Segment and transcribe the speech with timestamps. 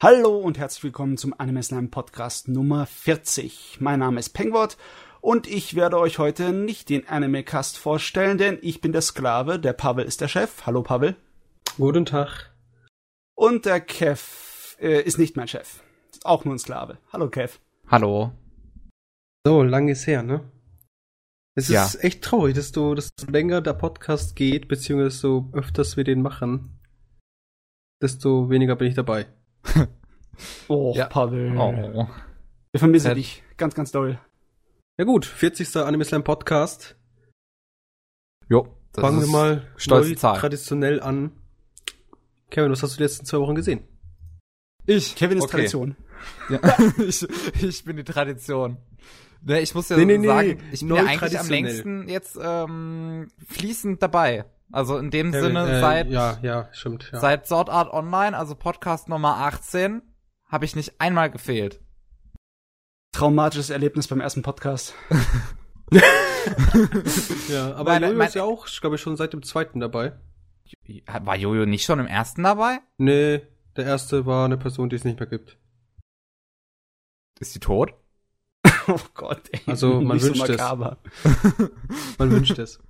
[0.00, 3.78] Hallo und herzlich willkommen zum Anime Slam Podcast Nummer 40.
[3.80, 4.76] Mein Name ist Pengwort
[5.20, 9.58] und ich werde euch heute nicht den Anime Cast vorstellen, denn ich bin der Sklave,
[9.58, 10.66] der Pavel ist der Chef.
[10.66, 11.16] Hallo Pavel.
[11.78, 12.54] Guten Tag.
[13.34, 15.82] Und der Kev äh, ist nicht mein Chef.
[16.12, 16.98] Ist auch nur ein Sklave.
[17.12, 17.58] Hallo Kev.
[17.88, 18.32] Hallo.
[19.44, 20.48] So, lang ist her, ne?
[21.56, 21.84] Es Ja.
[21.84, 26.22] ist echt traurig, dass du, dass länger der Podcast geht, beziehungsweise so öfters wir den
[26.22, 26.78] machen,
[28.00, 29.26] desto weniger bin ich dabei.
[30.68, 31.06] Oh, Ja.
[31.06, 31.56] Pavel.
[31.56, 32.06] Oh.
[32.72, 34.18] Wir vermissen Äh, dich ganz, ganz doll.
[34.98, 35.76] Ja gut, 40.
[35.76, 36.96] Anime Slam Podcast.
[38.48, 38.74] Jo.
[38.92, 40.38] das Fangen wir mal stolze neu Zahl.
[40.38, 41.32] traditionell an.
[42.50, 43.84] Kevin, was hast du die letzten zwei Wochen gesehen?
[44.86, 45.14] Ich.
[45.16, 45.52] Kevin ist okay.
[45.52, 45.96] Tradition.
[46.48, 46.60] Ja.
[46.98, 47.26] ich,
[47.62, 48.78] ich bin die Tradition.
[49.42, 52.36] Ne, ich muss ja Nee, nee, nee, sagen, ich bin ja eigentlich am längsten jetzt
[52.42, 54.46] ähm, fließend dabei.
[54.70, 57.10] Also in dem Kevin, Sinne äh, seit Ja, ja, stimmt.
[57.12, 57.20] Ja.
[57.20, 60.02] seit Sword Art Online, also Podcast Nummer 18,
[60.46, 61.80] habe ich nicht einmal gefehlt.
[63.12, 64.94] Traumatisches Erlebnis beim ersten Podcast.
[67.48, 70.12] ja, aber Meine- Jojo mein- ist ja auch, glaube ich, schon seit dem zweiten dabei.
[71.06, 72.80] War Jojo nicht schon im ersten dabei?
[72.98, 73.40] Nee,
[73.76, 75.56] der erste war eine Person, die es nicht mehr gibt.
[77.40, 77.94] Ist die tot?
[78.90, 79.60] Oh Gott, ey.
[79.66, 80.58] Also, man Nicht wünscht so es.
[82.18, 82.80] Man wünscht es.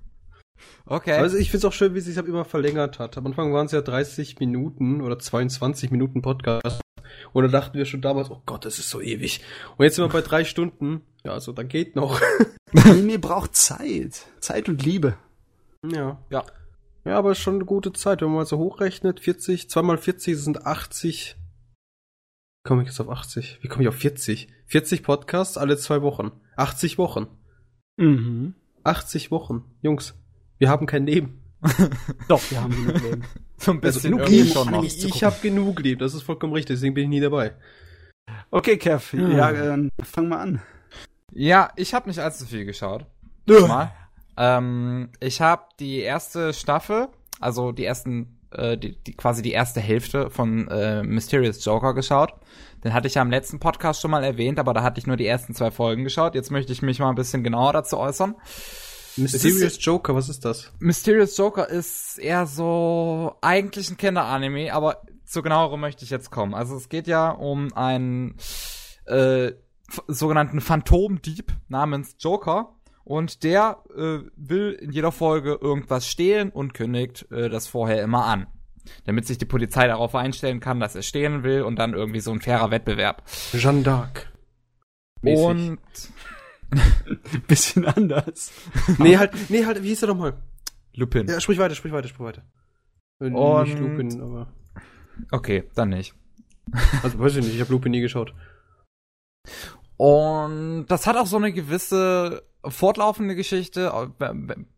[0.85, 1.13] Okay.
[1.13, 3.17] Also ich find's auch schön, wie es sich halt immer verlängert hat.
[3.17, 6.81] Am Anfang waren es ja 30 Minuten oder 22 Minuten Podcast.
[7.33, 9.41] Und da dachten wir schon damals, oh Gott, das ist so ewig.
[9.77, 11.01] Und jetzt sind wir bei drei Stunden.
[11.23, 12.21] Ja, also da geht noch.
[12.75, 14.25] Anime braucht Zeit.
[14.39, 15.17] Zeit und Liebe.
[15.85, 16.19] ja.
[16.29, 16.45] Ja.
[17.05, 19.21] Ja, aber ist schon eine gute Zeit, wenn man mal so hochrechnet.
[19.21, 21.37] 40, 2 mal 40 sind 80.
[21.37, 23.59] Wie komme ich jetzt auf 80?
[23.61, 24.49] Wie komme ich auf 40?
[24.67, 26.31] 40 Podcasts alle zwei Wochen.
[26.57, 27.27] 80 Wochen.
[27.97, 28.53] Mhm.
[28.83, 29.63] 80 Wochen.
[29.81, 30.18] Jungs,
[30.59, 31.41] wir haben kein Leben.
[32.27, 33.23] Doch, wir haben genug Leben.
[33.57, 34.83] so ein bisschen genug irgendwie Leben, schon noch.
[34.83, 37.53] Ich habe genug Leben, das ist vollkommen richtig, deswegen bin ich nie dabei.
[38.51, 39.51] Okay, Kev, Ja.
[39.51, 40.61] ja, äh, fang mal an.
[41.31, 43.05] Ja, ich habe nicht allzu viel geschaut.
[43.47, 43.91] Mal.
[44.37, 47.07] Ähm, ich habe die erste Staffel,
[47.39, 52.33] also die ersten, äh, die, die quasi die erste Hälfte von äh, Mysterious Joker geschaut.
[52.83, 55.17] Den hatte ich ja im letzten Podcast schon mal erwähnt, aber da hatte ich nur
[55.17, 56.35] die ersten zwei Folgen geschaut.
[56.35, 58.35] Jetzt möchte ich mich mal ein bisschen genauer dazu äußern.
[59.17, 60.71] Mysterious Joker, was ist das?
[60.79, 66.53] Mysterious Joker ist eher so eigentlich ein Kinderanime, aber zu genauerem möchte ich jetzt kommen.
[66.53, 68.35] Also es geht ja um einen
[69.05, 69.53] äh,
[70.07, 77.31] sogenannten Phantomdieb namens Joker und der äh, will in jeder Folge irgendwas stehlen und kündigt
[77.31, 78.47] äh, das vorher immer an.
[79.05, 82.31] Damit sich die Polizei darauf einstellen kann, dass er stehlen will und dann irgendwie so
[82.31, 83.23] ein fairer Wettbewerb.
[83.51, 84.27] Jeanne d'Arc.
[85.21, 85.79] Und
[87.47, 88.51] Bisschen anders.
[88.97, 90.37] nee, halt, nee, halt, wie hieß er doch mal?
[90.93, 91.27] Lupin.
[91.27, 92.43] Ja, sprich weiter, sprich weiter, sprich weiter.
[93.21, 94.47] Äh, Und- Nicht Lupin, aber.
[95.31, 96.13] Okay, dann nicht.
[97.03, 98.33] Also weiß ich nicht, ich habe Lupin nie geschaut.
[99.97, 103.91] Und das hat auch so eine gewisse fortlaufende Geschichte.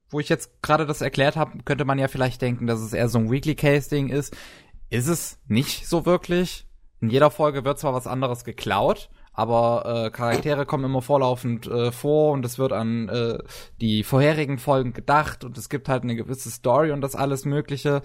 [0.10, 3.08] Wo ich jetzt gerade das erklärt habe, könnte man ja vielleicht denken, dass es eher
[3.10, 4.36] so ein Weekly Case Ding ist.
[4.90, 6.68] Ist es nicht so wirklich.
[7.00, 9.10] In jeder Folge wird zwar was anderes geklaut,
[9.42, 13.40] aber äh, Charaktere kommen immer vorlaufend äh, vor und es wird an äh,
[13.82, 18.04] die vorherigen Folgen gedacht und es gibt halt eine gewisse Story und das alles Mögliche.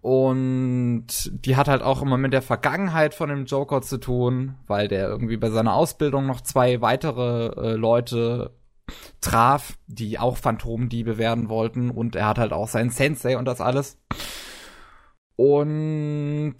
[0.00, 4.88] Und die hat halt auch immer mit der Vergangenheit von dem Joker zu tun, weil
[4.88, 8.54] der irgendwie bei seiner Ausbildung noch zwei weitere äh, Leute
[9.20, 11.90] traf, die auch Phantomdiebe werden wollten.
[11.90, 13.98] Und er hat halt auch seinen Sensei und das alles.
[15.34, 16.56] Und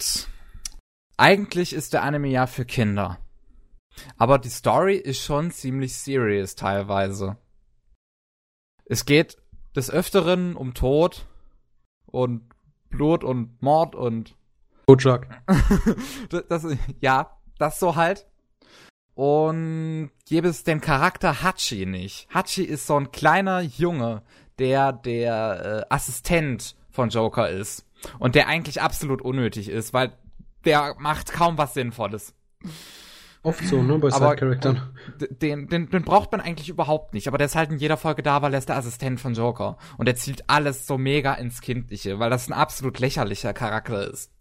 [1.16, 3.18] eigentlich ist der Anime ja für Kinder.
[4.16, 7.36] Aber die Story ist schon ziemlich serious teilweise.
[8.84, 9.36] Es geht
[9.74, 11.26] des Öfteren um Tod
[12.06, 12.48] und
[12.88, 14.36] Blut und Mord und
[14.86, 15.42] Bojack.
[16.48, 16.66] das,
[17.00, 18.26] ja, das so halt.
[19.14, 22.28] Und gäbe es den Charakter Hachi nicht.
[22.32, 24.22] Hachi ist so ein kleiner Junge,
[24.59, 27.86] der der äh, Assistent von Joker ist.
[28.18, 30.12] Und der eigentlich absolut unnötig ist, weil
[30.65, 32.34] der macht kaum was Sinnvolles.
[33.47, 34.83] Oft so, ne, bei Side-Charaktern.
[35.41, 38.22] Den, den, den braucht man eigentlich überhaupt nicht, aber der ist halt in jeder Folge
[38.25, 39.78] da, weil er ist der Assistent von Joker.
[39.98, 44.33] Und er zielt alles so mega ins Kindliche, weil das ein absolut lächerlicher Charakter ist.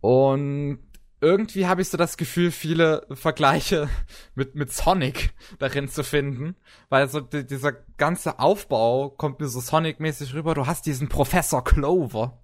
[0.00, 0.78] Und
[1.20, 3.88] irgendwie habe ich so das Gefühl, viele Vergleiche
[4.34, 6.56] mit, mit Sonic darin zu finden,
[6.88, 10.54] weil so di- dieser ganze Aufbau kommt mir so Sonic-mäßig rüber.
[10.54, 12.40] Du hast diesen Professor Clover,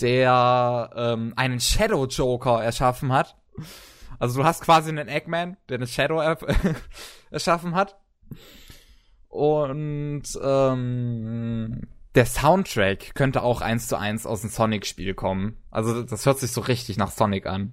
[0.00, 3.36] der ähm, einen Shadow Joker erschaffen hat.
[4.20, 6.38] Also du hast quasi einen Eggman, der eine Shadow er
[7.30, 7.98] erschaffen hat.
[9.28, 11.80] Und ähm,
[12.14, 15.56] der Soundtrack könnte auch eins zu eins aus dem Sonic-Spiel kommen.
[15.70, 17.72] Also das hört sich so richtig nach Sonic an.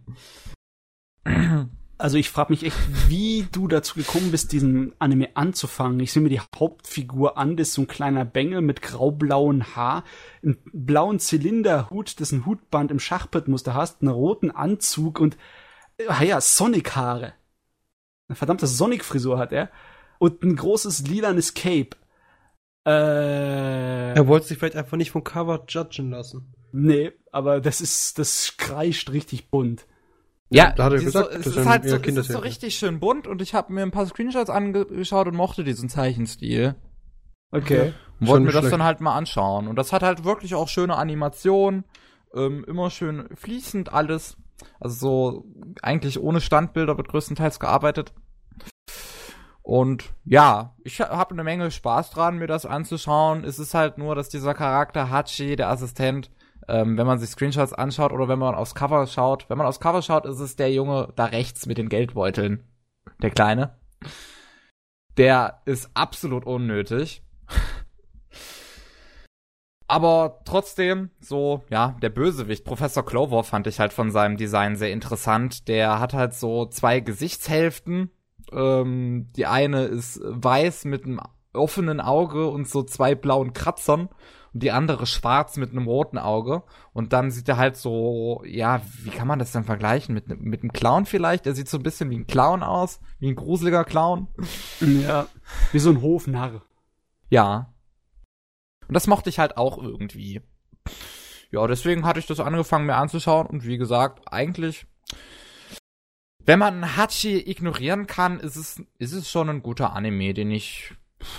[1.98, 2.78] Also ich frage mich echt,
[3.10, 6.00] wie du dazu gekommen bist, diesen Anime anzufangen.
[6.00, 10.06] Ich sehe mir die Hauptfigur an, das ist so ein kleiner Bengel mit graublauen Haar,
[10.44, 15.38] einen blauen Zylinderhut, das ein Hutband im Schachbrettmuster hast, einen roten Anzug und
[16.08, 17.34] ah ja, Sonic-Haare.
[18.30, 19.70] Eine verdammte Sonic-Frisur hat er.
[20.20, 21.92] Und ein großes lilanes Cape.
[22.86, 26.54] Äh, Er wollte sich vielleicht einfach nicht vom Cover judgen lassen.
[26.72, 29.86] nee, aber das ist, das kreischt richtig bunt.
[30.50, 32.40] Ja, da hat er gesagt, so, es das ist ist halt so, es ist so
[32.40, 36.76] richtig schön bunt und ich habe mir ein paar Screenshots angeschaut und mochte diesen Zeichenstil.
[37.52, 37.94] Okay.
[38.22, 38.74] Und wollte mir nicht das schlecht.
[38.74, 39.68] dann halt mal anschauen.
[39.68, 41.84] Und das hat halt wirklich auch schöne Animationen,
[42.34, 44.38] ähm, immer schön fließend alles.
[44.80, 45.46] Also so
[45.82, 48.14] eigentlich ohne Standbilder wird größtenteils gearbeitet.
[49.62, 53.44] Und ja, ich habe eine Menge Spaß dran, mir das anzuschauen.
[53.44, 56.32] Es ist halt nur, dass dieser Charakter Hachi, der Assistent,
[56.70, 59.82] ähm, wenn man sich Screenshots anschaut oder wenn man aufs Cover schaut, wenn man aufs
[59.82, 62.64] Cover schaut, ist es der Junge da rechts mit den Geldbeuteln.
[63.22, 63.76] Der Kleine.
[65.18, 67.24] Der ist absolut unnötig.
[69.88, 74.92] Aber trotzdem, so, ja, der Bösewicht, Professor Clover, fand ich halt von seinem Design sehr
[74.92, 75.68] interessant.
[75.70, 78.12] Der hat halt so zwei Gesichtshälften.
[78.52, 81.22] Ähm, die eine ist weiß mit einem
[81.54, 84.10] offenen Auge und so zwei blauen Kratzern.
[84.54, 86.64] Und die andere schwarz mit einem roten Auge.
[86.92, 90.14] Und dann sieht er halt so, ja, wie kann man das denn vergleichen?
[90.14, 91.48] Mit, mit einem Clown vielleicht?
[91.48, 93.00] Er sieht so ein bisschen wie ein Clown aus.
[93.20, 94.28] Wie ein gruseliger Clown.
[94.82, 95.28] Ja.
[95.72, 96.62] Wie so ein Hofnarr.
[97.30, 97.74] Ja.
[98.88, 100.42] Und das mochte ich halt auch irgendwie.
[101.52, 104.86] Ja, deswegen hatte ich das angefangen mir anzuschauen und wie gesagt, eigentlich,
[106.46, 110.94] wenn man Hachi ignorieren kann, ist es, ist es schon ein guter Anime, den ich,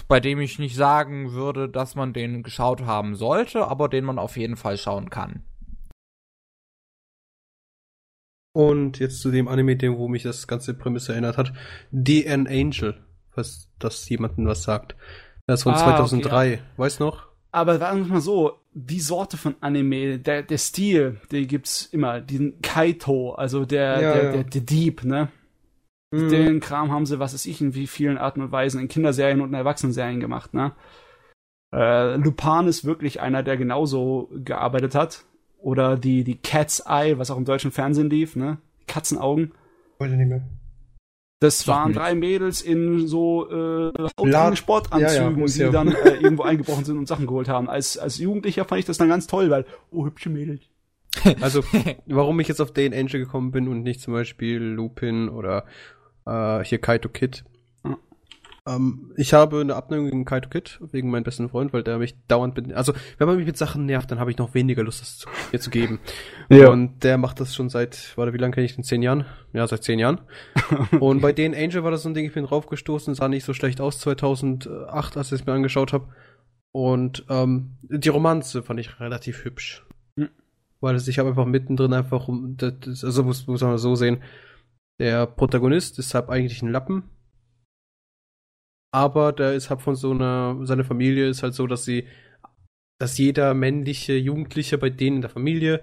[0.06, 4.18] bei dem ich nicht sagen würde, dass man den geschaut haben sollte, aber den man
[4.18, 5.44] auf jeden Fall schauen kann.
[8.52, 11.52] Und jetzt zu dem Anime, dem, wo mich das ganze Prämisse erinnert hat.
[11.90, 14.96] DN Angel, falls das jemandem was sagt.
[15.46, 16.62] Das ist von Ah, 2003.
[16.76, 17.28] Weißt noch?
[17.50, 22.20] Aber sagen wir mal so, die Sorte von Anime, der, der Stil, den gibt's immer.
[22.20, 24.32] Diesen Kaito, also der, Ja, der, ja.
[24.32, 25.28] der, der Dieb, ne?
[26.10, 26.28] Mhm.
[26.28, 29.40] Den Kram haben sie, was weiß ich, in wie vielen Arten und Weisen in Kinderserien
[29.40, 30.72] und in Erwachsenenserien gemacht, ne?
[31.74, 35.24] Äh, Lupin ist wirklich einer, der genauso gearbeitet hat.
[35.58, 38.58] Oder die, die Cat's Eye, was auch im deutschen Fernsehen lief, ne?
[38.86, 39.52] Katzenaugen.
[39.98, 40.42] Heute nicht mehr.
[41.40, 45.70] Das waren drei Mädels in so äh, hautlangen Sportanzügen, Ja, ja, die ja.
[45.70, 47.70] dann äh, irgendwo eingebrochen sind und Sachen geholt haben.
[47.70, 50.62] Als, als Jugendlicher fand ich das dann ganz toll, weil, oh, hübsche Mädels.
[51.40, 51.62] Also,
[52.06, 55.64] warum ich jetzt auf DN Angel gekommen bin und nicht zum Beispiel Lupin oder
[56.26, 57.44] äh, hier Kaito Kid.
[58.68, 58.76] Ja.
[58.76, 62.14] Ähm, ich habe eine Abneigung gegen Kaito Kid, wegen meinem besten Freund, weil der mich
[62.28, 65.00] dauernd mit, also, wenn man mich mit Sachen nervt, dann habe ich noch weniger Lust,
[65.00, 66.00] das zu, mir zu geben.
[66.48, 68.84] Und der macht das schon seit, warte, wie lange kenne ich den?
[68.84, 69.24] Zehn Jahren?
[69.52, 70.20] Ja, seit zehn Jahren.
[71.00, 73.54] Und bei DN Angel war das so ein Ding, ich bin draufgestoßen, sah nicht so
[73.54, 76.08] schlecht aus 2008, als ich es mir angeschaut habe.
[76.72, 79.86] Und ähm, die Romanze fand ich relativ hübsch.
[80.16, 80.28] Hm.
[80.80, 83.94] Weil es ich habe einfach mittendrin einfach um, das, das, also muss, muss man so
[83.94, 84.22] sehen,
[85.00, 87.04] der Protagonist ist halt eigentlich ein Lappen.
[88.90, 92.06] Aber der ist halt von so einer, seine Familie ist halt so, dass sie,
[92.98, 95.82] dass jeder männliche Jugendliche bei denen in der Familie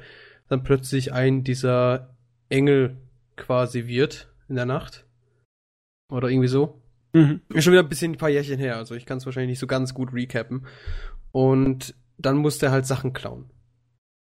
[0.49, 2.15] dann plötzlich ein dieser
[2.49, 2.97] Engel
[3.35, 5.05] quasi wird in der Nacht.
[6.11, 6.81] Oder irgendwie so.
[7.13, 7.41] Mhm.
[7.49, 9.59] Ist schon wieder ein bisschen ein paar Jährchen her, also ich kann es wahrscheinlich nicht
[9.59, 10.65] so ganz gut recappen.
[11.31, 13.49] Und dann muss der halt Sachen klauen.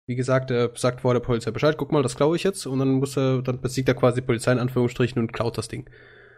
[0.07, 2.67] Wie gesagt, er sagt vor der Polizei Bescheid, guck mal, das klaue ich jetzt.
[2.67, 5.69] Und dann muss er, dann besiegt er quasi die Polizei in Anführungsstrichen und klaut das
[5.69, 5.89] Ding.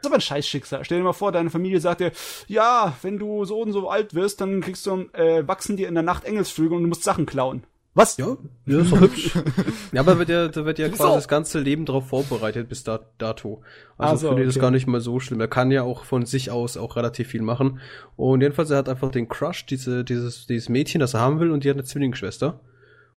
[0.02, 0.84] Ist aber ein Scheißschicksal.
[0.84, 2.10] Stell dir mal vor, deine Familie sagt dir,
[2.48, 5.94] ja, wenn du so und so alt wirst, dann kriegst du, äh, wachsen dir in
[5.94, 7.62] der Nacht Engelsflügel und du musst Sachen klauen.
[7.94, 8.16] Was?
[8.16, 9.30] Ja, ja ist doch hübsch.
[9.92, 12.98] ja, aber wird ja, da wird ja quasi das ganze Leben darauf vorbereitet bis da,
[13.18, 13.62] dato.
[13.96, 15.38] Also Ach so, finde ich das gar nicht mal so schlimm.
[15.38, 17.78] Er kann ja auch von sich aus auch relativ viel machen.
[18.16, 21.52] Und jedenfalls, er hat einfach den Crush, diese, dieses, dieses Mädchen, das er haben will,
[21.52, 22.58] und die hat eine Zwillingsschwester.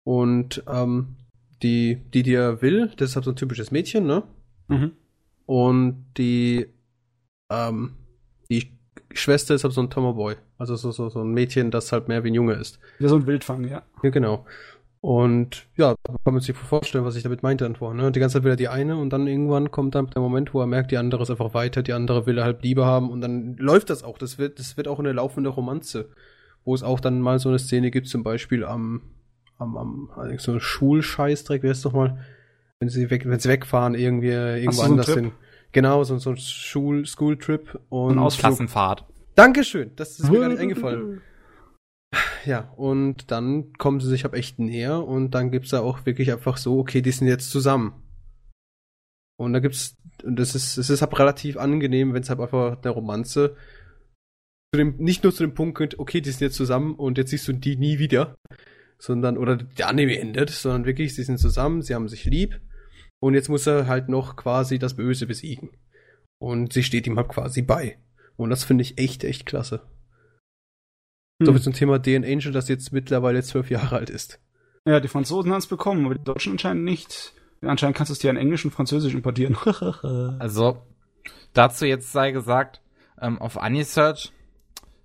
[0.04, 1.16] Und ähm,
[1.64, 4.22] die, die, die er will, das ist halt so ein typisches Mädchen, ne?
[4.68, 4.92] Mhm.
[5.48, 6.68] Und die,
[7.50, 7.94] ähm,
[8.50, 8.72] die
[9.14, 10.36] Schwester ist halt so ein Tomboy.
[10.58, 12.80] Also so, so, so ein Mädchen, das halt mehr wie ein Junge ist.
[13.00, 13.84] Wie so ein Wildfang, ja.
[14.04, 14.46] Ja, genau.
[15.02, 17.98] Und ja, kann man sich vorstellen, was ich damit meinte dann vorhin.
[18.02, 18.12] Ne?
[18.12, 20.62] Die ganze Zeit will er die eine und dann irgendwann kommt dann der Moment, wo
[20.62, 23.22] er merkt, die andere ist einfach weiter, die andere will er halt Liebe haben und
[23.22, 24.18] dann läuft das auch.
[24.18, 26.10] Das wird, das wird auch eine laufende Romanze,
[26.64, 29.04] wo es auch dann mal so eine Szene gibt, zum Beispiel am,
[29.60, 32.26] am, am also so ein Schulscheißdreck, heißt es nochmal?
[32.80, 35.34] Wenn sie weg, wenn sie wegfahren, irgendwie irgendwo so anders hin.
[35.76, 38.52] Genau, so, so ein Schul, School-Trip und Ein Ausflug.
[38.52, 39.04] Klassenfahrt.
[39.36, 41.22] Dankeschön, das ist mir gar nicht eingefallen.
[42.46, 46.32] ja, und dann kommen sie sich ab echt näher und dann gibt's da auch wirklich
[46.32, 48.02] einfach so, okay, die sind jetzt zusammen.
[49.38, 52.78] Und da gibt's, und das ist, es ist halt relativ angenehm, wenn es halt einfach
[52.78, 53.58] der Romanze
[54.74, 57.32] zu dem, nicht nur zu dem Punkt kommt, okay, die sind jetzt zusammen und jetzt
[57.32, 58.38] siehst du die nie wieder,
[58.98, 62.62] sondern, oder der Anime endet, sondern wirklich, sie sind zusammen, sie haben sich lieb
[63.26, 65.72] und jetzt muss er halt noch quasi das Böse besiegen.
[66.38, 67.98] Und sie steht ihm halt quasi bei.
[68.38, 69.82] Und das finde ich echt, echt klasse.
[71.42, 71.48] Hm.
[71.48, 74.40] So viel zum Thema DN Angel, das jetzt mittlerweile zwölf Jahre alt ist.
[74.88, 77.34] Ja, die Franzosen haben es bekommen, aber die Deutschen anscheinend nicht.
[77.62, 79.58] Anscheinend kannst du es dir in Englisch und Französisch importieren.
[80.40, 80.84] Also,
[81.54, 82.80] dazu jetzt sei gesagt,
[83.20, 84.34] ähm, auf Anisearch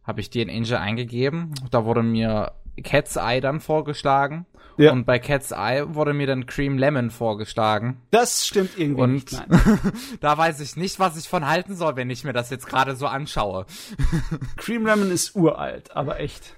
[0.05, 1.55] habe ich den Angel eingegeben.
[1.71, 2.53] Da wurde mir
[2.85, 4.45] Cat's Eye dann vorgeschlagen.
[4.81, 4.93] Ja.
[4.93, 8.01] Und bei Cat's Eye wurde mir dann Cream Lemon vorgeschlagen.
[8.11, 9.33] das stimmt irgendwie Und nicht.
[9.33, 9.79] Nein.
[10.21, 12.97] da weiß ich nicht, was ich von halten soll, wenn ich mir das jetzt gerade
[12.97, 13.67] so anschaue.
[14.57, 16.55] Cream Lemon ist uralt, aber echt.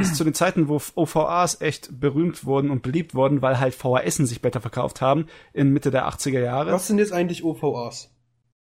[0.00, 4.24] Ist zu den Zeiten, wo OVAs echt berühmt wurden und beliebt wurden, weil halt VHSen
[4.24, 6.72] sich besser verkauft haben, in Mitte der 80er Jahre.
[6.72, 8.13] Was sind jetzt eigentlich OVAs?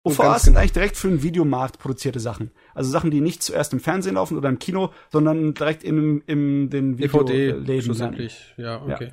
[0.02, 0.61] OVAs sind genau.
[0.61, 2.50] eigentlich direkt für den Videomarkt produzierte Sachen.
[2.75, 6.71] Also Sachen, die nicht zuerst im Fernsehen laufen oder im Kino, sondern direkt in, in
[6.71, 7.83] den DVD Videoläden.
[7.83, 8.54] schlussendlich.
[8.57, 9.12] Ja, okay.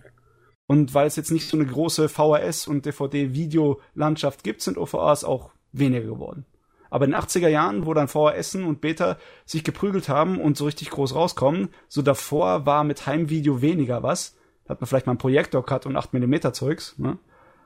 [0.66, 5.52] Und weil es jetzt nicht so eine große VHS- und DVD-Videolandschaft gibt, sind OVAs auch
[5.72, 6.46] weniger geworden.
[6.90, 10.66] Aber in den 80er Jahren, wo dann VHSen und Beta sich geprügelt haben und so
[10.66, 14.38] richtig groß rauskommen, so davor war mit Heimvideo weniger was.
[14.66, 17.18] Da hat man vielleicht mal einen Projektor-Cut und 8mm Zeugs, ne?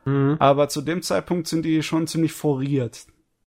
[0.06, 0.38] Mhm.
[0.40, 3.06] Aber zu dem Zeitpunkt sind die schon ziemlich foriert.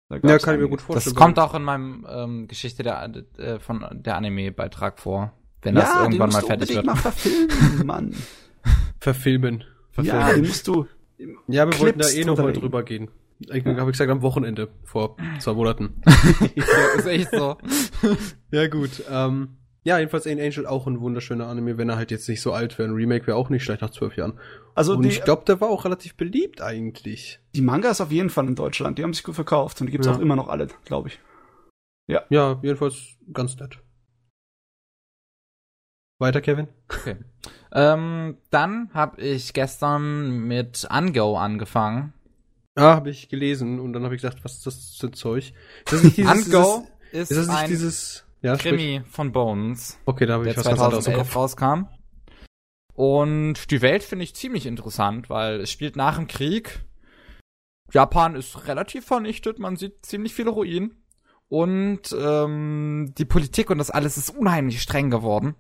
[0.09, 0.69] Da Ja, kann ich mir einige.
[0.71, 1.15] gut vorstellen.
[1.15, 5.33] Das kommt auch in meinem ähm, Geschichte der, äh, von der Anime-Beitrag vor.
[5.63, 6.87] Wenn das ja, irgendwann den mal musst fertig du wird.
[6.89, 8.15] unbedingt mal verfilmen, Mann.
[8.99, 9.65] Verfilmen.
[10.03, 10.87] ja, den musst du.
[11.49, 13.11] Ja, wir wollten da eh noch mal drüber gehen.
[13.39, 16.03] Ich habe ich gesagt am Wochenende vor zwei Monaten.
[16.55, 16.65] ja,
[16.99, 17.57] ist echt so.
[18.51, 19.03] ja gut.
[19.11, 22.53] Ähm, ja, jedenfalls Ain Angel auch ein wunderschöner Anime, wenn er halt jetzt nicht so
[22.53, 22.89] alt wäre.
[22.89, 24.39] Ein Remake wäre auch nicht schlecht nach zwölf Jahren.
[24.75, 27.41] Also Und die, ich glaube, der war auch relativ beliebt eigentlich.
[27.55, 30.07] die Mangas auf jeden Fall in Deutschland, die haben sich gut verkauft und die gibt's
[30.07, 30.15] Ja.
[30.15, 31.19] auch immer noch alle, glaube ich.
[32.09, 33.79] Ja, jedenfalls ganz nett.
[36.19, 36.69] Weiter, Kevin?
[36.89, 37.17] Okay.
[37.73, 42.13] Ähm, dann habe ich gestern mit Ungo angefangen.
[42.75, 45.53] Ah, habe ich gelesen und dann habe ich gedacht, was ist das für ein Zeug?
[45.87, 48.73] Ist das nicht dieses, Ungo dieses, ist, ist das nicht ein dieses ja, sprich.
[48.73, 51.37] Krimi von Bones, Okay, da habe der ich was ganz anderes im 2011 Kopf.
[51.37, 51.87] rauskam.
[52.95, 56.85] Und die Welt finde ich ziemlich interessant, weil es spielt nach dem Krieg.
[57.93, 60.97] Japan ist relativ vernichtet, man sieht ziemlich viele Ruinen.
[61.49, 65.57] Und ähm, die Politik und das alles ist unheimlich streng geworden.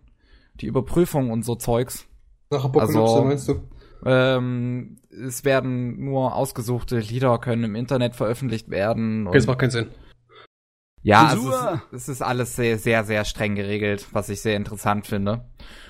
[0.54, 2.06] Die Überprüfung und so Zeugs.
[2.50, 3.62] Nach Apokalypse Also- meinst du?
[4.06, 9.26] Ähm, es werden nur ausgesuchte Lieder können im Internet veröffentlicht werden.
[9.26, 9.88] Okay, das macht keinen Sinn.
[11.02, 14.56] Ja, also es, ist, es ist alles sehr, sehr, sehr streng geregelt, was ich sehr
[14.56, 15.44] interessant finde.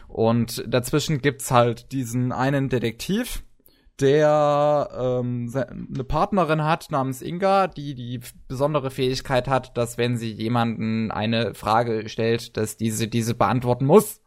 [0.08, 3.42] Und dazwischen gibt's halt diesen einen Detektiv,
[4.00, 10.32] der ähm, eine Partnerin hat namens Inga, die die besondere Fähigkeit hat, dass wenn sie
[10.32, 14.20] jemanden eine Frage stellt, dass diese diese beantworten muss.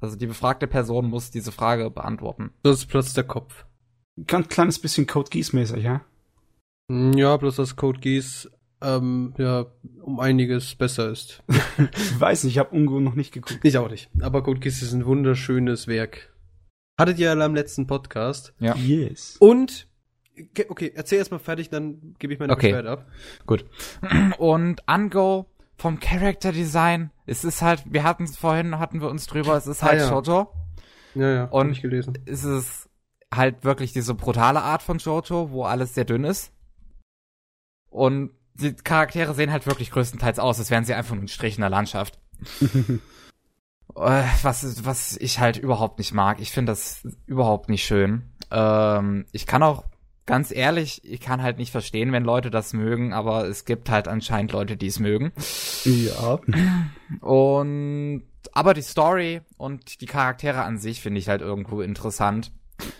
[0.00, 2.52] Also die befragte Person muss diese Frage beantworten.
[2.62, 3.66] Das ist platzt der Kopf.
[4.26, 6.02] Ganz kleines bisschen Code Geass mäßig, ja?
[6.90, 8.48] Hm, Ja, bloß dass Code Geass
[8.82, 9.66] ähm, ja
[10.02, 11.42] um einiges besser ist.
[11.48, 13.60] Ich weiß nicht, ich habe Ungo noch nicht geguckt.
[13.62, 14.10] ich auch nicht.
[14.20, 16.34] Aber Code Geass ist ein wunderschönes Werk.
[16.98, 18.54] Hattet ihr ja am letzten Podcast.
[18.58, 18.74] Ja.
[18.76, 19.36] Yes.
[19.38, 19.88] Und
[20.68, 22.68] okay, erzähl erst mal fertig, dann gebe ich meine Okay.
[22.68, 23.06] Beschwerde ab.
[23.46, 23.64] Gut.
[24.38, 25.46] Und Ungo
[25.76, 29.66] vom Character Design, es ist halt, wir hatten es vorhin, hatten wir uns drüber, es
[29.66, 30.10] ist Ah, halt ja.
[30.10, 30.52] Jojo.
[31.14, 32.18] Ja, ja, Und- hab ich gelesen.
[32.26, 32.88] Es ist
[33.32, 36.52] halt wirklich diese brutale Art von Jojo, wo alles sehr dünn ist.
[37.88, 41.56] Und die Charaktere sehen halt wirklich größtenteils aus, als wären sie einfach nur ein Strich
[41.56, 42.18] in der Landschaft.
[43.96, 46.40] Äh, was, was ich halt überhaupt nicht mag.
[46.40, 48.22] Ich finde das überhaupt nicht schön.
[48.50, 49.84] Ähm, ich kann auch,
[50.26, 54.06] ganz ehrlich, ich kann halt nicht verstehen, wenn Leute das mögen, aber es gibt halt
[54.06, 55.32] anscheinend Leute, die es mögen.
[55.84, 56.38] Ja.
[57.20, 62.52] Und aber die Story und die Charaktere an sich finde ich halt irgendwo interessant.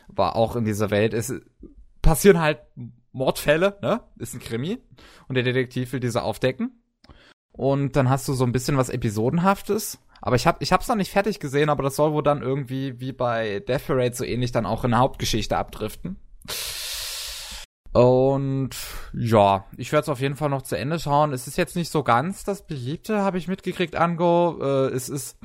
[0.09, 1.15] War auch in dieser Welt.
[1.15, 1.33] Es
[2.03, 2.59] passieren halt
[3.13, 4.01] Mordfälle, ne?
[4.19, 4.79] Ist ein Krimi.
[5.31, 6.83] Und der Detektiv will diese aufdecken.
[7.53, 10.01] Und dann hast du so ein bisschen was Episodenhaftes.
[10.21, 12.99] Aber ich hab, ich hab's noch nicht fertig gesehen, aber das soll wohl dann irgendwie
[12.99, 16.17] wie bei Death Parade so ähnlich dann auch in der Hauptgeschichte abdriften.
[17.93, 18.71] Und
[19.13, 21.33] ja, ich werde es auf jeden Fall noch zu Ende schauen.
[21.33, 24.59] Es ist jetzt nicht so ganz das Beliebte, habe ich mitgekriegt, Ango.
[24.61, 25.39] Äh, es ist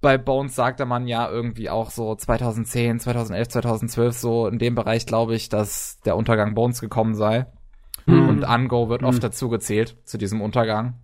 [0.00, 5.06] bei Bones sagte man ja irgendwie auch so 2010, 2011, 2012 so in dem Bereich,
[5.06, 7.46] glaube ich, dass der Untergang Bones gekommen sei.
[8.08, 8.28] Hm.
[8.28, 9.08] Und Ango wird Hm.
[9.08, 10.94] oft dazu gezählt zu diesem Untergang.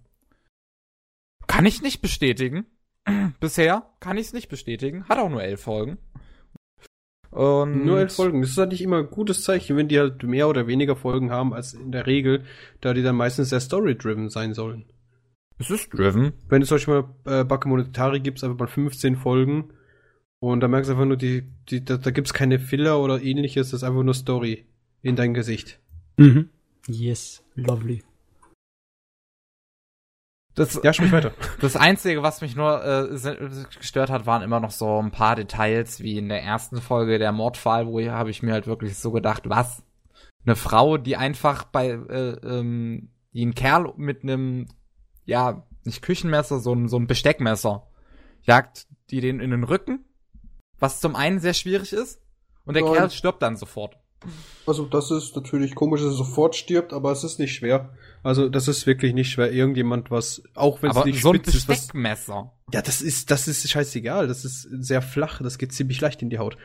[1.47, 2.67] Kann ich nicht bestätigen.
[3.41, 5.05] Bisher kann ich es nicht bestätigen.
[5.09, 5.99] Hat auch nur elf Folgen.
[7.31, 8.41] Und Nur elf Folgen.
[8.43, 11.33] Das ist halt nicht immer ein gutes Zeichen, wenn die halt mehr oder weniger Folgen
[11.33, 12.45] haben als in der Regel,
[12.81, 14.85] da die dann meistens sehr story-driven sein sollen.
[15.59, 16.33] Es ist driven.
[16.49, 16.95] Wenn du zum Beispiel
[17.25, 19.73] mal äh, Bakemonetari gibst, einfach mal 15 Folgen
[20.39, 23.71] und da merkst du einfach nur, die, die, da, da gibt's keine Filler oder ähnliches,
[23.71, 24.67] das ist einfach nur Story
[25.03, 25.81] in dein Gesicht.
[26.17, 26.51] Mhm.
[26.87, 28.03] Yes, lovely.
[30.55, 31.33] Das, Ja, sprich weiter.
[31.61, 33.09] Das Einzige, was mich nur äh,
[33.77, 37.33] gestört hat, waren immer noch so ein paar Details, wie in der ersten Folge der
[37.33, 39.83] Mordfall, wo habe ich mir halt wirklich so gedacht, was?
[40.47, 44.67] Eine Frau, die einfach bei, äh, ähm, die ein Kerl mit einem,
[45.25, 47.89] ja, nicht Küchenmesser, so ein, so ein Besteckmesser,
[48.43, 50.05] jagt die den in den Rücken,
[50.79, 52.23] was zum einen sehr schwierig ist,
[52.65, 53.99] und der Ja, Kerl und- stirbt dann sofort.
[54.67, 57.91] Also, das ist natürlich komisch, dass er sofort stirbt, aber es ist nicht schwer.
[58.23, 59.53] Also, das ist wirklich nicht schwer.
[59.53, 62.53] Irgendjemand, was, auch wenn es nicht so ein spitz ist, was, Besteckmesser.
[62.73, 64.27] ja, das ist, das ist scheißegal.
[64.27, 65.43] Das ist sehr flach.
[65.43, 66.57] Das geht ziemlich leicht in die Haut.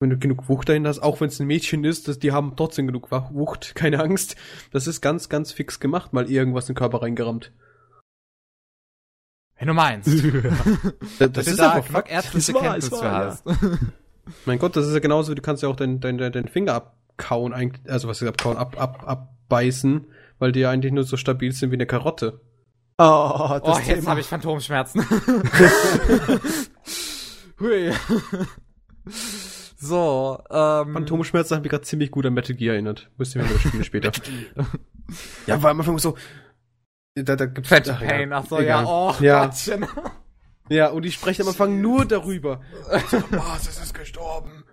[0.00, 2.54] Wenn du genug Wucht dahin hast, auch wenn es ein Mädchen ist, das, die haben
[2.56, 3.72] trotzdem genug Wucht.
[3.74, 4.36] Keine Angst.
[4.70, 7.52] Das ist ganz, ganz fix gemacht, mal irgendwas in den Körper reingerammt.
[9.58, 10.08] Wenn du meinst.
[10.08, 10.22] Das,
[11.32, 12.10] das Wenn ist einfach Fakt.
[12.10, 13.26] ärztliche Kenntnis für war, ja.
[13.26, 13.44] hast.
[14.46, 16.74] Mein Gott, das ist ja genauso, wie du kannst ja auch deinen dein, dein, Finger
[16.74, 20.06] abkauen, eigentlich, also was ist abkauen, ab, ab, abbeißen,
[20.38, 22.40] weil die ja eigentlich nur so stabil sind wie eine Karotte.
[22.98, 25.06] Oh, das Oh, jetzt habe ich Phantomschmerzen.
[27.60, 27.92] Hui.
[29.78, 30.92] so, ähm.
[30.92, 33.08] Phantomschmerzen hat mich gerade ziemlich gut an Metal Gear erinnert.
[33.16, 34.10] Müsst ihr mir mal spielen später.
[35.46, 36.16] ja, war am Anfang so.
[37.14, 38.84] Da, da gibt's Phantom ach, Pain, ach so, egal.
[38.84, 39.44] ja, oh, Ja.
[39.46, 39.86] Gottchen.
[40.68, 42.60] Ja, und die sprechen am Anfang nur darüber.
[43.30, 44.64] Basis ist gestorben.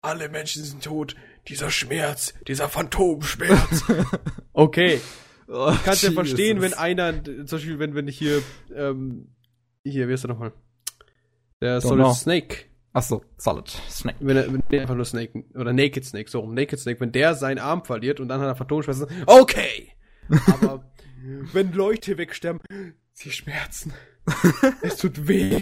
[0.00, 1.16] Alle Menschen sind tot.
[1.48, 3.84] Dieser Schmerz, dieser Phantomschmerz.
[4.52, 5.00] okay.
[5.48, 8.42] Oh, Kannst ja verstehen, wenn einer, zum Beispiel, wenn, wenn ich hier,
[8.74, 9.34] ähm,
[9.82, 10.52] hier, wie ist er nochmal?
[11.60, 12.12] Der Solid know.
[12.12, 12.66] Snake.
[12.92, 14.18] Ach so, Solid Snake.
[14.20, 17.12] Wenn er, wenn der einfach nur Snake, oder Naked Snake, so rum, Naked Snake, wenn
[17.12, 19.92] der seinen Arm verliert und dann hat er Phantomschmerzen, okay!
[20.46, 20.84] Aber
[21.52, 22.60] wenn Leute wegsterben,
[23.12, 23.94] sie schmerzen.
[24.82, 25.60] Es tut weh.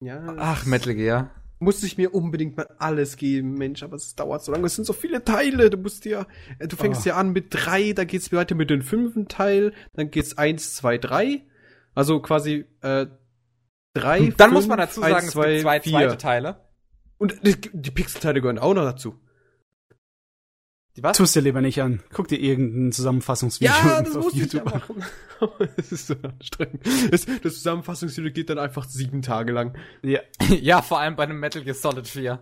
[0.00, 1.30] Ja, Ach, Metal Gear.
[1.58, 4.84] muss ich mir unbedingt mal alles geben, Mensch, aber es dauert so lange, es sind
[4.84, 6.26] so viele Teile, du musst dir,
[6.58, 7.08] äh, du fängst Oh.
[7.08, 10.98] ja an mit drei, dann geht's weiter mit dem fünften Teil, dann geht's eins, zwei,
[10.98, 11.46] drei,
[11.94, 13.06] also quasi, äh,
[13.94, 15.92] drei, Dann muss fünf, man dazu eins, sagen, es gibt zwei vier.
[15.92, 16.60] zweite Teile.
[17.18, 19.14] Und die, die Pixelteile gehören auch noch dazu.
[20.96, 21.16] Die was?
[21.16, 22.00] Tust dir lieber nicht an.
[22.10, 24.82] Guck dir irgendein Zusammenfassungsvideo Ja, das auf ja an.
[25.76, 26.80] es ist so anstrengend.
[27.10, 29.76] Das, das Zusammenfassungsvideo geht dann einfach sieben Tage lang.
[30.02, 30.20] Ja.
[30.48, 32.40] ja, vor allem bei einem Metal Gear Solid 4.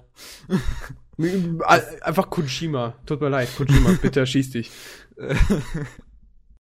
[2.00, 2.94] Einfach Kojima.
[3.06, 4.70] Tut mir leid, Kojima, bitte erschieß dich.
[5.16, 5.38] Das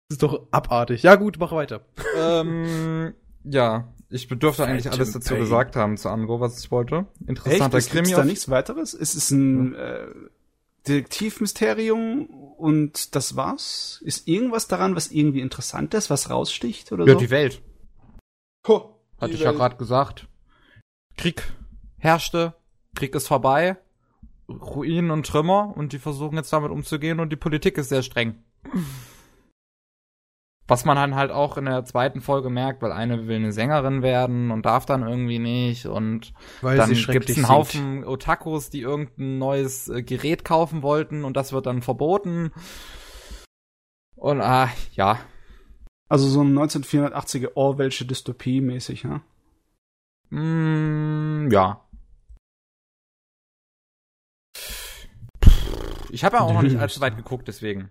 [0.09, 1.03] ist doch abartig.
[1.03, 1.85] Ja gut, mach weiter.
[2.17, 3.13] ähm,
[3.45, 5.41] ja, ich dürfte eigentlich alles dazu Pain.
[5.41, 7.07] gesagt haben zu Ango, was ich wollte.
[7.21, 7.29] Echt?
[7.29, 8.05] Interessanter Es Krimi.
[8.05, 8.95] gibt's da nichts weiteres?
[8.95, 10.07] Es ist ein äh,
[10.89, 14.01] Detektivmysterium und das war's?
[14.05, 17.19] Ist irgendwas daran, was irgendwie interessant ist, was raussticht oder Ja, so?
[17.19, 17.63] die Welt.
[18.69, 19.59] Ho, Hatte die ich ja Welt.
[19.59, 20.29] gerade gesagt.
[21.17, 21.43] Krieg
[21.99, 22.55] herrschte,
[22.95, 23.77] Krieg ist vorbei,
[24.49, 28.43] Ruinen und Trümmer und die versuchen jetzt damit umzugehen und die Politik ist sehr streng.
[30.67, 34.01] Was man dann halt auch in der zweiten Folge merkt, weil eine will eine Sängerin
[34.01, 37.49] werden und darf dann irgendwie nicht und Weil dann gibt es einen singt.
[37.49, 42.51] Haufen Otakus, die irgendein neues äh, Gerät kaufen wollten und das wird dann verboten.
[44.17, 45.19] Und ah, ja,
[46.09, 49.21] Also so ein 1984er Orwellsche Dystopie mäßig, ja?
[50.31, 51.87] Mm, ja.
[56.11, 57.91] Ich habe ja auch noch nicht allzu weit geguckt, deswegen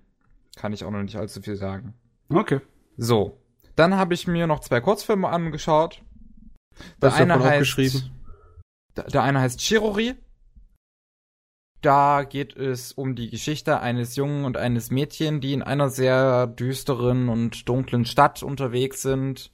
[0.56, 1.94] kann ich auch noch nicht allzu viel sagen.
[2.34, 2.62] Okay.
[2.98, 3.38] So,
[3.76, 6.02] dann habe ich mir noch zwei Kurzfilme angeschaut.
[7.02, 8.12] Der du eine heißt?
[8.96, 10.16] Der, eine heißt Chirori.
[11.82, 16.48] Da geht es um die Geschichte eines Jungen und eines Mädchen, die in einer sehr
[16.48, 19.52] düsteren und dunklen Stadt unterwegs sind,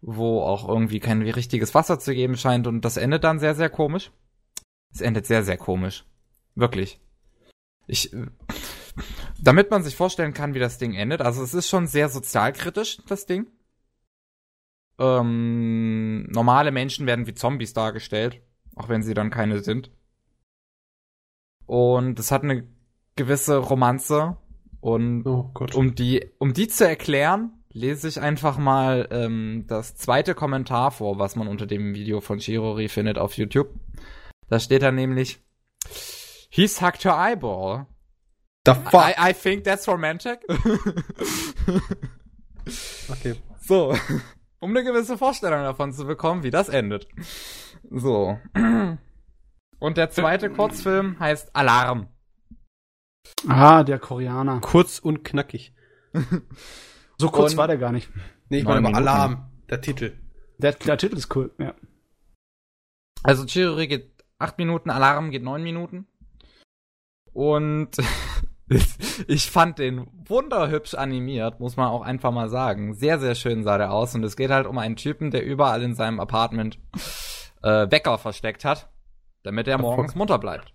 [0.00, 3.68] wo auch irgendwie kein richtiges Wasser zu geben scheint und das endet dann sehr, sehr
[3.68, 4.12] komisch.
[4.94, 6.04] Es endet sehr, sehr komisch.
[6.54, 7.00] Wirklich.
[7.86, 8.26] Ich, äh,
[9.40, 12.98] damit man sich vorstellen kann, wie das Ding endet, also es ist schon sehr sozialkritisch,
[13.08, 13.46] das Ding.
[14.98, 18.40] Ähm, normale Menschen werden wie Zombies dargestellt,
[18.76, 19.90] auch wenn sie dann keine sind.
[21.66, 22.68] Und es hat eine
[23.16, 24.36] gewisse Romanze
[24.80, 25.74] und Oh Gott.
[25.74, 31.18] um die, um die zu erklären, lese ich einfach mal ähm, das zweite Kommentar vor,
[31.18, 33.70] was man unter dem Video von Shirori findet auf YouTube.
[34.48, 35.40] Da steht dann nämlich,
[36.50, 37.86] He sucked her eyeball.
[38.64, 38.94] The fuck?
[38.94, 40.40] I, I think that's romantic.
[43.10, 43.34] okay.
[43.60, 43.94] so.
[44.60, 47.08] um eine gewisse Vorstellung davon zu bekommen, wie das endet.
[47.90, 48.38] So.
[49.80, 52.06] Und der zweite Kurzfilm heißt Alarm.
[53.48, 54.60] Ah, der Koreaner.
[54.60, 55.74] Kurz und knackig.
[57.18, 58.08] So kurz Und- war der gar nicht.
[58.48, 58.96] Nee, ich meine aber.
[58.96, 60.18] Alarm, der Titel.
[60.58, 61.74] Der, der Titel ist cool, ja.
[63.22, 66.08] Also Chiruri geht acht Minuten, Alarm geht neun Minuten.
[67.32, 67.90] Und
[69.28, 72.94] ich fand den wunderhübsch animiert, muss man auch einfach mal sagen.
[72.94, 74.14] Sehr, sehr schön sah der aus.
[74.14, 76.78] Und es geht halt um einen Typen, der überall in seinem Apartment
[77.62, 78.90] äh, Wecker versteckt hat,
[79.42, 80.72] damit er morgens munter bleibt.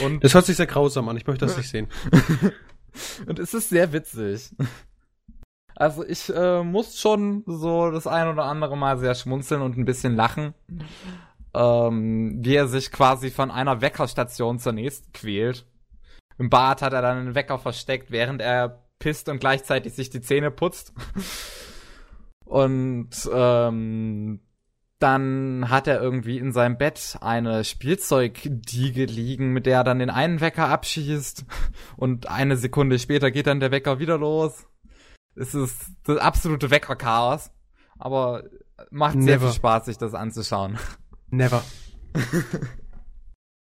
[0.00, 1.88] Und, Das hört sich sehr grausam an, ich möchte das nicht sehen.
[3.26, 4.50] und es ist sehr witzig.
[5.76, 9.84] Also ich äh, muss schon so das ein oder andere Mal sehr schmunzeln und ein
[9.84, 10.54] bisschen lachen.
[11.52, 15.66] Ähm, wie er sich quasi von einer Weckerstation zur nächsten quält.
[16.38, 20.20] Im Bad hat er dann einen Wecker versteckt, während er pisst und gleichzeitig sich die
[20.20, 20.92] Zähne putzt.
[22.44, 24.40] Und ähm,
[24.98, 30.10] dann hat er irgendwie in seinem Bett eine Spielzeugdiege liegen, mit der er dann den
[30.10, 31.44] einen Wecker abschießt.
[31.96, 34.66] Und eine Sekunde später geht dann der Wecker wieder los.
[35.34, 37.50] Es ist das absolute Weckerchaos.
[37.98, 38.44] Aber
[38.90, 39.46] macht sehr Never.
[39.46, 40.78] viel Spaß, sich das anzuschauen.
[41.30, 41.62] Never.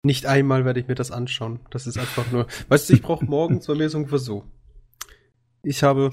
[0.02, 1.60] Nicht einmal werde ich mir das anschauen.
[1.70, 2.46] Das ist einfach nur.
[2.68, 4.44] Weißt du, ich brauche morgens bei mir so ungefähr so.
[5.62, 6.10] Ich habe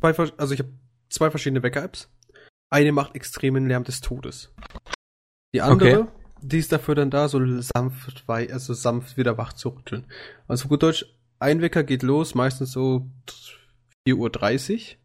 [0.00, 0.72] zwei, also ich habe
[1.08, 2.10] zwei verschiedene Wecker-Apps.
[2.70, 4.52] Eine macht extremen Lärm des Todes.
[5.54, 6.10] Die andere, Okay.
[6.40, 10.06] die ist dafür dann da, so sanft, also sanft wieder wach zu rütteln.
[10.48, 11.04] Also gut Deutsch,
[11.38, 13.08] ein Wecker geht los, meistens so
[14.08, 14.16] 4.30
[14.72, 14.96] Uhr.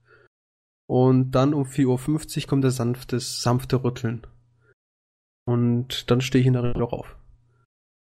[0.90, 4.26] Und dann um 4.50 Uhr kommt der sanftes, sanfte Rütteln.
[5.46, 7.16] Und dann stehe ich in der Regel auch auf.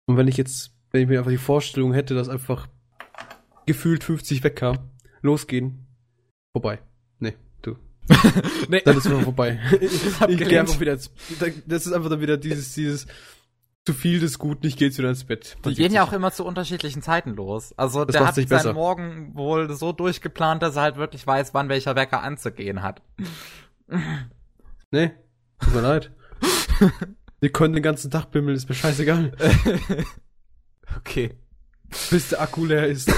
[0.07, 2.69] Und wenn ich jetzt, wenn ich mir einfach die Vorstellung hätte, dass einfach
[3.66, 4.88] gefühlt 50 Wecker
[5.21, 5.87] losgehen,
[6.53, 6.81] vorbei.
[7.19, 7.77] Nee, du.
[8.69, 9.61] nee, Dann ist es vorbei.
[9.81, 11.11] ich Hab ich gehe einfach wieder ins,
[11.66, 13.07] das ist einfach dann wieder dieses, dieses,
[13.85, 15.57] zu viel des Guten, ich gehe jetzt wieder ins Bett.
[15.64, 17.73] Die gehen ja auch immer zu unterschiedlichen Zeiten los.
[17.77, 18.73] Also Das der hat seinen besser.
[18.73, 23.01] Morgen wohl so durchgeplant, dass er halt wirklich weiß, wann welcher Wecker anzugehen hat.
[24.90, 25.12] Nee,
[25.61, 26.11] tut mir leid.
[27.47, 29.31] Wir können den ganzen Tag bimmeln, ist mir scheißegal.
[30.97, 31.37] okay.
[32.11, 33.09] Bis der Akku leer ist.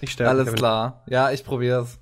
[0.00, 0.30] Ich sterbe.
[0.30, 0.58] Alles Kevin.
[0.58, 1.04] klar.
[1.06, 2.00] Ja, ich probier's.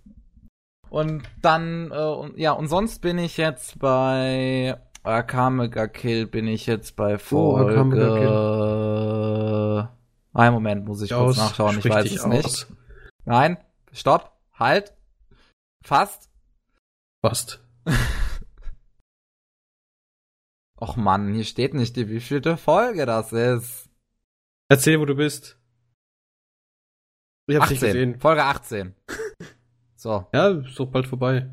[0.89, 6.65] Und dann, äh, und, ja, und sonst bin ich jetzt bei Akamega Kill, bin ich
[6.65, 9.89] jetzt bei Oh, Akamega Folge...
[10.33, 12.47] Einen Moment, muss ich kurz Aus, nachschauen, ich weiß es nicht.
[12.47, 12.67] aus.
[13.27, 13.59] Nein,
[13.93, 14.95] stopp, halt,
[15.85, 16.31] fast.
[17.23, 17.61] Fast.
[20.79, 23.89] Och Mann, hier steht nicht, die wievielte Folge das ist.
[24.69, 25.59] Erzähl, wo du bist.
[27.49, 28.21] Ich hab's nicht 18, gesehen.
[28.21, 28.95] Folge 18.
[29.99, 31.51] So, Ja, ist doch bald vorbei.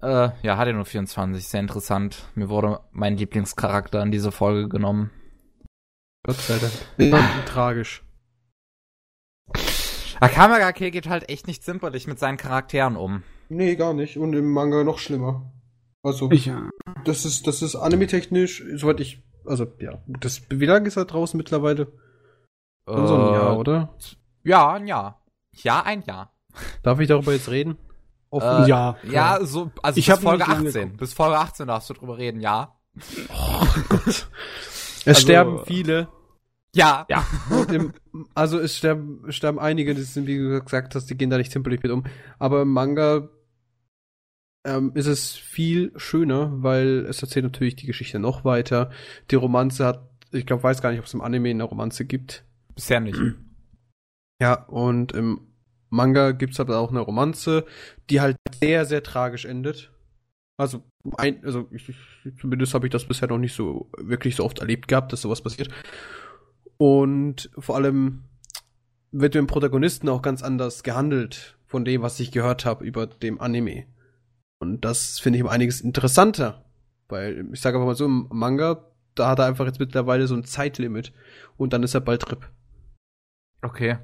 [0.00, 2.24] äh, ja, hatte nur 24, sehr interessant.
[2.34, 5.10] Mir wurde mein Lieblingscharakter in diese Folge genommen.
[6.24, 7.44] Gott sei Dank.
[7.46, 8.02] Tragisch.
[10.20, 13.22] Akamaga Kill geht halt echt nicht zimperlich mit seinen Charakteren um.
[13.50, 14.16] Nee, gar nicht.
[14.16, 15.52] Und im Manga noch schlimmer.
[16.02, 16.68] Also, Ich, ja.
[17.04, 20.02] das ist, das ist anime-technisch, soweit ich, also, ja.
[20.06, 21.92] Das, wie lange ist er draußen mittlerweile?
[22.88, 23.94] Schon so ein Jahr, oder?
[24.44, 25.22] Ja, ein Jahr.
[25.56, 26.32] Ja, ein Jahr.
[26.82, 27.76] Darf ich darüber jetzt reden?
[28.32, 28.96] Äh, ja.
[29.10, 30.82] Ja, so, also Ich bis Folge nicht lange 18.
[30.82, 31.00] geguckt.
[31.00, 32.76] Bis Folge 18 darfst du drüber reden, ja.
[34.06, 34.26] Es
[35.06, 36.08] Also- sterben viele.
[36.74, 37.06] Ja.
[37.08, 37.24] Ja.
[37.72, 37.92] Im,
[38.34, 41.50] also es sterben, sterben einige, das sind, wie du gesagt hast, die gehen da nicht
[41.50, 42.04] zimperlich mit um.
[42.38, 43.28] Aber im Manga
[44.64, 48.90] ähm, ist es viel schöner, weil es erzählt natürlich die Geschichte noch weiter.
[49.30, 52.44] Die Romanze hat, ich glaube, weiß gar nicht, ob es im Anime eine Romanze gibt.
[52.74, 53.18] Bisher nicht.
[54.40, 55.48] Ja, und im
[55.90, 57.64] Manga gibt's aber auch eine Romanze,
[58.08, 59.90] die halt sehr, sehr tragisch endet.
[60.56, 60.84] Also,
[61.16, 61.92] ein, also ich,
[62.40, 65.42] zumindest habe ich das bisher noch nicht so wirklich so oft erlebt gehabt, dass sowas
[65.42, 65.70] passiert.
[66.76, 68.24] Und vor allem
[69.10, 73.40] wird dem Protagonisten auch ganz anders gehandelt von dem, was ich gehört habe über dem
[73.40, 73.86] Anime.
[74.60, 76.64] Und das finde ich um einiges interessanter.
[77.08, 80.34] Weil, ich sage einfach mal so, im Manga, da hat er einfach jetzt mittlerweile so
[80.34, 81.12] ein Zeitlimit
[81.56, 82.48] und dann ist er bald RIP.
[83.62, 83.98] Okay.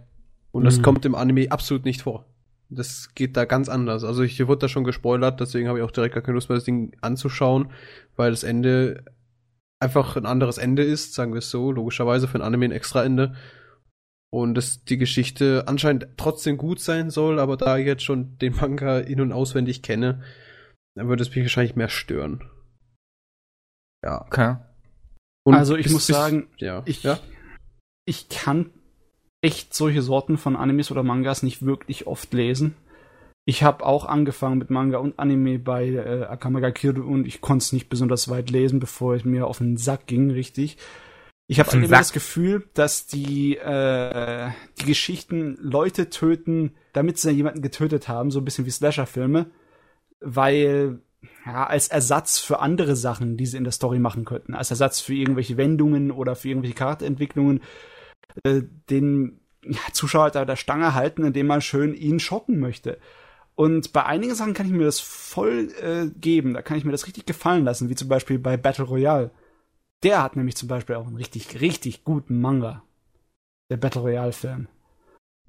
[0.52, 0.82] Und das Mhm.
[0.82, 2.26] kommt im Anime absolut nicht vor.
[2.70, 4.04] Das geht da ganz anders.
[4.04, 6.48] Also ich hier wurde da schon gespoilert, deswegen habe ich auch direkt gar keine Lust
[6.48, 7.70] mehr, das Ding anzuschauen,
[8.16, 9.04] weil das Ende
[9.80, 13.04] einfach ein anderes Ende ist, sagen wir es so, logischerweise für ein Anime ein extra
[13.04, 13.34] Ende.
[14.34, 18.56] Und dass die Geschichte anscheinend trotzdem gut sein soll, aber da ich jetzt schon den
[18.56, 20.24] Manga in- und auswendig kenne,
[20.96, 22.42] dann würde es mich wahrscheinlich mehr stören.
[24.04, 24.22] Ja.
[24.26, 24.56] Okay.
[25.46, 26.82] Und Also ich bis- muss bis- sagen, ja.
[26.84, 27.18] ich, ja?
[28.06, 28.70] ich kann
[29.40, 32.74] echt solche Sorten von Animes oder Mangas nicht wirklich oft lesen.
[33.46, 37.40] Ich habe auch angefangen mit Manga und Anime bei äh, Akame ga Kill und ich
[37.40, 40.78] konnte es nicht besonders weit lesen, bevor es mir auf den Sack ging, richtig.
[41.46, 47.60] Ich habe immer das Gefühl, dass die äh, die Geschichten Leute töten, damit sie jemanden
[47.60, 49.50] getötet haben, so ein bisschen wie Slasher-Filme,
[50.20, 51.00] weil
[51.44, 55.00] ja, als Ersatz für andere Sachen, die sie in der Story machen könnten, als Ersatz
[55.00, 57.60] für irgendwelche Wendungen oder für irgendwelche Charakterentwicklungen,
[58.42, 62.98] äh, den ja, Zuschauer da der Stange halten, indem man schön ihn schocken möchte.
[63.54, 66.92] Und bei einigen Sachen kann ich mir das voll äh, geben, da kann ich mir
[66.92, 69.30] das richtig gefallen lassen, wie zum Beispiel bei Battle Royale.
[70.02, 72.82] Der hat nämlich zum Beispiel auch einen richtig, richtig guten Manga.
[73.70, 74.68] Der Battle Royale-Film.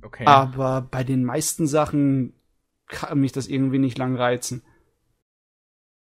[0.01, 0.25] Okay.
[0.25, 2.33] Aber bei den meisten Sachen
[2.87, 4.63] kann mich das irgendwie nicht lang reizen.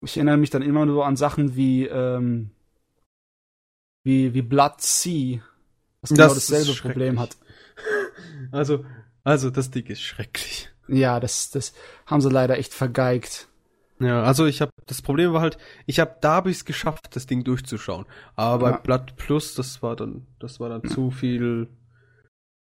[0.01, 2.51] Ich erinnere mich dann immer nur an Sachen wie, ähm,
[4.03, 5.41] wie, wie Blood Sea,
[6.01, 7.37] was genau das dasselbe Problem hat.
[8.51, 8.85] Also,
[9.23, 10.69] also das Ding ist schrecklich.
[10.87, 11.73] Ja, das, das
[12.05, 13.47] haben sie leider echt vergeigt.
[13.99, 17.15] Ja, also ich habe das Problem war halt, ich habe da habe ich es geschafft,
[17.15, 18.05] das Ding durchzuschauen.
[18.35, 18.77] Aber ja.
[18.77, 20.89] bei Blood Plus, das war dann, das war dann ja.
[20.89, 21.67] zu viel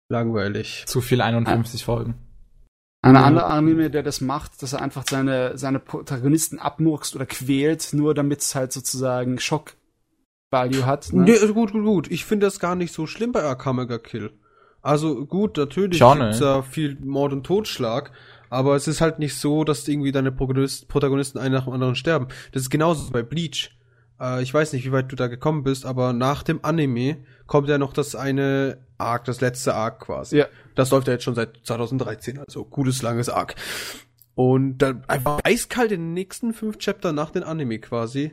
[0.08, 0.84] langweilig.
[0.86, 1.84] Zu viel 51 ja.
[1.84, 2.14] Folgen.
[3.02, 7.90] Ein anderer Anime, der das macht, dass er einfach seine, seine Protagonisten abmurkst oder quält,
[7.92, 9.74] nur damit es halt sozusagen Schock
[10.50, 11.12] Value hat.
[11.12, 11.24] Ne?
[11.24, 12.10] Nee, gut, gut, gut.
[12.10, 14.32] Ich finde das gar nicht so schlimm bei Akamega Kill.
[14.80, 18.12] Also gut, natürlich Schon, gibt's ja viel Mord und Totschlag,
[18.50, 22.28] aber es ist halt nicht so, dass irgendwie deine Protagonisten einen nach dem anderen sterben.
[22.52, 23.76] Das ist genauso bei Bleach.
[24.20, 27.68] Äh, ich weiß nicht, wie weit du da gekommen bist, aber nach dem Anime kommt
[27.68, 30.38] ja noch das eine Arc, das letzte Arc quasi.
[30.38, 30.46] Ja.
[30.74, 33.54] Das läuft ja jetzt schon seit 2013, also gutes langes Arc.
[34.34, 38.32] Und dann einfach eiskalt in den nächsten fünf Chapter nach dem Anime quasi.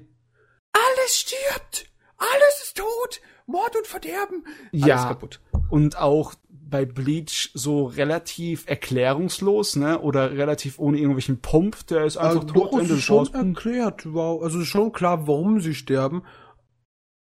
[0.73, 1.85] Alles stirbt!
[2.17, 3.21] Alles ist tot!
[3.45, 4.45] Mord und Verderben!
[4.71, 5.07] Alles ja.
[5.07, 6.35] kaputt und auch
[6.71, 9.99] bei Bleach so relativ erklärungslos, ne?
[9.99, 12.81] Oder relativ ohne irgendwelchen Pump, der ist einfach also, tot.
[12.81, 14.41] Ende ist schon erklärt, wow.
[14.41, 16.23] Also ist schon klar, warum sie sterben.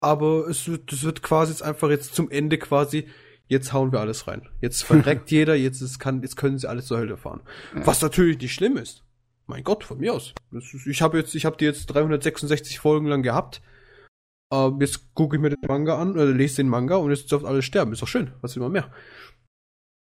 [0.00, 3.08] Aber es wird, es wird quasi jetzt einfach jetzt zum Ende quasi,
[3.48, 4.48] jetzt hauen wir alles rein.
[4.60, 7.40] Jetzt verreckt jeder, jetzt ist, kann, jetzt können sie alles zur Hölle fahren.
[7.74, 7.86] Ja.
[7.86, 9.02] Was natürlich nicht schlimm ist.
[9.46, 10.34] Mein Gott, von mir aus.
[10.52, 13.62] Ist, ich habe jetzt, ich habe die jetzt 366 Folgen lang gehabt.
[14.52, 17.44] Uh, jetzt gucke ich mir den Manga an, oder lese den Manga und jetzt dürft
[17.44, 17.92] alle sterben.
[17.92, 18.32] Ist doch schön.
[18.40, 18.90] Was will man mehr?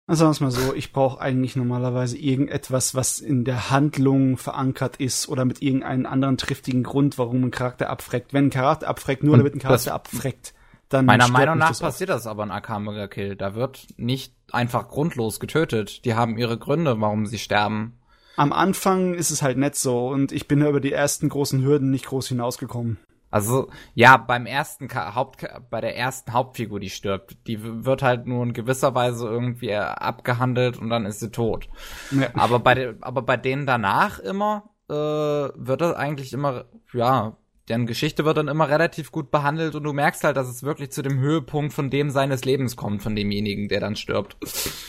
[0.06, 4.98] Also sagen wir mal so, ich brauche eigentlich normalerweise irgendetwas, was in der Handlung verankert
[4.98, 8.34] ist oder mit irgendeinem anderen triftigen Grund, warum ein Charakter abfreckt.
[8.34, 10.54] Wenn ein Charakter abfreckt, nur damit ein Charakter abfreckt,
[10.89, 13.38] dann Meiner Meinung nach das passiert das aber in Akamega Kill.
[13.38, 16.04] Da wird nicht einfach grundlos getötet.
[16.04, 17.98] Die haben ihre Gründe, warum sie sterben.
[18.36, 21.92] Am Anfang ist es halt nett so und ich bin über die ersten großen Hürden
[21.92, 22.98] nicht groß hinausgekommen.
[23.34, 28.43] Also ja, beim ersten Haupt bei der ersten Hauptfigur, die stirbt, die wird halt nur
[28.43, 31.67] in gewisser Weise irgendwie abgehandelt und dann ist sie tot.
[32.12, 32.28] Ja.
[32.36, 37.36] Aber bei de, aber bei denen danach immer äh, wird das eigentlich immer ja
[37.69, 40.91] deren Geschichte wird dann immer relativ gut behandelt und du merkst halt, dass es wirklich
[40.91, 44.38] zu dem Höhepunkt von dem seines Lebens kommt, von demjenigen, der dann stirbt.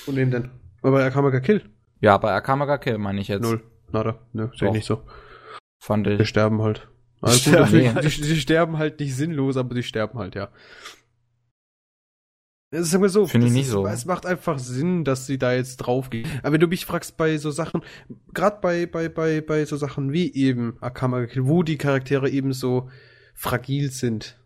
[0.07, 0.50] Und dem denn?
[0.83, 1.70] Aber bei Akamaga Kill?
[2.00, 3.42] Ja, bei Akamaga Kill meine ich jetzt.
[3.42, 3.62] Null.
[3.90, 4.18] Nada.
[4.35, 5.00] Ne, sehe ich nicht so.
[5.78, 6.18] Fand ich.
[6.18, 6.88] Wir sterben halt.
[7.24, 10.50] Also gut, sterben die, die, sterben halt nicht sinnlos, aber die sterben halt, ja.
[12.70, 13.26] Das ist immer so.
[13.26, 13.87] Finde ich nicht ist, so.
[13.87, 16.28] Es macht einfach Sinn, dass sie da jetzt draufgehen.
[16.42, 17.82] Aber wenn du mich fragst bei so Sachen,
[18.32, 22.90] gerade bei, bei, bei, bei so Sachen wie eben Akama, wo die Charaktere eben so
[23.32, 24.37] fragil sind,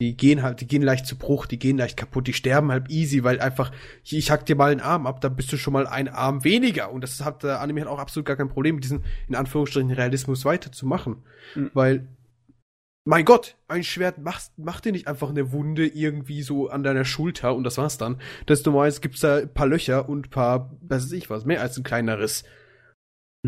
[0.00, 2.90] die gehen halt, die gehen leicht zu Bruch, die gehen leicht kaputt, die sterben halt
[2.90, 3.72] easy, weil einfach,
[4.04, 6.44] ich, ich hack dir mal einen Arm ab, dann bist du schon mal ein Arm
[6.44, 6.92] weniger.
[6.92, 9.90] Und das hat der Anime hat auch absolut gar kein Problem, mit diesem, in Anführungsstrichen,
[9.90, 11.24] Realismus weiterzumachen.
[11.54, 11.70] Mhm.
[11.74, 12.08] Weil
[13.04, 17.04] mein Gott, ein Schwert macht, macht dir nicht einfach eine Wunde irgendwie so an deiner
[17.04, 18.20] Schulter und das war's dann.
[18.46, 21.60] Das normalerweise gibt's da ein paar Löcher und ein paar, was weiß ich was, mehr
[21.60, 22.44] als ein kleineres.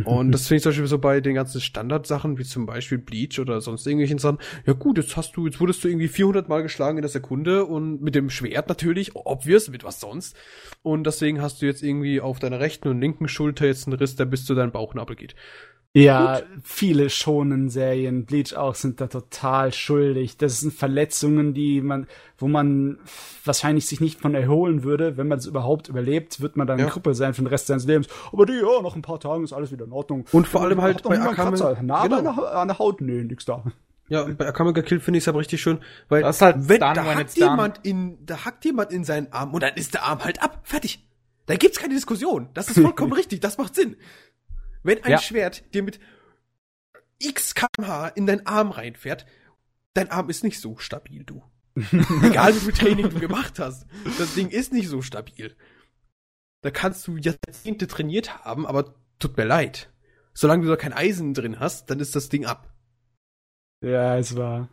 [0.03, 3.39] Und das finde ich zum Beispiel so bei den ganzen Standardsachen, wie zum Beispiel Bleach
[3.39, 4.39] oder sonst irgendwelchen Sachen.
[4.67, 7.65] Ja gut, jetzt hast du, jetzt wurdest du irgendwie 400 Mal geschlagen in der Sekunde
[7.65, 10.37] und mit dem Schwert natürlich, obvious, mit was sonst.
[10.83, 14.17] Und deswegen hast du jetzt irgendwie auf deiner rechten und linken Schulter jetzt einen Riss,
[14.17, 15.37] der bis zu deinem Bauchnabel geht.
[15.97, 16.49] Ja, Gut.
[16.65, 20.37] viele schonen Serien, Bleach auch, sind da total schuldig.
[20.37, 22.99] Das sind Verletzungen, die man, wo man
[23.45, 25.17] wahrscheinlich sich nicht von erholen würde.
[25.17, 26.87] Wenn man es überhaupt überlebt, wird man dann ja.
[26.87, 28.09] Krüppel sein für den Rest seines Lebens.
[28.33, 30.25] Aber die, ja, nach ein paar Tagen ist alles wieder in Ordnung.
[30.33, 32.43] Und vor allem halt bei Akame, Na, genau.
[32.45, 33.63] an, der, Haut, nee, nix da.
[34.09, 36.81] Ja, bei Akame Kill finde ich es aber richtig schön, weil das ist halt wenn,
[36.81, 40.23] da hackt jemand in, da hackt jemand in seinen Arm und dann ist der Arm
[40.23, 41.09] halt ab, fertig.
[41.47, 42.49] Da gibt's keine Diskussion.
[42.55, 43.97] Das ist vollkommen richtig, das macht Sinn.
[44.83, 45.19] Wenn ein ja.
[45.19, 46.01] Schwert dir mit
[47.19, 49.25] x kmh in deinen Arm reinfährt,
[49.95, 51.43] dein Arm ist nicht so stabil, du.
[52.23, 53.87] Egal wie viel Training du gemacht hast.
[54.19, 55.57] Das Ding ist nicht so stabil.
[56.63, 59.91] da kannst du Jahrzehnte trainiert haben, aber tut mir leid.
[60.33, 62.73] Solange du da kein Eisen drin hast, dann ist das Ding ab.
[63.83, 64.69] Ja, es war.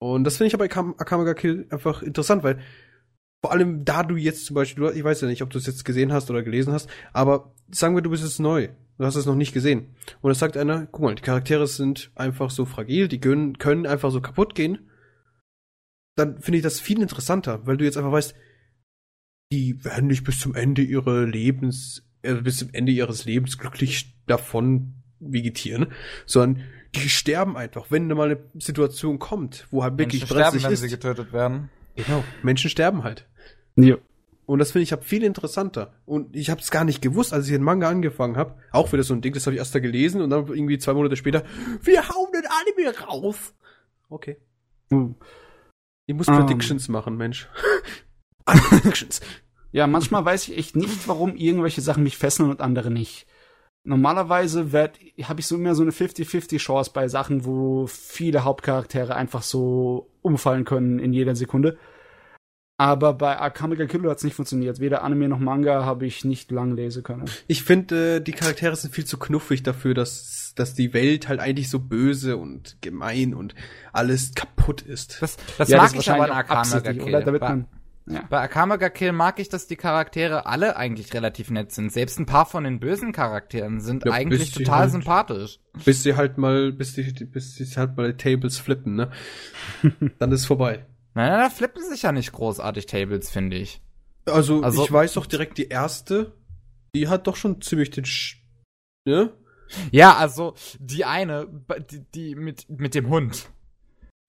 [0.00, 2.60] Und das finde ich aber bei Akam Akamaga Kill einfach interessant, weil
[3.40, 5.84] vor allem da du jetzt zum Beispiel, ich weiß ja nicht, ob du es jetzt
[5.84, 8.68] gesehen hast oder gelesen hast, aber sagen wir, du bist jetzt neu.
[8.98, 9.94] Du hast es noch nicht gesehen.
[10.20, 13.86] Und es sagt einer, guck mal, die Charaktere sind einfach so fragil, die können, können
[13.86, 14.87] einfach so kaputt gehen.
[16.18, 18.34] Dann finde ich das viel interessanter, weil du jetzt einfach weißt,
[19.52, 24.16] die werden nicht bis zum Ende ihrer Lebens, äh, bis zum Ende ihres Lebens glücklich
[24.26, 25.92] davon vegetieren,
[26.26, 30.62] sondern die sterben einfach, wenn da mal eine Situation kommt, wo halt wirklich Menschen sterben,
[30.62, 30.80] wenn ist.
[30.80, 31.70] sie getötet werden.
[31.94, 33.26] Genau, Menschen sterben halt.
[33.76, 33.96] Ja.
[34.44, 35.92] Und das finde ich hab viel interessanter.
[36.04, 38.56] Und ich habe es gar nicht gewusst, als ich den Manga angefangen habe.
[38.72, 40.94] Auch wieder so ein Ding, das habe ich erst da gelesen und dann irgendwie zwei
[40.94, 41.44] Monate später,
[41.82, 43.54] wir hauen den Anime raus.
[44.08, 44.38] Okay.
[44.90, 45.14] Uh.
[46.08, 46.36] Ich muss Ähm.
[46.36, 47.48] Predictions machen, Mensch.
[48.46, 49.20] Predictions.
[49.70, 53.26] Ja, manchmal weiß ich echt nicht, warum irgendwelche Sachen mich fesseln und andere nicht.
[53.84, 59.42] Normalerweise habe ich so immer so eine 50-50 Chance bei Sachen, wo viele Hauptcharaktere einfach
[59.42, 61.78] so umfallen können in jeder Sekunde.
[62.78, 64.78] Aber bei Akamiga Killer hat es nicht funktioniert.
[64.78, 67.24] Weder Anime noch Manga habe ich nicht lang lesen können.
[67.48, 71.40] Ich finde, äh, die Charaktere sind viel zu knuffig dafür, dass, dass die Welt halt
[71.40, 73.54] eigentlich so böse und gemein und
[73.92, 75.20] alles kaputt ist.
[75.22, 77.22] Das, das Ja, mag ist ich aber an Akamaga Kill.
[77.24, 77.66] Damit man,
[78.10, 78.22] ja.
[78.30, 81.92] Bei Akamaga Kill mag ich, dass die Charaktere alle eigentlich relativ nett sind.
[81.92, 85.60] Selbst ein paar von den bösen Charakteren sind Ja, eigentlich total halt- sympathisch.
[85.84, 89.10] Bis sie halt mal, bis sie, bis sie halt mal die Tables flippen, ne?
[90.18, 90.86] Dann ist vorbei.
[91.14, 93.82] Nein, nein, da flippen sich ja nicht großartig Tables, finde ich.
[94.26, 96.32] Also, Also- ich weiß doch direkt, die erste,
[96.94, 98.36] die hat doch schon ziemlich den Sch
[99.04, 99.32] ne?
[99.90, 101.46] Ja, also die eine,
[101.90, 103.50] die, die mit, mit dem Hund.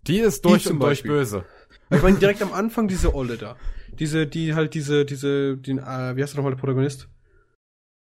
[0.08, 1.12] Die ist durch zum und durch Beispiel.
[1.12, 1.46] böse.
[1.92, 3.56] Ich meine, direkt am Anfang diese Olle da.
[3.92, 7.10] Diese, die halt diese, diese, den, äh, wie heißt der nochmal der Protagonist?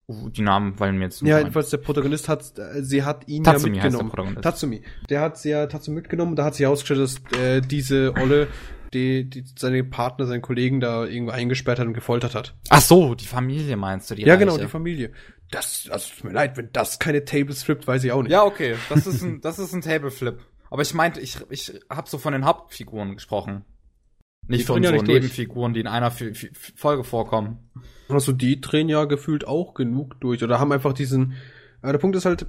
[0.08, 1.40] Uh, die Namen fallen mir jetzt Ja, nicht ein.
[1.44, 4.10] jedenfalls der Protagonist hat, äh, sie hat ihn Tatsumi ja heißt der mitgenommen.
[4.10, 4.44] Protagonist.
[4.44, 4.82] Tatsumi.
[5.10, 8.48] Der hat sie ja Tatsumi mitgenommen, da hat sich herausgestellt, dass äh, diese Olle
[8.94, 12.56] die, die seine Partner, seinen Kollegen da irgendwo eingesperrt hat und gefoltert hat.
[12.70, 14.66] Ach so, die Familie meinst du, die ja, genau, Reiche.
[14.66, 15.12] die Familie.
[15.52, 18.32] Das, also tut mir leid, wenn das keine Tables flippt, weiß ich auch nicht.
[18.32, 20.40] Ja, okay, das ist ein, das ist ein Tableflip.
[20.70, 23.66] Aber ich meinte, ich, ich hab so von den Hauptfiguren gesprochen.
[24.48, 25.22] Die Nicht von drehen ja so nicht durch.
[25.22, 27.70] Nebenfiguren, die in einer Fi- Fi- Folge vorkommen.
[28.08, 31.34] Also die drehen ja gefühlt auch genug durch oder haben einfach diesen.
[31.82, 32.48] Äh, der Punkt ist halt,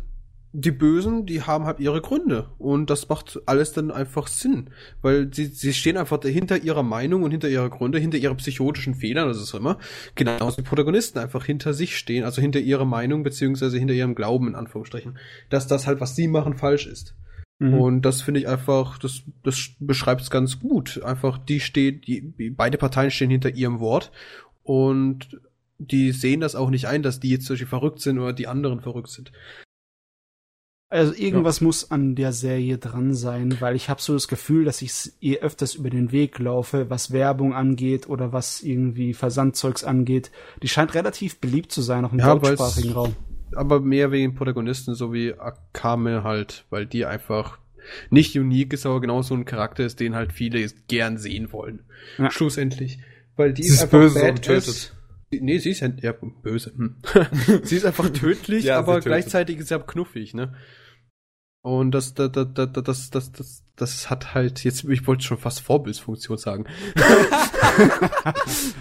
[0.54, 4.68] die Bösen, die haben halt ihre Gründe und das macht alles dann einfach Sinn,
[5.00, 8.94] weil sie sie stehen einfach hinter ihrer Meinung und hinter ihrer Gründe, hinter ihren psychotischen
[8.94, 9.78] Fehlern, das ist immer
[10.14, 14.48] genauso die Protagonisten einfach hinter sich stehen, also hinter ihrer Meinung beziehungsweise hinter ihrem Glauben
[14.48, 17.14] in Anführungsstrichen, dass das halt was sie machen falsch ist.
[17.58, 17.74] Mhm.
[17.74, 21.02] Und das finde ich einfach, das, das beschreibt es ganz gut.
[21.02, 24.10] Einfach, die steht, die, beide Parteien stehen hinter ihrem Wort
[24.64, 25.40] und
[25.78, 28.80] die sehen das auch nicht ein, dass die jetzt solche verrückt sind oder die anderen
[28.80, 29.32] verrückt sind.
[30.92, 34.82] Also irgendwas muss an der Serie dran sein, weil ich habe so das Gefühl, dass
[34.82, 40.30] ich ihr öfters über den Weg laufe, was Werbung angeht oder was irgendwie Versandzeugs angeht.
[40.62, 43.16] Die scheint relativ beliebt zu sein, auch im Ja, deutschsprachigen Raum.
[43.54, 47.58] Aber mehr wegen Protagonisten, so wie Akame halt, weil die einfach
[48.10, 51.80] nicht unique ist, aber genau so ein Charakter ist, den halt viele gern sehen wollen.
[52.18, 52.30] Ja.
[52.30, 52.98] Schlussendlich.
[53.36, 54.92] Weil die Sie ist böse und tötet.
[55.30, 56.70] Nee, sie ist ja, ja böse.
[56.76, 56.96] Hm.
[57.62, 59.06] sie ist einfach tödlich, Ja, aber tötet.
[59.06, 60.54] gleichzeitig ist sie aber knuffig, ne?
[61.64, 65.38] Und das, das, das, das, das, das, das, das hat halt, jetzt, ich wollte schon
[65.38, 66.66] fast Vorbildsfunktion sagen.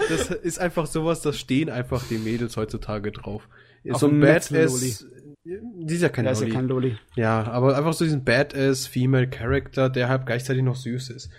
[0.10, 3.48] das ist einfach sowas, das stehen einfach die Mädels heutzutage drauf.
[3.90, 5.06] Auf so ein Badass,
[5.44, 6.56] die ist ja kein ist ja Lolli.
[6.56, 6.98] kein Loli.
[7.16, 11.32] Ja, aber einfach so diesen Badass Female Character, der halt gleichzeitig noch süß ist.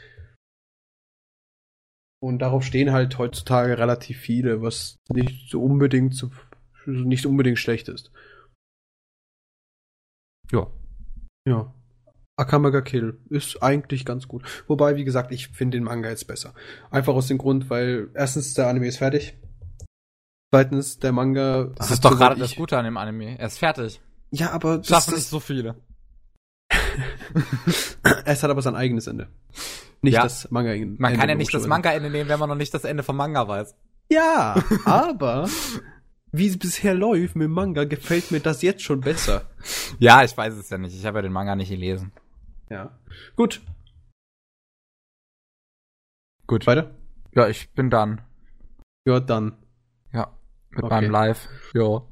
[2.20, 6.30] Und darauf stehen halt heutzutage relativ viele, was nicht so unbedingt zu,
[6.86, 8.12] nicht unbedingt schlecht ist.
[10.52, 10.70] Ja.
[11.46, 11.72] Ja.
[12.36, 14.42] Akamaga Kill ist eigentlich ganz gut.
[14.66, 16.54] Wobei, wie gesagt, ich finde den Manga jetzt besser.
[16.90, 19.36] Einfach aus dem Grund, weil erstens der Anime ist fertig.
[20.50, 21.70] Zweitens, der Manga.
[21.76, 23.38] Das ist doch gerade das Gute an dem Anime.
[23.38, 24.00] Er ist fertig.
[24.30, 25.76] Ja, aber das, Schaffen nicht so viele.
[28.24, 29.28] es hat aber sein eigenes Ende.
[30.00, 30.22] Nicht Ja.
[30.22, 30.74] das Manga.
[30.98, 33.46] Man kann ja nicht das Manga-Ende nehmen, wenn man noch nicht das Ende vom Manga
[33.46, 33.74] weiß.
[34.10, 35.48] Ja, aber
[36.32, 39.42] wie es bisher läuft mit dem Manga, gefällt mir das jetzt schon besser.
[39.98, 40.94] Ja, ich weiß es ja nicht.
[40.96, 42.12] Ich habe ja den Manga nicht gelesen.
[42.70, 42.98] Ja.
[43.36, 43.60] Gut.
[46.46, 46.66] Gut.
[46.66, 46.94] Weiter?
[47.34, 48.20] Ja, ich bin dann.
[49.06, 49.56] Ja, dann.
[50.12, 50.32] Ja.
[50.70, 50.94] Mit Okay.
[50.94, 51.48] meinem Live.
[51.74, 52.02] Ja.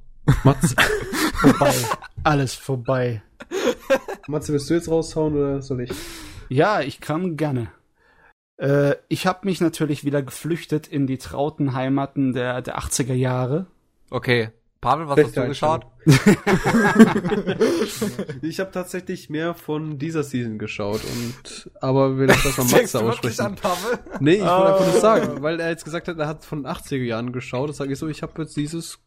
[0.45, 0.75] Mats,
[1.41, 1.75] Vorbei.
[2.23, 3.23] Alles vorbei.
[4.29, 5.91] Matze, willst du jetzt raushauen oder soll ich?
[6.51, 7.73] Ja, ich kann gerne.
[8.59, 13.67] Äh, ich habe mich natürlich wieder geflüchtet in die trauten Heimaten der, der 80er Jahre.
[14.11, 14.51] Okay.
[14.81, 15.87] Pavel, was Beste hast du geschaut?
[18.41, 22.97] ich habe tatsächlich mehr von dieser Season geschaut und aber will ich das mal Max
[22.97, 23.57] aussprechen.
[23.57, 23.99] Pavel?
[24.21, 27.05] Nee, ich wollte einfach nur sagen, weil er jetzt gesagt hat, er hat von 80er
[27.05, 27.69] Jahren geschaut.
[27.69, 29.01] Das sage ich so, ich habe jetzt dieses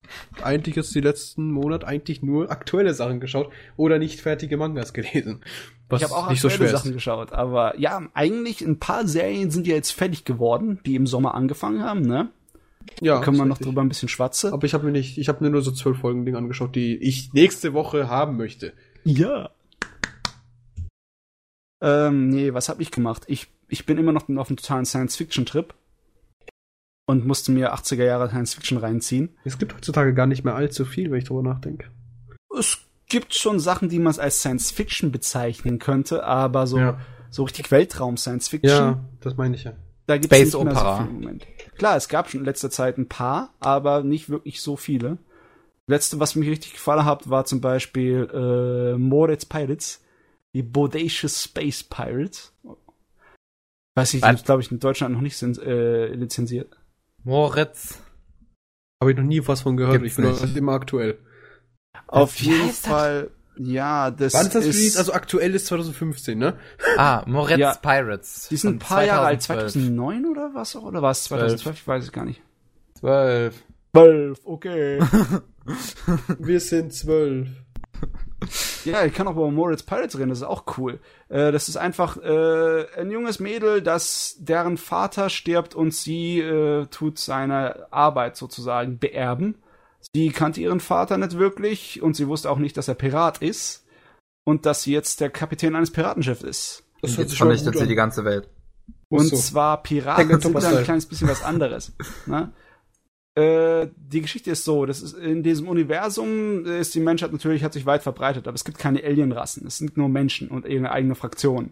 [0.43, 5.41] eigentlich jetzt die letzten Monate eigentlich nur aktuelle Sachen geschaut oder nicht fertige Mangas gelesen.
[5.89, 6.97] Was ich habe auch nicht so schwer Sachen ist.
[6.97, 11.33] geschaut, aber ja, eigentlich ein paar Serien sind ja jetzt fertig geworden, die im Sommer
[11.33, 12.29] angefangen haben, ne?
[13.01, 13.67] Ja, Können wir noch richtig.
[13.67, 14.53] drüber ein bisschen schwatzen?
[14.53, 16.95] Aber ich habe mir nicht, ich habe mir nur so zwölf Folgen Ding angeschaut, die
[16.97, 18.73] ich nächste Woche haben möchte.
[19.03, 19.49] Ja.
[21.81, 23.23] Ähm, nee, was habe ich gemacht?
[23.27, 25.73] Ich, ich bin immer noch auf einem totalen Science-Fiction-Trip
[27.05, 29.29] und musste mir 80er Jahre Science-Fiction reinziehen.
[29.43, 31.89] Es gibt heutzutage gar nicht mehr allzu viel, wenn ich drüber nachdenke.
[32.57, 32.77] Es
[33.09, 36.99] gibt schon Sachen, die man als Science-Fiction bezeichnen könnte, aber so, Ja.
[37.29, 39.73] so richtig Weltraum-Science-Fiction, Ja, das meine ich ja.
[40.07, 40.97] da gibt es Space nicht mehr so Opera.
[41.03, 41.47] viel im Moment.
[41.77, 45.17] Klar, es gab schon in letzter Zeit ein paar, aber nicht wirklich so viele.
[45.87, 50.01] Letzte, was mir richtig gefallen hat, war zum Beispiel äh, Moritz Pirates,
[50.53, 52.53] die Bodacious Space Pirates.
[53.95, 56.75] Weiß ich, glaube ich, in Deutschland noch nicht sind, äh, lizenziert.
[57.23, 57.99] Moritz.
[59.01, 60.01] Habe ich noch nie was von gehört.
[60.01, 60.57] Gibt's ich bin nicht.
[60.57, 61.19] immer aktuell.
[62.07, 63.27] Auf wie jeden heißt das?
[63.57, 64.97] Ja, das Wann ist das Release?
[64.97, 66.55] Also aktuell ist 2015, ne?
[66.97, 67.73] Ah, Moritz Ja.
[67.75, 68.47] Pirates.
[68.49, 69.73] die sind ein paar Jahre alt, 2012.
[69.95, 70.75] 2009 oder was?
[70.75, 71.75] Oder war es 2012?
[71.77, 72.41] Ich weiß es gar nicht.
[72.99, 73.63] 12.
[73.95, 74.99] 12, okay.
[76.39, 77.47] Wir sind zwölf.
[78.83, 80.99] Ja, ich kann auch über Moritz Pirates reden, das ist auch cool.
[81.29, 86.85] Äh, das ist einfach äh, ein junges Mädel, das deren Vater stirbt und sie äh,
[86.87, 89.55] tut seine Arbeit sozusagen beerben.
[90.15, 93.85] Sie kannte ihren Vater nicht wirklich und sie wusste auch nicht, dass er Pirat ist
[94.43, 96.83] und dass sie jetzt der Kapitän eines Piratenschiffs ist.
[97.01, 98.49] Das jetzt vernichtet sie die ganze Welt.
[99.09, 99.35] Und so.
[99.35, 101.93] zwar Piraten sind da ein kleines bisschen was anderes.
[102.25, 102.53] ne?
[103.35, 107.73] äh, die Geschichte ist so, das ist in diesem Universum ist die Menschheit natürlich hat
[107.73, 111.15] sich weit verbreitet, aber es gibt keine Alienrassen, es sind nur Menschen und ihre eigene
[111.15, 111.71] Fraktion.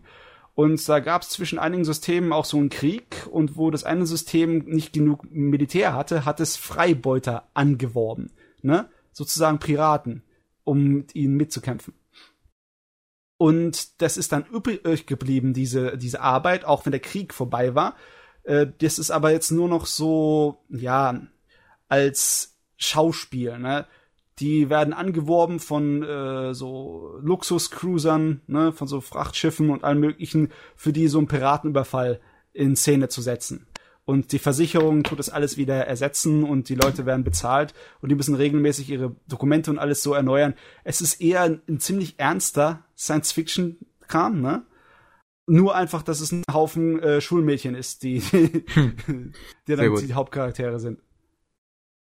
[0.54, 4.06] Und da gab es zwischen einigen Systemen auch so einen Krieg und wo das eine
[4.06, 8.32] System nicht genug Militär hatte, hat es Freibeuter angeworben,
[8.62, 8.90] ne?
[9.14, 10.24] Sozusagen Piraten,
[10.64, 11.94] um mit ihnen mitzukämpfen.
[13.38, 17.96] Und das ist dann übrig geblieben, diese, diese Arbeit, auch wenn der Krieg vorbei war.
[18.44, 21.22] Äh, das ist aber jetzt nur noch so, ja,
[21.88, 23.88] als Schauspiel, ne?
[24.40, 30.94] Die werden angeworben von äh, so Luxuscruisern, ne, von so Frachtschiffen und allem möglichen, für
[30.94, 32.20] die so einen Piratenüberfall
[32.54, 33.68] in Szene zu setzen.
[34.04, 38.16] Und die Versicherung tut das alles wieder ersetzen und die Leute werden bezahlt und die
[38.16, 40.56] müssen regelmäßig ihre Dokumente und alles so erneuern.
[40.84, 44.66] Es ist eher ein, ein ziemlich ernster Science-Fiction-Kram, ne?
[45.48, 49.32] Nur einfach, dass es ein Haufen äh, Schulmädchen ist, die, die
[49.66, 50.02] Sehr dann gut.
[50.02, 51.00] die Hauptcharaktere sind.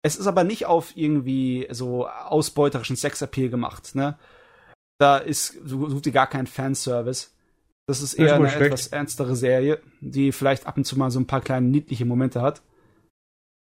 [0.07, 4.17] Es ist aber nicht auf irgendwie so ausbeuterischen Sexappeal gemacht, ne?
[4.99, 7.31] Da ist sucht ihr gar keinen Fanservice.
[7.87, 8.67] Das ist Das ist eher schon mal eine schlecht.
[8.73, 12.41] etwas ernstere Serie, die vielleicht ab und zu mal so ein paar kleine niedliche Momente
[12.41, 12.61] hat.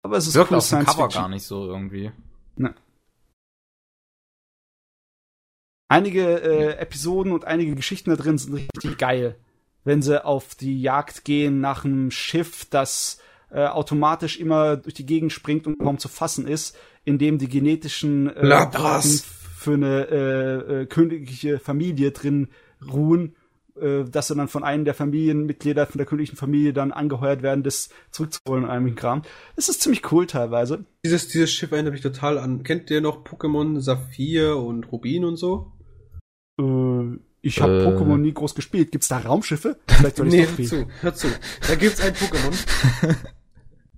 [0.03, 1.21] Aber es ist Wirkt cool auf dem Science Cover Fiction.
[1.23, 2.11] gar nicht so irgendwie.
[5.87, 9.35] Einige äh, Episoden und einige Geschichten da drin sind richtig geil.
[9.83, 13.19] Wenn sie auf die Jagd gehen nach einem Schiff, das
[13.55, 18.27] äh, automatisch immer durch die Gegend springt und kaum zu fassen ist, indem die genetischen
[18.35, 19.21] äh, Labras.
[19.21, 22.49] Daten für eine äh, äh, königliche Familie drin
[22.85, 23.35] ruhen,
[23.79, 27.63] äh, dass sie dann von einem der Familienmitglieder von der königlichen Familie dann angeheuert werden,
[27.63, 29.21] das zurückzuholen und allem Kram.
[29.55, 30.83] Das ist ziemlich cool teilweise.
[31.05, 32.63] Dieses, dieses Schiff erinnert mich total an.
[32.63, 35.71] Kennt ihr noch Pokémon Saphir und Rubin und so?
[36.59, 37.87] Äh, ich habe Äh.
[37.87, 38.91] Pokémon nie groß gespielt.
[38.91, 39.77] Gibt's da Raumschiffe?
[39.87, 41.27] Vielleicht soll ich Nee, hör zu, hör zu.
[41.67, 43.15] Da gibt's ein Pokémon.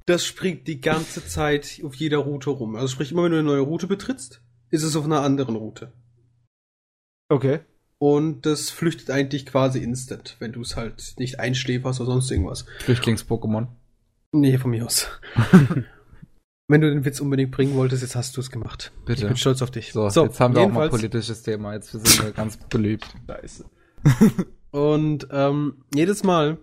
[0.08, 2.76] Das springt die ganze Zeit auf jeder Route rum.
[2.76, 5.92] Also sprich, immer wenn du eine neue Route betrittst, ist es auf einer anderen Route.
[7.30, 7.60] Okay.
[8.00, 12.66] Und das flüchtet eigentlich quasi instant, wenn du es halt nicht einschläferst oder sonst irgendwas.
[12.80, 13.68] Flüchtlings-Pokémon.
[14.32, 15.08] Nee, von mir aus.
[16.70, 18.94] wenn du den Witz unbedingt bringen wolltest, jetzt hast du es gemacht.
[19.06, 19.24] Bitte.
[19.24, 19.92] Ich bin stolz auf dich.
[19.92, 21.74] So, jetzt haben wir auch mal jedenfalls- politisches Thema.
[21.74, 23.14] Jetzt sind wir ganz beliebt.
[23.28, 23.66] Scheiße.
[24.72, 26.60] Und ähm, jedes Mal,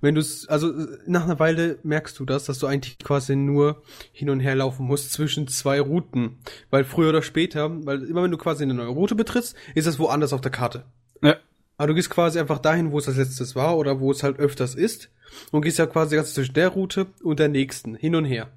[0.00, 0.72] wenn du es, also
[1.06, 3.82] nach einer Weile merkst du das, dass du eigentlich quasi nur
[4.12, 6.38] hin und her laufen musst zwischen zwei Routen.
[6.70, 9.98] Weil früher oder später, weil immer wenn du quasi eine neue Route betrittst, ist das
[9.98, 10.84] woanders auf der Karte.
[11.22, 11.36] Ja.
[11.76, 14.38] Aber du gehst quasi einfach dahin, wo es als letztes war oder wo es halt
[14.38, 15.10] öfters ist.
[15.50, 18.50] Und gehst ja quasi ganz zwischen der Route und der nächsten, hin und her.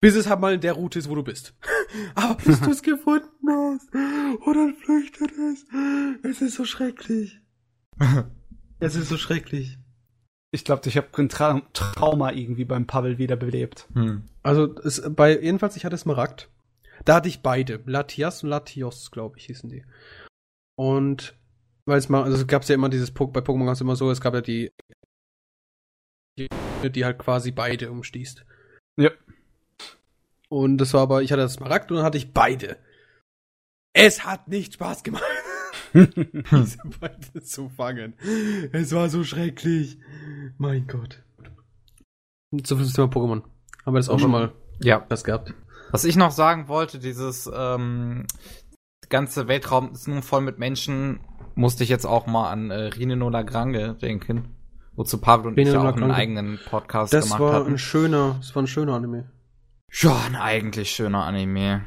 [0.00, 1.54] Bis es halt mal in der Route ist, wo du bist.
[2.14, 5.64] Aber bis du es gefunden hast, und dann flüchtet es.
[6.22, 7.40] Es ist so schrecklich.
[8.84, 9.78] Es ist so schrecklich.
[10.54, 13.88] Ich glaube, ich habe ein Tra Trauma irgendwie beim Pavel wiederbelebt.
[13.94, 14.28] Hm.
[14.42, 16.50] Also es, bei jedenfalls, ich hatte Smaragd.
[17.04, 17.82] Da hatte ich beide.
[17.86, 19.84] Latias und Latios, glaube ich, hießen die.
[20.76, 21.34] Und
[21.86, 24.10] weil es mal, also es gab ja immer dieses bei Pokémon gab es immer so,
[24.10, 24.70] es gab ja die,
[26.38, 26.48] die,
[26.84, 28.44] die halt quasi beide umstießt.
[28.98, 29.10] Ja.
[30.48, 32.76] Und das war aber, ich hatte das Smaragd und dann hatte ich beide.
[33.94, 35.24] Es hat nicht Spaß gemacht,
[35.94, 38.14] diese beide zu fangen.
[38.72, 39.98] Es war so schrecklich.
[40.58, 41.22] Mein Gott.
[42.64, 43.42] So viel zum Thema Pokémon.
[43.86, 45.04] Haben wir das auch schon mal Ja.
[45.08, 45.54] das gehabt?
[45.90, 48.26] Was ich noch sagen wollte, dieses ähm,
[49.08, 51.20] ganze Weltraum ist nun voll mit Menschen,
[51.54, 54.54] musste ich jetzt auch mal an äh, Rino Lagrange denken,
[54.94, 57.72] wozu Pavel und Rino ich ja auch einen eigenen Podcast Das gemacht war hatten.
[57.72, 59.30] ein schöner, das war ein schöner Anime.
[59.92, 61.82] Ja, ein eigentlich schöner Anime,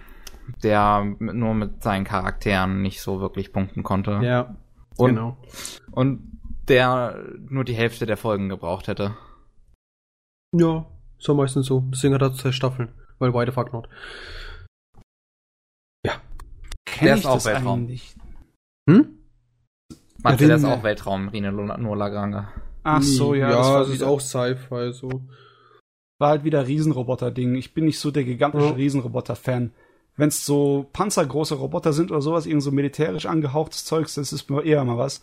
[0.63, 4.19] der nur mit seinen Charakteren nicht so wirklich punkten konnte.
[4.23, 4.55] Ja,
[4.97, 5.37] und, genau.
[5.91, 6.31] und
[6.67, 9.15] der nur die Hälfte der Folgen gebraucht hätte.
[10.55, 10.85] Ja,
[11.17, 11.83] ist ja meistens so.
[11.91, 12.93] Deswegen hat er zwei Staffeln.
[13.19, 13.87] Weil why the fuck not?
[16.87, 17.79] Kenn Der ich ist auch das Weltraum.
[17.81, 18.15] eigentlich?
[18.89, 19.17] Hm?
[20.23, 22.47] Manche, der ist auch Weltraum, Rino nur Lagrange.
[22.83, 25.09] Ach so, ja, Ja, das das ist auch Sci-Fi so.
[26.19, 27.55] war halt wieder Riesenroboter-Ding.
[27.55, 28.71] Ich bin nicht so der gigantische Ja.
[28.73, 29.73] Riesenroboter-Fan.
[30.18, 34.49] Wenn es so panzergroße Roboter sind oder sowas, irgend so militärisch angehauchtes Zeugs, das ist
[34.49, 35.22] mir eher mal was.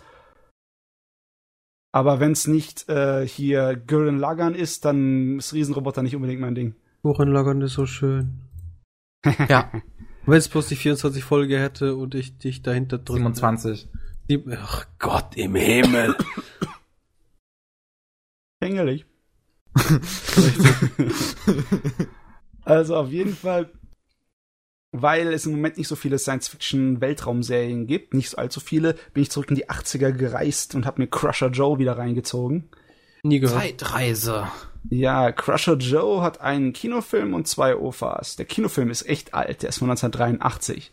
[1.95, 6.55] Aber wenn es nicht äh, hier Gurren Lagann ist, dann ist Riesenroboter nicht unbedingt mein
[6.55, 6.75] Ding.
[7.03, 8.41] Wochen ist so schön.
[9.49, 9.71] Ja,
[10.27, 13.21] Wenn es bloß die 24 Folge hätte und ich dich dahinter drücke.
[13.21, 13.89] 27.
[14.29, 16.17] Die- Ach Gott im Himmel.
[18.61, 19.07] Hängelig.
[22.65, 23.71] also auf jeden Fall,
[24.93, 29.31] weil es im Moment nicht so viele Science-Fiction-Weltraumserien gibt, nicht so allzu viele, bin ich
[29.31, 32.69] zurück in die 80er gereist und habe mir Crusher Joe wieder reingezogen.
[33.23, 33.61] Nie gehört.
[33.61, 34.49] Zeitreise.
[34.91, 38.37] Ja, Crusher Joe hat einen Kinofilm und zwei OVAs.
[38.37, 40.91] Der Kinofilm ist echt alt, der ist von 1983.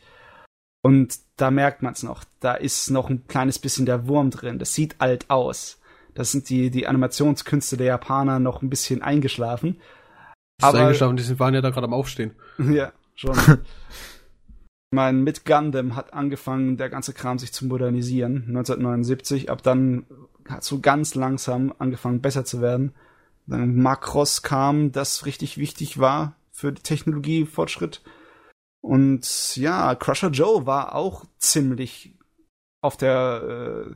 [0.82, 4.60] Und da merkt man es noch, da ist noch ein kleines bisschen der Wurm drin.
[4.60, 5.80] Das sieht alt aus.
[6.14, 9.82] Das sind die, die Animationskünste der Japaner noch ein bisschen eingeschlafen.
[10.60, 12.36] Ist Aber- eingeschlafen, die waren ja da gerade am Aufstehen.
[12.60, 13.38] ja, schon.
[14.92, 19.52] Ich meine, mit Gundam hat angefangen, der ganze Kram sich zu modernisieren, 1979.
[19.52, 20.08] Ab dann
[20.48, 22.96] hat so ganz langsam angefangen, besser zu werden.
[23.46, 28.02] Dann Macross kam, das richtig wichtig war für die Technologiefortschritt.
[28.82, 32.16] Und ja, Crusher Joe war auch ziemlich
[32.82, 33.96] auf der, äh,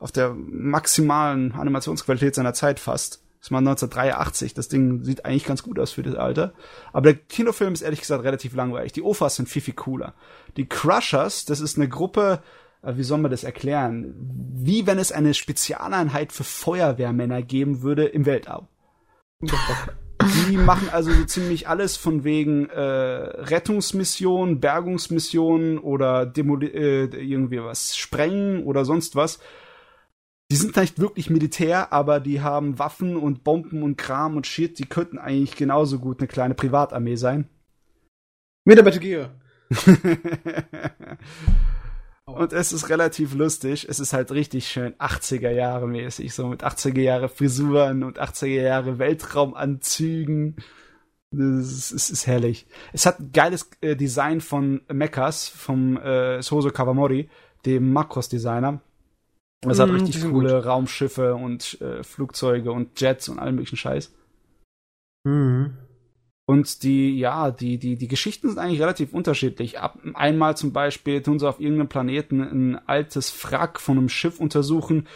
[0.00, 3.23] auf der maximalen Animationsqualität seiner Zeit fast.
[3.44, 4.54] Das war 1983.
[4.54, 6.54] Das Ding sieht eigentlich ganz gut aus für das Alter.
[6.94, 8.92] Aber der Kinofilm ist ehrlich gesagt relativ langweilig.
[8.92, 10.14] Die OFAs sind viel, viel cooler.
[10.56, 12.42] Die Crushers, das ist eine Gruppe,
[12.80, 14.14] äh, wie soll man das erklären?
[14.54, 18.66] Wie wenn es eine Spezialeinheit für Feuerwehrmänner geben würde im Weltall.
[20.48, 27.62] Die machen also so ziemlich alles von wegen äh, Rettungsmissionen, Bergungsmissionen oder Demoli äh, irgendwie
[27.62, 29.38] was sprengen oder sonst was.
[30.54, 34.78] Die sind nicht wirklich Militär, aber die haben Waffen und Bomben und Kram und Shit.
[34.78, 37.48] Die könnten eigentlich genauso gut eine kleine Privatarmee sein.
[38.64, 39.34] Mit der Gear.
[42.26, 43.88] Und es ist relativ lustig.
[43.88, 48.62] Es ist halt richtig schön 80er Jahre mäßig, so mit 80er Jahre Frisuren und 80er
[48.62, 50.54] Jahre Weltraumanzügen.
[51.32, 52.68] Das ist, es ist herrlich.
[52.92, 57.28] Es hat ein geiles äh, Design von Mechas, vom äh, Soso Kawamori,
[57.66, 58.80] dem Makros-Designer.
[59.68, 64.12] Es hat Mhm, richtig coole Raumschiffe und äh, Flugzeuge und Jets und allen möglichen Scheiß.
[65.24, 65.78] Mhm.
[66.46, 69.80] Und die, ja, die, die, die Geschichten sind eigentlich relativ unterschiedlich.
[69.80, 74.40] Ab, einmal zum Beispiel tun sie auf irgendeinem Planeten ein altes Wrack von einem Schiff
[74.40, 75.08] untersuchen,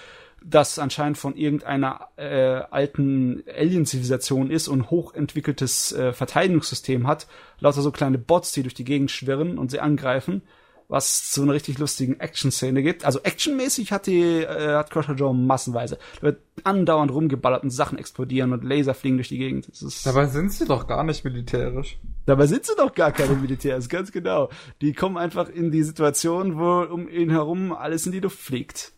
[0.43, 7.27] das anscheinend von irgendeiner äh, alten Alien-Zivilisation ist und hochentwickeltes äh, Verteidigungssystem hat.
[7.61, 10.43] Lauter so kleine Bots, die durch die Gegend schwirren und sie angreifen,
[10.89, 13.05] was zu einer richtig lustigen Action-Szene gibt.
[13.05, 15.99] Also actionmäßig hat die äh, hat Crusher Joe massenweise.
[16.17, 19.69] Da wird andauernd rumgeballert und Sachen explodieren und Laser fliegen durch die Gegend.
[20.05, 21.99] Dabei sind sie doch gar nicht militärisch.
[22.25, 24.49] Dabei sind sie doch gar keine Militärs, ganz genau.
[24.81, 28.93] Die kommen einfach in die Situation, wo um ihn herum alles in die Luft fliegt.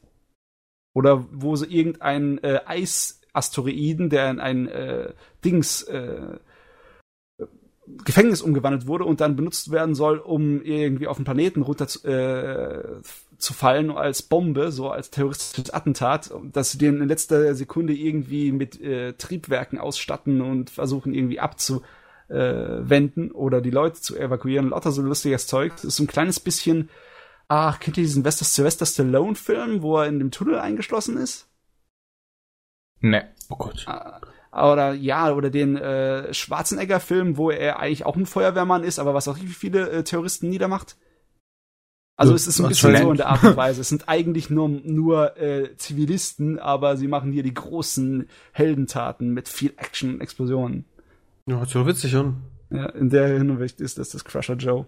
[0.94, 5.12] Oder wo sie irgendeinen äh, Eisasteroiden, der in ein äh,
[5.44, 6.38] Dings äh,
[8.04, 12.06] Gefängnis umgewandelt wurde und dann benutzt werden soll, um irgendwie auf den Planeten runter zu,
[12.06, 13.00] äh,
[13.38, 18.52] zu fallen als Bombe, so als terroristisches Attentat, dass sie den in letzter Sekunde irgendwie
[18.52, 21.82] mit äh, Triebwerken ausstatten und versuchen irgendwie abzu
[22.28, 24.70] äh, oder die Leute zu evakuieren.
[24.70, 25.72] Lauter so lustiges Zeug.
[25.76, 26.88] Das ist so ein kleines bisschen.
[27.48, 31.48] Ach, kennt ihr diesen Wester Sylvester Stallone-Film, wo er in dem Tunnel eingeschlossen ist?
[33.00, 33.28] Ne.
[33.48, 33.86] Oh Gott.
[34.52, 39.28] Oder ja, oder den äh, Schwarzenegger-Film, wo er eigentlich auch ein Feuerwehrmann ist, aber was
[39.28, 40.96] auch wie viele äh, Terroristen niedermacht.
[42.16, 43.80] Also es ist ein bisschen so in der Art und Weise.
[43.80, 49.48] Es sind eigentlich nur, nur äh, Zivilisten, aber sie machen hier die großen Heldentaten mit
[49.48, 50.84] viel Action und Explosionen.
[51.46, 52.42] Ja, hört sich witzig an.
[52.70, 54.84] Ja, in der Hinsicht ist das das Crusher Joe.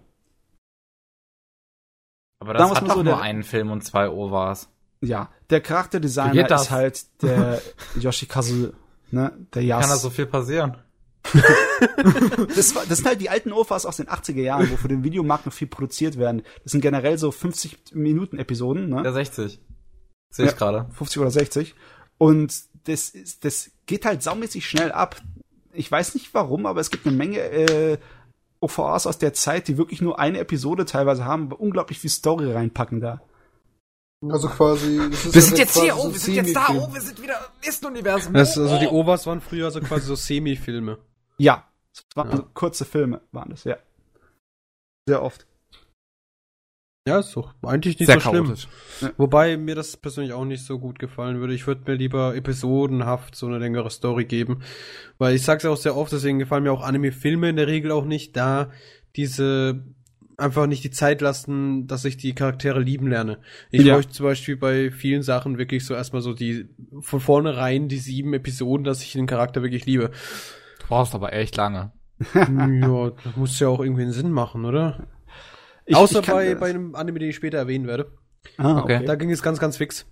[2.39, 4.69] Aber Da das muss hat doch so nur der- einen Film und zwei OVAs.
[5.01, 7.61] Ja, der Charakterdesigner ist halt der
[7.99, 8.73] Yoshikazu,
[9.13, 9.81] ne, der Yas.
[9.81, 10.77] Kann da so viel passieren?
[12.55, 15.03] Das, war, das sind halt die alten OVAs aus den 80er Jahren, wo für den
[15.03, 16.43] Videomarkt noch viel produziert werden.
[16.63, 19.01] Das sind generell so 50 Minuten Episoden, ne?
[19.03, 19.59] Der 60.
[20.29, 20.57] Sehe ich Ja.
[20.57, 20.87] gerade.
[20.93, 21.75] 50 oder 60.
[22.17, 22.53] Und
[22.85, 25.21] das, ist, das geht halt saumäßig schnell ab.
[25.73, 27.97] Ich weiß nicht warum, aber es gibt eine Menge äh,
[28.61, 32.51] OVAs aus der Zeit, die wirklich nur eine Episode teilweise haben, aber unglaublich viel Story
[32.51, 33.21] reinpacken da.
[34.31, 34.97] Also quasi.
[34.99, 37.67] Wir ja sind jetzt hier, oh, wir sind jetzt da, oh, wir sind wieder im
[37.67, 38.33] Mist-Universum.
[38.33, 39.01] Das, also die oh.
[39.01, 40.97] OVAs waren früher so quasi so Semi-Filme.
[41.37, 42.37] Ja, es waren Ja.
[42.37, 43.77] so kurze Filme, waren das, ja.
[45.07, 45.45] Sehr oft.
[47.05, 48.45] Ja, ist doch eigentlich nicht Sehr so schlimm.
[48.45, 48.67] chaotisch.
[49.17, 51.53] Wobei mir das persönlich auch nicht so gut gefallen würde.
[51.53, 54.63] Ich würde mir lieber episodenhaft so eine längere Story geben.
[55.17, 57.91] Weil ich sag's ja auch sehr oft, deswegen gefallen mir auch Anime-Filme in der Regel
[57.91, 58.71] auch nicht, da
[59.17, 59.83] diese
[60.37, 63.39] einfach nicht die Zeit lassen, dass ich die Charaktere lieben lerne.
[63.71, 63.95] Ich Ja.
[63.95, 66.67] bräuchte zum Beispiel bei vielen Sachen wirklich so erstmal so die
[67.01, 70.11] von vornherein die sieben Episoden, dass ich den Charakter wirklich liebe.
[70.79, 71.91] Du brauchst aber echt lange.
[72.35, 75.07] ja, das muss ja auch irgendwie einen Sinn machen, oder?
[75.85, 78.11] Ich, Außer ich bei, bei einem Anime, den ich später erwähnen werde.
[78.57, 78.97] Ah, Okay.
[78.97, 79.05] okay.
[79.05, 80.05] Da ging es ganz, ganz fix.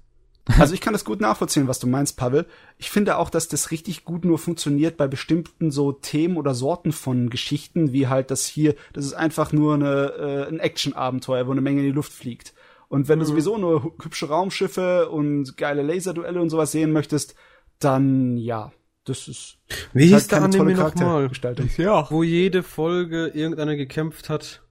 [0.57, 2.45] Also ich kann das gut nachvollziehen, was du meinst, Pavel.
[2.77, 6.91] Ich finde auch, dass das richtig gut nur funktioniert bei bestimmten so Themen oder Sorten
[6.91, 11.51] von Geschichten, wie halt das hier, das ist einfach nur eine, äh, ein Action-Abenteuer, wo
[11.51, 12.53] eine Menge in die Luft fliegt.
[12.89, 17.35] Und wenn du sowieso nur hü- hübsche Raumschiffe und geile Laserduelle und sowas sehen möchtest,
[17.79, 18.73] dann ja,
[19.05, 19.59] das ist
[19.93, 20.91] Wie ist hieß der keine tolle Anime nochmal?
[20.93, 21.69] Charaktergestaltung.
[21.77, 22.07] Ja.
[22.11, 24.61] Wo jede Folge irgendeiner gekämpft hat.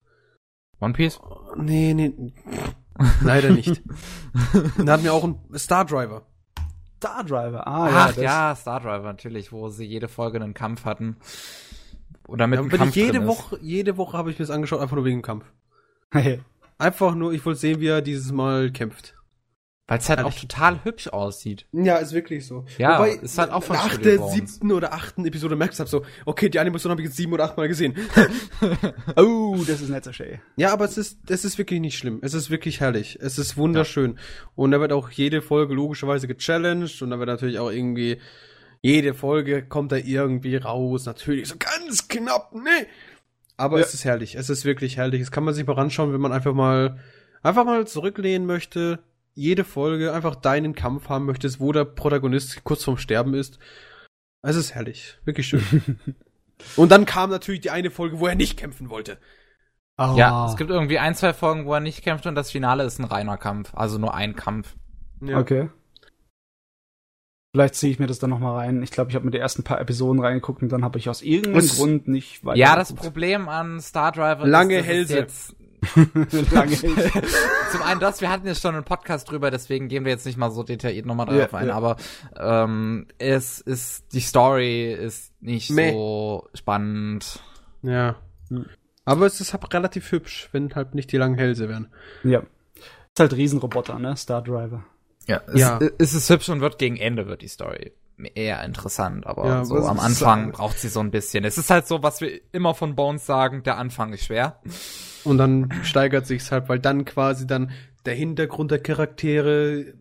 [0.81, 1.19] One Piece?
[1.57, 2.13] Nee, nee.
[3.23, 3.83] Leider nicht.
[4.85, 6.23] da hatten wir auch einen Star Driver.
[6.99, 10.85] Star Driver, ah Ach das- ja, Star Driver natürlich, wo sie jede Folge einen Kampf
[10.85, 11.17] hatten.
[12.29, 13.29] Oder mit Ja, einem Kampf ich jede drin ist.
[13.29, 15.45] Woche, jede Woche habe ich mir das angeschaut, einfach nur wegen dem Kampf.
[16.79, 19.15] Einfach nur, ich wollte sehen, wie er dieses Mal kämpft.
[19.91, 21.67] Weil es halt auch total hübsch aussieht.
[21.73, 22.65] Ja, ist wirklich so.
[22.79, 24.35] Ja, ist halt auch von nach Studio der Bones.
[24.35, 27.33] siebten oder achten Episode merkst du halt so, okay, die Animation habe ich jetzt sieben
[27.33, 27.95] oder achtmal gesehen.
[29.17, 30.39] Oh, das ist nicht so schön.
[30.57, 32.21] Ja, aber es ist, es ist wirklich nicht schlimm.
[32.23, 33.19] Es ist wirklich herrlich.
[33.21, 34.19] Es ist wunderschön.
[34.55, 38.21] Und da wird auch jede Folge logischerweise gechallenged und da wird natürlich auch irgendwie,
[38.83, 41.07] jede Folge kommt da irgendwie raus.
[41.07, 42.87] Natürlich so ganz knapp, ne?
[43.57, 43.85] Aber Ja.
[43.85, 44.37] es ist herrlich.
[44.37, 45.21] Es ist wirklich herrlich.
[45.21, 46.99] Es kann man sich mal anschauen, wenn man einfach mal,
[47.43, 49.01] einfach mal zurücklehnen möchte.
[49.35, 53.59] Jede Folge einfach deinen Kampf haben möchtest, wo der Protagonist kurz vorm Sterben ist.
[54.43, 55.19] Es ist herrlich.
[55.25, 55.99] Wirklich schön.
[56.77, 59.19] und dann kam natürlich die eine Folge, wo er nicht kämpfen wollte.
[59.99, 60.15] Oh.
[60.17, 62.99] Ja, es gibt irgendwie ein, zwei Folgen, wo er nicht kämpft und das Finale ist
[62.99, 63.75] ein reiner Kampf.
[63.75, 64.75] Also nur ein Kampf.
[65.21, 65.39] Ja.
[65.39, 65.69] Okay.
[67.53, 68.83] Vielleicht ziehe ich mir das dann noch mal rein.
[68.83, 71.21] Ich glaube, ich habe mir die ersten paar Episoden reingeguckt und dann habe ich aus
[71.21, 72.59] irgendeinem Grund nicht weiter.
[72.59, 75.19] Ja, das Problem an Star Driver Lange ist, dass es Hälse.
[75.19, 75.57] jetzt
[76.53, 76.77] lange
[77.73, 80.37] Zum einen das, wir hatten jetzt schon einen Podcast drüber, deswegen gehen wir jetzt nicht
[80.39, 81.75] mal so detailliert nochmal Ja, darauf ein, ja.
[81.75, 81.97] aber
[82.37, 85.93] ähm, es ist, die Story ist nicht Meh.
[85.93, 87.41] so spannend.
[87.83, 88.17] Ja.
[89.05, 91.89] Aber es ist halt relativ hübsch, wenn halt nicht die langen Hälse wären.
[92.25, 92.41] Ja.
[93.13, 94.17] Ist halt Riesenroboter, ne?
[94.17, 94.85] Star Driver.
[95.27, 95.79] Ja, es, Ja.
[95.99, 97.93] es ist hübsch und wird gegen Ende wird die Story
[98.35, 101.45] eher interessant, aber Ja, so am Anfang braucht sie so ein bisschen.
[101.45, 104.61] Es ist halt so, was wir immer von Bones sagen, der Anfang ist schwer.
[105.25, 107.71] Und dann steigert sich's halt, weil dann quasi dann
[108.05, 109.95] der Hintergrund der Charaktere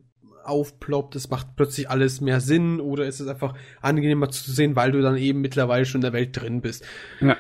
[0.44, 4.92] aufploppt, es macht plötzlich alles mehr Sinn oder es ist einfach angenehmer zu sehen, weil
[4.92, 6.84] du dann eben mittlerweile schon in der Welt drin bist.
[7.20, 7.38] Ja.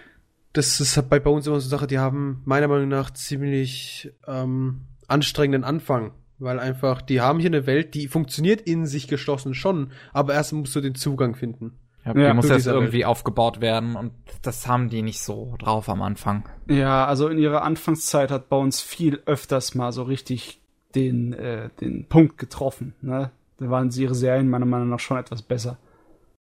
[0.53, 4.11] Das ist halt bei Bones immer so eine Sache, die haben meiner Meinung nach ziemlich
[4.27, 6.11] ähm, anstrengenden Anfang.
[6.41, 10.53] Weil einfach, die haben hier eine Welt, die funktioniert in sich geschlossen schon, aber erst
[10.53, 11.73] musst du den Zugang finden.
[12.05, 15.89] Ja, Ja, die muss jetzt irgendwie aufgebaut werden und das haben die nicht so drauf
[15.89, 16.47] am Anfang.
[16.67, 20.61] Ja, also in ihrer Anfangszeit hat Bones viel öfters mal so richtig
[20.95, 23.31] den, äh, den Punkt getroffen, ne?
[23.57, 25.77] Da waren sie ihre Serien meiner Meinung nach schon etwas besser.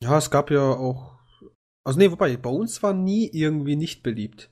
[0.03, 1.12] Ja, es gab ja auch.
[1.84, 4.51] Also nee, wobei, bei uns war nie irgendwie nicht beliebt.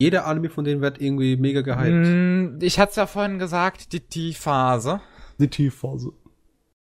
[0.00, 2.08] Jeder Anime von denen wird irgendwie mega gehypt.
[2.08, 5.00] Mm, Ich hatte es ja vorhin gesagt, die T-Phase.
[5.38, 6.12] Die Tiefphase.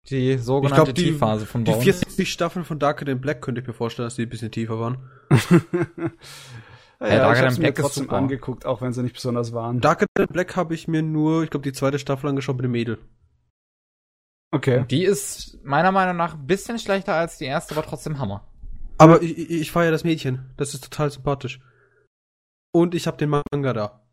[0.09, 1.83] Die sogenannte glaub, die- T-Phase von Die Bones.
[1.83, 4.79] 40 Staffeln von Darker Than Black könnte ich mir vorstellen, dass die ein bisschen tiefer
[4.79, 4.97] waren.
[6.99, 8.15] Ja, ja, Darker ich Than hab's mir Black ist trotzdem super.
[8.17, 9.79] angeguckt, auch wenn sie nicht besonders waren.
[9.79, 12.71] Darker Than Black habe ich mir nur, ich glaube, die zweite Staffel angeschaut mit dem
[12.71, 12.99] Mädel.
[14.53, 14.85] Okay.
[14.89, 18.47] Die ist meiner Meinung nach ein bisschen schlechter als die erste, aber trotzdem Hammer.
[18.97, 20.51] Aber ich, ich, ich feiere das Mädchen.
[20.57, 21.59] Das ist total sympathisch.
[22.73, 24.05] Und ich habe den Manga da.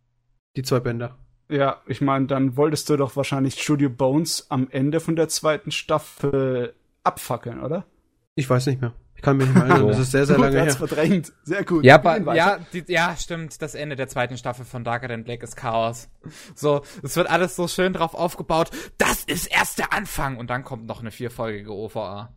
[0.56, 1.18] Die zwei Bänder.
[1.48, 5.70] Ja, ich meine, dann wolltest du doch wahrscheinlich Studio Bones am Ende von der zweiten
[5.70, 6.74] Staffel
[7.04, 7.84] abfackeln, oder?
[8.34, 8.92] Ich weiß nicht mehr.
[9.16, 9.88] Ich kann mich nicht mehr erinnern.
[9.88, 10.74] Das ist sehr, sehr Gut, lange er her.
[10.74, 11.32] verdrängt.
[11.42, 11.84] Sehr gut.
[11.84, 13.60] Ja, aber, ja, die, ja, stimmt.
[13.62, 16.08] Das Ende der zweiten Staffel von Darker Than Black ist Chaos.
[16.54, 18.70] So, es wird alles so schön drauf aufgebaut.
[18.98, 20.36] Das ist erst der Anfang.
[20.36, 22.32] Und dann kommt noch eine vierfolgige OVA.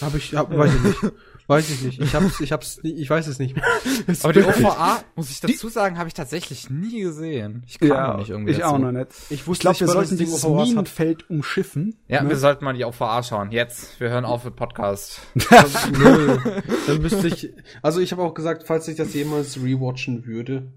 [0.00, 1.12] Hab ich, hab, weiß ich nicht.
[1.48, 2.00] Weiß ich nicht.
[2.00, 3.64] Ich hab's, ich hab's, ich weiß es nicht mehr.
[4.06, 7.64] Es Aber die OVA, muss ich dazu sagen, habe ich tatsächlich nie gesehen.
[7.66, 8.74] Ich kam ja, nicht irgendwie ich dazu.
[8.74, 9.08] auch noch nicht.
[9.28, 10.46] Ich Ich wusste glaube, nicht wir sollten es die dieses.
[10.46, 11.96] Minenfeld umschiffen.
[12.06, 12.28] Ja, ne?
[12.28, 13.50] wir sollten mal die OVA schauen.
[13.50, 15.20] Jetzt, wir hören auf mit Podcast.
[15.50, 17.52] Dann müsste ich,
[17.82, 20.72] also ich habe auch gesagt, falls ich das jemals rewatchen würde,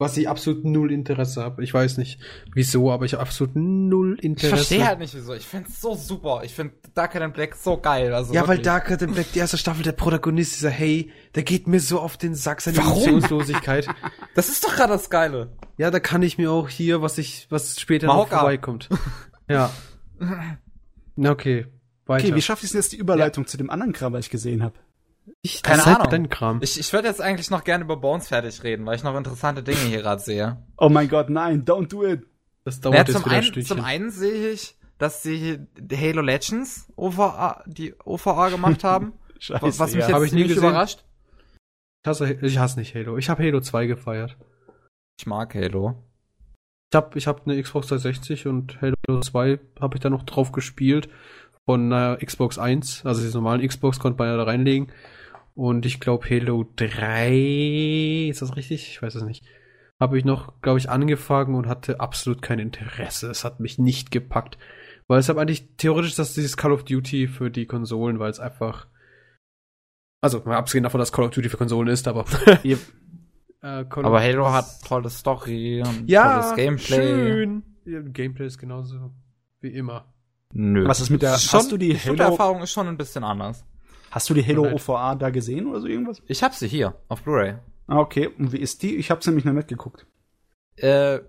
[0.00, 1.62] was ich absolut null Interesse habe.
[1.62, 2.18] Ich weiß nicht
[2.54, 4.56] wieso, aber ich habe absolut null Ich Interesse.
[4.56, 5.34] verstehe halt nicht wieso.
[5.34, 6.40] Ich find's so super.
[6.42, 8.12] Ich find Darker Than Black so geil.
[8.14, 8.64] Also Ja, weil wirklich.
[8.64, 12.16] Darker Than Black, die erste Staffel, der Protagonist, dieser Hey, der geht mir so auf
[12.16, 12.78] den Sack, seine?
[12.78, 13.86] Emotionslosigkeit.
[14.34, 15.52] Das ist doch gerade das Geile.
[15.76, 18.38] ja, da kann ich mir auch hier, was ich, was später noch Mahoka.
[18.38, 18.88] vorbeikommt.
[19.48, 19.70] Ja.
[21.16, 21.66] Na, okay.
[22.06, 22.24] Weiter.
[22.26, 24.62] Okay, wie schaffe ich denn jetzt die Überleitung zu dem anderen Kram, was ich gesehen
[24.62, 24.74] habe?
[25.42, 26.28] Ich, Keine Ahnung.
[26.60, 29.62] Ich, ich würde jetzt eigentlich noch gerne über Bones fertig reden, weil ich noch interessante
[29.62, 30.62] Dinge hier gerade sehe.
[30.76, 32.26] Oh mein Gott, nein, don't do it.
[32.64, 33.76] das Ja, dauert jetzt zum, wieder ein einen, Stündchen.
[33.76, 39.78] zum einen sehe ich, dass sie die Halo Legends OVA, die OVA gemacht haben, Scheiße,
[39.78, 40.08] was mich ja.
[40.08, 41.04] jetzt Hab ich nie überrascht.
[42.02, 43.16] Ich hasse, ich hasse nicht Halo.
[43.16, 44.36] Ich habe Halo 2 gefeiert.
[45.18, 45.94] Ich mag Halo.
[46.92, 50.52] Ich habe ich hab eine Xbox 360 und Halo 2 habe ich da noch drauf
[50.52, 51.08] gespielt.
[51.66, 54.90] Von einer Xbox 1, also die normalen Xbox konnte man ja da reinlegen.
[55.54, 58.88] Und ich glaube Halo 3, ist das richtig?
[58.88, 59.44] Ich weiß es nicht.
[59.98, 63.30] Habe ich noch, glaube ich, angefangen und hatte absolut kein Interesse.
[63.30, 64.56] Es hat mich nicht gepackt.
[65.08, 68.40] Weil es habe eigentlich theoretisch das dieses Call of Duty für die Konsolen, weil es
[68.40, 68.86] einfach.
[70.22, 72.24] Also, mal abgesehen davon, dass Call of Duty für Konsolen ist, aber.
[72.64, 72.78] Yep.
[73.62, 76.96] äh, Aber Halo hat tolle Story und ja, tolles Gameplay.
[76.96, 77.62] schön.
[77.84, 79.10] Ja, Gameplay ist genauso
[79.60, 80.06] wie immer.
[80.52, 80.86] Nö.
[80.86, 83.24] Was ist mit der, Schon, hast du die die Halo, Shooter-Erfahrung ist schon ein bisschen
[83.24, 83.64] anders.
[84.10, 84.88] Hast du die Halo Alright.
[84.88, 86.22] OVA da gesehen oder so irgendwas?
[86.26, 87.54] Ich hab sie hier, auf Blu-ray.
[87.86, 88.28] Ah, okay.
[88.28, 88.96] Und wie ist die?
[88.96, 90.06] Ich hab's nämlich noch nicht geguckt.
[90.76, 91.20] Äh, mir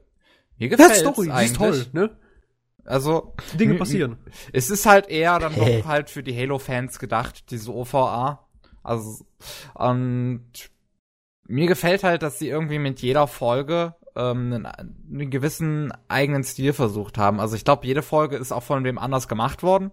[0.58, 1.52] Ja, gefällt's Story, die eigentlich.
[1.52, 2.10] ist toll, ne?
[2.86, 4.18] Also, Dinge passieren.
[4.54, 5.80] Es ist halt eher dann Hä?
[5.82, 8.48] doch halt für die Halo-Fans gedacht, diese OVA.
[8.84, 9.26] Also,
[9.76, 10.44] und
[11.48, 16.74] mir gefällt halt, dass sie irgendwie mit jeder Folge ähm, einen, einen gewissen eigenen Stil
[16.74, 17.40] versucht haben.
[17.40, 19.92] Also ich glaube, jede Folge ist auch von wem anders gemacht worden.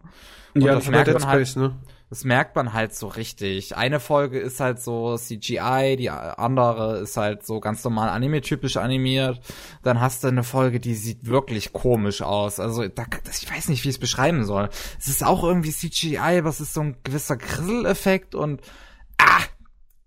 [0.54, 1.76] Und Ja, das merkt man halt, Space, ne?
[2.10, 3.76] Das merkt man halt so richtig.
[3.76, 9.40] Eine Folge ist halt so CGI, die andere ist halt so ganz normal anime-typisch animiert.
[9.82, 12.60] Dann hast du eine Folge, die sieht wirklich komisch aus.
[12.60, 14.70] Also da, das, ich weiß nicht, wie ich es beschreiben soll.
[14.98, 18.62] Es ist auch irgendwie CGI, aber es ist so ein gewisser Grissel-Effekt und
[19.18, 19.42] ah,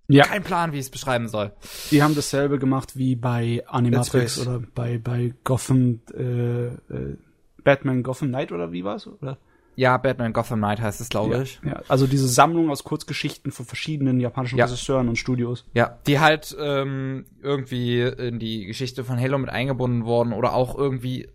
[0.07, 0.23] Ja.
[0.25, 1.53] kein Plan, wie ich es beschreiben soll.
[1.91, 7.17] Die haben dasselbe gemacht wie bei Animatrix oder bei, bei Gotham, äh, äh,
[7.63, 9.05] Batman Gotham Knight oder wie war's?
[9.05, 9.37] Oder?
[9.75, 11.59] Ja, Batman Gotham Knight heißt es, glaube ja, ich.
[11.65, 11.81] ja.
[11.87, 14.65] Also diese Sammlung aus Kurzgeschichten von verschiedenen japanischen Ja.
[14.65, 15.65] Regisseuren und Studios.
[15.73, 20.77] Ja, die halt ähm, irgendwie in die Geschichte von Halo mit eingebunden wurden oder auch
[20.77, 21.29] irgendwie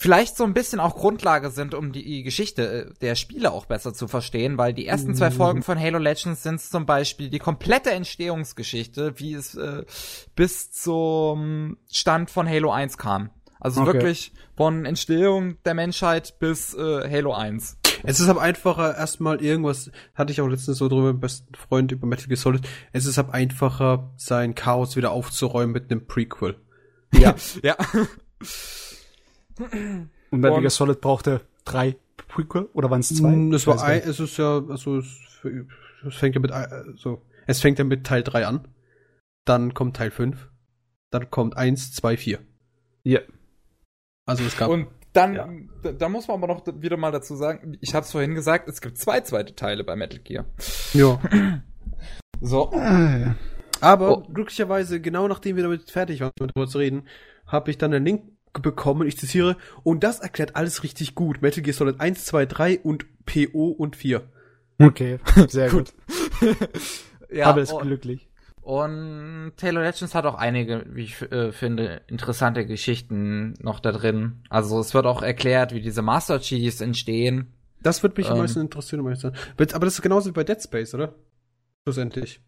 [0.00, 3.92] vielleicht so ein bisschen auch Grundlage sind, um die Geschichte äh, der Spiele auch besser
[3.92, 7.90] zu verstehen, weil die ersten zwei Folgen von Halo Legends sind zum Beispiel die komplette
[7.90, 9.84] Entstehungsgeschichte, wie es äh,
[10.34, 13.28] bis zum Stand von Halo 1 kam.
[13.60, 13.92] Also Okay.
[13.92, 17.76] wirklich von Entstehung der Menschheit bis äh, Halo 1.
[18.02, 21.54] Es ist aber einfacher, erstmal irgendwas, hatte ich auch letztens so drüber mit meinem besten
[21.54, 26.06] Freund über Metal Gear Solid, es ist aber einfacher, sein Chaos wieder aufzuräumen mit einem
[26.06, 26.56] Prequel.
[27.12, 27.34] Ja.
[27.62, 27.76] Ja.
[30.30, 31.96] Und Metal Gear Solid brauchte drei
[32.28, 33.30] Prequel oder waren es zwei?
[33.30, 35.06] Mm, Es Ich war weiß ein, es ist ja, also es,
[36.06, 38.68] es fängt ja mit, äh, so, es fängt ja mit Teil 3 an,
[39.44, 40.48] dann kommt Teil 5,
[41.10, 42.38] dann kommt 1, 2, 4.
[43.02, 43.20] Ja.
[44.26, 45.48] Also es gab, Und dann, Ja.
[45.82, 48.68] da, da muss man aber noch wieder mal dazu sagen, ich habe es vorhin gesagt,
[48.68, 50.44] es gibt zwei zweite Teile bei Metal Gear.
[50.92, 51.18] ja.
[52.42, 52.72] So.
[52.72, 53.32] Äh,
[53.82, 54.22] Aber Oh.
[54.22, 57.06] glücklicherweise, genau nachdem wir damit fertig waren, darüber zu reden,
[57.46, 58.22] habe ich dann einen Link
[58.54, 61.42] bekommen, ich zitiere, und das erklärt alles richtig gut.
[61.42, 64.22] Metal Gear Solid 1, 2, 3 und PO und 4.
[64.78, 65.18] okay,
[65.48, 65.92] sehr gut.
[67.32, 68.28] Ja, Aber ist und, glücklich.
[68.70, 74.42] Und Taylor Legends hat auch einige, wie ich äh, finde, interessante Geschichten noch da drin.
[74.48, 77.52] Also es wird auch erklärt, wie diese Master Chiefs entstehen.
[77.82, 78.42] Das würde mich am Ähm.
[78.42, 79.32] meisten interessieren, um zu.
[79.56, 81.14] Wird- Aber das ist genauso wie bei Dead Space, oder?
[81.84, 82.40] Schlussendlich.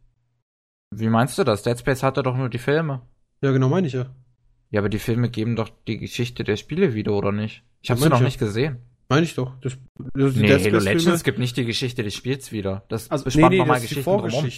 [0.95, 1.63] Wie meinst du das?
[1.63, 3.03] Dead Space hatte doch nur die Filme.
[3.41, 4.07] Ja, genau meine ich ja.
[4.71, 7.65] Ja, aber die Filme geben doch die Geschichte der Spiele wieder, oder nicht?
[7.81, 8.25] Ich habe Ja, sie noch manche.
[8.27, 8.77] nicht gesehen.
[9.09, 9.59] Meine ich doch.
[9.61, 9.77] Das,
[10.15, 12.85] das Nee, Dead Halo Legends gibt nicht die Geschichte des Spiels wieder.
[12.89, 14.51] Das Also- Nee, bespannt nee, nochmal das ist die Geschichten drumherum.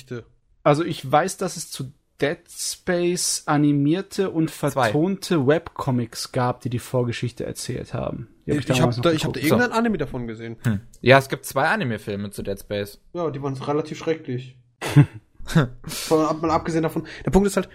[0.64, 6.78] Also ich weiß, dass es zu Dead Space animierte und vertonte Webcomics gab, die die
[6.78, 8.28] Vorgeschichte erzählt haben.
[8.48, 10.56] Hab Ich, damals habe da, ich hab da irgendein Anime davon gesehen.
[10.62, 10.80] Hm.
[11.00, 13.00] Ja, es gibt zwei Anime-Filme zu Dead Space.
[13.12, 14.56] Ja, die waren relativ schrecklich.
[15.84, 17.06] Von, mal abgesehen davon.
[17.24, 17.68] Der Punkt ist halt,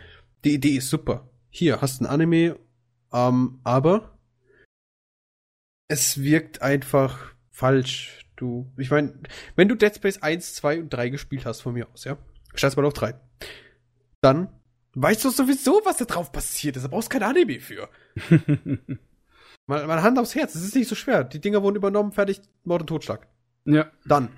[0.43, 1.29] die Idee ist super.
[1.49, 2.57] Hier hast du ein Anime,
[3.11, 4.17] ähm, aber
[5.87, 8.25] es wirkt einfach falsch.
[8.35, 9.19] Du, ich meine,
[9.57, 12.17] wenn du Dead Space 1, 2 und 3 gespielt hast von mir aus, ja,
[12.55, 13.15] scheiß mal auf 3,
[14.21, 14.49] dann
[14.95, 16.83] weißt du sowieso, was da drauf passiert ist.
[16.83, 17.89] Da brauchst du kein Anime für.
[19.69, 21.23] Mal, mal Hand aufs Herz, es ist nicht so schwer.
[21.23, 23.27] Die Dinger wurden übernommen, fertig, Mord und Totschlag.
[23.65, 23.85] ja.
[24.03, 24.29] Dann.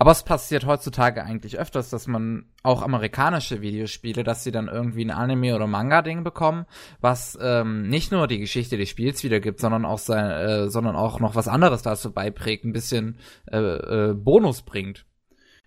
[0.00, 5.04] Aber es passiert heutzutage eigentlich öfters, dass man auch amerikanische Videospiele, dass sie dann irgendwie
[5.04, 6.66] ein Anime- oder Manga-Ding bekommen,
[7.00, 11.20] was ähm, nicht nur die Geschichte des Spiels wiedergibt, sondern auch sein, äh, sondern auch
[11.20, 13.18] noch was anderes dazu beiträgt, ein bisschen
[13.52, 15.04] äh, äh, Bonus bringt.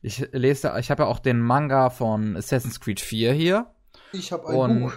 [0.02, 3.74] Ich lese, ich habe ja auch den Manga von Assassin's Creed 4 hier.
[4.12, 4.94] Ich habe Und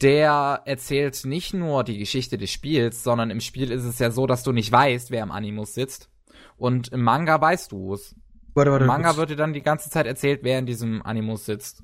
[0.00, 4.26] der erzählt nicht nur die Geschichte des Spiels, sondern im Spiel ist es ja so,
[4.26, 6.10] dass du nicht weißt, wer im Animus sitzt.
[6.56, 8.16] Und im Manga weißt du es.
[8.54, 8.84] Warte, warte.
[8.84, 9.18] Im Manga kurz.
[9.18, 11.82] wird dir dann die ganze Zeit erzählt, wer in diesem Animus sitzt.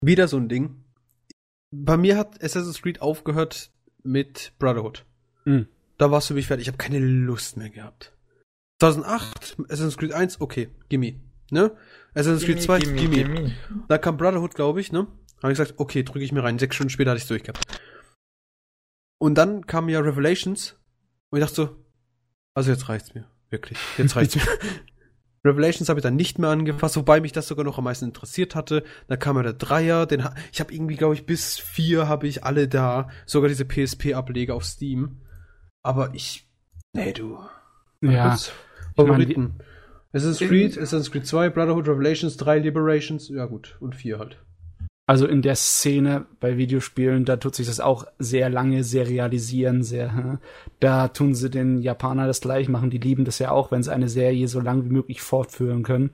[0.00, 0.84] Wieder so ein Ding.
[1.70, 3.70] Bei mir hat Assassin's Creed aufgehört
[4.02, 5.04] mit Brotherhood.
[5.44, 5.68] Mhm.
[5.98, 6.62] Da warst du mich fertig.
[6.62, 8.12] Ich habe keine Lust mehr gehabt.
[8.80, 11.20] 2008, Assassin's Creed 1, okay, gimme.
[11.50, 11.72] Ne?
[12.14, 13.52] Assassin's Creed 2, gimme.
[13.88, 15.06] Da kam Brotherhood, glaube ich, ne?
[15.42, 16.58] Habe ich gesagt, okay, drücke ich mir rein.
[16.58, 17.64] Sechs Stunden später hatte ich durch gehabt.
[19.18, 20.76] Und dann kam ja Revelations.
[21.30, 21.84] Und ich dachte so,
[22.54, 23.26] also jetzt reicht's mir.
[23.50, 23.78] Wirklich.
[23.96, 24.42] Jetzt reicht's mir.
[25.44, 28.54] Revelations habe ich dann nicht mehr angefasst, wobei mich das sogar noch am meisten interessiert
[28.54, 28.84] hatte.
[29.06, 32.26] Da kam ja der Dreier, den ha ich habe irgendwie, glaube ich, bis vier habe
[32.26, 35.20] ich alle da, sogar diese PSP-Ableger auf Steam.
[35.82, 36.50] Aber ich,
[36.92, 37.38] nee, du.
[38.00, 38.36] Ja.
[38.98, 39.54] Kurz, Ich Favoriten.
[40.12, 44.38] Assassin's Creed, Assassin's Creed 2, Brotherhood, Revelations, 3, Liberations, ja gut, und 4 halt.
[45.06, 50.38] Also in der Szene bei Videospielen, da tut sich das auch sehr lange serialisieren, sehr.
[50.80, 52.90] Da tun sie den Japaner das gleich machen.
[52.90, 56.10] Die lieben das ja auch, wenn sie eine Serie so lang wie möglich fortführen können.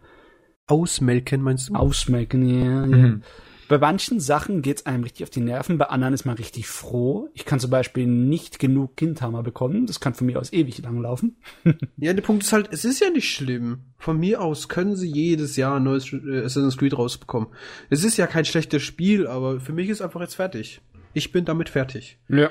[0.69, 1.75] Ausmelken, meinst du?
[1.75, 2.87] Ausschmecken, ja, ja.
[2.87, 3.23] Mhm.
[3.69, 7.31] Bei manchen Sachen geht's einem richtig auf die Nerven, bei anderen ist man richtig froh.
[7.35, 9.87] Ich kann zum Beispiel nicht genug Kindhammer bekommen.
[9.87, 11.37] Das kann von mir aus ewig lang laufen.
[11.97, 13.79] Ja, der Punkt ist halt, es ist ja nicht schlimm.
[13.99, 17.49] Von mir aus können sie jedes Jahr ein neues äh, Assassin's Creed rausbekommen.
[17.89, 20.81] Es ist ja kein schlechtes Spiel, aber für mich ist einfach jetzt fertig.
[21.15, 22.19] Ich bin damit fertig.
[22.29, 22.51] Ja.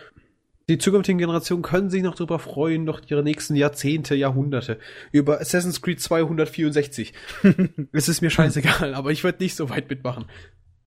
[0.70, 4.80] Die zukünftigen Generationen können sich noch darüber freuen, noch ihre nächsten Jahrzehnte, Jahrhunderte.
[5.12, 7.14] Über Assassin's Creed 264.
[7.92, 10.26] es ist mir scheißegal, aber ich werde nicht so weit mitmachen.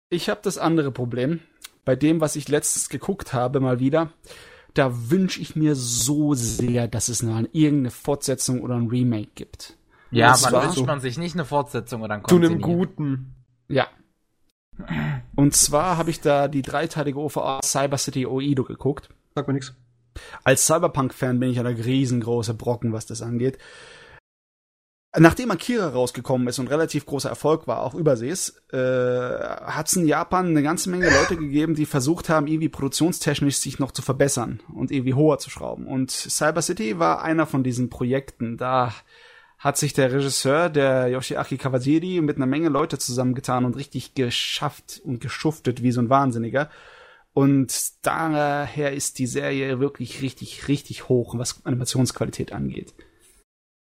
[0.08, 1.40] Ich habe das andere Problem.
[1.84, 4.10] Bei dem, was ich letztens geguckt habe, mal wieder,
[4.74, 9.76] da wünsche ich mir so sehr, dass es noch irgendeine Fortsetzung oder ein Remake gibt.
[10.10, 10.84] Ja, Das man war wünscht so.
[10.84, 13.34] man sich nicht eine Fortsetzung oder dann Zu einem guten.
[13.68, 13.88] Ja.
[15.34, 19.08] Und zwar habe ich da die dreiteilige OVA Cyber City Oedo geguckt.
[19.34, 19.74] Sag mir nix.
[20.44, 23.58] Als Cyberpunk-Fan bin ich ja der riesengroße Brocken, was das angeht.
[25.18, 30.06] Nachdem Akira rausgekommen ist und relativ großer Erfolg war, auch übersees, äh, hat es in
[30.06, 34.60] Japan eine ganze Menge Leute gegeben, die versucht haben, irgendwie produktionstechnisch sich noch zu verbessern
[34.74, 35.86] und irgendwie höher zu schrauben.
[35.86, 38.58] Und Cyber City war einer von diesen Projekten.
[38.58, 38.92] Da
[39.58, 45.00] hat sich der Regisseur, der Yoshiaki Kawajiri, mit einer Menge Leute zusammengetan und richtig geschafft
[45.02, 46.68] und geschuftet wie so ein Wahnsinniger.
[47.32, 52.94] Und daher ist die Serie wirklich richtig, richtig hoch, was Animationsqualität angeht.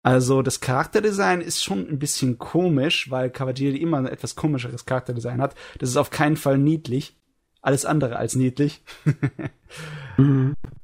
[0.02, 5.42] Also das Charakterdesign ist schon ein bisschen komisch, weil Kawajiri immer ein etwas komischeres Charakterdesign
[5.42, 5.56] hat.
[5.78, 7.18] Das ist auf keinen Fall niedlich.
[7.62, 8.84] Alles andere als niedlich.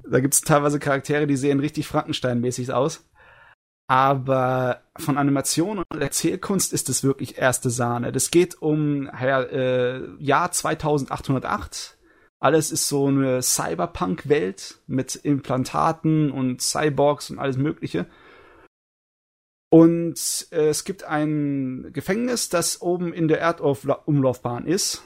[0.08, 3.10] Da gibt's teilweise Charaktere, die sehen richtig Frankenstein-mäßig aus.
[3.88, 8.12] Aber von Animation und Erzählkunst ist es wirklich erste Sahne.
[8.12, 11.98] Das geht um äh, Jahr 2808.
[12.40, 18.08] Alles ist so eine Cyberpunk-Welt mit Implantaten und Cyborgs und alles Mögliche.
[19.70, 25.04] Und äh, es gibt ein Gefängnis, das oben in der Erdumlaufbahn ist,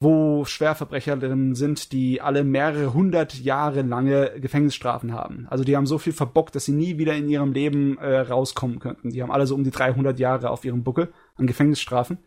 [0.00, 5.46] wo Schwerverbrecher drin sind, die alle mehrere hundert Jahre lange Gefängnisstrafen haben.
[5.48, 8.78] Also die haben so viel verbockt, dass sie nie wieder in ihrem Leben äh, rauskommen
[8.78, 9.10] könnten.
[9.10, 12.18] Die haben alle so um die 300 Jahre auf ihrem Buckel an Gefängnisstrafen.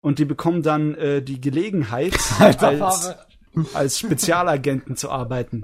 [0.00, 3.16] Und die bekommen dann äh, die Gelegenheit, als,
[3.74, 5.62] als Spezialagenten zu arbeiten,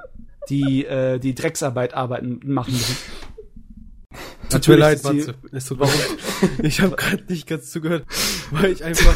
[0.48, 2.96] die äh, die Drecksarbeit arbeiten machen müssen.
[4.50, 5.34] Tut mir leid, Matze.
[5.52, 6.16] Es tut mir leid.
[6.62, 8.04] Ich habe gerade nicht ganz zugehört,
[8.50, 9.14] weil ich einfach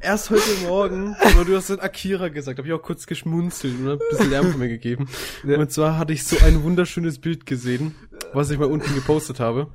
[0.00, 3.88] erst heute Morgen, aber du hast dann Akira gesagt, habe ich auch kurz geschmunzelt und
[3.88, 5.08] ein bisschen Lärm von mir gegeben.
[5.44, 5.58] Ja.
[5.58, 7.94] Und zwar hatte ich so ein wunderschönes Bild gesehen,
[8.32, 9.72] was ich mal unten gepostet habe.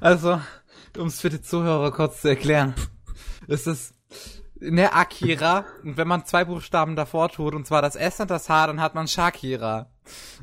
[0.00, 0.40] Also,
[0.98, 2.74] um es für die Zuhörer kurz zu erklären.
[3.48, 3.94] Es ist
[4.60, 8.48] eine Akira, und wenn man zwei Buchstaben davor tut, und zwar das S und das
[8.48, 9.90] H, dann hat man Shakira.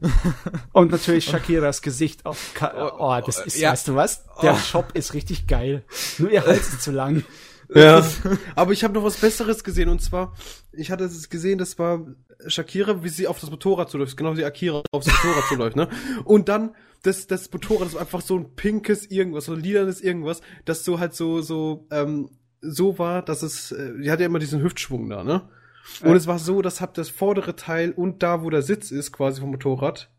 [0.74, 2.52] Und natürlich Shakiras Gesicht auf.
[2.54, 3.72] Ka oh, das ist, Ja.
[3.72, 4.24] weißt du was?
[4.42, 4.58] Der Oh.
[4.58, 5.84] Shop ist richtig geil.
[6.18, 7.24] Nur ihr Hals ist zu lang.
[7.74, 8.06] Ja.
[8.56, 10.36] Aber ich habe noch was Besseres gesehen und zwar,
[10.74, 12.06] ich hatte es gesehen, das war
[12.46, 15.88] Shakira, wie sie auf das Motorrad zuläuft, genau wie Akira auf das Motorrad zuläuft, ne?
[16.26, 20.02] Und dann das das Motorrad das war einfach so ein pinkes irgendwas, so ein lilanes
[20.02, 22.30] irgendwas, das so halt so so ähm,
[22.62, 25.50] so war, dass es äh, die hat ja immer diesen Hüftschwung da, ne?
[26.02, 26.16] Und Ja.
[26.16, 29.42] es war so, das hat das vordere Teil und da, wo der Sitz ist, quasi
[29.42, 30.10] vom Motorrad.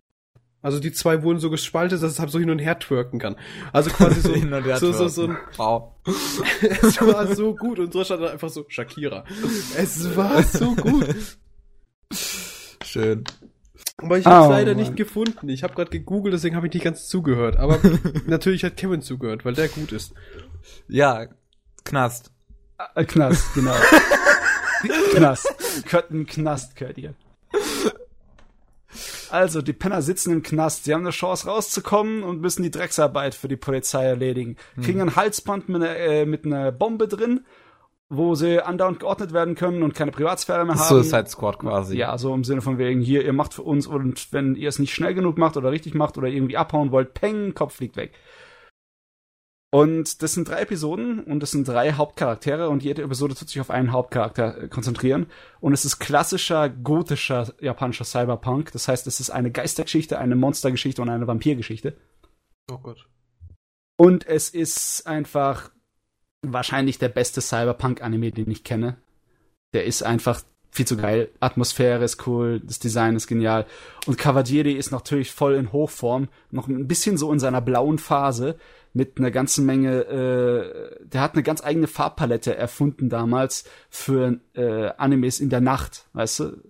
[0.62, 3.36] Also die zwei wurden so gespaltet, dass es halt so hin und her twerken kann.
[3.72, 5.92] Also quasi so, Hin und her so, so, so ein, Wow.
[6.62, 9.24] es war so gut und so stand da einfach so Shakira.
[9.76, 11.14] Es war so gut.
[12.82, 13.24] Schön.
[13.98, 14.82] Aber ich habe Oh, leider Mann.
[14.84, 15.48] nicht gefunden.
[15.48, 17.56] Ich habe gerade gegoogelt, deswegen habe ich nicht ganz zugehört.
[17.56, 17.78] Aber
[18.26, 20.14] natürlich hat Kevin zugehört, weil der gut ist.
[20.88, 21.26] Ja,
[21.84, 22.30] Knast.
[22.94, 23.74] Äh, Knast, genau.
[24.88, 25.54] Knast.
[26.10, 27.14] Ein Knast, gehört ihr.
[29.30, 30.84] Also, die Penner sitzen im Knast.
[30.84, 34.56] Sie haben eine Chance rauszukommen und müssen die Drecksarbeit für die Polizei erledigen.
[34.80, 37.40] Kriegen ein Halsband mit einer, äh, mit einer Bombe drin,
[38.08, 40.88] wo sie andauernd geordnet werden können und keine Privatsphäre mehr haben.
[40.88, 41.96] Suicide Squad quasi.
[41.96, 44.78] Ja, so im Sinne von wegen, hier, ihr macht für uns und wenn ihr es
[44.78, 48.12] nicht schnell genug macht oder richtig macht oder irgendwie abhauen wollt, peng, Kopf fliegt weg.
[49.74, 53.60] Und das sind drei Episoden und das sind drei Hauptcharaktere und jede Episode tut sich
[53.60, 55.26] auf einen Hauptcharakter äh, konzentrieren.
[55.58, 58.70] Und es ist klassischer, gotischer, japanischer Cyberpunk.
[58.70, 61.96] Das heißt, es ist eine Geistergeschichte, eine Monstergeschichte und eine Vampirgeschichte.
[62.70, 63.08] Oh Gott.
[63.96, 65.72] Und es ist einfach
[66.42, 68.98] wahrscheinlich der beste Cyberpunk-Anime, den ich kenne.
[69.72, 71.30] Der ist einfach viel zu geil.
[71.40, 73.66] Atmosphäre ist cool, das Design ist genial.
[74.06, 78.56] Und Cavalieri ist natürlich voll in Hochform, noch ein bisschen so in seiner blauen Phase,
[78.94, 84.90] mit einer ganzen Menge, äh, der hat eine ganz eigene Farbpalette erfunden damals für äh,
[84.96, 86.62] Animes in der Nacht, weißt du?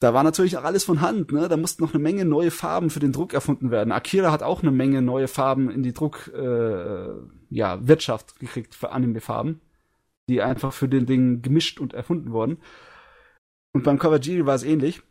[0.00, 1.48] Da war natürlich auch alles von Hand, ne?
[1.48, 3.90] Da mussten noch eine Menge neue Farben für den Druck erfunden werden.
[3.90, 7.08] Akira hat auch eine Menge neue Farben in die Druck, äh,
[7.50, 9.60] ja, Wirtschaft gekriegt für Anime-Farben,
[10.28, 12.58] die einfach für den Ding gemischt und erfunden wurden.
[13.72, 15.02] Und beim Kawajiri war es ähnlich.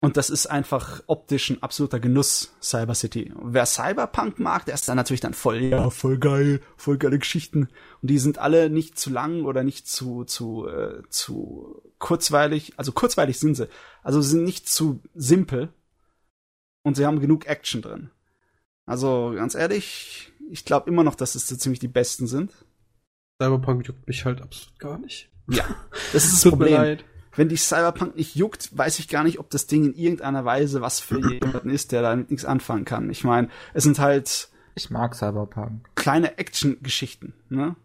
[0.00, 3.32] Und das ist einfach optisch ein absoluter Genuss, Cyber City.
[3.42, 7.68] Wer Cyberpunk mag, der ist dann natürlich dann voll, ja, voll geil, voll geile Geschichten.
[8.02, 12.74] Und die sind alle nicht zu lang oder nicht zu, zu, äh, zu kurzweilig.
[12.76, 13.68] Also kurzweilig sind sie.
[14.02, 15.72] Also sie sind nicht zu simpel.
[16.82, 18.10] Und sie haben genug Action drin.
[18.84, 22.52] Also ganz ehrlich, ich glaube immer noch, dass es so ziemlich die besten sind.
[23.42, 25.30] Cyberpunk juckt mich halt absolut gar nicht.
[25.48, 25.64] Ja,
[26.12, 26.74] das ist das Tut mir Problem.
[26.74, 27.04] leid.
[27.36, 30.80] Wenn dich Cyberpunk nicht juckt, weiß ich gar nicht, ob das Ding in irgendeiner Weise
[30.80, 33.10] was für jemanden ist, der damit nichts anfangen kann.
[33.10, 35.84] Ich meine, es sind halt Ich mag Cyberpunk.
[35.94, 37.34] kleine Action-Geschichten.
[37.48, 37.76] Ne?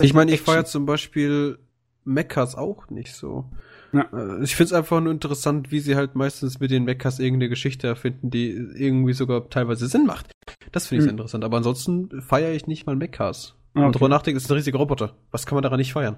[0.00, 1.58] Ich meine, ich feiere zum Beispiel
[2.04, 3.44] Mechas auch nicht so.
[3.92, 4.06] Ja.
[4.12, 7.86] Äh, Ich find's einfach nur interessant, wie sie halt meistens mit den Mechas irgendeine Geschichte
[7.86, 10.30] erfinden, die irgendwie sogar teilweise Sinn macht.
[10.72, 11.18] Das finde ich sehr Hm.
[11.18, 11.44] interessant.
[11.44, 13.54] Aber ansonsten feiere ich nicht mal Mechas.
[13.74, 13.92] Ah, Und okay.
[13.92, 15.14] darüber nachdenken, es ist ein riesiger Roboter.
[15.30, 16.16] Was kann man daran nicht feiern?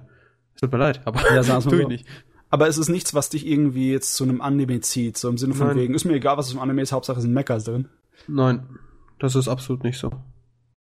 [0.55, 1.87] Es tut mir leid, aber Ja, sagen wir's mal tu ich so.
[1.87, 2.05] nicht.
[2.51, 5.17] Aber es ist nichts, was dich irgendwie jetzt zu einem Anime zieht.
[5.17, 5.77] So im Sinne von Nein.
[5.77, 7.87] wegen, ist mir egal, was es im Anime ist, Hauptsache es sind Mechas drin.
[8.27, 8.77] Nein,
[9.19, 10.11] das ist absolut nicht so.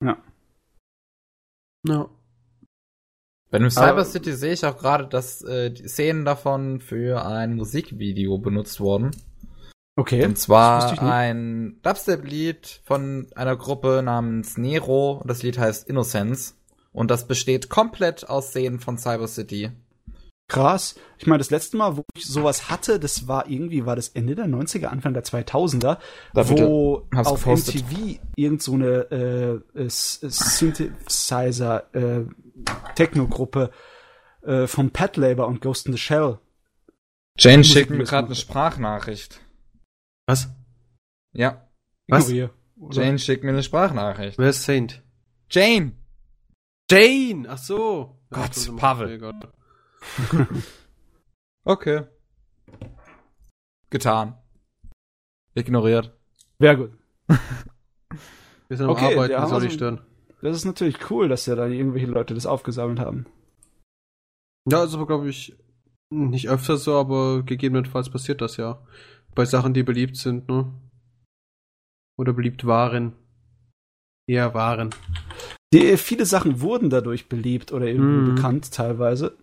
[0.04, 0.18] Ja.
[1.86, 2.10] Ja.
[3.50, 7.24] Bei dem Aber- Cyber City sehe ich auch gerade, dass äh, die Szenen davon für
[7.24, 9.12] ein Musikvideo benutzt wurden.
[9.96, 10.24] Okay.
[10.24, 15.18] Und zwar ein Dubstep-Lied von einer Gruppe namens Nero.
[15.20, 16.56] Und das Lied heißt Innocence.
[16.92, 19.70] Und das besteht komplett aus Szenen von Cyber City.
[20.50, 20.94] Krass.
[21.18, 24.34] Ich meine, das letzte Mal, wo ich sowas hatte, das war irgendwie, war das Ende
[24.34, 25.98] der 90er, Anfang der 2000er,
[26.34, 27.76] Da wo auf gepostet.
[27.84, 29.10] MTV irgend so eine
[29.74, 32.24] äh, äh, S- Synthesizer äh,
[32.94, 33.70] Techno-Gruppe
[34.42, 36.38] äh, vom Pat Labor und Ghost in the Shell.
[37.38, 39.40] Jane schickt mir gerade eine Sprachnachricht.
[40.26, 40.48] Was?
[41.32, 41.68] Ja,
[42.08, 42.24] Was?
[42.28, 42.50] Ignoriere.
[42.92, 44.38] Jane schickt mir eine Sprachnachricht.
[44.38, 45.02] Wer ist Saint?
[45.50, 45.92] Jane!
[46.90, 47.46] Jane!
[47.48, 48.20] Ach so.
[48.30, 49.16] Gott, Pavel.
[49.16, 49.52] Oh Gott.
[51.64, 52.04] Okay.
[53.90, 54.34] Getan.
[55.54, 56.16] Ignoriert.
[56.58, 56.92] Wäre gut.
[58.68, 60.00] Wir sind am Okay, Arbeiten, der wie soll Hasen- ich stören?
[60.42, 63.26] Das ist natürlich cool, dass ja da irgendwelche Leute das aufgesammelt haben.
[64.70, 65.54] Ja, ist aber, glaube ich,
[66.10, 68.80] nicht öfter so, aber gegebenenfalls passiert das ja.
[69.34, 70.72] Bei Sachen, die beliebt sind, ne?
[72.18, 73.12] Oder beliebt waren.
[74.26, 74.90] Eher waren.
[75.74, 78.34] Die, viele Sachen wurden dadurch beliebt oder irgendwie Mhm.
[78.34, 79.36] bekannt teilweise.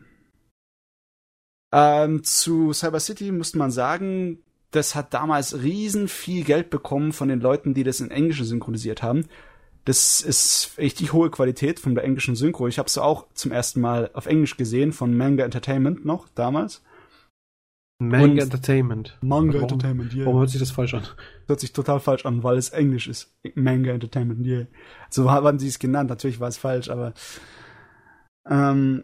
[1.72, 4.40] Ähm, zu Cyber City musste man sagen,
[4.72, 9.02] das hat damals riesen viel Geld bekommen von den Leuten, die das in Englisch synchronisiert
[9.04, 9.26] haben.
[9.86, 12.68] Das ist echt die hohe Qualität von der englischen Synchro.
[12.68, 16.84] Ich habe es auch zum ersten Mal auf Englisch gesehen von Manga Entertainment noch damals.
[18.00, 19.18] Manga Und- Entertainment.
[19.22, 20.26] Manga Warum- Entertainment, yeah.
[20.26, 21.08] Warum hört sich das falsch an?
[21.48, 23.34] hört sich total falsch an, weil es Englisch ist.
[23.56, 24.68] Manga Entertainment, yeah.
[25.10, 26.10] So haben sie es genannt.
[26.10, 27.14] Natürlich war es falsch, aber
[28.50, 29.04] ähm,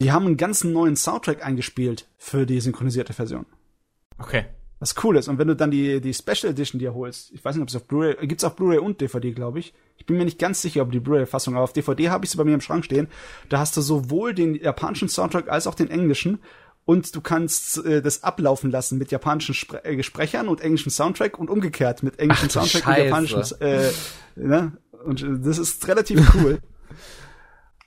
[0.00, 3.46] die haben einen ganzen neuen Soundtrack eingespielt für die synchronisierte Version.
[4.18, 4.46] Okay.
[4.78, 5.28] Was cool ist.
[5.28, 7.76] Und wenn du dann die, die Special Edition dir holst, ich weiß nicht, ob es
[7.76, 9.74] auf Blu-ray, gibt's auf Blu-ray und DVD, glaube ich.
[9.98, 12.38] Ich bin mir nicht ganz sicher, ob die Blu-ray-Fassung, aber auf DVD habe ich sie
[12.38, 13.08] bei mir im Schrank stehen.
[13.50, 16.38] Da hast du sowohl den japanischen Soundtrack als auch den englischen.
[16.86, 21.38] Und du kannst äh, das ablaufen lassen mit japanischen Spre äh, Sprechern und englischen Soundtrack
[21.38, 23.04] und umgekehrt mit englischen Ach Soundtrack und Scheiße.
[23.04, 23.60] japanischen.
[23.60, 23.90] Äh,
[24.36, 24.72] ne?
[25.04, 26.58] Und äh, das ist relativ cool.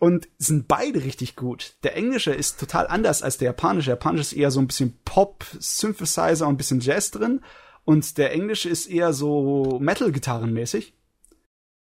[0.04, 1.76] Und sind beide richtig gut.
[1.84, 3.86] Der englische ist total anders als der japanische.
[3.86, 7.39] Der japanische ist eher so ein bisschen Pop, Synthesizer und ein bisschen Jazz drin.
[7.86, 10.93] Und der englische ist eher so Metal-Gitarrenmäßig.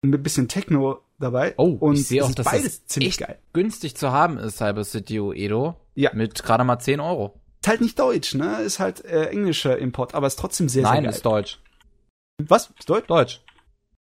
[0.02, 1.54] Mit ein bisschen Techno dabei.
[1.56, 3.40] Oh, und ich sehe es auch, ist dass beides das ziemlich geil.
[3.54, 5.76] günstig zu haben ist, Cyber City Uedo.
[5.96, 6.12] Ja.
[6.14, 7.40] Mit gerade mal 10 Euro.
[7.62, 8.58] Ist halt nicht deutsch, ne?
[8.64, 11.32] Ist halt äh, englischer Import, aber ist trotzdem sehr, Nein, sehr ist geil.
[11.32, 11.62] deutsch.
[12.50, 12.74] Was?
[12.78, 13.08] Ist deutsch?
[13.08, 13.42] Deutsch.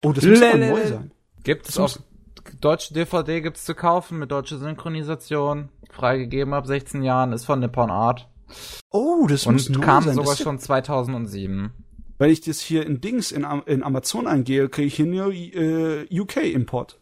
[0.02, 0.70] Oh, das muss Lelele.
[0.70, 1.10] neu sein.
[1.44, 2.02] Gibt's Das auf
[2.60, 5.68] deutsche DVD gibt's zu kaufen mit deutscher Synchronisation.
[5.90, 8.28] Freigegeben ab 16 Jahren, ist von Nippon Art.
[8.90, 10.14] Oh, das muss Und kam sein.
[10.14, 11.72] sogar schon 2007.
[12.18, 16.06] Wenn ich das hier in Dings in, in Amazon eingehe, kriege ich hier nur äh,
[16.10, 17.00] UK-Import.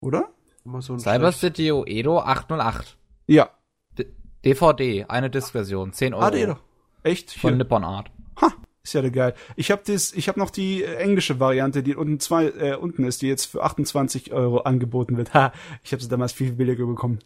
[0.00, 0.28] Oder?
[0.64, 2.96] Immer so ein Cyber Schlecht- City Uedo 808.
[3.26, 3.50] Ja.
[3.98, 4.06] D
[4.44, 6.24] DVD, eine Disc-Version, 10 Euro.
[6.24, 6.60] Ah, der doch.
[7.02, 7.30] Echt?
[7.32, 7.58] Von Hier.
[7.58, 8.10] Nippon Art.
[8.40, 8.52] Ha,
[8.82, 9.34] ist ja der geil.
[9.56, 13.04] Ich habe das, ich habe noch die äh, englische Variante, die unten zwei äh, unten
[13.04, 15.34] ist, die jetzt für 28 Euro angeboten wird.
[15.34, 15.52] Ha,
[15.82, 17.18] ich habe sie damals viel billiger bekommen.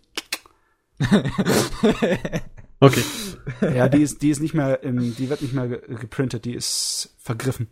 [2.81, 3.03] Okay.
[3.63, 6.53] ja, die ist, die ist nicht mehr, ähm, die wird nicht mehr ge geprintet, die
[6.53, 7.69] ist vergriffen.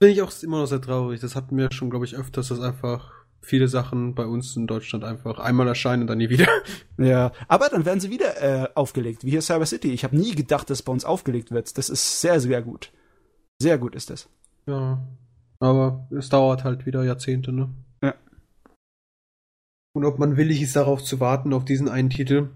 [0.00, 1.20] Bin ich auch immer noch sehr traurig.
[1.20, 5.04] Das hatten wir schon, glaube ich, öfters, dass einfach viele Sachen bei uns in Deutschland
[5.04, 6.48] einfach einmal erscheinen und dann nie wieder.
[7.00, 9.92] Ja, aber dann werden sie wieder äh, aufgelegt, wie hier Cyber City.
[9.92, 11.78] Ich habe nie gedacht, dass bei uns aufgelegt wird.
[11.78, 12.90] Das ist sehr, sehr gut.
[13.60, 14.28] Sehr gut ist das.
[14.66, 14.98] Ja.
[15.60, 17.68] Aber es dauert halt wieder Jahrzehnte, ne?
[18.02, 18.14] Ja.
[19.94, 22.50] Und ob man willig ist, darauf zu warten, auf diesen einen Titel,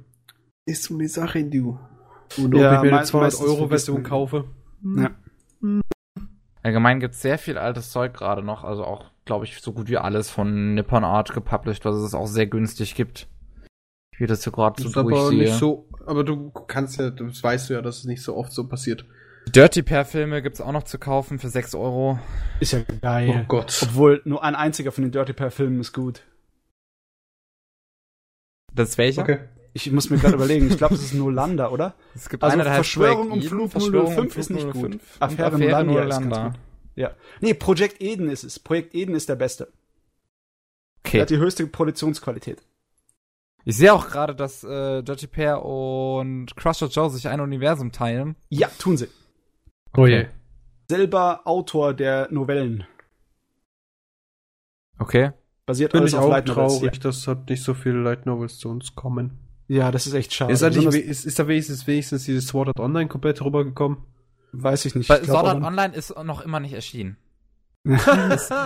[0.67, 1.79] ist so eine Sache, du.
[2.39, 4.45] Und ob Ja, ich mir eine 200 meistens Euro vergisst Version man- kaufe.
[4.97, 5.11] Ja.
[6.63, 9.99] Allgemein gibt's sehr viel altes Zeug gerade noch, also auch, glaube ich, so gut wie
[9.99, 13.27] alles von Nippon Art gepublished, was es auch sehr günstig gibt.
[14.17, 15.39] Wie das hier gerade so ist aber durchsehe.
[15.41, 18.53] nicht so, aber du kannst ja, das weißt du ja, dass es nicht so oft
[18.53, 19.05] so passiert.
[19.49, 22.19] Dirty Pair Filme gibt's auch noch zu kaufen für 6 Euro.
[22.61, 23.41] Ist ja geil.
[23.43, 23.81] Oh Gott.
[23.83, 26.23] Obwohl nur ein einziger von den Dirty Pair Filmen ist gut.
[28.73, 29.23] Das ist welcher?
[29.23, 29.41] Okay.
[29.75, 31.95] Ich muss mir gerade überlegen, ich glaube, das ist Nolanda, oder?
[32.15, 34.91] Es gibt Also einer, der heißt Verschwörung um Flug Verschwörung 005 um ist nicht gut.
[34.93, 36.49] 005 Affäre Nolanda ist ganz Nolanda.
[36.51, 36.59] gut.
[36.95, 37.11] Ja.
[37.41, 38.59] Nee, Project Eden ist es.
[38.59, 39.65] Projekt Eden ist der beste.
[39.65, 39.73] Der
[41.05, 41.21] Okay.
[41.23, 42.63] hat die höchste Produktionsqualität.
[43.65, 48.37] Ich sehe auch gerade, dass äh, Dirty Pair und Crusher Joe sich ein Universum teilen.
[48.51, 49.09] Ja, tun sie.
[49.97, 50.27] Oh je.
[50.89, 52.85] Selber Autor der Novellen.
[54.99, 55.33] Okay.
[55.67, 56.75] Basiert Bin alles ich auf auch Light Novels.
[56.79, 59.39] traurig, dass halt nicht so viele Light Novels zu uns kommen.
[59.69, 59.79] Ja.
[59.85, 60.53] ja, das ist echt schade.
[60.53, 63.99] Ist, halt nicht, Besonders- ist, ist da wenigstens, wenigstens dieses Sword Art Online komplett rübergekommen?
[64.55, 65.09] weiß ich nicht.
[65.09, 67.17] Weil Ich glaub Sword Art Online ist noch immer nicht erschienen.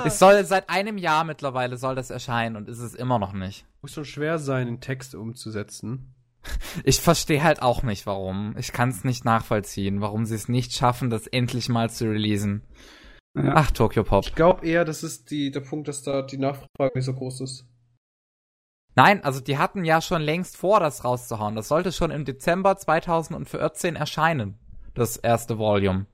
[0.04, 3.64] Es soll seit einem Jahr mittlerweile soll das erscheinen und ist es immer noch nicht.
[3.82, 6.14] Muss schon schwer sein, einen Text umzusetzen.
[6.84, 8.54] Ich verstehe halt auch nicht, warum.
[8.58, 12.62] Ich kann es nicht nachvollziehen, warum sie es nicht schaffen, das endlich mal zu releasen.
[13.36, 13.52] Ja.
[13.54, 14.24] Ach, Tokyo Pop.
[14.26, 17.42] Ich glaube eher, das ist die, der Punkt, dass da die Nachfrage nicht so groß
[17.42, 17.66] ist.
[18.94, 21.54] Nein, also die hatten ja schon längst vor, das rauszuhauen.
[21.54, 24.58] Das sollte schon im Dezember 2014 erscheinen,
[24.94, 26.06] das erste Volume.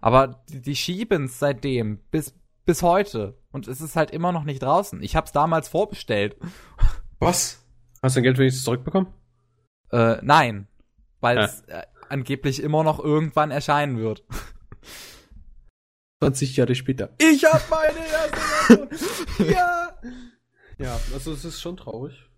[0.00, 3.36] Aber die, die schieben es seitdem bis, bis heute.
[3.50, 5.02] Und es ist halt immer noch nicht draußen.
[5.02, 6.36] Ich hab's damals vorbestellt.
[7.18, 7.66] Was?
[8.00, 9.08] Hast du dein Geld wenigstens zurückbekommen?
[9.92, 10.68] Äh, nein.
[11.20, 11.44] Weil Ja.
[11.44, 14.24] es äh, angeblich immer noch irgendwann erscheinen wird.
[16.22, 17.10] 20 Jahre später.
[17.18, 19.50] Ich hab meine erste Version.
[19.50, 19.88] ja.
[20.78, 22.28] Ja, also es ist schon traurig.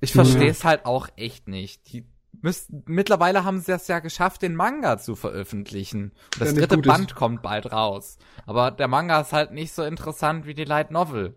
[0.00, 1.90] Ich verstehe es halt auch echt nicht.
[1.92, 2.06] Die
[2.42, 6.12] müssten, mittlerweile haben sie es ja geschafft, den Manga zu veröffentlichen.
[6.34, 6.92] Und das nicht dritte gut ist.
[6.92, 8.18] Band kommt bald raus.
[8.44, 11.34] Aber der Manga ist halt nicht so interessant wie die Light Novel.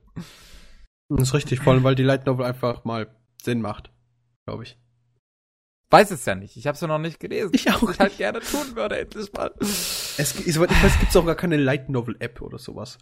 [1.10, 3.08] Das ist richtig, vor allem, weil die Light Novel einfach mal
[3.42, 3.92] Sinn macht.
[4.46, 4.78] Glaube ich.
[5.92, 6.56] Weiß es ja nicht.
[6.56, 7.52] Ich habe es ja noch nicht gelesen.
[7.54, 9.52] Ich auch Was ich halt gerne tun würde, endlich mal.
[9.60, 13.00] Es, soweit ich weiß, gibt es auch gar keine Light Novel App oder sowas.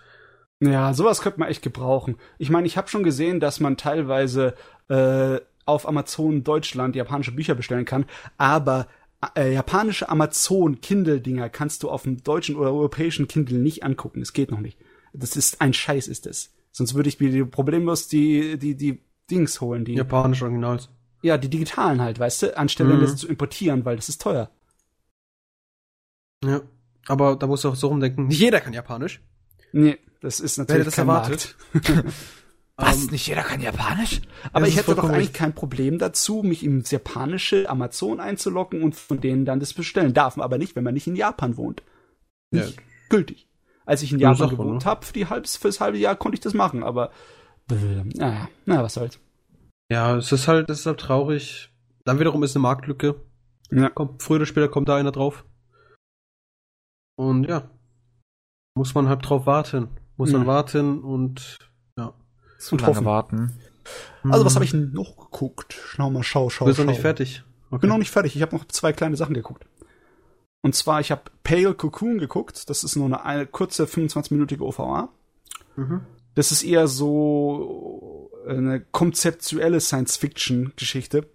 [0.60, 2.18] Ja, sowas könnte man echt gebrauchen.
[2.38, 4.56] Ich meine, ich habe schon gesehen, dass man teilweise
[4.88, 8.06] äh, auf Amazon Deutschland japanische Bücher bestellen kann,
[8.38, 8.88] aber
[9.36, 14.22] äh, japanische Amazon Kindle Dinger kannst du auf dem deutschen oder europäischen Kindle nicht angucken.
[14.22, 14.80] Es geht noch nicht.
[15.14, 16.54] Das ist ein Scheiß ist es.
[16.72, 20.90] Sonst würde ich mir die problemlos die die die Dings holen, die Japanisch Originals.
[21.22, 23.02] Ja, die digitalen halt, weißt du, anstelle Mhm.
[23.02, 24.50] das zu importieren, weil das ist teuer.
[26.44, 26.62] Ja.
[27.08, 29.22] Aber da musst du auch so rumdenken, nicht jeder kann Japanisch.
[29.72, 31.56] Nee, das ist Wer natürlich hätte das kein erwartet?
[31.74, 32.06] Markt.
[32.80, 33.06] Was?
[33.06, 34.22] Ähm, nicht jeder kann Japanisch?
[34.54, 39.20] Aber ich hätte doch eigentlich kein Problem dazu, mich ins japanische Amazon einzuloggen und von
[39.20, 40.14] denen dann das bestellen.
[40.14, 41.82] Darf man aber nicht, wenn man nicht in Japan wohnt.
[42.52, 42.66] Ja.
[42.66, 42.78] Nicht
[43.10, 43.48] gültig.
[43.86, 44.86] Als ich in Ja, Japan mal, gewohnt ne?
[44.86, 47.12] habe, für die fürs halbe Jahr konnte ich das machen, aber
[47.72, 47.76] äh,
[48.16, 49.20] naja, na, was soll's.
[49.92, 51.72] Ja, es ist halt, es ist halt traurig.
[52.06, 53.22] Dann wiederum ist eine Marktlücke.
[53.72, 53.90] Ja.
[53.90, 55.46] Kommt, früher oder später kommt da einer drauf.
[57.18, 57.70] Und ja.
[58.76, 59.90] Muss man halt drauf warten.
[60.18, 60.48] Muss man Ja.
[60.48, 61.58] warten und
[61.98, 62.14] ja.
[62.60, 63.06] Zu Und lange hoffen.
[63.06, 63.60] warten.
[64.24, 65.74] Also, was habe ich noch geguckt?
[65.74, 66.84] Schau mal, schau, schau, Du bist schau.
[66.84, 67.44] noch nicht fertig.
[67.70, 67.82] Okay.
[67.82, 68.36] Bin noch nicht fertig.
[68.36, 69.66] Ich habe noch zwei kleine Sachen geguckt.
[70.64, 72.70] Und zwar, ich habe Pale Cocoon geguckt.
[72.70, 75.10] Das ist nur eine, eine kurze 25-minütige OVA.
[75.76, 76.02] Mhm.
[76.38, 81.28] Das ist eher so eine konzeptuelle Science-Fiction-Geschichte.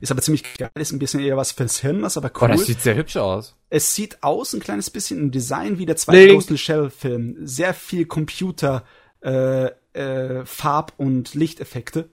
[0.00, 2.48] Ist aber ziemlich geil, ist ein bisschen eher was fürs Hirn, ist aber Oh, cool.
[2.48, 3.56] das sieht sehr hübsch aus.
[3.70, 6.28] es sieht aus ein kleines bisschen im Design wie der zweite.
[6.32, 7.36] Ghost in the Shell-Film.
[7.44, 8.84] Sehr viel Computer,
[9.20, 12.08] äh, äh, Farb- und Lichteffekte.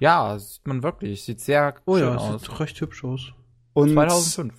[0.00, 1.22] Ja, das sieht man wirklich.
[1.22, 2.40] Sieht sehr Oh schön ja, es aus.
[2.42, 3.32] sieht recht hübsch aus.
[3.74, 4.54] Und 2005.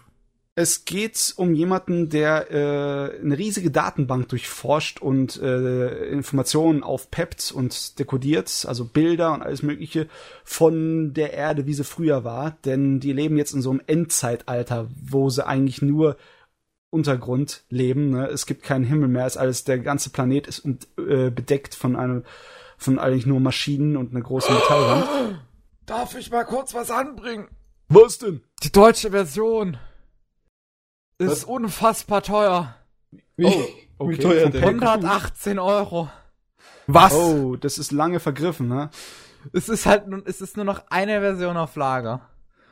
[0.61, 7.98] Es geht um jemanden, der äh, eine riesige Datenbank durchforscht und äh, Informationen aufpeppt und
[7.98, 10.10] dekodiert, also Bilder und alles Mögliche
[10.44, 12.57] von der Erde, wie sie früher war.
[12.65, 16.18] Denn die leben jetzt in so einem Endzeitalter, wo sie eigentlich nur
[16.90, 18.10] Untergrund leben.
[18.10, 18.27] Ne?
[18.27, 21.73] Es gibt keinen Himmel mehr, es ist alles, der ganze Planet ist und, äh, bedeckt
[21.73, 22.26] von einem,
[22.77, 25.40] von eigentlich nur Maschinen und einer großen Metallwand.
[25.86, 27.48] Darf ich mal kurz was anbringen?
[27.88, 28.41] Was denn?
[28.61, 29.77] Die deutsche Version
[31.19, 31.43] ist Was?
[31.43, 32.75] unfassbar teuer.
[33.37, 33.63] Wie, Oh,
[33.99, 34.17] okay.
[34.17, 34.61] wie teuer denn?
[34.61, 36.09] Pop- 118 Euro.
[36.87, 37.13] Was?
[37.13, 38.89] Oh, das ist lange vergriffen, ne?
[39.53, 42.21] Es ist halt, nun- es ist nur noch eine Version auf Lager.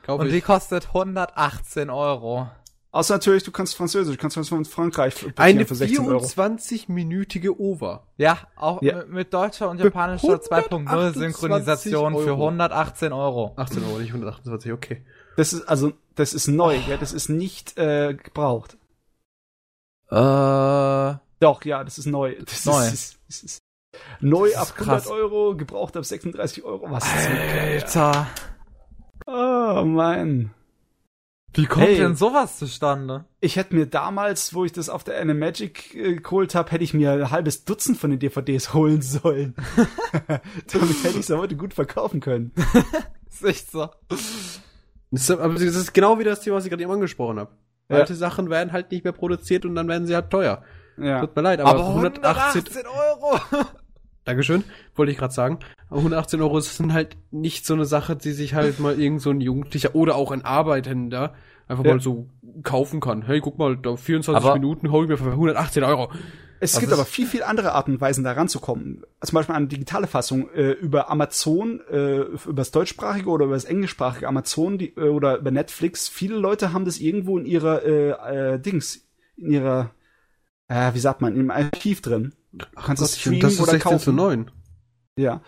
[0.02, 0.44] Kauf Und die ich.
[0.44, 2.48] kostet 118 Euro.
[2.90, 6.24] Außer natürlich, du kannst Französisch, du kannst von Frankreich Eine für 16 Euro.
[6.24, 8.06] 24-minütige OVA.
[8.16, 9.04] Ja, auch Ja.
[9.06, 12.48] Mit, deutscher und Für japanischer 2.0 128 Synchronisation für Euro.
[12.48, 13.52] 118 Euro.
[13.56, 15.04] 18 Euro, nicht 128, okay.
[15.38, 16.98] Das ist also, das ist neu, gell?
[16.98, 18.76] das ist nicht äh, gebraucht.
[20.10, 22.34] Äh, Doch, ja, das ist neu.
[22.44, 22.84] Das Neu.
[22.86, 23.58] Ist, das ist
[24.20, 25.06] neu Das ab ist 100 krass.
[25.06, 26.90] Euro, gebraucht ab 36 Euro.
[26.90, 27.28] Was ist
[27.84, 27.96] das?
[27.96, 28.26] Alter.
[29.26, 30.52] Oh, Mann.
[31.54, 31.98] Wie kommt Hey.
[31.98, 33.24] denn sowas zustande?
[33.40, 36.94] Ich hätte mir damals, wo ich das auf der Animagic äh, geholt habe, hätte ich
[36.94, 39.54] mir ein halbes Dutzend von den DVDs holen sollen.
[40.26, 42.52] Damit hätte ich es heute gut verkaufen können.
[43.30, 43.88] ist echt so.
[45.10, 47.50] Das ist, aber das ist genau wie das Thema, was ich gerade eben angesprochen habe.
[47.88, 47.96] Ja.
[47.96, 50.62] Alte Sachen werden halt nicht mehr produziert und dann werden sie halt teuer.
[50.98, 51.20] Ja.
[51.20, 53.40] Tut mir leid, aber, Aber 118, 118 Euro.
[54.24, 54.64] Dankeschön,
[54.94, 55.58] wollte ich gerade sagen.
[55.88, 59.30] Aber 118 Euro sind halt nicht so eine Sache, die sich halt mal irgend so
[59.30, 61.34] ein Jugendlicher oder auch ein Arbeitender
[61.66, 61.92] einfach Ja.
[61.94, 62.28] mal so
[62.62, 63.22] kaufen kann.
[63.22, 66.10] Hey, guck mal, da 24 Aber- Minuten hol ich mir für 118 Euro.
[66.60, 69.04] Es Was gibt ist- aber viel, viel andere Arten und Weisen, da ranzukommen.
[69.22, 73.64] Zum Beispiel eine digitale Fassung äh, über Amazon, äh, über das deutschsprachige oder über das
[73.64, 76.08] englischsprachige Amazon die, äh, oder über Netflix.
[76.08, 79.00] Viele Leute haben das irgendwo in ihrer äh, äh, Dings,
[79.36, 79.90] in ihrer,
[80.68, 82.34] äh, wie sagt man, im Archiv drin.
[82.52, 84.04] Du kannst es streamen das ist oder 16 kaufen.
[84.04, 84.50] zu 9.
[85.18, 85.42] Ja.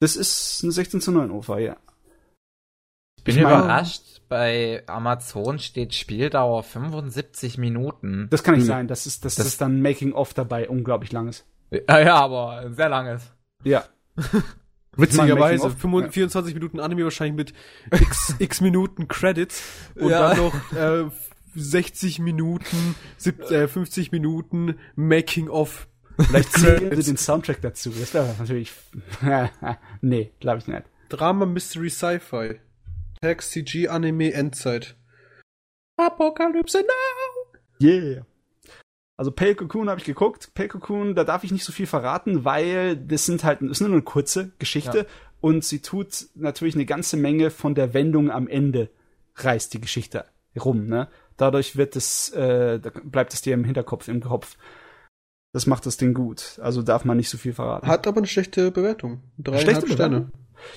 [0.00, 1.76] Das ist eine 16 zu 9 OVA, ja.
[3.24, 4.02] Bin Ich meine- überrascht.
[4.28, 8.28] Bei Amazon steht Spieldauer 75 Minuten.
[8.30, 8.68] Das kann nicht Hm.
[8.68, 8.88] sein.
[8.88, 11.44] Das ist, das, Das- ist dann Making-of dabei, unglaublich langes.
[11.72, 13.32] Ja, ja, aber sehr langes.
[13.64, 13.84] Ja.
[14.96, 15.80] Witzigerweise, Making of?
[15.80, 17.36] 25, 24 Minuten Anime wahrscheinlich
[17.92, 19.62] mit x, x Minuten Credits
[19.96, 20.34] und Ja.
[20.34, 21.10] dann noch äh,
[21.54, 25.88] 60 Minuten, sieb, äh, 50 Minuten Making of.
[26.18, 27.90] Vielleicht zählen sie den Soundtrack dazu.
[27.90, 28.72] Das wäre natürlich,
[30.02, 30.82] nee, glaube ich nicht.
[31.08, 32.60] Drama, Mystery, Sci-Fi.
[33.22, 34.96] Tag, CG, Anime, Endzeit.
[35.98, 37.58] Apokalypse now!
[37.82, 38.24] Yeah.
[39.18, 40.54] Also Pale Cocoon habe ich geguckt.
[40.54, 43.80] Pale Cocoon, da darf ich nicht so viel verraten, weil das sind halt, das ist
[43.80, 45.04] nur eine kurze Geschichte Ja.
[45.42, 48.88] und sie tut natürlich eine ganze Menge von der Wendung am Ende
[49.34, 50.24] reißt die Geschichte
[50.58, 51.08] rum, ne?
[51.36, 54.56] Dadurch wird es, äh, bleibt es dir im Hinterkopf, im Kopf.
[55.52, 56.58] Das macht das Ding gut.
[56.62, 57.86] Also darf man nicht so viel verraten.
[57.86, 59.22] Hat aber eine schlechte Bewertung.
[59.38, 60.30] Dreieinhalb Schlechte Sterne.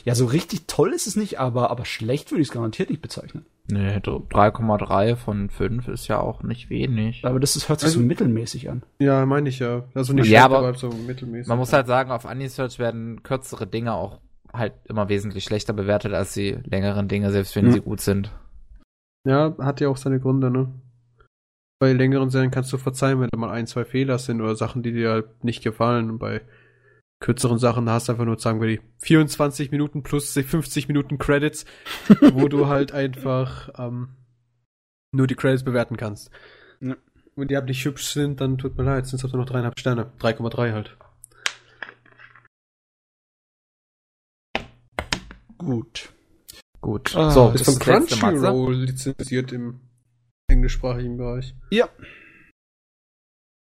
[0.05, 3.01] Ja, so richtig toll ist es nicht, aber, aber schlecht würde ich es garantiert nicht
[3.01, 3.45] bezeichnen.
[3.67, 7.23] Nee, so 3,3 von 5 ist ja auch nicht wenig.
[7.25, 8.83] Aber das ist, hört sich Also- so mittelmäßig an.
[8.99, 9.83] Ja, meine ich ja.
[9.93, 11.47] Also nicht Ja, schlecht, aber aber so mittelmäßig.
[11.47, 14.19] Man muss halt sagen, auf Anisearch werden kürzere Dinge auch
[14.51, 17.71] halt immer wesentlich schlechter bewertet als die längeren Dinge, selbst wenn Hm.
[17.71, 18.31] sie gut sind.
[19.25, 20.67] Ja, hat ja auch seine Gründe, ne?
[21.79, 24.83] Bei längeren Serien kannst du verzeihen, wenn da mal ein, zwei Fehler sind oder Sachen,
[24.83, 26.09] die dir halt nicht gefallen.
[26.09, 26.41] Und bei
[27.23, 31.65] kürzeren Sachen hast du einfach nur, sagen wir, die 24 Minuten plus 50 Minuten Credits,
[32.33, 34.09] wo du halt einfach ähm,
[35.13, 36.29] nur die Credits bewerten kannst.
[36.81, 36.97] Ja.
[37.35, 39.79] Wenn die halt nicht hübsch sind, dann tut mir leid, es halt nur noch dreieinhalb
[39.79, 40.11] Sterne.
[40.19, 40.97] 3,3 halt.
[45.57, 46.13] Gut.
[46.81, 47.15] Gut.
[47.15, 47.79] Ah, so, Ist von.
[47.79, 49.79] Crunchyroll lizenziert im
[50.49, 51.55] englischsprachigen Bereich.
[51.71, 51.87] Ja.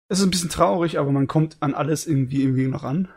[0.08, 3.08] Es ist ein bisschen traurig, aber man kommt an alles irgendwie irgendwie noch ran.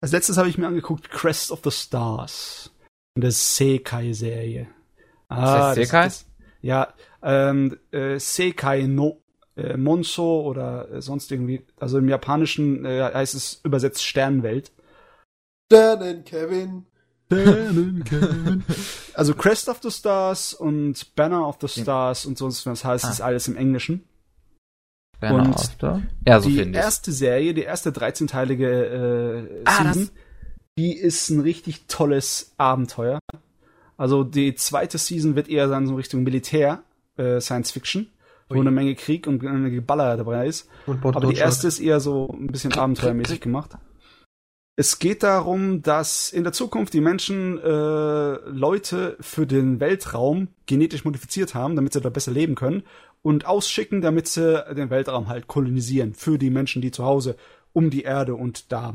[0.00, 2.70] Als letztes habe ich mir angeguckt Crest of the Stars.
[3.14, 4.68] Von der Sekai-Serie.
[5.30, 6.08] heißt Sekai?
[6.62, 9.22] ja, ähm, äh, Sekai no
[9.56, 11.66] äh, Monso oder äh, sonst irgendwie.
[11.78, 14.72] Also im Japanischen äh, heißt es übersetzt Sternwelt.
[15.70, 16.86] Sternen, Kevin.
[19.14, 23.24] Also Crest of the Stars und Banner of the Stars und sonst was heißt Ah.
[23.24, 24.04] alles im Englischen.
[25.20, 30.10] Banner Und the- Ja, so die erste Serie, die erste 13-teilige äh, Ah, das- Season,
[30.78, 33.18] die ist ein richtig tolles Abenteuer.
[33.96, 36.82] Also die zweite Season wird eher dann so Richtung Militär,
[37.18, 38.06] äh, Science Fiction,
[38.48, 38.60] wo Ui.
[38.62, 40.68] eine Menge Krieg und eine Menge Geballer dabei ist.
[40.86, 43.72] Und Aber die erste ist eher so ein bisschen abenteuermäßig gemacht.
[44.76, 51.04] Es geht darum, dass in der Zukunft die Menschen äh, Leute für den Weltraum genetisch
[51.04, 52.84] modifiziert haben, damit sie da besser leben können
[53.22, 57.36] und ausschicken, damit sie den Weltraum halt kolonisieren für die Menschen, die zu Hause
[57.72, 58.94] um die Erde und da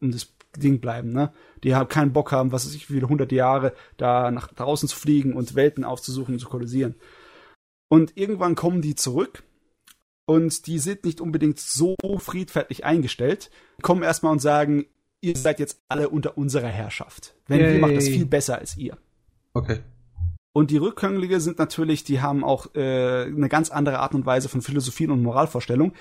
[0.00, 1.12] um das Ding bleiben.
[1.12, 1.32] Ne?
[1.62, 4.88] Die haben keinen Bock haben, was weiß ich, wie viele hundert Jahre da nach draußen
[4.88, 6.96] zu fliegen und Welten aufzusuchen und zu kolonisieren.
[7.88, 9.42] Und irgendwann kommen die zurück
[10.26, 13.50] und die sind nicht unbedingt so friedfertig eingestellt,
[13.82, 14.86] kommen erstmal und sagen,
[15.20, 17.34] ihr seid jetzt alle unter unserer Herrschaft.
[17.46, 17.78] Wenn wir Yay.
[17.80, 18.96] machen das viel besser als ihr.
[19.54, 19.80] Okay.
[20.52, 24.48] Und die Rückkömmlinge sind natürlich, die haben auch äh, eine ganz andere Art und Weise
[24.48, 25.92] von Philosophien und Moralvorstellung.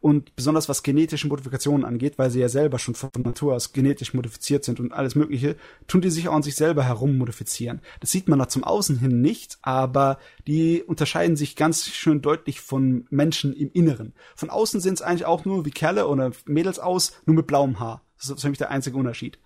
[0.00, 4.14] Und besonders was genetische Modifikationen angeht, weil sie ja selber schon von Natur aus genetisch
[4.14, 5.56] modifiziert sind und alles Mögliche,
[5.88, 7.80] tun die sich auch an sich selber herum modifizieren.
[7.98, 12.60] Das sieht man nach zum Außen hin nicht, aber die unterscheiden sich ganz schön deutlich
[12.60, 14.14] von Menschen im Inneren.
[14.36, 17.80] Von außen sind es eigentlich auch nur wie Kerle oder Mädels aus, nur mit blauem
[17.80, 18.02] Haar.
[18.18, 19.40] Das ist nämlich der einzige Unterschied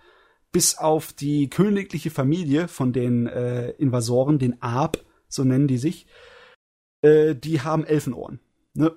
[0.52, 4.98] bis auf die königliche Familie von den äh, Invasoren, den Aab,
[5.28, 6.06] so nennen die sich,
[7.02, 8.38] äh, die haben Elfenohren.
[8.74, 8.94] Ne?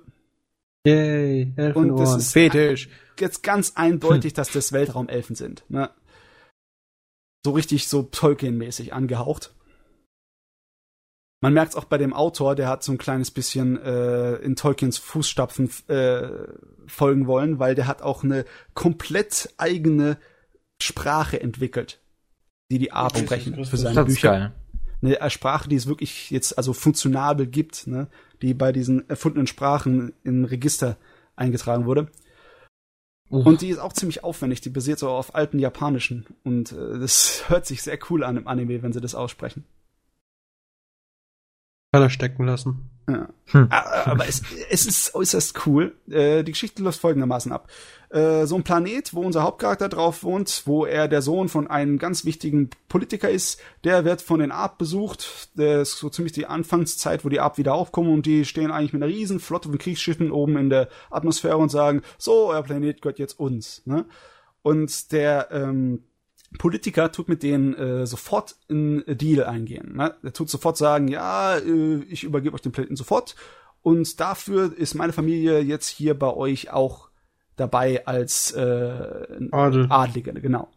[0.86, 1.90] Yay, Elfenohren.
[1.92, 2.88] Und das ist- Fetisch.
[3.18, 5.64] Jetzt ganz eindeutig, dass das Weltraumelfen sind.
[5.70, 5.90] Ne?
[7.44, 9.54] So richtig so Tolkien-mäßig angehaucht.
[11.42, 14.56] Man merkt es auch bei dem Autor, der hat so ein kleines bisschen äh, in
[14.56, 16.28] Tolkiens Fußstapfen äh,
[16.86, 20.18] folgen wollen, weil der hat auch eine komplett eigene
[20.82, 22.00] Sprache entwickelt,
[22.70, 24.30] die die Art sprechen ist für seine Das Bücher.
[24.30, 24.52] geil.
[25.02, 28.08] Eine äh, Sprache, die es wirklich jetzt also funktionabel gibt, ne?
[28.42, 30.96] die bei diesen erfundenen Sprachen in Register
[31.36, 32.10] eingetragen wurde.
[33.28, 36.26] Und die ist auch ziemlich aufwendig, die basiert so auf alten Japanischen.
[36.44, 39.64] Und äh, das hört sich sehr cool an im Anime, wenn sie das aussprechen.
[41.92, 42.90] Kann er stecken lassen.
[43.08, 43.28] Ja.
[43.46, 43.68] Hm.
[43.70, 45.94] Aber es, es ist äußerst cool.
[46.10, 47.68] Äh, die Geschichte läuft folgendermaßen ab.
[48.10, 51.98] Äh, so ein Planet, wo unser Hauptcharakter drauf wohnt, wo er der Sohn von einem
[51.98, 55.50] ganz wichtigen Politiker ist, der wird von den Arp besucht.
[55.54, 58.92] Das ist so ziemlich die Anfangszeit, wo die Arp wieder aufkommen und die stehen eigentlich
[58.92, 63.02] mit einer riesen Flotte von Kriegsschiffen oben in der Atmosphäre und sagen, so, euer Planet
[63.02, 63.82] gehört jetzt uns.
[63.86, 64.04] Ne?
[64.62, 66.02] Und der ähm,
[66.58, 69.96] Politiker tut mit denen äh, sofort einen Deal eingehen.
[69.96, 70.14] Ne?
[70.22, 73.36] Er tut sofort sagen, ja, äh, ich übergebe euch den Planeten sofort
[73.82, 77.08] und dafür ist meine Familie jetzt hier bei euch auch
[77.56, 79.86] dabei als äh, Adel.
[79.88, 80.68] Adlige, genau.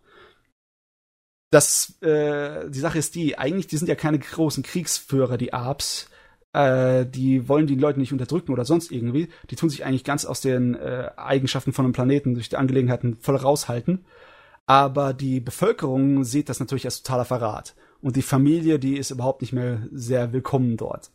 [1.52, 6.10] Das, äh, die Sache ist die, eigentlich, die sind ja keine großen Kriegsführer, die Arps.
[6.54, 9.30] Äh, die wollen die Leute nicht unterdrücken oder sonst irgendwie.
[9.50, 13.18] Die tun sich eigentlich ganz aus den äh, Eigenschaften von einem Planeten durch die Angelegenheiten
[13.18, 14.06] voll raushalten.
[14.70, 17.74] Aber die Bevölkerung sieht das natürlich als totaler Verrat.
[18.04, 21.10] Und die Familie, die ist überhaupt nicht mehr sehr willkommen dort.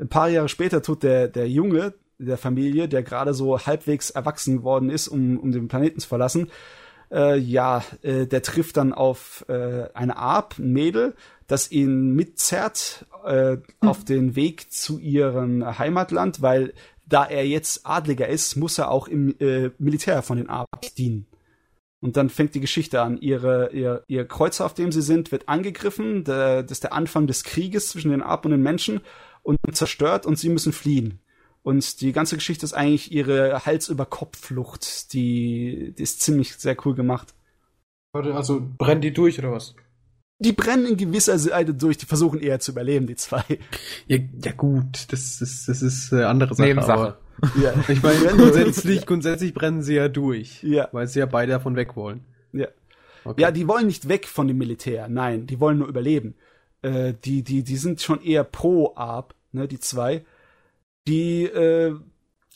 [0.00, 4.56] Ein paar Jahre später tut der, der Junge der Familie, der gerade so halbwegs erwachsen
[4.56, 6.50] geworden ist, um, um den Planeten zu verlassen,
[7.10, 11.14] äh, ja, äh, der trifft dann auf äh, eine Arp, ein Mädel,
[11.46, 16.72] das ihn mitzerrt äh, auf den Weg zu ihrem Heimatland, weil
[17.04, 21.26] da er jetzt Adliger ist, muss er auch im äh, Militär von den Arps dienen.
[22.00, 23.18] Und dann fängt die Geschichte an.
[23.18, 26.24] Ihre, ihr, ihr Kreuzer, auf dem sie sind, wird angegriffen.
[26.24, 29.00] Das ist der Anfang des Krieges zwischen den Arp und den Menschen
[29.42, 31.20] und zerstört und sie müssen fliehen.
[31.62, 35.12] Und die ganze Geschichte ist eigentlich ihre Hals-über-Kopf-Flucht.
[35.12, 37.34] Die, die ist ziemlich sehr cool gemacht.
[38.12, 39.74] Also brennen die durch oder was?
[40.38, 43.44] Die brennen in gewisser Seite durch, die versuchen eher zu überleben, die zwei.
[44.06, 46.68] Ja, ja gut, das ist, das ist äh, andere Sache.
[46.68, 46.98] Nebensache.
[46.98, 47.18] Aber
[47.62, 50.62] Ja, ich meine, grundsätzlich, grundsätzlich brennen sie ja durch.
[50.62, 50.88] Ja.
[50.92, 52.24] Weil sie ja beide davon weg wollen.
[52.52, 52.68] ja.
[53.24, 53.42] Okay.
[53.42, 55.08] Ja, die wollen nicht weg von dem Militär.
[55.08, 56.34] Nein, die wollen nur überleben.
[56.80, 60.24] Äh, die, die, die sind schon eher pro Arp, ne, die zwei.
[61.06, 61.94] Die äh,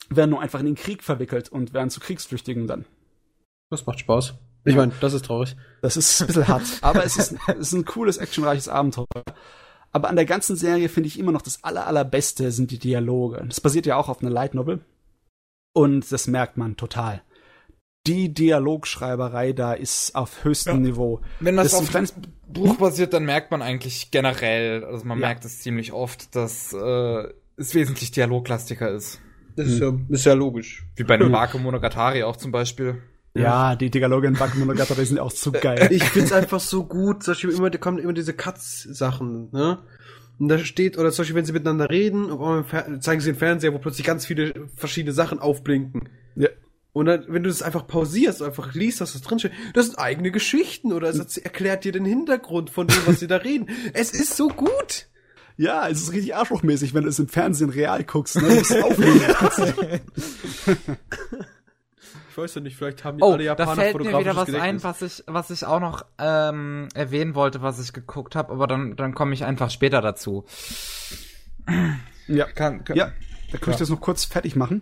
[0.09, 2.85] werden nur einfach in den Krieg verwickelt und werden zu Kriegsflüchtigen dann.
[3.69, 4.33] Das macht Spaß.
[4.65, 5.55] Ich meine, das ist traurig.
[5.81, 9.05] Das ist ein bisschen hart, aber es ist, es ist ein cooles, actionreiches Abenteuer.
[9.91, 13.43] Aber an der ganzen Serie finde ich immer noch das aller, allerbeste sind die Dialoge.
[13.47, 14.79] Das basiert ja auch auf einer Light Novel.
[15.73, 17.21] Und das merkt man total.
[18.07, 21.21] Die Dialogschreiberei da ist auf höchstem Niveau.
[21.39, 25.05] Wenn das, Das auf ein kleines- dem Buch basiert, dann merkt man eigentlich generell, also
[25.05, 25.27] man Ja.
[25.27, 27.27] merkt es ziemlich oft, dass äh,
[27.57, 29.19] es wesentlich dialoglastiger ist.
[29.55, 30.85] Das ist, ja, ist ja logisch.
[30.95, 33.01] Wie bei einem Wake Monogatari auch zum Beispiel.
[33.35, 35.87] Ja, die Dialoge in Bakemonogatari sind auch zu geil.
[35.91, 37.23] Ich find's einfach so gut.
[37.23, 39.79] Zum Beispiel immer, da kommen immer diese Cuts-Sachen, ne?
[40.39, 42.27] Und da steht, oder zum Beispiel, wenn sie miteinander reden,
[43.01, 46.09] zeigen sie den Fernseher, wo plötzlich ganz viele verschiedene Sachen aufblinken.
[46.35, 46.49] Ja.
[46.91, 49.97] Und dann, wenn du das einfach pausierst, einfach liest, was da drin steht, das sind
[49.97, 53.67] eigene Geschichten oder es erklärt dir den Hintergrund von dem, was sie da reden.
[53.93, 55.07] Es ist so gut.
[55.57, 58.41] Ja, es ist richtig arschlochmäßig, wenn du es im Fernsehen real guckst.
[58.41, 58.47] Ne?
[58.47, 60.01] Das ist aufregend.
[62.33, 64.55] Ich weiß ja nicht, vielleicht haben Oh, alle da Japaner fällt mir wieder was fotografisches
[64.55, 64.83] ein, Gedächtnis.
[64.83, 68.95] was ich, was ich auch noch ähm, erwähnen wollte, was ich geguckt habe, aber dann,
[68.95, 70.43] dann komme ich einfach später dazu.
[72.27, 72.45] ja.
[72.45, 73.11] Kann, kann, ja,
[73.51, 74.81] da kann ich das noch kurz fertig machen.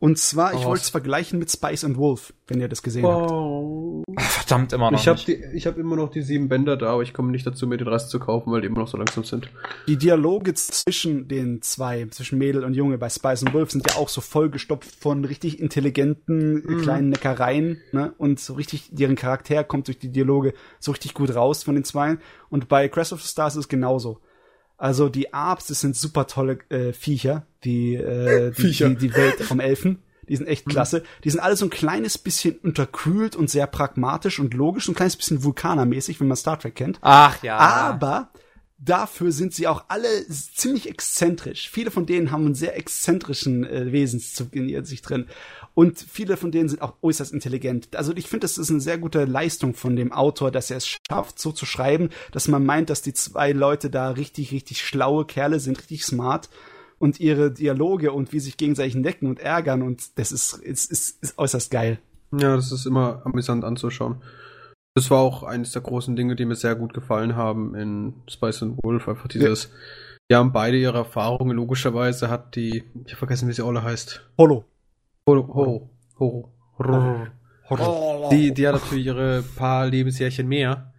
[0.00, 3.04] Und zwar, ich Oh, wollte es vergleichen mit Spice and Wolf, wenn ihr das gesehen
[3.04, 3.32] habt.
[3.32, 4.04] Oh.
[4.16, 7.32] Verdammt immer noch Ich habe habe immer noch die sieben Bänder da, aber ich komme
[7.32, 9.50] nicht dazu, mir den Rest zu kaufen, weil die immer noch so langsam sind.
[9.88, 13.96] Die Dialoge zwischen den zwei, zwischen Mädel und Junge bei Spice and Wolf sind ja
[13.96, 18.14] auch so vollgestopft von richtig intelligenten äh, kleinen Neckereien, ne?
[18.18, 21.84] Und so richtig, deren Charakter kommt durch die Dialoge so richtig gut raus von den
[21.84, 22.18] zwei.
[22.50, 24.20] Und bei Crash of the Stars ist es genauso.
[24.78, 28.88] Also die Arps, das sind super tolle äh, Viecher, die, äh, die, Viecher.
[28.90, 29.98] die, die Welt vom Elfen.
[30.28, 31.02] Die sind echt klasse.
[31.24, 34.94] Die sind alle so ein kleines bisschen unterkühlt und sehr pragmatisch und logisch, so ein
[34.94, 36.98] kleines bisschen vulkanermäßig, wenn man Star Trek kennt.
[37.00, 37.56] Ach ja.
[37.56, 38.30] Aber
[38.78, 41.70] dafür sind sie auch alle ziemlich exzentrisch.
[41.70, 45.26] Viele von denen haben einen sehr exzentrischen äh, Wesenszug in sich drin.
[45.74, 47.94] Und viele von denen sind auch äußerst intelligent.
[47.94, 50.88] Also ich finde, das ist eine sehr gute Leistung von dem Autor, dass er es
[50.88, 55.24] schafft, so zu schreiben, dass man meint, dass die zwei Leute da richtig, richtig schlaue
[55.24, 56.48] Kerle sind, richtig smart.
[56.98, 61.22] Und ihre Dialoge und wie sich gegenseitig necken und ärgern und das ist, ist, ist,
[61.22, 62.00] ist äußerst geil.
[62.32, 64.20] Ja, das ist immer amüsant anzuschauen.
[64.94, 68.64] Das war auch eines der großen Dinge, die mir sehr gut gefallen haben in Spice
[68.64, 69.08] and Wolf.
[69.08, 69.70] Einfach dieses,
[70.28, 71.56] die haben beide ihre Erfahrungen.
[71.56, 74.28] Logischerweise hat die, ich habe vergessen, wie sie alle heißt.
[74.36, 74.64] Holo.
[75.36, 77.28] Ho, ho, ho,
[77.68, 78.28] ho.
[78.30, 80.94] Die, die hat natürlich ihre paar Lebensjährchen mehr.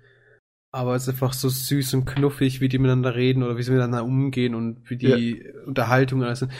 [0.71, 3.71] Aber es ist einfach so süß und knuffig, wie die miteinander reden oder wie sie
[3.71, 6.51] miteinander umgehen und wie die Unterhaltungen alles sind.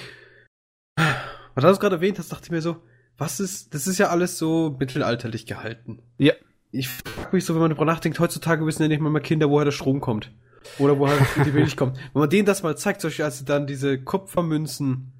[0.98, 2.78] Was du das gerade erwähnt hast, dachte ich mir so,
[3.18, 6.02] was ist, das ist ja alles so mittelalterlich gehalten.
[6.18, 6.34] Ja.
[6.72, 9.50] Ich frag mich so, wenn man darüber nachdenkt, heutzutage wissen ja nicht mal mehr Kinder,
[9.50, 10.32] woher der Strom kommt.
[10.78, 11.98] Oder woher die Milch kommt.
[12.14, 15.14] Wenn man denen das mal zeigt, zum Beispiel, als sie dann diese Kupfermünzen,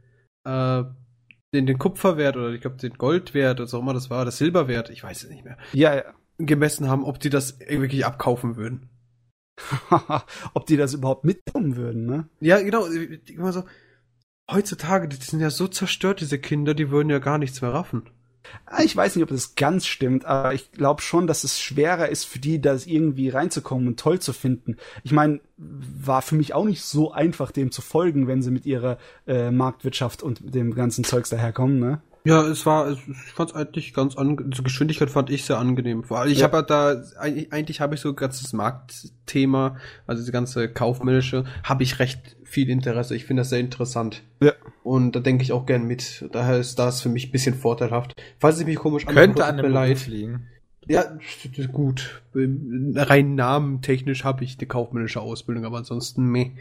[0.46, 0.84] äh,
[1.54, 4.90] den, den Kupferwert oder ich glaube den Goldwert oder auch immer das war, das Silberwert,
[4.90, 6.04] ich weiß es nicht mehr, Ja, ja.
[6.38, 8.90] gemessen haben, ob die das wirklich abkaufen würden.
[10.54, 12.30] Ob die das überhaupt mitbekommen würden, ne?
[12.40, 13.66] Ja, genau, immer so,
[14.50, 18.10] heutzutage, die sind ja so zerstört, diese Kinder, die würden ja gar nichts mehr raffen.
[18.66, 22.10] Ah, Ich weiß nicht, ob das ganz stimmt, aber ich glaube schon, dass es schwerer
[22.10, 24.78] ist für die, das irgendwie reinzukommen und toll zu finden.
[25.04, 28.66] Ich meine, war für mich auch nicht so einfach, dem zu folgen, wenn sie mit
[28.66, 28.98] ihrer
[29.28, 32.02] äh, Marktwirtschaft und dem ganzen Zeugs daherkommen, ne?
[32.26, 36.04] Ja, es war, ich fand es eigentlich ganz angenehm, die Geschwindigkeit fand ich sehr angenehm.
[36.28, 36.52] Ich Ja.
[36.52, 42.00] habe da, eigentlich, eigentlich habe ich so ganzes Marktthema, also diese ganze kaufmännische, habe ich
[42.00, 43.16] recht viel Interesse.
[43.16, 44.24] Ich finde das sehr interessant.
[44.42, 44.54] Ja.
[44.84, 46.28] Und da denke ich auch gern mit.
[46.32, 48.16] Daher ist das für mich ein bisschen vorteilhaft.
[48.40, 50.08] Falls ich mich komisch Könnte anhöre, an tut dem leid.
[50.08, 50.48] liegen.
[50.88, 51.06] Ja,
[51.72, 52.24] gut.
[52.34, 56.52] Rein namentechnisch habe ich eine kaufmännische Ausbildung, aber ansonsten meh.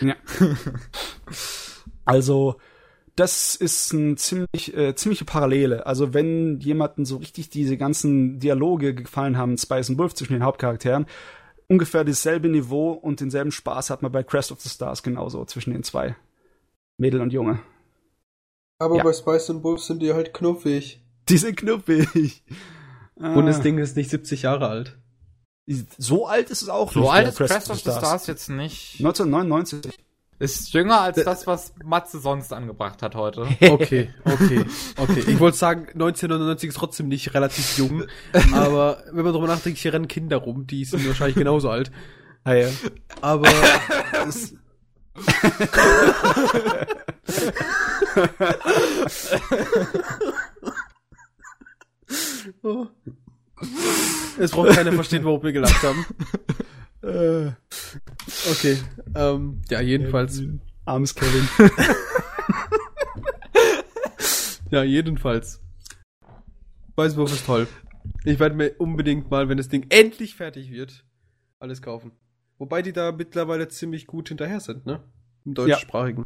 [0.00, 0.16] Ja.
[2.04, 2.56] also,
[3.14, 5.86] das ist ein ziemlich, äh, ziemliche Parallele.
[5.86, 10.42] Also, wenn jemanden so richtig diese ganzen Dialoge gefallen haben, Spice und Wolf zwischen den
[10.42, 11.06] Hauptcharakteren,
[11.68, 15.72] ungefähr dasselbe Niveau und denselben Spaß hat man bei Crest of the Stars genauso zwischen
[15.72, 16.16] den zwei.
[16.98, 17.60] Mädel und Junge.
[18.78, 19.02] Aber Ja.
[19.04, 21.02] bei Spice and Wolf sind die halt knuffig.
[21.28, 22.42] Die sind knuffig.
[23.16, 23.62] Und das Ah.
[23.62, 24.96] Ding ist nicht 70 Jahre alt.
[25.98, 27.10] So alt ist es auch So nicht.
[27.10, 29.00] alt der ist Crest of the Stars jetzt nicht.
[29.00, 29.92] 1999.
[30.38, 33.42] Ist jünger als das, was Matze sonst angebracht hat heute.
[33.60, 34.64] Okay, okay,
[34.98, 35.24] okay.
[35.26, 38.04] Ich wollte sagen, 1999 ist trotzdem nicht relativ jung,
[38.52, 41.90] aber wenn man drüber nachdenkt, hier rennen Kinder rum, die sind wahrscheinlich genauso alt.
[42.44, 42.68] Ah, ja.
[43.22, 43.48] Aber
[44.28, 44.54] es,
[52.62, 52.86] Oh.
[54.38, 56.04] es braucht keiner verstehen, warum wir gelacht haben.
[57.06, 57.52] Äh,
[58.50, 58.78] Okay.
[59.14, 60.42] Ähm, ja, jedenfalls.
[60.84, 61.48] armes Kevin.
[64.70, 65.60] Ja, jedenfalls.
[66.96, 67.68] Weißwurf ist toll.
[68.24, 71.04] Ich werde mir unbedingt mal, wenn das Ding endlich fertig wird,
[71.60, 72.10] alles kaufen.
[72.58, 75.04] Wobei die da mittlerweile ziemlich gut hinterher sind, ne?
[75.44, 76.24] Im deutschsprachigen.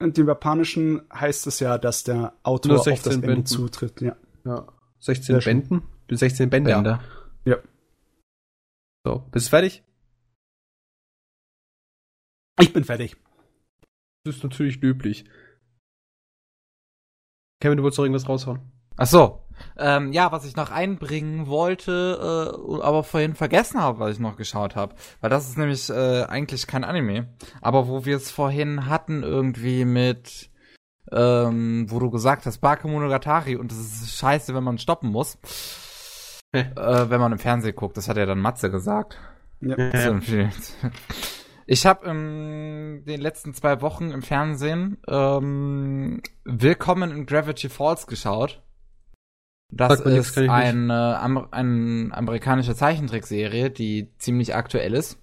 [0.00, 3.46] Und im Japanischen heißt es ja, dass der Autor auf das 16 Ende Bänden.
[3.46, 4.00] zutritt.
[4.00, 4.16] Ja.
[4.44, 4.66] Ja.
[5.00, 5.60] 16 Sehr schön.
[5.62, 5.82] Bänden?
[6.10, 6.74] Die 16 Bänder.
[6.74, 7.00] Bände.
[7.44, 7.56] ja.
[9.04, 9.82] So, bist du fertig?
[12.60, 13.16] Ich bin fertig.
[14.24, 15.24] Das ist natürlich löblich.
[17.60, 18.60] Kevin, du wolltest doch irgendwas raushauen.
[18.96, 19.40] Ach so.
[19.76, 24.36] Ähm, ja, was ich noch einbringen wollte, äh, aber vorhin vergessen habe, was ich noch
[24.36, 24.94] geschaut habe.
[25.20, 27.34] Weil das ist nämlich äh, eigentlich kein Anime.
[27.60, 30.50] Aber wo wir es vorhin hatten, irgendwie mit,
[31.10, 35.38] ähm, wo du gesagt hast, Bakemonogatari und es ist scheiße, wenn man stoppen muss.
[36.52, 36.64] Äh,
[37.08, 39.18] wenn man im Fernsehen guckt, das hat ja dann Matze gesagt.
[39.60, 39.76] Ja.
[41.64, 48.60] Ich habe in den letzten zwei Wochen im Fernsehen ähm, Willkommen in Gravity Falls geschaut.
[49.70, 55.18] Das ist eine, Amer eine amerikanische Zeichentrickserie, die ziemlich aktuell ist.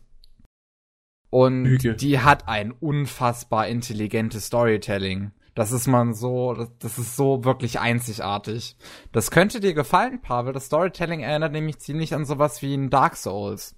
[1.30, 1.94] Und Lüge.
[1.94, 5.32] die hat ein unfassbar intelligentes Storytelling.
[5.56, 8.78] Das ist man so, das, das ist so wirklich einzigartig.
[9.12, 10.54] Das könnte dir gefallen, Pavel.
[10.54, 13.76] Das Storytelling erinnert nämlich ziemlich an sowas wie ein Dark Souls.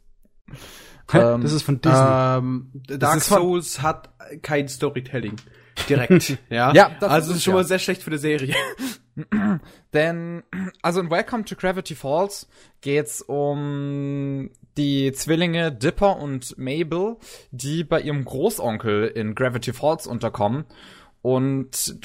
[1.13, 1.97] Ähm, das ist von Disney.
[1.97, 4.09] Ähm, Dark von- Souls hat
[4.41, 5.35] kein Storytelling.
[5.89, 6.37] Direkt.
[6.49, 6.73] ja.
[6.73, 7.59] Ja, das also ist ist es schon ja.
[7.59, 8.55] mal sehr schlecht für die Serie.
[9.93, 10.43] Denn,
[10.81, 12.47] also in Welcome to Gravity Falls
[12.81, 17.17] geht's um die Zwillinge Dipper und Mabel,
[17.51, 20.65] die bei ihrem Großonkel in Gravity Falls unterkommen.
[21.21, 21.99] Und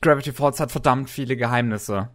[0.00, 2.10] Gravity Falls hat verdammt viele Geheimnisse.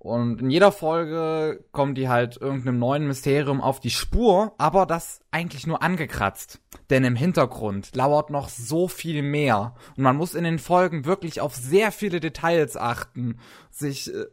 [0.00, 5.20] Und in jeder Folge kommen die halt irgendeinem neuen Mysterium auf die Spur, aber das
[5.32, 6.60] eigentlich nur angekratzt.
[6.88, 9.74] Denn im Hintergrund lauert noch so viel mehr.
[9.96, 14.26] Und man muss in den Folgen wirklich auf sehr viele Details achten, sich äh,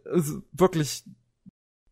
[0.52, 1.04] wirklich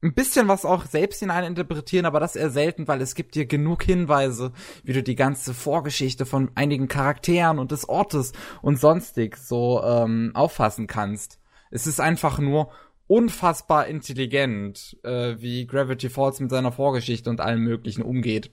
[0.04, 3.84] ein bisschen was auch selbst hineininterpretieren, aber das eher selten, weil es gibt dir genug
[3.84, 4.52] Hinweise,
[4.84, 10.32] wie du die ganze Vorgeschichte von einigen Charakteren und des Ortes und sonstig so ähm,
[10.34, 11.40] auffassen kannst.
[11.72, 12.70] Es ist einfach nur
[13.08, 18.52] unfassbar intelligent, äh, wie Gravity Falls mit seiner Vorgeschichte und allem Möglichen umgeht.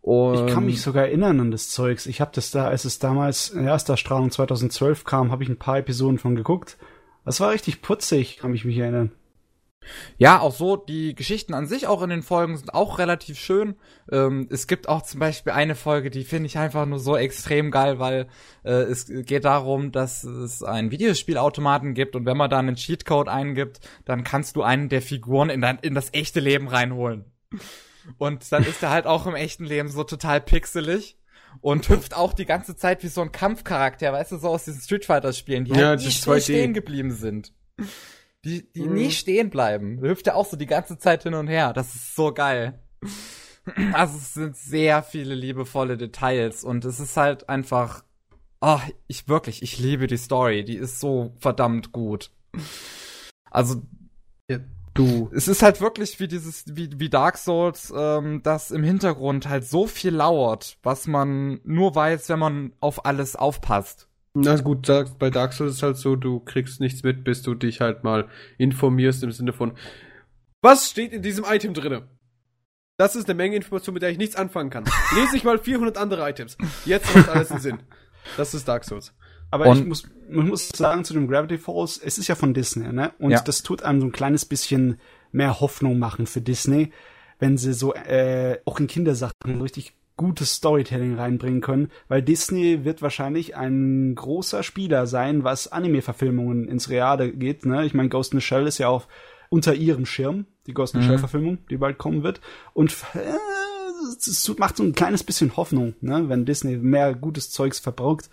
[0.00, 2.06] Und Ich kann mich sogar erinnern an das Zeugs.
[2.06, 5.58] Ich habe das da, als es damals in erster Strahlung 2012 kam, habe ich ein
[5.58, 6.76] paar Episoden von geguckt.
[7.24, 9.10] Das war richtig putzig, kann ich mich erinnern.
[10.18, 13.76] Ja, auch so, die Geschichten an sich auch in den Folgen sind auch relativ schön.
[14.10, 17.70] Ähm, es gibt auch zum Beispiel eine Folge, die finde ich einfach nur so extrem
[17.70, 18.28] geil, weil
[18.64, 23.28] äh, es geht darum, dass es einen Videospielautomaten gibt und wenn man da einen Cheatcode
[23.28, 27.24] eingibt, dann kannst du einen der Figuren in, dein, in das echte Leben reinholen.
[28.18, 31.18] Und dann ist er halt auch im echten Leben so total pixelig
[31.60, 34.80] und hüpft auch die ganze Zeit wie so ein Kampfcharakter, weißt du, so aus diesen
[34.80, 36.42] Street Fighter Spielen, die Ja, halt nie ist still 2D.
[36.42, 37.52] stehen geblieben sind.
[38.46, 38.94] Die, die Mhm.
[38.94, 40.00] nie stehen bleiben.
[40.00, 41.72] Da hüpft er auch so die ganze Zeit hin und her.
[41.72, 42.78] Das ist so geil.
[43.92, 48.04] Also es sind sehr viele liebevolle Details und es ist halt einfach,
[48.60, 48.78] oh,
[49.08, 50.64] ich wirklich, ich liebe die Story.
[50.64, 52.30] Die ist so verdammt gut.
[53.50, 53.82] Also
[54.48, 54.58] Ja,
[54.94, 55.28] du.
[55.34, 59.64] es ist halt wirklich wie dieses, wie, wie Dark Souls, ähm, dass im Hintergrund halt
[59.66, 64.08] so viel lauert, was man nur weiß, wenn man auf alles aufpasst.
[64.44, 64.86] Na gut,
[65.18, 68.28] bei Dark Souls ist halt so, du kriegst nichts mit, bis du dich halt mal
[68.58, 69.72] informierst im Sinne von,
[70.62, 72.08] was steht in diesem Item drinne?
[72.98, 74.84] Das ist eine Menge Information, mit der ich nichts anfangen kann.
[75.14, 76.56] Lese ich mal 400 andere Items.
[76.86, 77.78] Jetzt macht alles einen Sinn.
[78.36, 79.14] Das ist Dark Souls.
[79.50, 82.52] Aber Und- ich muss, man muss sagen zu dem Gravity Falls, es ist ja von
[82.54, 83.12] Disney, ne?
[83.18, 83.40] Und Ja.
[83.42, 84.98] das tut einem so ein kleines bisschen
[85.30, 86.90] mehr Hoffnung machen für Disney,
[87.38, 93.02] wenn sie so äh, auch in Kindersachen richtig gutes Storytelling reinbringen können, weil Disney wird
[93.02, 97.66] wahrscheinlich ein großer Spieler sein, was Anime-Verfilmungen ins Reale geht.
[97.66, 97.84] Ne?
[97.84, 99.06] Ich meine, Ghost in the Shell ist ja auch
[99.50, 101.10] unter ihrem Schirm, die Ghost in the Mhm.
[101.10, 102.40] Shell-Verfilmung, die bald kommen wird.
[102.72, 103.18] Und äh,
[104.18, 106.28] es macht so ein kleines bisschen Hoffnung, ne?
[106.28, 108.30] wenn Disney mehr gutes Zeugs verbraucht,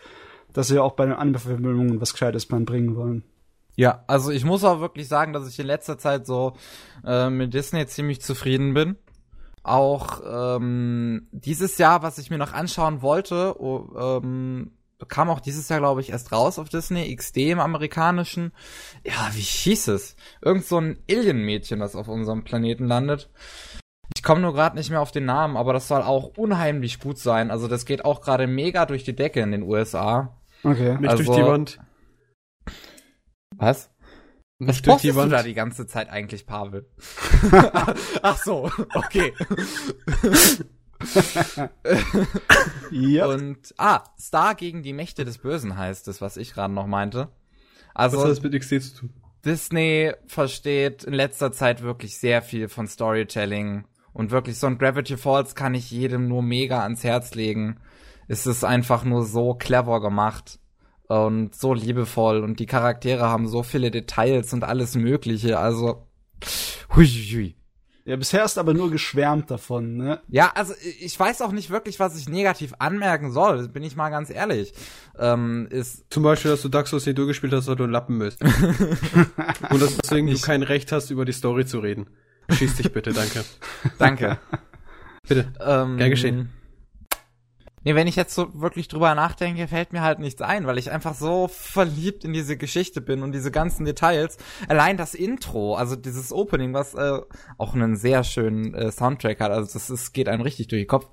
[0.53, 3.23] dass sie auch bei den Anime-Verfilmungen was Gescheites bringen wollen.
[3.75, 6.53] Ja, also ich muss auch wirklich sagen, dass ich in letzter Zeit so
[7.05, 8.97] äh, mit Disney ziemlich zufrieden bin.
[9.63, 10.21] Auch
[10.57, 14.71] ähm, dieses Jahr, was ich mir noch anschauen wollte, oh, ähm,
[15.07, 18.51] kam auch dieses Jahr, glaube ich, erst raus auf Disney, XD im amerikanischen.
[19.05, 20.15] Ja, wie hieß es?
[20.41, 23.29] Irgend so ein Alien-Mädchen, das auf unserem Planeten landet.
[24.15, 27.17] Ich komme nur gerade nicht mehr auf den Namen, aber das soll auch unheimlich gut
[27.17, 27.51] sein.
[27.51, 30.37] Also das geht auch gerade mega durch die Decke in den USA.
[30.63, 30.97] Okay.
[30.99, 31.79] Nicht Also- durch die Wand.
[33.55, 33.92] Was?
[34.59, 36.85] Was postest du da die ganze Zeit eigentlich, Pavel?
[38.21, 39.33] Ach so, okay.
[42.91, 43.25] Ja.
[43.27, 47.29] Und, ah, Star gegen die Mächte des Bösen heißt es, was ich gerade noch meinte.
[47.93, 49.13] Was Also, hat das mit XD zu tun?
[49.45, 53.85] Disney versteht in letzter Zeit wirklich sehr viel von Storytelling.
[54.13, 57.79] Und wirklich, so ein Gravity Falls kann ich jedem nur mega ans Herz legen.
[58.27, 60.59] Es ist einfach nur so clever gemacht.
[61.07, 62.43] Und so liebevoll.
[62.43, 65.59] Und die Charaktere haben so viele Details und alles Mögliche.
[65.59, 66.07] Also,
[66.95, 67.55] hui, hui.
[68.05, 70.21] ja, bisher ist aber nur geschwärmt davon, ne?
[70.29, 74.09] Ja, also ich weiß auch nicht wirklich, was ich negativ anmerken soll, bin ich mal
[74.09, 74.73] ganz ehrlich.
[75.19, 78.19] Ähm, ist Zum Beispiel, dass du Dark Souls nicht durchgespielt hast, weil du ein Lappen
[78.19, 78.41] bist.
[79.69, 82.07] Und dass deswegen du kein Recht hast, über die Story zu reden.
[82.49, 83.43] Schieß dich bitte, danke.
[83.97, 84.37] danke.
[85.27, 85.53] Bitte.
[85.65, 86.49] ähm, Gern geschehen.
[87.83, 90.91] Nee, wenn ich jetzt so wirklich drüber nachdenke, fällt mir halt nichts ein, weil ich
[90.91, 94.37] einfach so verliebt in diese Geschichte bin und diese ganzen Details.
[94.67, 97.19] Allein das Intro, also dieses Opening, was äh,
[97.57, 100.87] auch einen sehr schönen äh, Soundtrack hat, also das ist, geht einem richtig durch den
[100.87, 101.07] Kopf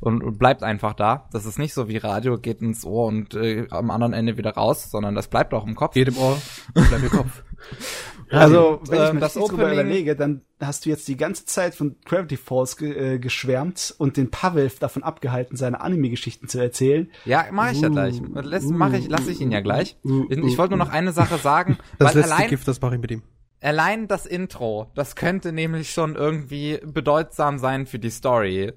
[0.00, 1.28] und, und bleibt einfach da.
[1.32, 4.54] Das ist nicht so wie Radio, geht ins Ohr und äh, am anderen Ende wieder
[4.54, 5.94] raus, sondern das bleibt auch im Kopf.
[5.94, 6.40] Geht im Ohr,
[6.74, 7.42] bleib im Kopf.
[8.30, 11.74] Also, wenn ich ähm, mir das Opening- überlege, dann hast du jetzt die ganze Zeit
[11.74, 17.10] von Gravity Falls ge äh, geschwärmt und den Pavel davon abgehalten, seine Anime-Geschichten zu erzählen.
[17.24, 18.20] Ja, mache ich ja Uh, gleich.
[18.34, 19.96] Lass, mach ich, lass ich ihn ja gleich.
[20.04, 22.66] uh, Ich, uh, ich wollte nur noch eine Sache sagen, Das weil letzte allein, Gift,
[22.68, 23.22] das mache ich mit ihm.
[23.60, 28.72] allein das Intro, das könnte nämlich schon irgendwie bedeutsam sein für die Story.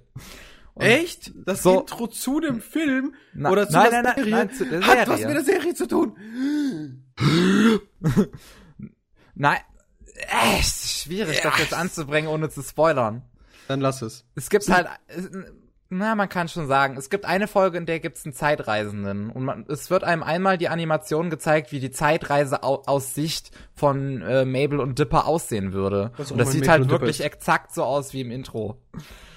[0.76, 1.31] Und Echt?
[1.45, 4.51] Das so- Intro zu dem Film Na- oder zu nein, der nein, nein, Serie nein,
[4.53, 6.15] zu der hat was mit der Serie zu tun.
[9.40, 9.57] Nein,
[10.52, 13.22] echt schwierig, das jetzt anzubringen, ohne zu spoilern.
[13.70, 14.26] Dann lass es.
[14.36, 15.30] Es gibt halt, es-
[15.91, 19.44] na, man kann schon sagen, es gibt eine Folge, in der gibt's einen Zeitreisenden und
[19.44, 24.22] man, es wird einem einmal die Animation gezeigt, wie die Zeitreise au, aus Sicht von
[24.22, 26.11] äh, Mabel und Dipper aussehen würde.
[26.16, 28.78] Auch Und das sieht Mabel halt wirklich exakt so aus wie im Intro.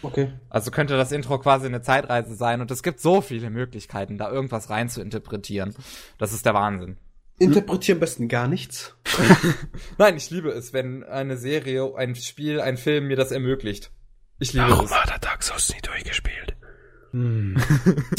[0.03, 0.33] Okay.
[0.51, 4.31] Also könnte das Intro quasi eine Zeitreise sein und es gibt so viele Möglichkeiten, da
[4.31, 5.74] irgendwas rein zu interpretieren.
[6.19, 6.99] Das ist der Wahnsinn.
[7.43, 8.97] Interpretier am besten gar nichts.
[9.98, 13.90] Nein, ich liebe es, wenn eine Serie, ein Spiel, ein Film mir das ermöglicht.
[14.39, 14.93] Ich liebe es.
[14.93, 16.56] hat er Dark Souls nicht durchgespielt?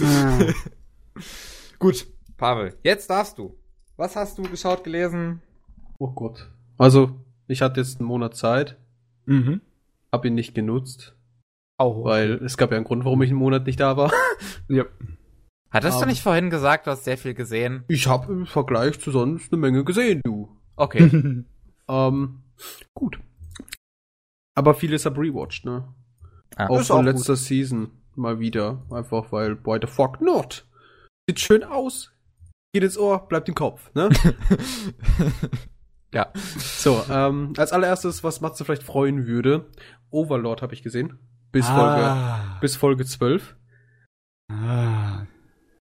[0.03, 0.53] Ah.
[1.79, 3.57] Gut, Pavel, jetzt darfst du.
[3.97, 5.41] Was hast du geschaut, gelesen?
[5.99, 6.51] Oh Gott.
[6.77, 8.77] Also, ich hatte jetzt einen Monat Zeit,
[9.25, 9.61] mhm.
[10.11, 11.15] hab ihn nicht genutzt,
[11.77, 12.03] Auch.
[12.03, 14.11] weil es gab ja einen Grund, warum ich einen Monat nicht da war.
[14.67, 14.85] Ja.
[15.73, 16.09] Hattest du Ähm.
[16.09, 17.83] nicht vorhin gesagt, du hast sehr viel gesehen?
[17.87, 20.55] Ich habe im Vergleich zu sonst eine Menge gesehen, du.
[20.75, 21.43] Okay.
[21.89, 22.43] Ähm,
[22.93, 23.19] gut.
[24.55, 25.93] Aber vieles hab rewatcht, ne?
[26.55, 26.67] Ah.
[26.67, 28.85] Auch von auch letzter Season mal wieder.
[28.89, 30.65] Einfach weil, why the fuck not?
[31.27, 32.13] Sieht schön aus.
[32.73, 34.09] Geht ins Ohr, bleibt im Kopf, ne?
[36.13, 36.31] ja.
[36.33, 39.69] so, ähm, als allererstes, was Matze vielleicht freuen würde.
[40.09, 41.19] Overlord habe ich gesehen.
[41.51, 42.57] Bis Folge, ah.
[42.61, 43.57] bis Folge 12.
[44.49, 45.27] ah.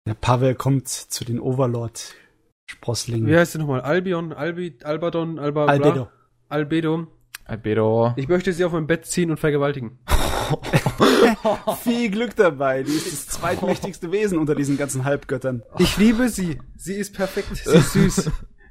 [0.07, 3.29] Der Pavel kommt zu den Overlord-Sprosslingen.
[3.29, 3.83] Wie heißt sie nochmal?
[3.83, 5.67] Albion, Albi, Albadon, Alba?
[5.67, 6.09] Albedo.
[6.49, 7.07] Albedo.
[7.45, 8.13] Albedo.
[8.17, 10.01] Ich möchte sie auf mein Bett ziehen und vergewaltigen.
[11.83, 12.83] Viel Glück dabei.
[12.83, 15.63] Die ist das zweitmächtigste Wesen unter diesen ganzen Halbgöttern.
[15.79, 16.59] Ich liebe sie.
[16.77, 17.57] Sie ist perfekt.
[17.57, 18.31] Sie ist süß.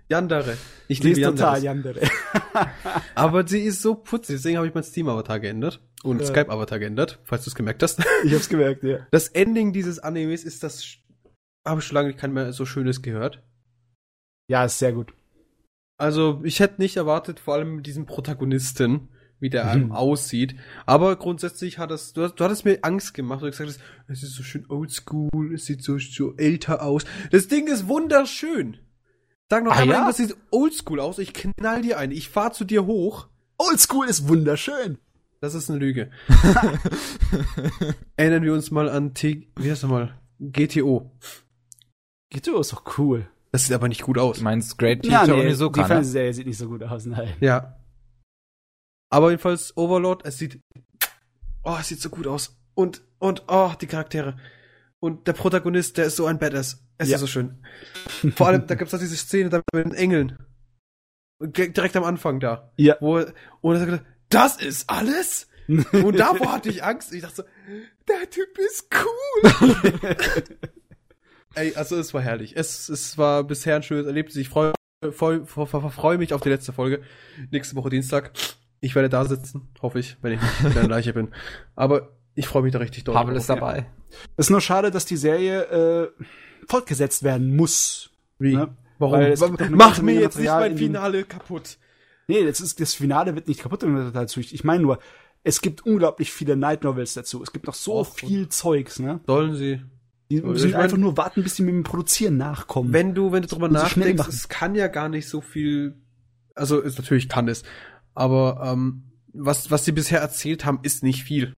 [0.10, 0.58] Yandere.
[0.90, 2.02] Ich Die ist liebe total Yandere.
[3.16, 4.36] Aber sie ist so putzig.
[4.36, 5.80] Deswegen habe ich mein Steam-Avatar geändert.
[6.04, 6.28] Und Ja.
[6.28, 8.04] Skype-Avatar geändert, falls du es gemerkt hast.
[8.26, 9.00] Ich hab's gemerkt, ja.
[9.12, 10.98] Das Ending dieses Animes ist das.
[11.66, 13.44] Habe ich schon lange kein mehr so Schönes gehört.
[14.48, 15.14] Ja, ist sehr gut.
[15.98, 19.10] Also, ich hätte nicht erwartet, vor allem mit diesem Protagonisten,
[19.40, 19.70] wie der Mhm.
[19.72, 20.56] einem aussieht.
[20.86, 24.34] Aber grundsätzlich hat das, du, du hattest mir Angst gemacht, du gesagt hast, es ist
[24.36, 27.06] so schön oldschool, es sieht so, so älter aus.
[27.32, 28.78] Das Ding ist wunderschön.
[29.50, 30.08] Sag noch Ah, einmal, ja?
[30.08, 33.28] was sieht oldschool aus, ich knall dir ein, ich fahr zu dir hoch.
[33.58, 34.98] Oldschool ist wunderschön.
[35.40, 36.10] Das ist eine Lüge.
[38.16, 40.16] Erinnern wir uns mal an T, wie heißt das mal?
[40.40, 41.12] GTO.
[42.32, 43.28] Gito ist doch cool.
[43.52, 44.38] Das sieht aber nicht gut aus.
[44.38, 45.88] Du meinst Great Ja, Teacher nee, die Onizuka, ne?
[45.88, 47.34] Fernsehserie sieht nicht so gut aus, nein.
[47.42, 47.78] Ja.
[49.12, 50.60] Aber jedenfalls Overlord, es sieht,
[51.64, 52.58] oh, es sieht so gut aus.
[52.74, 54.38] Und, und, oh, die Charaktere.
[55.02, 56.82] Und der Protagonist, der ist so ein Badass.
[56.98, 57.16] Es Ja.
[57.16, 57.62] ist so schön.
[58.36, 60.38] Vor allem, da gibt's auch diese Szene da mit den Engeln.
[61.44, 62.72] Direkt am Anfang da.
[62.78, 62.96] Ja.
[63.02, 65.48] Wo, er- und er sagt, das ist alles?
[65.68, 67.14] Und davor hatte ich Angst.
[67.14, 67.44] Ich dachte so,
[68.08, 70.16] der Typ ist cool.
[71.56, 72.56] Ey, also es war herrlich.
[72.56, 74.36] Es, es war bisher ein schönes Erlebnis.
[74.36, 74.74] Ich freue
[75.12, 77.02] freu, freu, mich auf die letzte Folge.
[77.52, 78.32] Nächste Woche Dienstag.
[78.80, 81.30] Ich werde da sitzen, hoffe ich, wenn ich nicht in der Leiche bin.
[81.76, 83.14] Aber ich freue mich da richtig doll.
[83.16, 83.42] Pavel drauf.
[83.42, 83.86] ist dabei.
[84.38, 86.24] Es ist nur schade, dass die Serie äh,
[86.68, 88.12] fortgesetzt werden muss.
[88.40, 88.56] Wie?
[88.56, 88.76] Ne?
[88.98, 89.20] Warum?
[89.72, 91.78] Mach mir jetzt nicht Material mein in den- Finale kaputt.
[92.28, 93.84] Nee, das, ist, das Finale wird nicht kaputt
[94.14, 94.40] dazu.
[94.40, 95.00] Ich meine nur,
[95.44, 97.42] es gibt unglaublich viele Night Novels dazu.
[97.44, 99.20] Es gibt noch so Och, viel Zeugs, ne?
[99.26, 99.82] Sollen sie?
[100.32, 102.94] Die Ich müssen mein- einfach nur warten, bis die mit dem Produzieren nachkommen.
[102.94, 106.02] Wenn du, wenn du drüber nachdenkst, es kann ja gar nicht so viel,
[106.56, 107.64] also ist, natürlich kann es,
[108.14, 111.54] aber ähm, was, was sie bisher erzählt haben, ist nicht viel.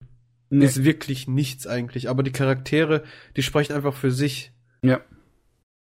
[0.50, 0.64] nee.
[0.64, 2.08] Ist wirklich nichts eigentlich.
[2.08, 3.02] Aber die Charaktere,
[3.36, 4.52] die sprechen einfach für sich.
[4.82, 5.00] Ja.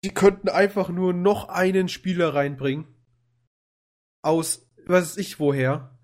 [0.03, 2.85] Die könnten einfach nur noch einen Spieler reinbringen.
[4.23, 5.97] Aus, was weiß ich woher.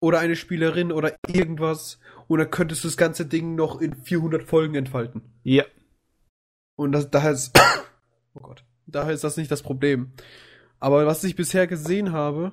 [0.00, 1.98] Oder eine Spielerin oder irgendwas.
[2.28, 5.22] Und dann könntest du das ganze Ding noch in 400 Folgen entfalten.
[5.42, 5.64] Ja.
[6.80, 7.52] Und das, daher ist,
[8.34, 10.12] oh Gott, daher ist das nicht das Problem.
[10.78, 12.52] Aber was ich bisher gesehen habe,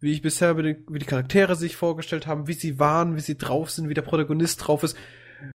[0.00, 3.70] wie ich bisher wie die Charaktere sich vorgestellt haben, wie sie waren, wie sie drauf
[3.70, 4.96] sind, wie der Protagonist drauf ist,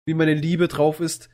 [0.05, 1.29] wie meine Liebe drauf ist,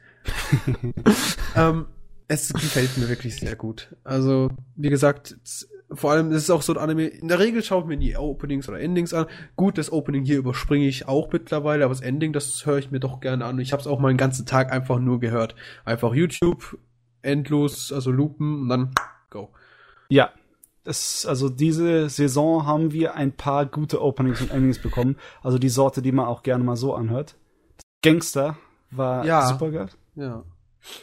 [1.55, 1.85] ähm,
[2.27, 3.95] es gefällt mir wirklich sehr gut.
[4.03, 7.61] Also, wie gesagt, es- vor allem ist es auch so ein Anime, in der Regel
[7.63, 9.27] schaue ich mir nie Openings oder Endings an.
[9.55, 12.99] Gut, das Opening hier überspringe ich auch mittlerweile, aber das Ending, das höre ich mir
[12.99, 13.59] doch gerne an.
[13.59, 15.53] Ich habe es auch mal einen ganzen Tag einfach nur gehört.
[15.85, 16.79] Einfach YouTube,
[17.21, 18.91] endlos, also loopen und dann
[19.29, 19.49] go.
[20.09, 20.31] Ja.
[20.83, 25.15] Das, also diese Saison haben wir ein paar gute Openings und Endings bekommen.
[25.41, 27.35] Also die Sorte, die man auch gerne mal so anhört.
[28.01, 28.57] Gangster
[28.91, 29.47] war Ja.
[29.47, 29.89] super geil.
[30.15, 30.43] Ja.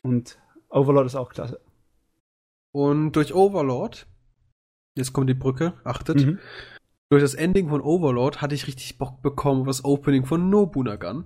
[0.03, 0.37] Und
[0.71, 1.61] Overlord ist auch klasse.
[2.73, 4.07] Und durch Overlord,
[4.97, 6.39] jetzt kommt die Brücke, achtet, Mhm.
[7.11, 11.25] durch das Ending von Overlord hatte ich richtig Bock bekommen auf das Opening von Nobunagan,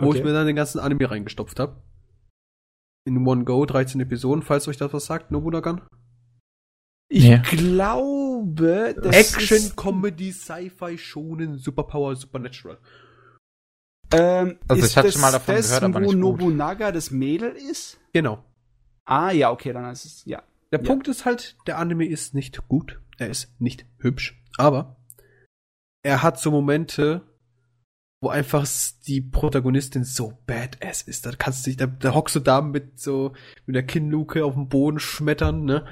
[0.00, 0.18] wo Okay.
[0.18, 1.82] ich mir dann den ganzen Anime reingestopft habe.
[3.06, 5.80] In One Go, 13 Episoden, falls euch das was sagt, Nobunagan.
[7.08, 7.38] Ich Ja.
[7.38, 12.78] glaube, das Action, ist, Comedy, Sci-Fi, Shonen, Superpower, Supernatural.
[14.12, 16.20] ähm, Also ist ich hatte das schon mal davon das, gehört, aber wo nicht gut.
[16.20, 17.98] Nobunaga das Mädel ist?
[18.12, 18.44] Genau.
[19.10, 20.42] Ah, ja, okay, dann ist es, ja.
[20.70, 20.86] Der Ja.
[20.86, 24.96] Punkt ist halt, der Anime ist nicht gut, er ist nicht hübsch, aber
[26.04, 27.22] er hat so Momente,
[28.22, 28.66] wo einfach
[29.06, 31.26] die Protagonistin so badass ist.
[31.26, 33.32] Da kannst du dich, da, da hockst du da mit so,
[33.66, 35.86] mit der Kinnluke auf dem Boden schmettern, ne?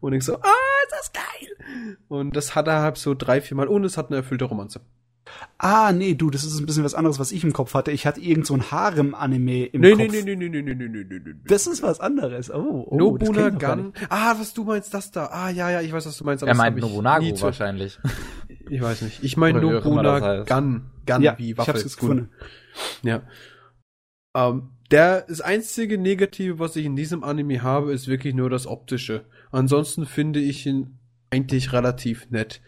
[0.00, 1.98] Und denkst so, ah, ist das geil!
[2.08, 4.80] Und das hat er halt so drei, vier Mal und es hat eine erfüllte Romanze.
[5.58, 7.92] Ah, nee, du, das ist ein bisschen was anderes, was ich im Kopf hatte.
[7.92, 10.00] Ich hatte irgend so ein Harem-Anime im Nee, Kopf.
[10.00, 11.34] nee, nee, nee, nee, nee, nee, nee, nee, nee, nee.
[11.46, 12.50] Das ist was anderes.
[12.50, 13.92] Oh, oh Nobuna ich Gun.
[14.08, 15.26] Ah, was du meinst, das da.
[15.26, 16.42] Ah, ja, ja, ich weiß, was du meinst.
[16.42, 17.98] aber Er meint ich Nobunago wahrscheinlich.
[18.68, 19.22] Ich weiß nicht.
[19.22, 20.48] Ich meine immer das Nobuna heißt.
[20.48, 20.90] Gun.
[21.06, 21.72] Gun Ja, wie ich Waffe.
[21.72, 22.30] hab's jetzt gefunden.
[23.02, 23.22] Ja.
[24.34, 28.66] Ähm, der, das einzige Negative, was ich in diesem Anime habe, ist wirklich nur das
[28.66, 29.24] Optische.
[29.50, 30.98] Ansonsten finde ich ihn
[31.30, 32.60] eigentlich relativ nett.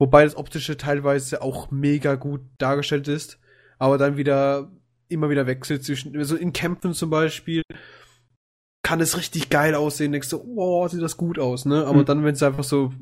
[0.00, 3.38] Wobei das Optische teilweise auch mega gut dargestellt ist,
[3.78, 4.72] aber dann wieder
[5.08, 7.62] immer wieder wechselt zwischen, also in Kämpfen zum Beispiel,
[8.82, 11.84] kann es richtig geil aussehen, denkst du, wow, sieht das gut aus, ne?
[11.84, 12.04] Aber Mhm.
[12.06, 12.92] dann, wenn sie einfach so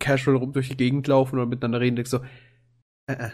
[0.00, 2.18] casual rum durch die Gegend laufen oder miteinander reden, denkst du,
[3.06, 3.30] äh, äh.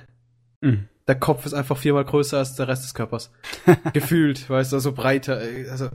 [0.61, 0.89] Mhm.
[1.07, 3.33] Der Kopf ist einfach viermal größer als der Rest des Körpers.
[3.95, 5.41] Gefühlt, weißt du, also breiter.
[5.71, 5.89] Also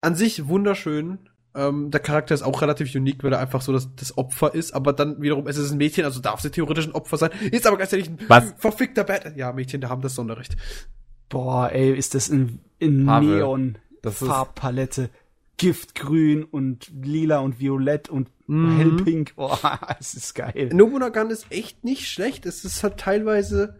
[0.00, 1.28] an sich wunderschön.
[1.54, 4.72] Ähm, der Charakter ist auch relativ unique, weil er einfach so das, das Opfer ist,
[4.72, 7.66] aber dann wiederum, es ist ein Mädchen, also darf sie theoretisch ein Opfer sein, ist
[7.66, 8.54] aber gleichzeitig ein Was?
[8.56, 9.36] verfickter Bad.
[9.36, 10.56] Ja, Mädchen, da haben das Sonderrecht.
[11.28, 15.10] Boah, ey, ist das in, in Neon das ist- Farbpalette.
[15.58, 18.76] Giftgrün und lila und violett und Mhm.
[18.76, 19.36] hellpink.
[19.36, 19.58] Boah,
[20.00, 20.70] es ist geil.
[20.72, 22.44] Nobunagan ist echt nicht schlecht.
[22.46, 23.76] Es ist halt teilweise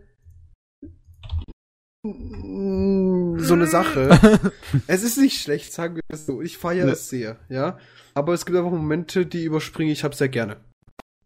[2.05, 4.53] so eine Sache.
[4.89, 6.43] es ist nicht schlecht, sagen wir es so.
[6.43, 6.93] Ich feiere Ne.
[6.93, 7.79] es sehr, ja.
[8.15, 10.57] Aber es gibt einfach Momente, die überspringe ich hab sehr gerne.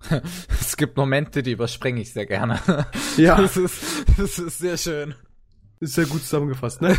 [0.60, 2.60] Es gibt Momente, die überspringe ich sehr gerne.
[3.16, 5.14] Ja, Das ist, das ist sehr schön.
[5.80, 6.94] ist sehr gut zusammengefasst, ne?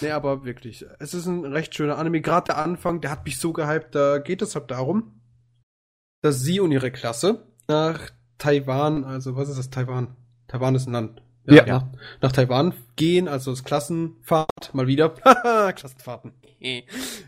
[0.00, 0.84] nee, aber wirklich.
[0.98, 2.20] Es ist ein recht schöner Anime.
[2.20, 3.94] Gerade der Anfang, der hat mich so gehypt.
[3.94, 5.20] Da geht es halt darum,
[6.22, 10.16] dass sie und ihre Klasse nach Taiwan, also was ist das Taiwan?
[10.50, 11.22] Taiwan ist ein Land.
[11.46, 11.64] Ja.
[11.64, 11.86] Nach,
[12.20, 15.10] nach Taiwan gehen, also das Klassenfahrt, mal wieder.
[15.74, 16.32] Klassenfahrten.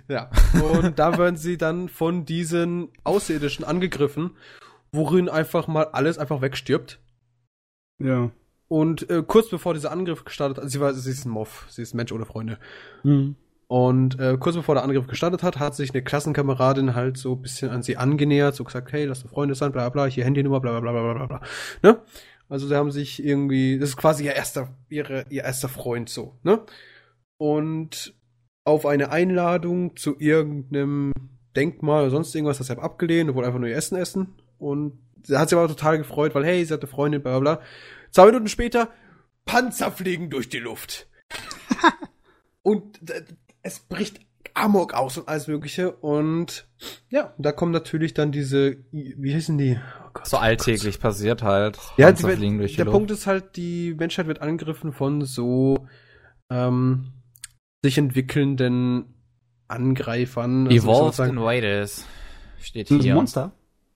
[0.08, 0.28] ja.
[0.60, 4.32] Und da werden sie dann von diesen Außerirdischen angegriffen,
[4.90, 6.98] worin einfach mal alles einfach wegstirbt.
[8.00, 8.32] Ja.
[8.66, 11.82] Und äh, kurz bevor dieser Angriff gestartet hat, sie war, sie ist ein Moff, sie
[11.82, 12.58] ist ein Mensch ohne Freunde.
[13.04, 13.36] Mhm.
[13.72, 17.40] Und äh, kurz bevor der Angriff gestartet hat, hat sich eine Klassenkameradin halt so ein
[17.40, 20.60] bisschen an sie angenähert, so gesagt, hey, lass doch Freunde sein, bla bla, hier Handynummer,
[20.60, 21.40] bla bla bla bla bla bla.
[21.82, 21.98] Ne?
[22.52, 26.38] Also sie haben sich irgendwie, das ist quasi ihr erster, ihre, ihr erster Freund so,
[26.42, 26.60] ne?
[27.38, 28.14] Und
[28.64, 31.14] auf eine Einladung zu irgendeinem
[31.56, 34.34] Denkmal oder sonst irgendwas, das hat abgelehnt und wollte einfach nur ihr Essen essen.
[34.58, 37.54] Und sie hat sich aber total gefreut, weil hey, sie hat eine Freundin, bla bla
[37.54, 37.64] bla.
[38.10, 38.90] Zwei Minuten später,
[39.46, 41.08] Panzer fliegen durch die Luft.
[42.62, 43.24] und äh,
[43.62, 44.20] es bricht
[44.52, 45.90] Amok aus und alles mögliche.
[45.90, 46.68] Und
[47.08, 49.80] ja, da kommen natürlich dann diese, wie heißen die?
[50.14, 51.78] Oh Gott, So alltäglich passiert halt.
[51.96, 52.94] ja, die, fliegen durch die der Luft.
[52.96, 55.86] Punkt ist halt, die Menschheit wird angegriffen von so
[56.50, 57.12] ähm,
[57.82, 59.14] sich entwickelnden
[59.68, 60.66] Angreifern.
[60.66, 62.04] Also Evolved sozusagen- Invaders
[62.60, 63.14] steht hier.
[63.14, 63.52] Monster?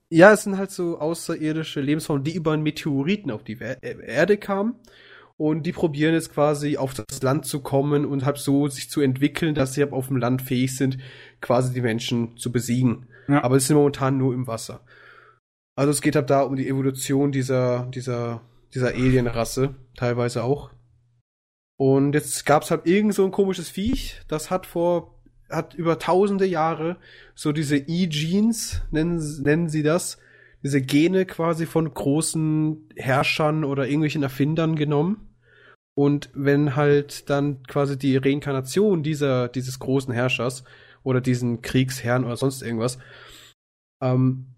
[0.09, 4.37] Ja, es sind halt so außerirdische Lebensformen, die über einen Meteoriten auf die äh, Erde
[4.37, 4.75] kamen.
[5.35, 9.01] Und die probieren jetzt quasi auf das Land zu kommen und halt so sich zu
[9.01, 10.97] entwickeln, dass sie halt auf dem Land fähig sind,
[11.41, 13.05] quasi die Menschen zu besiegen.
[13.27, 13.43] Ja.
[13.43, 14.81] Aber es sind momentan nur im Wasser.
[15.77, 18.41] Also es geht halt da um die Evolution dieser, dieser,
[18.73, 20.71] dieser Alienrasse, teilweise auch.
[21.77, 25.21] Und jetzt gab's halt irgend so ein komisches Viech, das hat vor,
[25.51, 26.97] hat über tausende Jahre
[27.35, 30.17] so diese E-Genes, nennen, nennen sie das,
[30.63, 35.29] diese Gene quasi von großen Herrschern oder irgendwelchen Erfindern genommen.
[35.93, 40.63] Und wenn halt dann quasi die Reinkarnation dieser, dieses großen Herrschers
[41.03, 42.97] oder diesen Kriegsherrn oder sonst irgendwas,
[44.01, 44.55] ähm,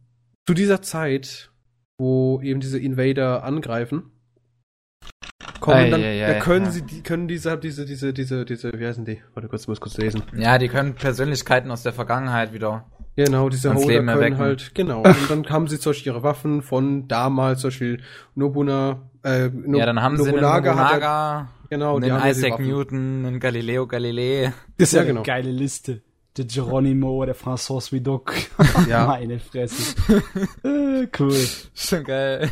[0.50, 1.52] zu dieser Zeit,
[2.00, 4.10] wo eben diese Invader angreifen,
[5.60, 6.72] kommen Ei, dann, ei, da ei, können ja.
[6.72, 9.22] sie, die, können diese, diese, diese, diese, diese, wie heißen die?
[9.36, 10.24] Warte kurz, ich muss kurz lesen.
[10.36, 12.86] Ja, die können Persönlichkeiten aus der Vergangenheit wieder.
[13.16, 14.38] Genau, diese Holder Leben können erwecken.
[14.40, 15.02] halt, genau.
[15.04, 18.02] Und dann haben sie zum Beispiel ihre Waffen von damals, zum Beispiel
[18.34, 22.60] Nobuna, äh, no ja, dann haben sie einen Nobunaga hat Nobunaga, genau, einen Isaac.
[22.60, 24.52] Newton, einen Galileo Galilei.
[24.80, 25.20] Das ist Ja, ja, genau.
[25.20, 26.02] eine geile Liste.
[26.40, 28.32] Der Geronimo, der François Vidocq.
[28.88, 29.06] Ja.
[29.08, 29.94] Meine Fresse.
[30.64, 31.36] äh, cool.
[31.74, 32.50] Schon geil.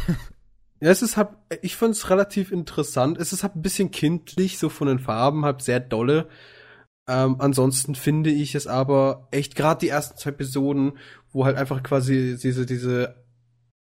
[0.81, 1.29] Ja, es ist halt,
[1.61, 3.17] ich find's relativ interessant.
[3.17, 6.27] Es ist halt ein bisschen kindlich, so von den Farben, halt sehr dolle.
[7.07, 10.97] Ähm, ansonsten finde ich es aber echt, gerade die ersten zwei Episoden,
[11.31, 13.23] wo halt einfach quasi diese, diese,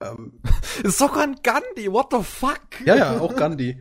[0.02, 0.40] ähm,
[0.82, 2.58] Ist sogar ein Gandhi, what the fuck?
[2.84, 3.80] ja, ja, auch Gandhi.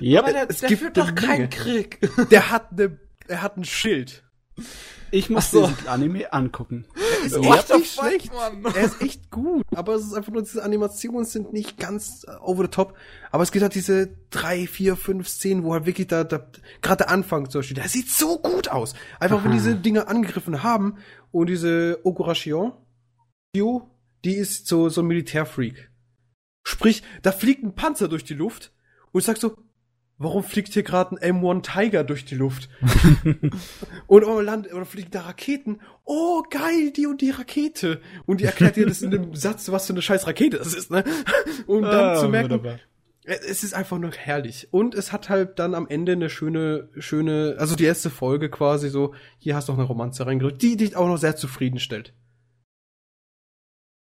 [0.00, 0.26] Yep.
[0.26, 1.50] der, es der gibt führt doch eine keinen.
[1.50, 2.00] Krieg.
[2.32, 2.98] Der hat ne,
[3.28, 4.24] er hat ein Schild.
[5.12, 5.66] Ich muss so.
[5.66, 6.86] diesen Anime angucken.
[7.24, 8.32] Ist What echt the nicht fuck, schlecht.
[8.32, 8.64] Mann?
[8.74, 12.32] Er ist echt gut, aber es ist einfach nur, diese Animationen sind nicht ganz äh,
[12.40, 12.96] over the top.
[13.30, 16.46] Aber es gibt halt diese drei, vier, fünf Szenen, wo halt wirklich da, da
[16.80, 18.94] gerade der Anfang zum Beispiel, der sieht so gut aus.
[19.20, 19.58] Einfach wenn Aha.
[19.58, 20.96] diese Dinge angegriffen haben
[21.30, 22.72] und diese Ogurashion,
[23.54, 23.90] Dio,
[24.24, 25.90] die ist so, so ein Militärfreak.
[26.64, 28.72] Sprich, da fliegt ein Panzer durch die Luft
[29.12, 29.56] und ich sag so,
[30.22, 32.68] warum fliegt hier gerade ein M1 Tiger durch die Luft?
[34.06, 35.80] und oh, land, oder fliegen da Raketen.
[36.04, 38.00] Oh, geil, die und die Rakete.
[38.26, 40.90] Und die erklärt dir das in einem Satz, was für eine scheiß Rakete das ist,
[40.90, 41.04] ne?
[41.66, 42.78] Um dann Ah, zu merken, wunderbar.
[43.24, 44.68] äh, es ist einfach nur herrlich.
[44.70, 48.88] Und es hat halt dann am Ende eine schöne, schöne, also die erste Folge quasi
[48.88, 52.12] so, hier hast du noch eine Romanze reingedrückt, die dich auch noch sehr zufriedenstellt.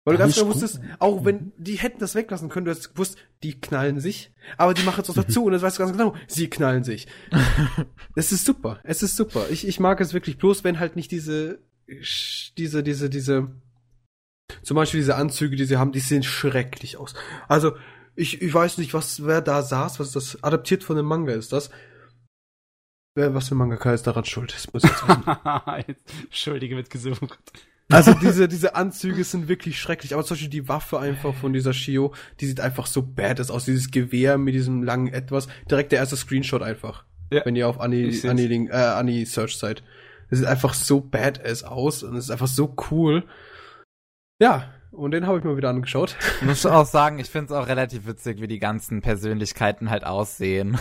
[0.08, 3.18] Weil du ganz genau wusstest, auch wenn, die hätten das weglassen können, du hättest gewusst,
[3.42, 6.14] die knallen sich, aber die machen es auch dazu und das weißt du ganz genau,
[6.26, 7.06] sie knallen sich.
[8.14, 9.46] Es ist super, es ist super.
[9.50, 11.60] Ich, ich mag es wirklich, bloß wenn halt nicht diese,
[12.56, 13.48] diese, diese, diese,
[14.62, 17.14] zum Beispiel diese Anzüge, die sie haben, die sehen schrecklich aus.
[17.46, 17.76] Also,
[18.16, 21.32] ich, ich weiß nicht, was, wer da saß, was ist das, adaptiert von dem Manga
[21.32, 21.70] ist das.
[23.14, 24.52] Wer, was für ein Mangaka ist daran schuld?
[24.54, 25.96] Das muss ich jetzt wissen.
[26.24, 27.38] Entschuldige, wird gesucht.
[27.90, 31.72] Also diese, diese Anzüge sind wirklich schrecklich, aber zum Beispiel die Waffe einfach von dieser
[31.72, 36.00] Shio, die sieht einfach so badass aus, dieses Gewehr mit diesem langen Etwas, direkt der
[36.00, 37.44] erste Screenshot einfach, Ja.
[37.44, 38.30] wenn ihr auf Anni, Ich seh's.
[38.30, 39.82] Anni, Link- äh, Anni Search seid.
[40.30, 43.24] Das sieht einfach so badass aus und es ist einfach so cool.
[44.40, 46.16] Ja, und den habe ich mal wieder angeschaut.
[46.40, 50.04] Ich muss auch sagen, ich finde es auch relativ witzig, wie die ganzen Persönlichkeiten halt
[50.04, 50.76] aussehen.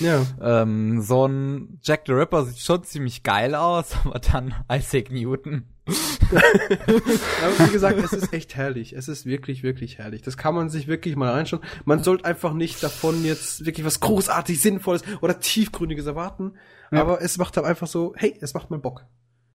[0.00, 0.26] Ja.
[0.40, 5.64] Ähm, so ein Jack the Ripper sieht schon ziemlich geil aus, aber dann Isaac Newton.
[6.30, 8.92] Aber wie gesagt, es ist echt herrlich.
[8.92, 10.20] Es ist wirklich, wirklich herrlich.
[10.20, 11.62] Das kann man sich wirklich mal reinschauen.
[11.86, 16.54] Man sollte einfach nicht davon jetzt wirklich was großartig Sinnvolles oder Tiefgründiges erwarten.
[16.92, 17.00] Ja.
[17.00, 19.06] Aber es macht halt einfach so, hey, es macht mal Bock.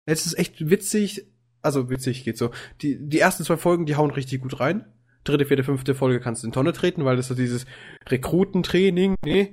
[0.06, 1.26] Es ist echt witzig.
[1.62, 2.52] Also witzig geht so.
[2.82, 4.86] Die, die ersten zwei Folgen, die hauen richtig gut rein.
[5.24, 7.66] Dritte, vierte, fünfte Folge kannst du in Tonne treten, weil das so dieses
[8.08, 9.52] Rekrutentraining, ne?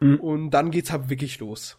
[0.00, 0.20] Mhm.
[0.20, 1.78] Und dann geht's halt wirklich los.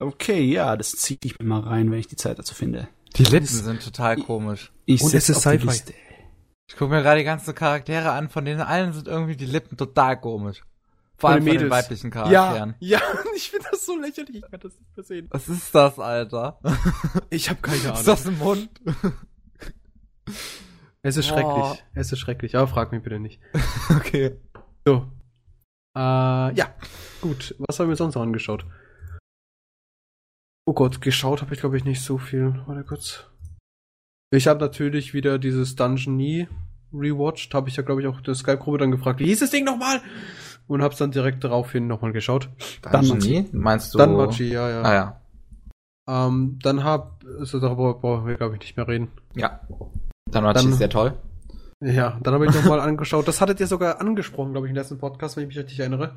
[0.00, 2.88] Okay, ja, das ziehe ich mir mal rein, wenn ich die Zeit dazu finde.
[3.16, 4.72] Die Lippen sind total komisch.
[4.84, 5.94] Ich Und es ist auf die Sci-Fi.
[6.68, 9.76] Ich gucke mir gerade die ganzen Charaktere an, von denen allen sind irgendwie die Lippen
[9.76, 10.62] total komisch.
[11.16, 12.74] Vor Von allem den von den weiblichen Ja, Charakteren.
[12.78, 13.00] ja,
[13.36, 15.26] ich finde das so lächerlich, ich kann das nicht mehr sehen.
[15.30, 16.60] Was ist das, Alter?
[17.30, 17.96] Ich habe keine Ahnung.
[17.96, 18.70] Ist das ein Mund?
[21.02, 21.34] Es ist Boah.
[21.34, 21.84] schrecklich.
[21.94, 23.40] Es ist schrecklich, aber frag mich bitte nicht.
[23.96, 24.36] okay.
[24.86, 25.06] So.
[25.98, 26.66] Äh, ja.
[27.20, 27.56] Gut.
[27.66, 28.64] Was haben wir sonst noch angeschaut?
[30.64, 32.54] Oh Gott, geschaut habe ich glaube ich nicht so viel.
[32.66, 33.26] Warte kurz.
[34.30, 36.46] Ich habe natürlich wieder dieses Dungeon Nie
[36.92, 37.52] rewatcht.
[37.54, 40.00] Habe ich ja, glaube ich, auch der Skype-Gruppe dann gefragt, wie hieß das Ding nochmal?
[40.66, 42.50] Und hab's dann direkt daraufhin nochmal geschaut.
[42.82, 43.46] Danmachi?
[43.52, 43.98] Meinst du?
[43.98, 44.82] Danmachi, ja, ja.
[44.82, 45.20] Ah ja.
[46.26, 49.08] Ähm, dann hab, also darüber brauchen wir, glaube ich, nicht mehr reden.
[49.34, 49.60] Ja.
[50.30, 51.14] Danmachi Dann- ist sehr toll.
[51.80, 53.28] Ja, dann habe ich nochmal angeschaut.
[53.28, 56.16] Das hattet ihr sogar angesprochen, glaube ich, im letzten Podcast, wenn ich mich richtig erinnere.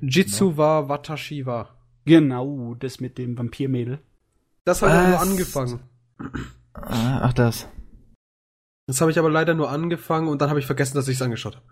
[0.00, 1.68] Jitsu wa Watashi wa.
[2.04, 3.98] Genau, das mit dem Vampirmädel.
[4.64, 5.80] Das habe ich aber nur angefangen.
[6.74, 7.68] Ah, Ach, das.
[8.86, 11.22] Das habe ich aber leider nur angefangen und dann habe ich vergessen, dass ich es
[11.22, 11.66] angeschaut habe.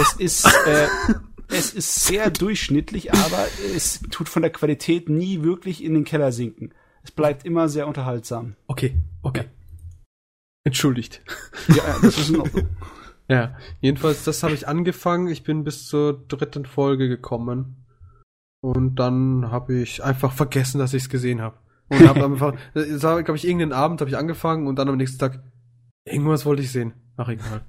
[0.00, 0.86] Es ist, äh,
[1.48, 6.32] es ist sehr durchschnittlich, aber es tut von der Qualität nie wirklich in den Keller
[6.32, 6.72] sinken.
[7.02, 8.56] Es bleibt immer sehr unterhaltsam.
[8.66, 9.44] Okay, okay.
[10.66, 11.22] Entschuldigt.
[11.68, 12.68] Ja, ja, das ist in Ordnung.
[13.28, 15.26] Ja, jedenfalls, das habe ich angefangen.
[15.26, 17.84] Ich bin bis zur dritten Folge gekommen.
[18.60, 21.56] Und dann habe ich einfach vergessen, dass ich es gesehen habe.
[21.88, 25.18] Und habe einfach, war, glaube ich, irgendeinen Abend habe ich angefangen und dann am nächsten
[25.18, 25.42] Tag,
[26.04, 26.92] irgendwas wollte ich sehen.
[27.16, 27.62] Ach, egal.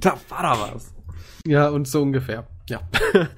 [0.00, 0.92] da war da was.
[1.46, 2.48] Ja, und so ungefähr.
[2.70, 2.80] Ja.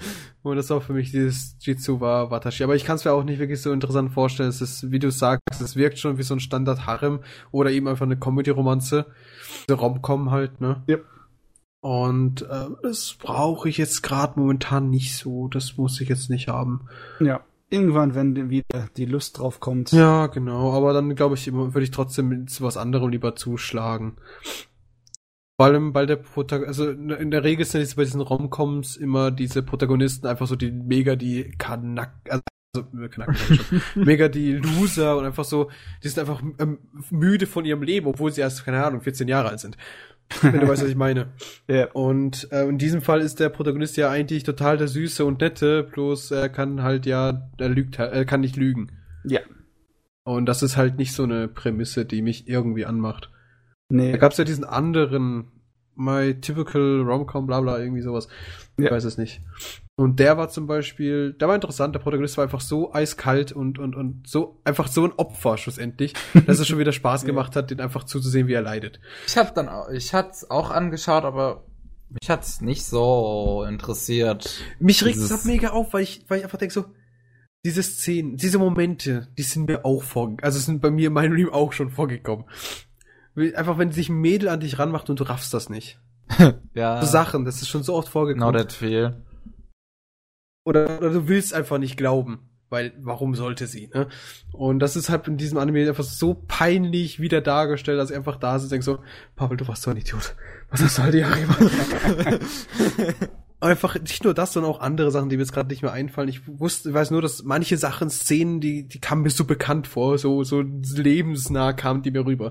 [0.42, 2.62] und das war für mich dieses Jitsu wa Watashi.
[2.62, 4.48] Aber ich kann es mir auch nicht wirklich so interessant vorstellen.
[4.48, 8.06] Es ist, wie du sagst, es wirkt schon wie so ein Standard-Harem oder eben einfach
[8.06, 9.06] eine Comedy-Romanze.
[9.68, 10.82] Diese Rom-Com halt, ne?
[10.86, 10.98] Ja.
[11.80, 15.48] Und äh, das brauche ich jetzt gerade momentan nicht so.
[15.48, 16.82] Das muss ich jetzt nicht haben.
[17.18, 17.40] Ja.
[17.70, 19.92] Irgendwann, wenn wieder die Lust drauf kommt.
[19.92, 20.72] Ja, genau.
[20.74, 24.18] Aber dann glaube ich, würde ich trotzdem zu was anderem lieber zuschlagen.
[25.58, 29.30] Vor allem, weil der Protagonist, also in der Regel sind es bei diesen Romcoms immer
[29.30, 32.42] diese Protagonisten einfach so die mega die Kanak, also
[32.74, 33.26] schon.
[33.94, 35.70] mega die Loser und einfach so,
[36.02, 36.78] die sind einfach ähm,
[37.10, 39.76] müde von ihrem Leben, obwohl sie erst, keine Ahnung, 14 Jahre alt sind.
[40.40, 41.32] Wenn du weißt, was ich meine.
[41.68, 41.90] Ja.
[41.92, 45.82] Und äh, in diesem Fall ist der Protagonist ja eigentlich total der Süße und Nette,
[45.82, 48.90] bloß er kann halt ja, er lügt, halt- er kann nicht lügen.
[49.24, 49.40] Ja.
[50.24, 53.30] Und das ist halt nicht so eine Prämisse, die mich irgendwie anmacht.
[53.92, 54.12] Nee.
[54.12, 55.52] Da gab's ja diesen anderen,
[55.94, 58.26] My Typical Romcom, bla bla, irgendwie sowas.
[58.78, 58.90] Ich Ja.
[58.90, 59.42] weiß es nicht.
[59.96, 63.78] Und der war zum Beispiel, der war interessant, der Protagonist war einfach so eiskalt und,
[63.78, 66.14] und, und so, einfach so ein Opfer schlussendlich,
[66.46, 69.00] dass es schon wieder Spaß gemacht hat, den einfach zuzusehen, wie er leidet.
[69.26, 71.66] Ich hab dann auch, ich hat's auch angeschaut, aber
[72.08, 74.50] mich hat's nicht so interessiert.
[74.80, 76.86] Mich regt es halt mega auf, weil ich, weil ich einfach denke so,
[77.64, 81.34] diese Szenen, diese Momente, die sind mir auch vor, also sind bei mir in meinem
[81.34, 82.46] Leben auch schon vorgekommen.
[83.36, 85.98] Einfach, wenn sich ein Mädel an dich ranmacht und du raffst das nicht.
[86.74, 87.00] Ja.
[87.02, 88.54] So Sachen, das ist schon so oft Genau vorgekommen.
[88.56, 89.22] that feel.
[90.64, 94.08] oder, oder du willst einfach nicht glauben, weil warum sollte sie, ne?
[94.52, 98.36] Und das ist halt in diesem Anime einfach so peinlich wieder dargestellt, dass ich einfach
[98.36, 98.98] da sitze und denk so,
[99.36, 100.34] Pavel, du warst so ein Idiot.
[100.70, 101.60] Was hast du halt die Jahre gemacht?
[103.60, 106.28] einfach nicht nur das, sondern auch andere Sachen, die mir jetzt gerade nicht mehr einfallen.
[106.28, 109.86] Ich wusste, ich weiß nur, dass manche Sachen, Szenen, die, die kamen mir so bekannt
[109.86, 112.50] vor, so, so lebensnah kamen die mir rüber.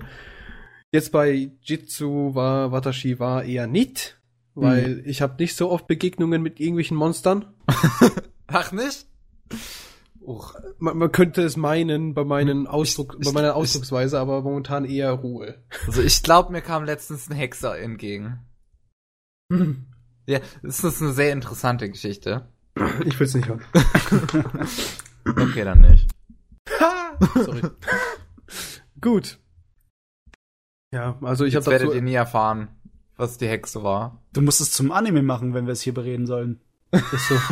[0.92, 4.20] Jetzt bei Jitsu war Watashi war eher nicht,
[4.54, 7.46] weil ich habe nicht so oft Begegnungen mit irgendwelchen Monstern.
[8.46, 9.06] Ach nicht?
[10.20, 10.54] Uch.
[10.78, 14.84] man, man könnte es meinen bei meinen Ausdruck, ich- bei meiner ich- Ausdrucksweise, aber momentan
[14.84, 15.56] eher Ruhe.
[15.86, 18.38] Also ich glaube, mir kam letztens ein Hexer entgegen.
[20.26, 22.48] Ja, das ist eine sehr interessante Geschichte.
[23.04, 23.64] Ich will's nicht hören.
[25.24, 26.10] Okay, dann nicht.
[27.36, 27.62] Sorry.
[29.00, 29.38] Gut.
[30.92, 32.68] Ja, also ich habe dazu werdet ihr nie erfahren,
[33.16, 34.22] was die Hexe war.
[34.32, 36.60] Du musst es zum Anime machen, wenn wir es hier bereden sollen.
[36.92, 37.34] ist so.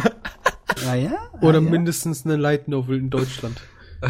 [0.84, 1.18] Ja, ja.
[1.42, 1.70] oder Ah, ja.
[1.70, 3.60] mindestens eine Light Novel in Deutschland.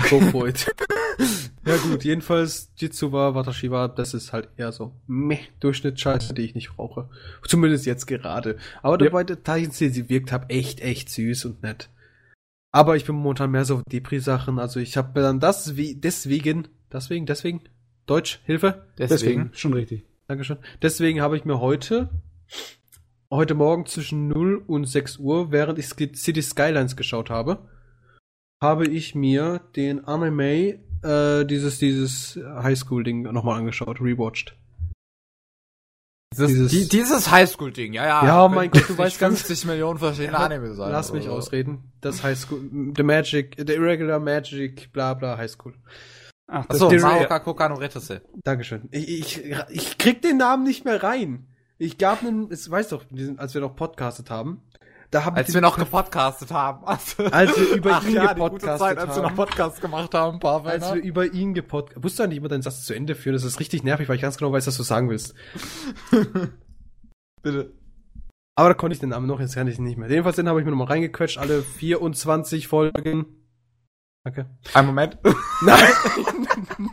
[0.09, 0.73] Go for it.
[1.67, 6.43] ja gut, jedenfalls Jitsu war Watashi war, das ist halt eher so meh Durchschnittsscheiße, die
[6.43, 7.09] ich nicht brauche.
[7.45, 8.57] Zumindest jetzt gerade.
[8.83, 9.07] Aber Ja.
[9.11, 11.89] dabei Details, die sie wirkt, hab echt echt süß und nett.
[12.73, 14.61] Aber ich bin momentan mehr so Depri-Sachen.
[14.61, 17.63] Also ich habe dann das wie deswegen, deswegen, deswegen
[18.11, 18.87] Deutsch Hilfe.
[18.99, 19.51] Deswegen.
[19.55, 20.05] Schon richtig.
[20.27, 20.59] Dankeschön.
[20.83, 22.11] Deswegen habe ich mir heute,
[23.31, 27.69] heute Morgen zwischen 0 und 6 Uhr, während ich City Skylines geschaut habe,
[28.61, 34.57] habe ich mir den Anime, äh, dieses, dieses Highschool-Ding nochmal angeschaut, rewatcht.
[36.33, 38.25] Dieses, Dieses- die, dieses Highschool-Ding, ja, ja.
[38.27, 40.91] Ja, mein Gott, du weißt ganz- 50 Millionen verschiedene Anime sein.
[40.93, 41.31] Lass mich so.
[41.31, 41.93] ausreden.
[42.01, 45.75] Das Highschool, The Magic, The Irregular Magic, bla bla Highschool.
[46.51, 48.23] Ach, das Achso, Maoka Kokano Retese.
[48.43, 48.89] Dankeschön.
[48.91, 51.47] Ich, ich, ich krieg den Namen nicht mehr rein.
[51.79, 53.05] Ich gab einen, es weißt doch,
[53.37, 54.63] als wir noch podcastet haben,
[55.11, 56.85] da habe ich Als wir noch gepodcastet haben.
[56.87, 59.37] Also, Als wir über Ach ihn ja, gepodcastet Zeit, als wir noch haben.
[59.37, 60.71] Podcast gemacht haben, Pavel.
[60.71, 63.35] als wir über ihn gepodcastet Musst du eigentlich immer deinen Satz zu Ende führen?
[63.35, 65.35] Das ist richtig nervig, weil ich ganz genau weiß, was du sagen willst.
[67.43, 67.73] Bitte.
[68.55, 70.09] Aber da konnte ich den Namen noch, jetzt kann ich ihn nicht mehr.
[70.09, 73.40] Jedenfalls den habe ich mir nochmal reingequetscht, alle 24 Folgen.
[74.25, 74.51] Danke.
[74.75, 75.19] Ein Moment.
[75.65, 75.93] Nein!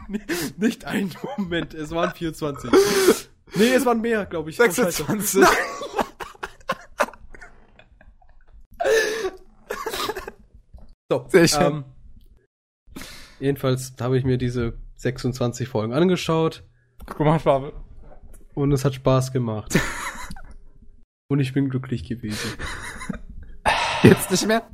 [0.58, 2.72] nicht ein Moment, es waren 24.
[3.56, 4.60] Nee, es waren mehr, glaube ich.
[4.60, 4.92] Oh, scheiße.
[5.06, 5.46] 26.
[11.10, 11.62] So, Sehr schön.
[11.62, 11.86] Ähm,
[13.40, 16.66] jedenfalls habe ich mir diese 26 Folgen angeschaut
[17.06, 17.74] Guck mal, Schwabe.
[18.56, 19.80] und es hat Spaß gemacht.
[21.30, 22.58] und ich bin glücklich gewesen.
[24.04, 24.70] Jetzt nicht mehr?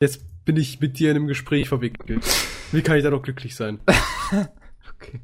[0.00, 2.24] Jetzt bin ich mit dir in einem Gespräch verwickelt.
[2.72, 3.78] Wie kann ich da noch glücklich sein?
[4.96, 5.20] Okay.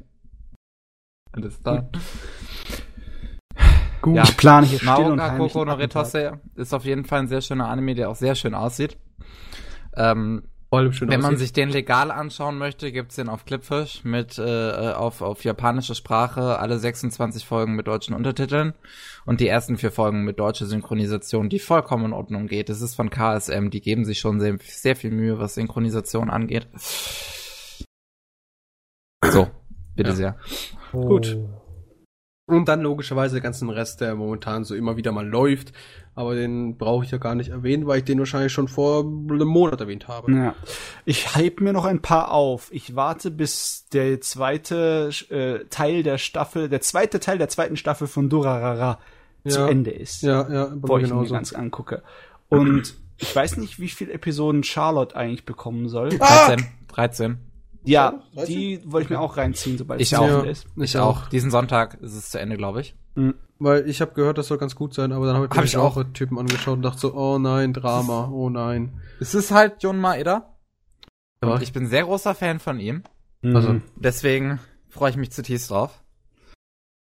[1.33, 1.87] Alles klar.
[4.01, 4.23] Gut, Ja.
[4.23, 5.73] ich plane hier still und Maoka heimlich Koko no.
[5.73, 8.97] Retose ist auf jeden Fall ein sehr schöner Anime, der auch sehr schön aussieht.
[9.95, 11.39] Ähm, Wenn man aussieht.
[11.39, 16.59] sich den legal anschauen möchte, gibt's den auf Clipfish mit äh, auf, auf japanische Sprache,
[16.59, 18.73] alle 26 Folgen mit deutschen Untertiteln
[19.25, 22.69] und die ersten vier Folgen mit deutscher Synchronisation, die vollkommen in Ordnung geht.
[22.69, 26.67] Es ist von KSM, die geben sich schon sehr, sehr viel Mühe, was Synchronisation angeht.
[29.23, 29.47] So,
[29.95, 30.15] bitte Ja.
[30.15, 30.37] sehr.
[30.91, 31.37] Gut.
[32.49, 35.73] Und dann logischerweise den ganzen Rest, der momentan so immer wieder mal läuft.
[36.17, 39.47] Aber den brauche ich ja gar nicht erwähnen, weil ich den wahrscheinlich schon vor einem
[39.47, 40.31] Monat erwähnt habe.
[40.31, 40.55] Ja.
[41.05, 42.69] Ich hype mir noch ein paar auf.
[42.71, 48.07] Ich warte, bis der zweite äh, Teil der Staffel, der zweite Teil der zweiten Staffel
[48.07, 48.97] von Durarara
[49.47, 49.67] zu Ja.
[49.67, 50.23] Ende ist.
[50.23, 52.01] Ja, ja, bevor ich ihn mir ganz angucke.
[52.49, 56.09] Und ich weiß nicht, wie viele Episoden Charlotte eigentlich bekommen soll.
[56.09, 57.37] 13, 13.
[57.89, 58.55] Ja, 13?
[58.55, 60.39] die wollte ich mir auch reinziehen, sobald Ich es zu auch.
[60.39, 60.65] Ende ist.
[60.75, 61.27] Ich auch.
[61.29, 62.95] Diesen Sonntag ist es zu Ende, glaube ich.
[63.59, 65.77] Weil ich habe gehört, das soll ganz gut sein, aber dann habe ich Hab ich
[65.77, 66.03] auch.
[66.13, 69.01] Typen angeschaut und dachte so, oh nein, Drama, oh nein.
[69.19, 70.53] Es ist halt John Maeda.
[71.43, 71.53] Ja.
[71.53, 73.03] Und ich bin sehr großer Fan von ihm.
[73.43, 73.81] Also, Mhm.
[73.95, 74.59] Deswegen
[74.89, 76.03] freue ich mich zutiefst drauf.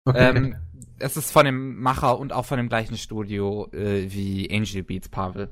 [0.05, 0.29] okay.
[0.37, 0.55] Ähm,
[0.99, 5.09] es ist von dem Macher und auch von dem gleichen Studio äh, wie Angel Beats,
[5.09, 5.49] Pavel.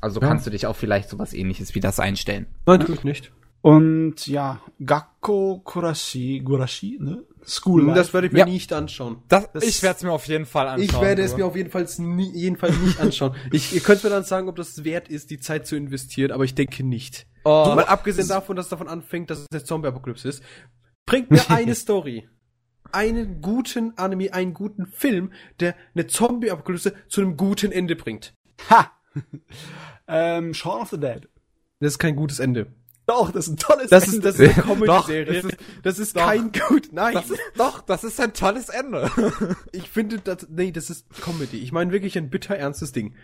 [0.00, 0.28] Also Ja.
[0.28, 2.46] kannst du dich auch vielleicht sowas ähnliches wie das einstellen.
[2.66, 3.32] Nein, tue ich nicht.
[3.60, 7.24] Und ja, Gakko Kurashi, Gurashi, ne?
[7.44, 7.98] School Life.
[7.98, 8.44] Das werde ich mir Ja.
[8.46, 9.22] nicht anschauen.
[9.28, 10.84] Das, Das- ich werde es mir auf jeden Fall anschauen.
[10.84, 11.38] Ich werde es du.
[11.38, 13.34] mir auf jeden Fall nie, jedenfalls nicht anschauen.
[13.52, 16.44] Ich, ihr könnt mir dann sagen, ob das wert ist, die Zeit zu investieren, aber
[16.44, 17.26] ich denke nicht.
[17.44, 20.42] Oh, Weil abgesehen davon, dass es davon anfängt, dass es jetzt Zombie-Apokalypse ist,
[21.06, 22.28] bringt mir eine Story.
[22.92, 28.34] Einen guten Anime, einen guten Film, der eine Zombie-Apokalypse zu einem guten Ende bringt.
[28.70, 28.92] Ha!
[30.08, 31.28] ähm, Shaun of the Dead.
[31.80, 32.72] Das ist kein gutes Ende.
[33.08, 34.26] Doch, das ist ein tolles Das ist, Ende.
[34.28, 35.24] das ist eine Comedy-Serie.
[35.24, 36.26] das Das ist, das ist doch.
[36.26, 37.14] kein gut, nein.
[37.14, 39.10] das ist, doch, das ist ein tolles Ende.
[39.72, 41.56] ich finde, das, nee, das ist Comedy.
[41.56, 43.14] Ich meine wirklich ein bitter ernstes Ding.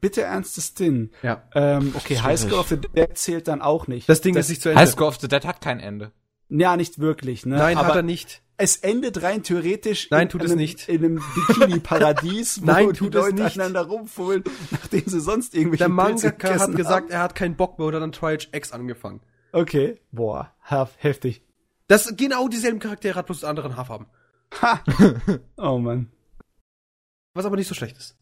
[0.00, 1.10] Bitte ernstes Ding.
[1.22, 1.42] Ja.
[1.54, 4.08] Ähm, okay, High School of the Dead zählt dann auch nicht.
[4.08, 4.80] Das Ding ist nicht zu Ende.
[4.80, 6.12] High School of the Dead hat kein Ende.
[6.48, 7.56] Ja, nicht wirklich, ne?
[7.58, 8.42] Nein, Aber hat er nicht.
[8.60, 10.88] Es endet rein theoretisch Nein, in, tut es einem, nicht.
[10.88, 13.56] in einem Bikini-Paradies, wo Nein, die tut es Leute nicht.
[13.58, 17.10] aneinander rumfummeln, nachdem sie sonst irgendwelche Der Mangaka hat gesagt, haben.
[17.10, 19.20] er hat keinen Bock mehr oder dann Triage X angefangen.
[19.52, 21.42] Okay, boah, hef- heftig.
[21.88, 24.06] Das genau dieselben Charaktere hat bloß anderen Haarfarben.
[24.62, 24.80] Ha!
[25.56, 26.10] oh Mann.
[27.34, 28.16] Was aber nicht so schlecht ist.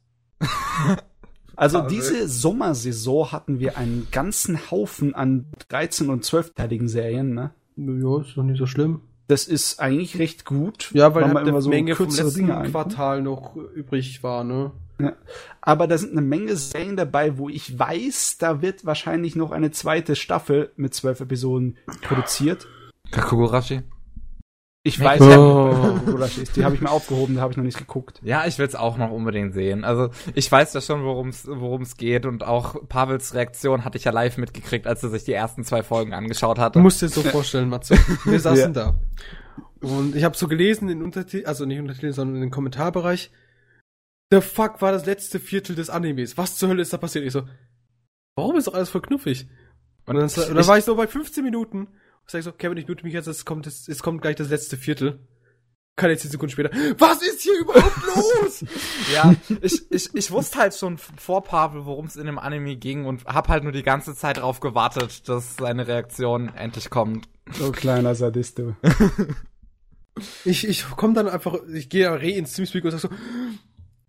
[1.56, 7.52] Also Also- diese Sommersaison hatten wir einen ganzen Haufen an 13- und 12-teiligen Serien, ne?
[7.76, 9.02] Ja, ist doch nicht so schlimm.
[9.28, 10.90] Das ist eigentlich recht gut.
[10.94, 12.88] Ja, weil man halt eine so Menge vom kürzere letzten Dinge einbaut.
[12.88, 14.72] Quartal noch übrig war, ne?
[15.00, 15.12] Ja.
[15.60, 19.70] Aber da sind eine Menge Serien dabei, wo ich weiß, da wird wahrscheinlich noch eine
[19.70, 22.66] zweite Staffel mit zwölf Episoden produziert.
[23.10, 23.82] Kakugurashi?
[24.88, 26.00] Ich weiß, Oh.
[26.06, 26.56] wo das ist.
[26.56, 28.20] Die habe ich mir aufgehoben, da habe ich noch nicht geguckt.
[28.22, 29.84] Ja, ich will's auch noch unbedingt sehen.
[29.84, 34.12] Also ich weiß ja schon, worum's worum's geht und auch Pavels Reaktion hatte ich ja
[34.12, 36.78] live mitgekriegt, als er sich die ersten zwei Folgen angeschaut hatte.
[36.78, 37.96] Du musst dir so vorstellen, Matze.
[38.24, 38.92] Wir saßen Ja.
[38.92, 39.00] da.
[39.80, 43.30] Und ich habe so gelesen in Untertitel, also nicht Untertitel, sondern in den Kommentarbereich.
[44.30, 46.36] The fuck war das letzte Viertel des Animes?
[46.36, 47.24] Was zur Hölle ist da passiert?
[47.24, 47.42] Ich so,
[48.36, 49.48] warum ist doch alles voll knuffig?
[50.06, 51.88] Und dann, und dann war ich so bei 15 Minuten.
[52.28, 54.36] Und sag ich so, Kevin, ich mute mich jetzt, es kommt, es, es kommt gleich
[54.36, 55.18] das letzte Viertel.
[55.96, 56.68] Keine 10 Sekunden später.
[56.98, 58.66] Was ist hier überhaupt los?
[59.10, 63.06] Ja, ich, ich, ich wusste halt schon vor Pavel, worum es in dem Anime ging
[63.06, 67.30] und hab halt nur die ganze Zeit darauf gewartet, dass seine Reaktion endlich kommt.
[67.52, 68.76] So kleiner Sadist, du.
[70.44, 73.08] Ich, ich komm dann einfach, ich gehe re ins Teamspeak und sag so,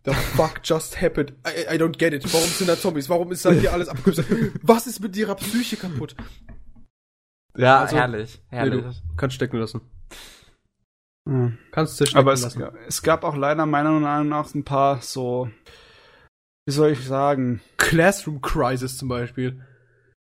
[0.06, 1.34] The fuck just happened?
[1.46, 2.34] I, I don't get it.
[2.34, 3.10] Warum sind da Zombies?
[3.10, 4.24] Warum ist da hier alles abgekürzt?
[4.64, 6.16] Was ist mit ihrer Psyche kaputt?
[7.60, 8.82] Ja, Also, herrlich, Nee, herrlich.
[8.84, 9.82] du kannst stecken lassen.
[11.28, 11.52] Ja.
[11.72, 12.64] Kannst zerstecken Aber es, lassen.
[12.88, 15.50] es gab auch leider meiner Meinung nach ein paar so,
[16.66, 19.64] wie soll ich sagen, Classroom Crisis zum Beispiel.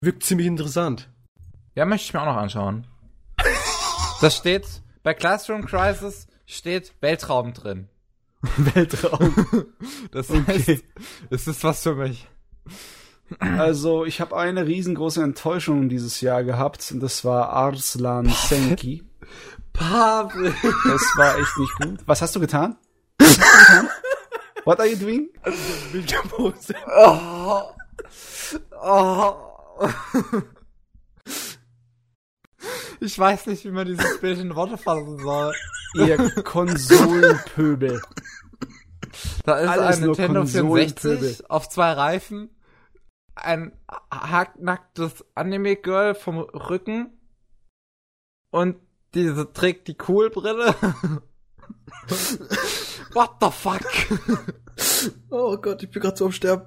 [0.02, 1.08] Wirkt ziemlich interessant.
[1.74, 2.86] Ja, möchte ich mir auch noch anschauen.
[4.22, 4.66] Das steht,
[5.02, 7.88] bei Classroom Crisis steht Weltraum drin.
[8.56, 9.66] Weltraum.
[10.10, 10.42] Das Okay.
[10.46, 10.84] heißt,
[11.30, 12.26] es ist was für mich.
[13.40, 19.02] Also, ich habe eine riesengroße Enttäuschung dieses Jahr gehabt und das war Arslan Senki.
[19.72, 20.54] Pavel.
[20.62, 22.00] Das war echt nicht gut.
[22.06, 22.76] Was hast du getan?
[23.18, 23.42] Was hast du
[23.74, 23.88] getan?
[24.64, 25.28] What are you doing?
[26.96, 27.62] Oh.
[28.88, 29.34] Oh.
[33.00, 35.54] Ich weiß nicht, wie man dieses Bild in Worte fassen soll.
[35.94, 38.00] Ihr Konsolenpöbel.
[39.44, 41.18] Da ist Alles ein Nintendo Konsolenpöbel.
[41.18, 42.50] 64 auf zwei Reifen,
[43.36, 43.72] ein
[44.10, 47.12] hacknacktes Anime-Girl vom Rücken
[48.50, 48.76] und
[49.14, 50.74] diese trägt die Cool-Brille.
[53.12, 53.86] What the fuck?
[55.30, 56.66] Oh Gott, ich bin gerade so am Sterben.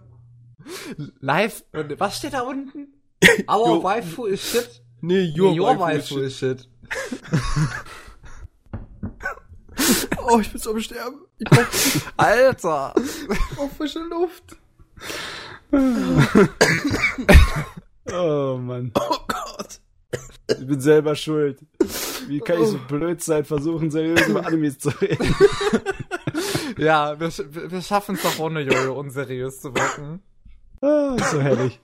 [1.19, 2.93] Live, was steht da unten?
[3.47, 4.81] Our waifu is shit.
[5.01, 6.67] Nee, Your, your, Your waifu is shit.
[10.31, 11.25] Oh, ich bin so am Sterben.
[11.39, 11.65] Ich brauch,
[12.17, 12.93] Alter.
[13.55, 14.57] brauch frische Luft.
[18.11, 18.91] Oh Mann.
[18.95, 19.79] Oh Gott.
[20.49, 21.59] Ich bin selber schuld.
[22.27, 25.35] Wie kann ich so blöd sein, versuchen seriös über Animes zu reden?
[26.77, 27.29] Ja, wir,
[27.71, 30.21] wir schaffen es doch ohne Jojo unseriös zu wirken.
[30.81, 31.77] Ah, so herrlich.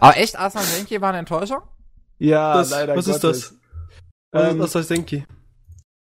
[0.00, 1.58] Aber echt, Asan Senki war eine Enttäuschung?
[2.18, 3.50] Ja, Das- leider was ist Gottes.
[3.50, 3.58] das?
[4.32, 5.26] Was, Ähm, was heißt Denki?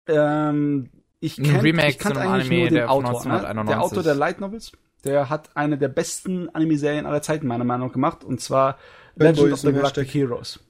[0.08, 0.88] Ähm,
[1.20, 3.12] ich Ein kenn, Remake ich einem eigentlich Anime, nur den der von Autor.
[3.26, 3.32] Ne?
[3.34, 3.68] 1991.
[3.68, 4.72] Der Autor der Light Novels.
[5.04, 8.24] Der hat eine der besten Anime-Serien aller Zeiten meiner Meinung nach gemacht.
[8.24, 8.78] Und zwar
[9.16, 10.14] Bad Legend Boys of the Galactic Hashtag.
[10.30, 10.60] Heroes.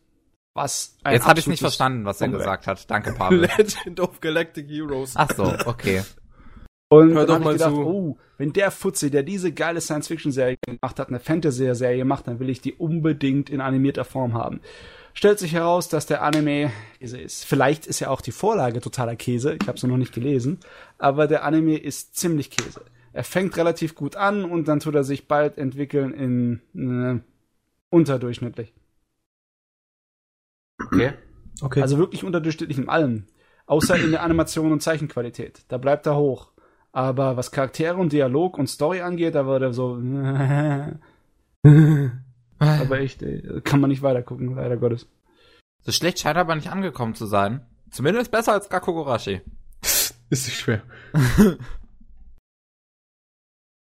[0.54, 2.40] Was ein Jetzt habe ich nicht verstanden, was er Comeback.
[2.40, 2.90] gesagt hat.
[2.90, 3.40] Danke, Pavel.
[3.40, 5.12] Legend of Galactic Heroes.
[5.16, 6.02] Ach so, okay.
[6.90, 7.86] Und Hör dann doch hab ich mal gedacht, zu.
[7.86, 12.50] oh, wenn der Fuzzi, der diese geile Science-Fiction-Serie gemacht hat, eine Fantasy-Serie macht, dann will
[12.50, 14.60] ich die unbedingt in animierter Form haben.
[15.12, 17.44] Stellt sich heraus, dass der Anime Käse ist.
[17.44, 19.56] Vielleicht ist ja auch die Vorlage totaler Käse.
[19.60, 20.58] Ich habe sie noch nicht gelesen.
[20.98, 22.82] Aber der Anime ist ziemlich Käse.
[23.14, 27.20] Er fängt relativ gut an und dann tut er sich bald entwickeln in äh,
[27.88, 28.74] unterdurchschnittlich.
[30.84, 31.12] Okay.
[31.62, 31.80] Okay.
[31.80, 33.26] Also wirklich unterdurchschnittlich in allem.
[33.66, 35.64] Außer in der Animation und Zeichenqualität.
[35.68, 36.50] Da bleibt er hoch.
[36.90, 39.94] Aber was Charaktere und Dialog und Story angeht, da wird er so.
[42.58, 45.06] aber echt, ey, kann man nicht weitergucken, leider Gottes.
[45.82, 47.64] So schlecht scheint er aber nicht angekommen zu sein.
[47.90, 49.40] Zumindest besser als Gakogurashi.
[49.82, 50.82] ist nicht schwer.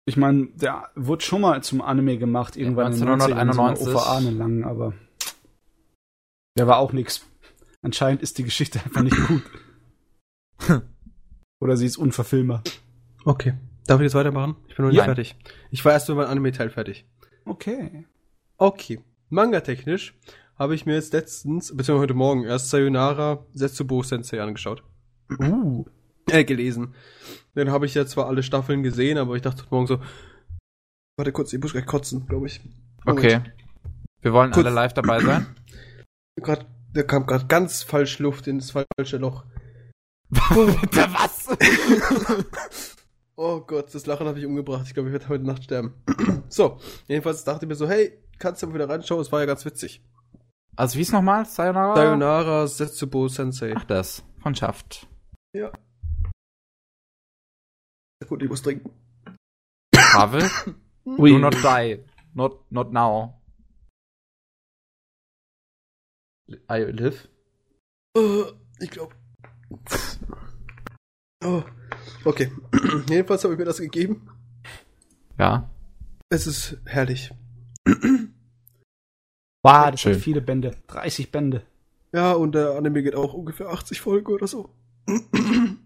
[0.07, 3.51] Ich meine, der wurde schon mal zum Anime gemacht, irgendwann in den 90ern, so eine
[3.51, 3.87] 1991.
[3.93, 4.93] OVA eine lang, aber
[6.57, 7.25] der war auch nix.
[7.81, 9.43] Anscheinend ist die Geschichte einfach nicht gut.
[11.59, 12.63] Oder sie ist unverfilmbar.
[13.25, 13.55] Okay.
[13.85, 14.55] Darf ich jetzt weitermachen?
[14.69, 15.03] Ich bin noch nicht Ja.
[15.03, 15.35] fertig.
[15.71, 17.05] Ich war erst mit meinem Anime-Teil fertig.
[17.45, 18.05] Okay.
[18.57, 19.01] Okay.
[19.29, 20.17] Manga-technisch
[20.57, 24.83] habe ich mir jetzt letztens, beziehungsweise heute Morgen, erst Sayonara Setsubo Sensei angeschaut.
[25.37, 25.85] Uh.
[26.29, 26.93] Äh, gelesen.
[27.55, 29.99] Den habe ich ja zwar alle Staffeln gesehen, aber ich dachte Morgen so,
[31.17, 32.61] warte kurz, ich muss gleich kotzen, glaube ich.
[33.05, 33.41] Okay.
[34.21, 35.47] Wir wollen Kurz- alle live dabei sein.
[36.41, 39.45] Grad, da kam gerade ganz falsch Luft ins falsche Loch.
[40.29, 41.47] Bitte was?
[43.39, 44.85] Oh Gott, das Lachen habe ich umgebracht.
[44.87, 45.93] Ich glaube, ich werde heute Nacht sterben.
[46.49, 49.21] so, jedenfalls dachte ich mir so, hey, kannst du mal wieder reinschauen?
[49.21, 50.03] Es war ja ganz witzig.
[50.75, 51.45] Also wie ist nochmal?
[51.45, 51.95] Sayonara?
[51.95, 53.75] Sayonara Setsubo Sensei.
[53.77, 54.23] Ach das.
[54.41, 55.07] Von Schaft.
[55.53, 55.71] Ja.
[58.27, 58.91] Gut, ich muss trinken.
[59.91, 60.49] Pavel?
[61.05, 62.03] Do not die.
[62.33, 63.41] Not, not now.
[66.69, 67.27] I live?
[68.15, 68.43] Äh,
[68.79, 69.15] ich glaube.
[71.43, 71.63] Oh.
[72.25, 72.51] Okay.
[73.09, 74.29] Jedenfalls habe ich mir das gegeben.
[75.37, 75.69] Ja.
[76.29, 77.31] Es ist herrlich.
[79.63, 80.13] Wow, das Schön.
[80.13, 80.77] hat viele Bände.
[80.87, 81.61] 30 Bände.
[82.13, 84.69] Ja, und der Anime geht auch ungefähr 80 Folgen oder so.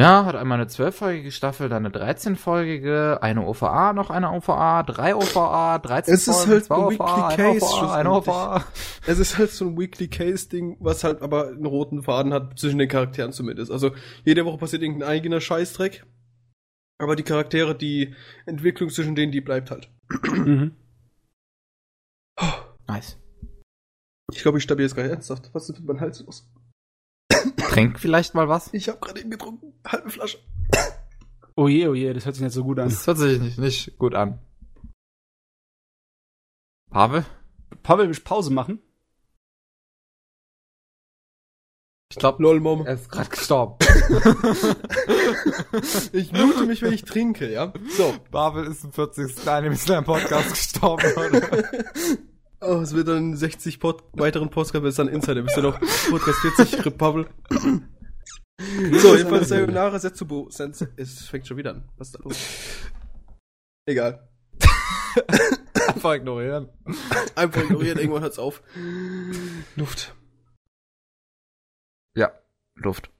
[0.00, 5.14] Ja, hat einmal eine zwölffolgige Staffel, dann eine 13-folgige, eine OVA, noch eine OVA, drei
[5.14, 8.10] OVA, 13 Es ist Folgen, halt zwei ein OVA, Weekly eine Case OVA, eine.
[8.10, 8.64] OVA.
[9.06, 12.78] Es ist halt so ein Weekly Case-Ding, was halt aber einen roten Faden hat, zwischen
[12.78, 13.70] den Charakteren zumindest.
[13.70, 13.90] Also
[14.24, 16.06] jede Woche passiert irgendein eigener Scheißdreck.
[16.98, 18.14] Aber die Charaktere, die
[18.46, 19.90] Entwicklung zwischen denen, die bleibt halt.
[20.24, 20.76] Mhm.
[22.88, 23.18] Nice.
[24.32, 25.50] Ich glaube, ich sterbe jetzt gar nicht ernsthaft.
[25.52, 26.50] Was ist mit meinem Hals los?
[27.70, 28.74] Trink vielleicht mal was?
[28.74, 29.74] Ich habe gerade eben getrunken.
[29.86, 30.38] Halbe Flasche.
[31.54, 32.88] Oh je, oh je, das hört sich nicht so gut an.
[32.88, 34.40] Das hört sich nicht, nicht gut an.
[36.90, 37.24] Pavel?
[37.84, 38.80] Pavel, willst du Pause machen?
[42.12, 42.84] Ich glaube, Lol, Mom.
[42.84, 43.76] er ist gerade gestorben.
[46.12, 47.72] Ich mute mich, wenn ich trinke, ja?
[47.96, 48.12] So.
[48.32, 49.46] Pavel ist im 40.
[49.48, 51.64] Anime Slam Podcast gestorben, oder?
[52.62, 55.42] Oh, es wird dann 60 Pod weiteren Podcast, bis dann Insider.
[55.42, 55.80] Bist du noch
[56.10, 57.28] Podcast 40, Republic.
[59.00, 60.88] So, jedenfalls Sayonara Setsubo Sensei.
[60.96, 61.88] Es fängt schon wieder an.
[61.96, 62.36] Was ist da los?
[63.86, 64.28] Egal.
[65.88, 66.68] Einfach ignorieren.
[67.34, 68.62] Einfach ignorieren, irgendwann hört's auf.
[69.76, 70.14] Luft.
[72.14, 72.30] Ja,
[72.74, 73.10] Luft.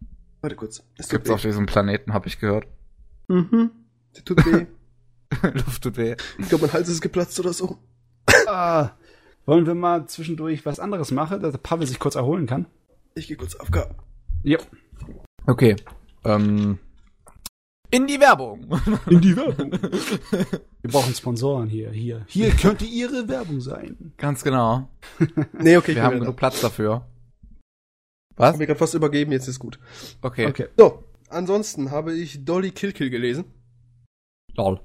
[0.42, 0.84] Warte kurz.
[0.98, 1.32] Es Gibt's weh.
[1.34, 2.66] auf diesem Planeten, habe ich gehört.
[3.28, 3.70] Mhm.
[4.14, 4.66] Der tut weh.
[5.54, 6.16] Luft tut weh.
[6.38, 7.78] ich glaube, mein Hals ist geplatzt oder so.
[8.46, 8.90] Ah,
[9.50, 12.66] wollen wir mal zwischendurch was anderes machen, dass der Pavel sich kurz erholen kann?
[13.16, 13.88] Ich gehe kurz AFK.
[14.44, 14.58] Ja.
[15.44, 15.74] Okay.
[16.24, 16.78] Ähm,
[17.90, 18.70] in die Werbung.
[19.08, 19.72] In die Werbung.
[19.72, 22.24] Wir brauchen Sponsoren hier, hier.
[22.28, 24.12] Hier könnte Ihre Werbung sein.
[24.16, 24.88] Ganz genau.
[25.52, 26.38] Nee, okay, Wir haben genug da.
[26.38, 27.08] Platz dafür.
[27.42, 28.52] Ich Was?
[28.52, 29.80] hab mir gerade fast übergeben, jetzt ist gut.
[30.22, 30.46] Okay.
[30.46, 30.68] Okay.
[30.76, 33.46] So, ansonsten habe ich Dolly Kilkill gelesen.
[34.54, 34.80] Lol.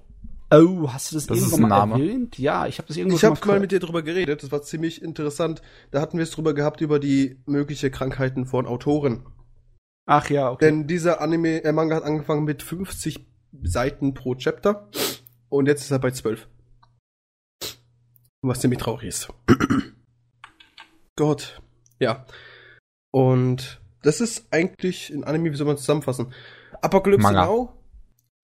[0.52, 2.38] Oh, hast du das, Das irgendwann mal erwähnt?
[2.38, 5.02] Ja, ich habe das irgendwo Ich habe mal mit dir drüber geredet, das war ziemlich
[5.02, 5.62] interessant.
[5.92, 9.26] Da hatten wir es drüber gehabt über die mögliche Krankheiten von Autoren.
[10.06, 10.66] Ach ja, okay.
[10.66, 13.26] Denn dieser Anime, äh, Manga hat angefangen mit 50
[13.64, 14.88] Seiten pro Chapter
[15.50, 16.48] und jetzt ist er bei 12.
[18.44, 19.30] Was ziemlich traurig ist.
[21.16, 21.60] Gott.
[22.00, 22.26] Ja.
[23.12, 26.34] Und das ist eigentlich ein Anime, wie soll man zusammenfassen?
[26.82, 27.46] Apocalypse Manga.
[27.46, 27.74] Now.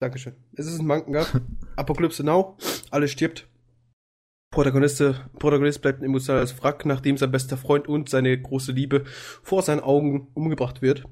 [0.02, 0.34] Dankeschön.
[0.54, 1.24] Es ist ein Manga.
[1.76, 2.56] Apocalypse Now.
[2.90, 3.48] Alles stirbt.
[4.52, 5.00] Protagonist,
[5.38, 9.78] Protagonist bleibt ein emotionales Wrack, nachdem sein bester Freund und seine große Liebe vor seinen
[9.78, 11.04] Augen umgebracht wird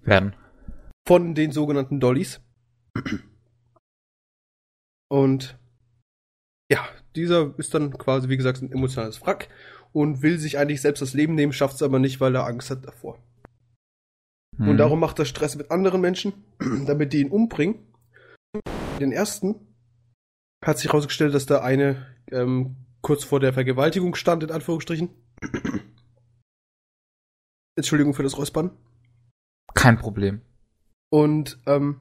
[0.00, 0.34] Werden.
[1.06, 2.40] von den sogenannten Dollys.
[5.08, 5.56] Und
[6.72, 6.84] ja,
[7.14, 9.48] dieser ist dann quasi, wie gesagt, ein emotionales Wrack
[9.92, 12.68] und will sich eigentlich selbst das Leben nehmen, schafft es aber nicht, weil er Angst
[12.68, 13.22] hat davor.
[14.58, 14.70] Mhm.
[14.70, 16.32] Und darum macht er Stress mit anderen Menschen,
[16.86, 17.91] damit die ihn umbringen.
[19.00, 19.54] Den ersten
[20.64, 25.10] hat sich herausgestellt, dass da eine ähm, kurz vor der Vergewaltigung stand, in Anführungsstrichen.
[27.76, 28.70] Entschuldigung für das Räuspern.
[29.74, 30.42] Kein Problem.
[31.10, 32.00] Und ähm,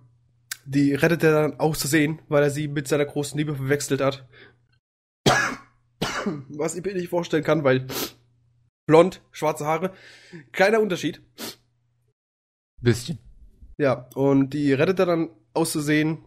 [0.66, 4.28] die rettet er dann aus Versehen, weil er sie mit seiner großen Liebe verwechselt hat.
[6.50, 7.88] Was ich mir nicht vorstellen kann, weil
[8.86, 9.94] blond, schwarze Haare,
[10.52, 11.22] kleiner Unterschied.
[12.82, 13.20] Bisschen.
[13.78, 16.26] Ja, und die rettet er dann aus Versehen,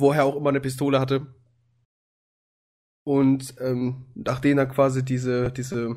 [0.00, 1.26] woher auch immer eine Pistole hatte.
[3.06, 5.96] Und ähm, nachdem er quasi diese, diese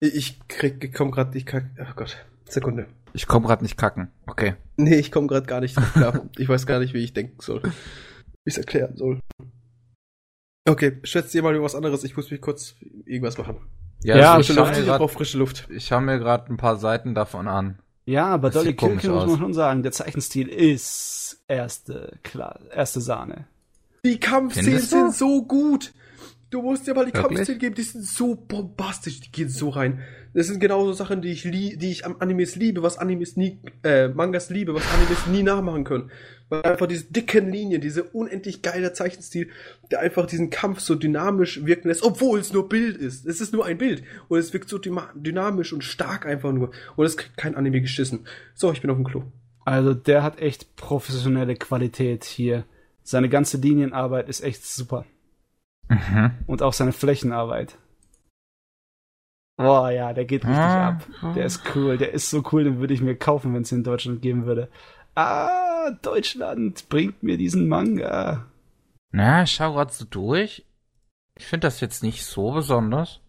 [0.00, 2.16] ich krieg, ich komm grad, ich kann, oh Gott,
[2.48, 2.86] Sekunde.
[3.14, 4.10] Ich komme gerade nicht kacken.
[4.26, 4.54] Okay.
[4.76, 6.28] Nee, ich komme gerade gar nicht klar.
[6.38, 7.62] ich weiß gar nicht, wie ich denken soll.
[7.62, 7.68] Wie
[8.44, 9.20] ich es erklären soll.
[10.68, 12.04] Okay, schätzt ihr mal über was anderes.
[12.04, 13.56] Ich muss mich kurz irgendwas machen.
[14.04, 15.66] Ja, also Frische ich ich grad- brauche frische Luft.
[15.70, 17.80] Ich schaue mir gerade ein paar Seiten davon an.
[18.08, 19.38] Ja, aber Das Dolly sieht komisch Kilke muss man aus.
[19.38, 23.44] schon sagen, der Zeichenstil ist erste, klar, erste Sahne.
[24.02, 25.92] Die Kampfszenen sind so gut.
[26.50, 27.12] Du musst dir mal die?
[27.12, 30.00] Kampfszenen geben, die sind so bombastisch, die gehen so rein.
[30.32, 34.08] Das sind genauso Sachen, die ich die ich am Animes liebe, was Animes nie, äh,
[34.08, 36.10] Mangas liebe, was Animes nie nachmachen können.
[36.48, 39.50] Weil einfach diese dicken Linien, diese unendlich geile Zeichenstil,
[39.90, 43.26] der einfach diesen Kampf so dynamisch wirken lässt, obwohl es nur Bild ist.
[43.26, 44.02] Es ist nur ein Bild.
[44.28, 46.70] Und es wirkt so dynamisch und stark einfach nur.
[46.96, 48.26] Und es kriegt kein Anime geschissen.
[48.54, 49.24] So, ich bin auf dem Klo.
[49.66, 52.64] Also der hat echt professionelle Qualität hier.
[53.02, 55.04] Seine ganze Linienarbeit ist echt super.
[55.88, 56.32] Mhm.
[56.46, 57.76] Und auch seine Flächenarbeit.
[59.56, 60.88] Boah, ja, der geht richtig Ah.
[61.22, 61.34] ab.
[61.34, 63.82] Der ist cool, der ist so cool, den würde ich mir kaufen, wenn es in
[63.82, 64.68] Deutschland geben würde.
[65.16, 68.46] Ah, Deutschland bringt mir diesen Manga.
[69.10, 70.64] Na, ich schau grad so durch.
[71.36, 73.20] Ich finde das jetzt nicht so besonders.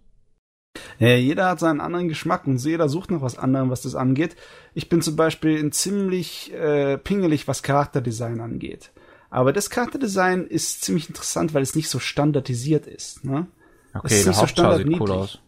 [1.00, 4.36] Ja, jeder hat seinen anderen Geschmack und jeder sucht nach was anderem, was das angeht.
[4.76, 8.92] Ich bin zum Beispiel in ziemlich äh, pingelig, was Charakterdesign angeht.
[9.30, 13.24] Aber das Charakterdesign ist ziemlich interessant, weil es nicht so standardisiert ist.
[13.24, 13.48] Ne?
[13.94, 15.40] Es Okay, ist der nicht so sieht cool aus.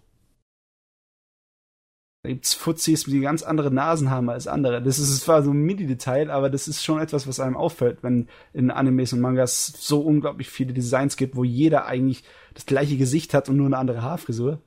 [2.24, 4.84] Da gibt's Fuzis, die ganz andere Nasen haben als andere.
[4.84, 8.28] Das ist zwar so ein Mini-Detail, aber das ist schon etwas, was einem auffällt, wenn
[8.54, 13.34] in Animes und Mangas so unglaublich viele Designs gibt, wo jeder eigentlich das gleiche Gesicht
[13.34, 14.62] hat und nur eine andere Haarfrisur.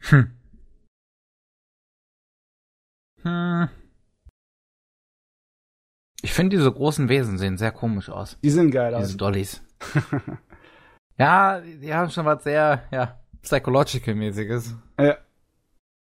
[0.00, 0.30] Hm.
[3.22, 3.68] Hm.
[6.22, 8.38] Ich finde diese großen Wesen sehen sehr komisch aus.
[8.42, 9.16] Die sind geil Diese aus.
[9.16, 9.62] Dollys.
[11.18, 14.74] ja, die haben schon was sehr, ja, psychological-mäßiges.
[14.98, 15.16] Ja.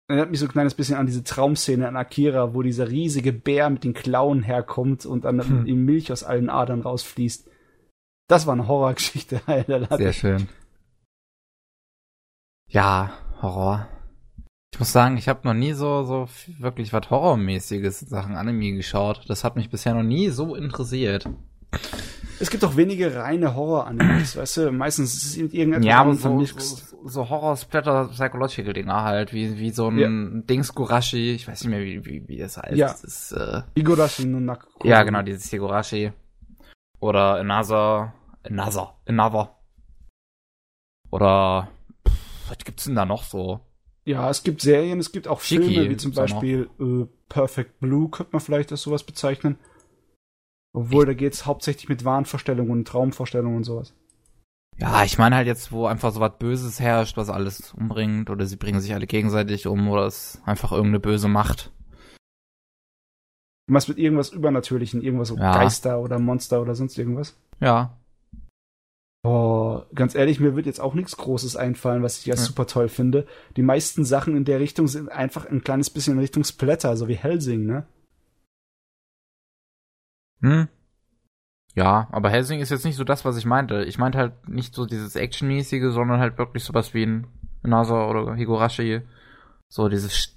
[0.09, 3.69] Erinnert mich so ein kleines bisschen an diese Traumszene an Akira, wo dieser riesige Bär
[3.71, 5.67] mit den Klauen herkommt und dann Hm.
[5.67, 7.51] ihm Milch aus allen Adern rausfließt.
[8.29, 9.97] Das war eine Horrorgeschichte, Alter.
[9.97, 10.49] Sehr schön.
[12.69, 13.13] Ja,
[13.43, 13.89] Horror.
[14.73, 16.29] Ich muss sagen, ich habe noch nie so, so
[16.59, 19.23] wirklich was Horrormäßiges in Sachen Anime geschaut.
[19.29, 21.29] Das hat mich bisher noch nie so interessiert.
[22.39, 24.73] Es gibt auch wenige reine Horror-Animes, weißt du?
[24.73, 30.09] Meistens ist es irgendetwas Ja, so, so, so Horror-Splatter-Psychological-Dinger halt, wie, wie so ein Ja.
[30.43, 32.77] Dings Gurashi, ich weiß nicht mehr, wie, wie, wie das heißt.
[32.77, 32.89] Ja.
[32.89, 36.13] Das ist, äh, Higurashi no ja, genau, dieses Higurashi.
[37.01, 38.13] Oder Another,
[38.43, 39.57] Another, Another.
[41.11, 41.69] Oder,
[42.07, 43.61] pff, was gibt's denn da noch so?
[44.07, 46.13] Ja, es gibt Serien, es gibt auch Filme, wie zum.
[46.13, 49.59] Beispiel äh, Perfect Blue, könnte man vielleicht als sowas bezeichnen.
[50.73, 53.95] Obwohl, da geht's hauptsächlich mit Wahnvorstellungen und Traumvorstellungen und sowas.
[54.79, 58.47] Ja, ich meine halt jetzt, wo einfach so was Böses herrscht, was alles umbringt, oder
[58.47, 61.73] sie bringen sich alle gegenseitig um, oder es einfach irgendeine böse Macht.
[63.69, 65.53] Was mit irgendwas Übernatürlichen, irgendwas so Ja.
[65.53, 67.37] Geister oder Monster oder sonst irgendwas.
[67.59, 67.99] Ja.
[69.29, 72.41] Oh, ganz ehrlich, mir wird jetzt auch nichts Großes einfallen, was ich ja Ja.
[72.41, 73.27] super toll finde.
[73.57, 77.09] Die meisten Sachen in der Richtung sind einfach ein kleines bisschen in Richtung Splatter, so
[77.09, 77.89] wie Helsing, ne?
[80.43, 80.69] Hm.
[81.75, 83.83] Ja, aber Helsing ist jetzt nicht so das, was ich meinte.
[83.83, 87.27] Ich meinte halt nicht so dieses Actionmäßige, sondern halt wirklich sowas wie ein
[87.65, 89.03] Nasa oder Higurashi.
[89.69, 90.33] So dieses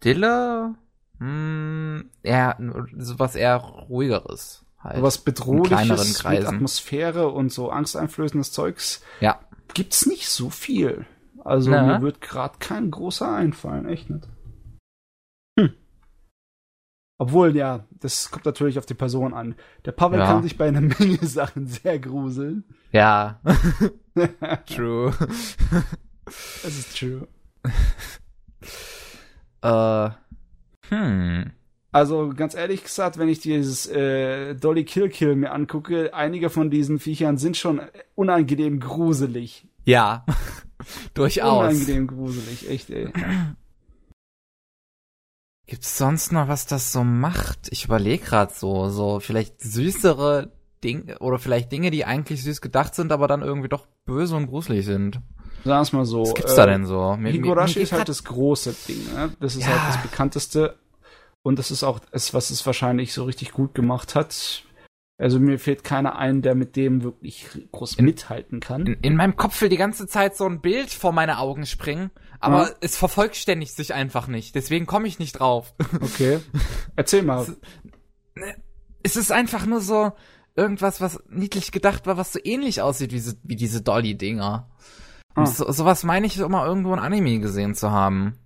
[0.00, 0.74] Stille,
[1.18, 2.58] hm, eher,
[2.96, 4.64] sowas eher ruhigeres.
[4.82, 5.02] Halt.
[5.02, 6.44] Was Bedrohliches mit.
[6.46, 9.40] Atmosphäre und so angsteinflößendes Zeugs Ja.
[9.74, 11.06] gibt's nicht so viel.
[11.44, 11.82] Also Na?
[11.98, 14.28] mir wird gerade kein großer einfallen, echt nicht.
[15.58, 15.72] Hm.
[17.18, 19.54] Obwohl, ja, das kommt natürlich auf die Person an.
[19.84, 20.26] Der Pavel Ja.
[20.26, 22.64] kann sich bei einer Menge Sachen sehr gruseln.
[22.90, 23.40] Ja.
[24.66, 25.12] True.
[26.24, 27.26] Das ist true.
[29.62, 30.10] äh,
[30.88, 31.52] hm.
[31.92, 36.70] Also ganz ehrlich gesagt, wenn ich dieses äh, Dolly Kill Kill mir angucke, einige von
[36.70, 37.82] diesen Viechern sind schon
[38.14, 39.66] unangenehm gruselig.
[39.84, 40.24] Ja.
[41.14, 41.74] Durchaus.
[41.74, 43.08] Unangenehm gruselig, echt, ey.
[45.66, 47.68] Gibt's sonst noch, was das so macht?
[47.70, 50.50] Ich überlege gerade so, so vielleicht süßere
[50.82, 54.48] Dinge oder vielleicht Dinge, die eigentlich süß gedacht sind, aber dann irgendwie doch böse und
[54.48, 55.20] gruselig sind.
[55.64, 56.22] Sagen wir's mal so.
[56.22, 57.16] Was gibt's äh, da denn so?
[57.16, 59.32] Higurashi ist halt das große Ding, ne?
[59.38, 59.68] Das ist Ja.
[59.68, 60.74] halt das bekannteste.
[61.42, 64.64] Und das ist auch es, was es wahrscheinlich so richtig gut gemacht hat.
[65.18, 68.86] Also mir fehlt keiner ein, der mit dem wirklich groß mithalten kann.
[68.86, 72.10] in, in meinem Kopf will die ganze Zeit so ein Bild vor meine Augen springen,
[72.40, 72.74] aber Ja.
[72.80, 74.54] es vervollständigt sich einfach nicht.
[74.54, 75.74] Deswegen komme ich nicht drauf.
[76.00, 76.40] Okay.
[76.96, 77.46] Erzähl mal.
[79.02, 80.12] es ist einfach nur so
[80.56, 84.68] irgendwas, was niedlich gedacht war, was so ähnlich aussieht wie, diese- wie diese Dolly-Dinger.
[85.34, 85.46] Ah.
[85.46, 88.36] So, sowas meine ich immer irgendwo in Anime gesehen zu haben.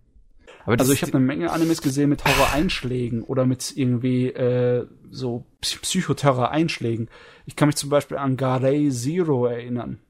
[0.67, 5.81] Also ich habe eine Menge Animes gesehen mit Horror-Einschlägen oder mit irgendwie äh, so Psy-
[5.81, 7.09] Psychoterror-Einschlägen.
[7.47, 10.01] Ich kann mich zum Beispiel an Garei Zero erinnern.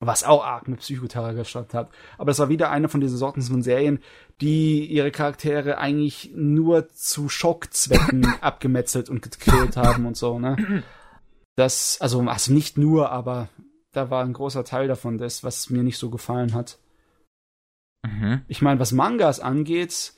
[0.00, 1.90] Was auch arg mit Psychoterror gestanden hat.
[2.18, 4.00] Aber das war wieder eine von diesen Sorten von Serien,
[4.40, 10.82] die ihre Charaktere eigentlich nur zu Schockzwecken abgemetzelt und gequält haben und so, ne?
[11.56, 13.48] Das, also, also nicht nur, aber
[13.92, 16.78] da war ein großer Teil davon, das, was mir nicht so gefallen hat.
[18.04, 18.42] Mhm.
[18.48, 20.12] Ich meine, was Mangas angeht,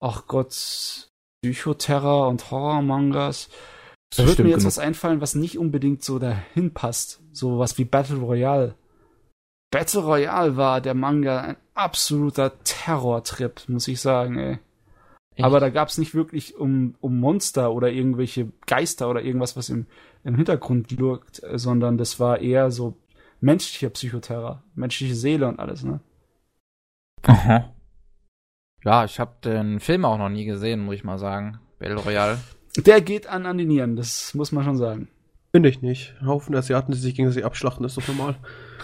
[0.00, 1.08] ach Gott,
[1.42, 3.48] Psychoterror und Horror-Mangas,
[4.16, 4.66] da wird Stimmt mir jetzt genug.
[4.66, 7.20] was einfallen, was nicht unbedingt so dahin passt.
[7.32, 8.74] So was wie Battle Royale.
[9.70, 14.58] Battle Royale war der Manga ein absoluter Terrortrip, muss ich sagen, ey.
[15.36, 15.44] Echt?
[15.44, 19.86] Aber da gab's nicht wirklich um, um Monster oder irgendwelche Geister oder irgendwas, was im,
[20.24, 22.96] im Hintergrund lurkt, sondern das war eher so
[23.40, 26.00] menschlicher Psychoterror, menschliche Seele und alles, ne?
[27.22, 27.74] Aha.
[28.84, 31.58] Ja, ich habe den Film auch noch nie gesehen, muss ich mal sagen.
[31.78, 32.38] Battle Royale.
[32.76, 35.08] Der geht an an die Nieren, das muss man schon sagen.
[35.52, 36.14] Finde ich nicht.
[36.20, 38.36] Ein Haufen Asiaten, die sich gegenseitig abschlachten, ist doch normal.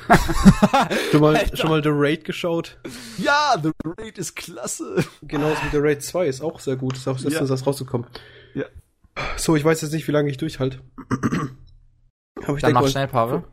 [1.12, 2.78] schon, mal, schon mal The Raid geschaut?
[3.18, 5.04] Ja, The Raid ist klasse.
[5.22, 6.96] Genauso wie The Raid 2 ist auch sehr gut.
[6.96, 7.54] Ist auch letztens Ja.
[7.54, 8.08] erst rausgekommen.
[8.54, 8.64] Ja.
[9.36, 10.80] So, ich weiß jetzt nicht, wie lange ich durchhalte.
[12.44, 13.44] Aber ich Dann mach schnell, Pavel.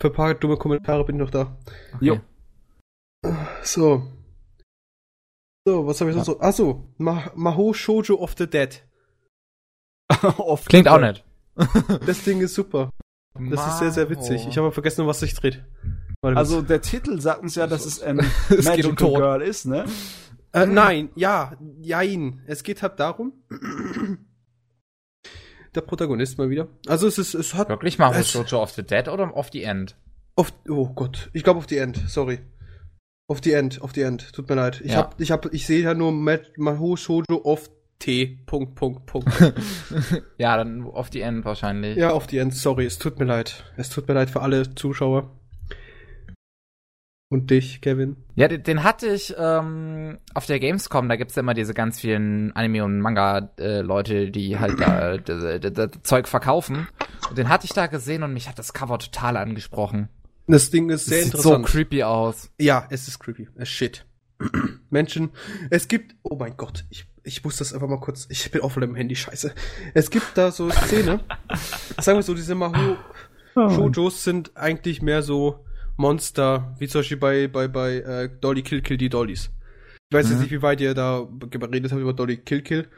[0.00, 1.56] Für ein paar dumme Kommentare bin ich noch da.
[1.96, 2.04] Okay.
[2.06, 2.20] Jo.
[3.62, 4.06] So.
[5.66, 6.24] So, was habe ich Ja.
[6.24, 6.40] sonst so?
[6.44, 8.82] Achso, Ma Maho Shoujo of the Dead.
[10.38, 11.24] Oft Klingt auch nett.
[12.06, 12.90] Das Ding ist super.
[13.38, 14.46] Das ist sehr, sehr witzig.
[14.48, 15.64] Ich habe vergessen, um was sich dreht.
[16.20, 18.18] Warte Also der Titel sagt uns ja, dass es ein
[18.50, 19.14] Es Magical um.
[19.14, 19.84] Girl ist, ne?
[20.52, 22.42] Äh, nein, ja, jein.
[22.46, 23.32] Es geht halt darum.
[25.74, 26.68] Der Protagonist mal wieder.
[26.86, 29.62] Also es ist, es hat Wirklich mal Es- Shoujo of the Dead oder of the
[29.62, 29.96] End?
[30.34, 32.40] auf, oh Gott, ich glaube auf die End, sorry.
[33.28, 34.80] Auf die End, auf die End, tut mir leid.
[34.84, 34.98] Ich Ja.
[34.98, 39.28] hab, ich hab, ich sehe ja nur Mat- Maho Shoujo of T, Punkt, Punkt, Punkt.
[40.38, 41.96] ja, dann of the End wahrscheinlich.
[41.96, 43.64] ja, auf die End, sorry, es tut mir leid.
[43.76, 45.30] Es tut mir leid für alle Zuschauer.
[47.30, 48.16] Und dich, Kevin.
[48.34, 51.98] Ja, den, den hatte ich ähm, auf der Gamescom, da gibt's ja immer diese ganz
[52.00, 56.88] vielen Anime- und Manga-Leute, die halt da das Zeug verkaufen.
[57.30, 60.10] Und den hatte ich da gesehen und mich hat das Cover total angesprochen.
[60.52, 61.66] Das Ding ist sehr das sieht so interessant.
[61.66, 62.50] creepy aus.
[62.60, 63.48] Ja, es ist creepy.
[63.56, 64.06] Es ist shit.
[64.90, 65.30] Menschen,
[65.70, 68.70] es gibt, oh mein Gott, ich, ich muss das einfach mal kurz, ich bin auch
[68.72, 69.54] voll im Handy, scheiße.
[69.94, 71.20] Es gibt da so Szene,
[72.00, 72.96] sagen wir so, diese Maho
[73.54, 75.64] Shoujos sind eigentlich mehr so
[75.96, 79.50] Monster, wie zum Beispiel bei, bei, bei äh, Dolly Kill Kill die Dollys.
[80.10, 80.32] Ich weiß Mhm.
[80.32, 82.88] jetzt nicht, wie weit ihr da geredet habt über Dolly Kill Kill.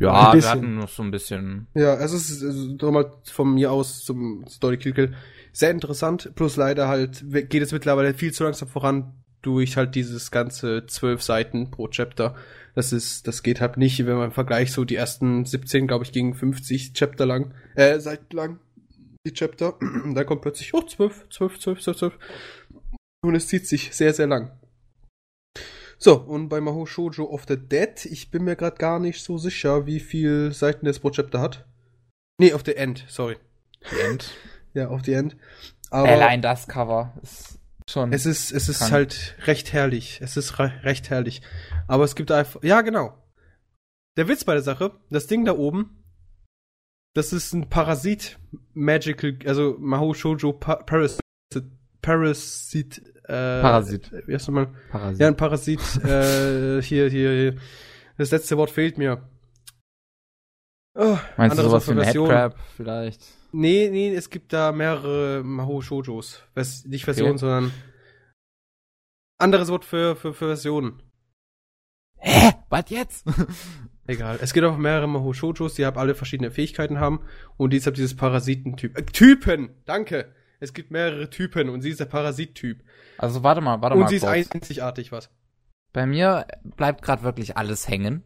[0.00, 1.68] Ja, Ein wir hatten noch so ein bisschen.
[1.74, 5.14] Ja, es ist also, nochmal von mir aus zum, zu Dolly Kill Kill
[5.54, 6.32] sehr interessant.
[6.34, 11.22] Plus leider halt geht es mittlerweile viel zu langsam voran durch halt dieses ganze zwölf
[11.22, 12.34] Seiten pro Chapter.
[12.74, 16.04] Das ist, das geht halt nicht, wenn man im Vergleich so die ersten 17, glaube
[16.04, 18.58] ich, gegen 50 Chapter lang, äh, Seiten lang,
[19.26, 19.78] die Chapter.
[20.14, 22.18] da kommt plötzlich, oh, 12, 12, 12, 12, 12.
[23.22, 24.58] Und es zieht sich sehr, sehr lang.
[25.98, 29.38] So, und bei Mahou Shoujo of the Dead, ich bin mir gerade gar nicht so
[29.38, 31.64] sicher, wie viel Seiten das pro Chapter hat.
[32.38, 33.36] Nee, of the End, sorry.
[34.04, 34.32] End.
[34.74, 35.36] Ja, of the End.
[35.90, 38.12] Aber Allein das Cover ist schon.
[38.12, 38.92] es ist, es ist Krank.
[38.92, 40.20] halt recht herrlich.
[40.22, 41.42] Es ist re recht herrlich.
[41.86, 43.16] Aber es gibt einfach, ja, genau.
[44.16, 46.04] Der Witz bei der Sache, das Ding da oben,
[47.14, 48.38] das ist ein Parasit
[48.72, 51.20] Magical, also Mahou Shoujo pa Parasit,
[52.02, 54.12] Parasit, äh, Parasit.
[54.26, 54.74] Wie heißt nochmal?
[54.90, 55.20] Parasit.
[55.20, 57.56] Ja, ein Parasit, äh, hier, hier, hier.
[58.18, 59.28] Das letzte Wort fehlt mir.
[60.96, 62.02] Oh, Meinst du sowas wie ein.
[62.02, 63.20] Headcrab vielleicht?
[63.56, 66.42] Nee, nee, es gibt da mehrere Mahou Shoujos.
[66.54, 67.38] Vers nicht Versionen, Okay.
[67.38, 67.72] sondern
[69.38, 71.02] anderes Wort für, für, für Versionen.
[72.18, 72.52] Hä?
[72.70, 73.26] Was jetzt?
[74.06, 74.38] Egal.
[74.42, 77.20] Es gibt auch mehrere Mahou Shoujos, die halt alle verschiedene Fähigkeiten haben
[77.56, 78.98] und die ist halt dieses Parasitentyp.
[78.98, 79.70] Äh, Typen!
[79.84, 80.34] Danke!
[80.60, 82.82] Es gibt mehrere Typen und sie ist der Parasittyp.
[83.18, 84.08] Also warte mal, warte Und mal.
[84.08, 84.50] sie ist kurz.
[84.52, 85.30] einzigartig, was?
[85.92, 88.24] Bei mir bleibt gerade wirklich alles hängen.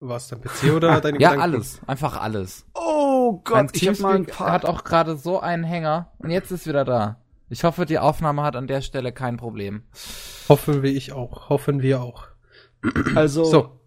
[0.00, 1.54] Was, dein PC oder deine Ja, Gedanken?
[1.54, 1.80] alles.
[1.86, 2.66] Einfach alles.
[2.74, 4.52] Oh Mein Gott, ich hab mal ein Teamspeak paar.
[4.52, 7.16] hat auch gerade so einen Hänger und jetzt ist wieder da.
[7.50, 9.82] Ich hoffe, die Aufnahme hat an der Stelle kein Problem.
[10.48, 11.48] Hoffen wir ich auch.
[11.48, 12.26] Hoffen wir auch.
[13.14, 13.80] also, So.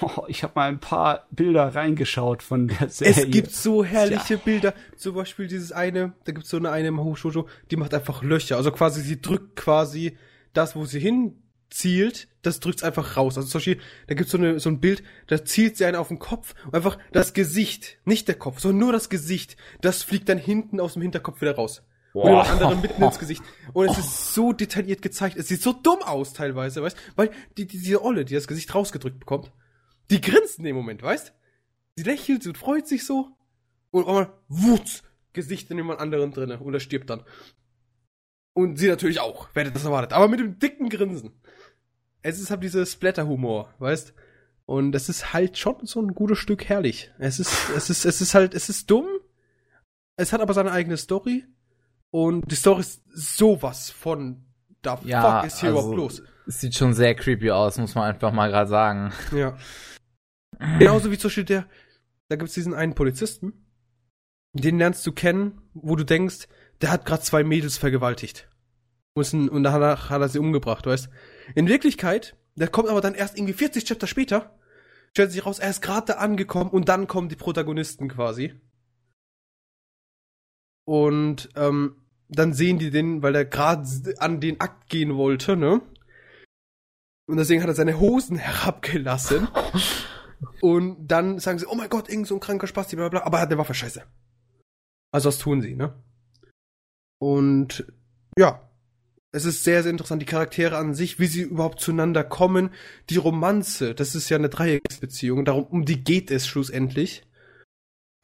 [0.00, 3.24] oh, ich habe mal ein paar Bilder reingeschaut von der Serie.
[3.24, 4.74] Es gibt so herrliche Bilder.
[4.96, 8.22] Zum Beispiel dieses eine, da gibt es so eine eine Mahou Shoujo, die macht einfach
[8.22, 8.56] Löcher.
[8.56, 10.16] Also quasi, sie drückt quasi
[10.52, 11.00] das, wo sie
[11.70, 13.36] hinzielt, das drückt's einfach raus.
[13.36, 16.08] Also zum Beispiel, da gibt's so, eine, so ein Bild, da zielt sie einen auf
[16.08, 20.28] den Kopf und einfach das Gesicht, nicht der Kopf, sondern nur das Gesicht, das fliegt
[20.28, 21.82] dann hinten aus dem Hinterkopf wieder raus.
[22.12, 22.42] Und Boah.
[22.42, 23.42] dem anderen mitten ins Gesicht.
[23.72, 25.36] Und es ist so detailliert gezeigt.
[25.36, 28.74] Es sieht so dumm aus teilweise, weißt Weil die, die, diese Olle, die das Gesicht
[28.74, 29.52] rausgedrückt bekommt,
[30.10, 31.32] die grinst in dem Moment, weißt
[31.96, 33.28] Sie lächelt und freut sich so.
[33.92, 37.22] Und auf einmal, wutz, Gesicht in jemand anderen drinne und er stirbt dann.
[38.54, 40.12] Und sie natürlich auch, wer hätte das erwartet.
[40.12, 41.40] Aber mit dem dicken Grinsen.
[42.22, 44.14] Es ist halt dieser Splatter-Humor, weißt
[44.66, 47.10] Und es ist halt schon so ein gutes Stück herrlich.
[47.18, 49.06] Es ist, es ist, es ist halt, es ist dumm.
[50.16, 51.44] Es hat aber seine eigene Story.
[52.10, 54.44] Und die Story ist sowas von
[54.82, 56.22] da Ja, fuck ist hier also- überhaupt los.
[56.46, 59.12] Es sieht schon sehr creepy aus, muss man einfach mal gerade sagen.
[59.32, 59.56] Ja.
[60.78, 61.66] Genauso wie zum Beispiel der,
[62.28, 63.52] da gibt's diesen einen Polizisten,
[64.52, 66.48] den lernst du kennen, wo du denkst,
[66.80, 68.48] der hat gerade zwei Mädels vergewaltigt.
[69.14, 71.08] Und danach hat er sie umgebracht, weißt
[71.54, 74.58] In Wirklichkeit, der kommt aber dann erst irgendwie 40 Chapter später,
[75.12, 78.60] stellt sich raus, er ist gerade da angekommen und dann kommen die Protagonisten quasi.
[80.84, 81.96] Und ähm,
[82.28, 83.86] dann sehen die den, weil er gerade
[84.18, 85.80] an den Akt gehen wollte, ne?
[87.26, 89.48] Und deswegen hat er seine Hosen herabgelassen.
[90.60, 93.26] Und dann sagen sie, oh mein Gott, irgend so ein kranker Spasti, bla bla, bla,
[93.26, 94.02] aber er hat eine Waffe, scheiße.
[95.12, 96.02] Also das tun sie, ne?
[97.20, 97.92] Und
[98.38, 98.69] ja,
[99.32, 102.70] es ist sehr, sehr interessant, die Charaktere an sich, wie sie überhaupt zueinander kommen,
[103.10, 107.22] die Romanze, das ist ja eine Dreiecksbeziehung, darum, um die geht es schlussendlich.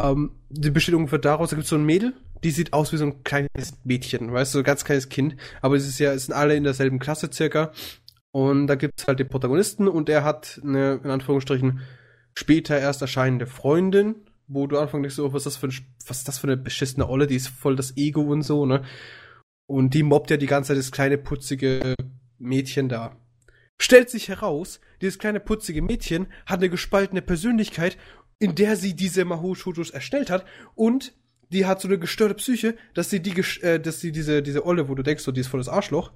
[0.02, 2.96] Ähm, die besteht ungefähr daraus, da gibt es so ein Mädel, die sieht aus wie
[2.96, 6.12] so ein kleines Mädchen, weißt du, so ein ganz kleines Kind, aber es ist ja,
[6.12, 7.72] es sind alle in derselben Klasse circa.
[8.32, 11.80] Und da gibt's halt den Protagonisten und er hat eine, in Anführungsstrichen,
[12.34, 14.16] später erst erscheinende Freundin,
[14.46, 16.58] wo du anfangs denkst, so, was ist das für ein, was ist das für eine
[16.58, 18.84] beschissene Olle, die ist voll das Ego und so, ne?
[19.66, 21.94] Und die mobbt ja die ganze Zeit das kleine putzige
[22.38, 23.16] Mädchen da.
[23.78, 27.98] Stellt sich heraus, dieses kleine putzige Mädchen hat eine gespaltene Persönlichkeit,
[28.38, 31.14] in der sie diese Mahou Shoujos erstellt hat und
[31.51, 34.88] die hat so eine gestörte Psyche, dass sie die, äh, dass sie diese, diese Olle,
[34.88, 36.12] wo du denkst, so, die ist voll das Arschloch,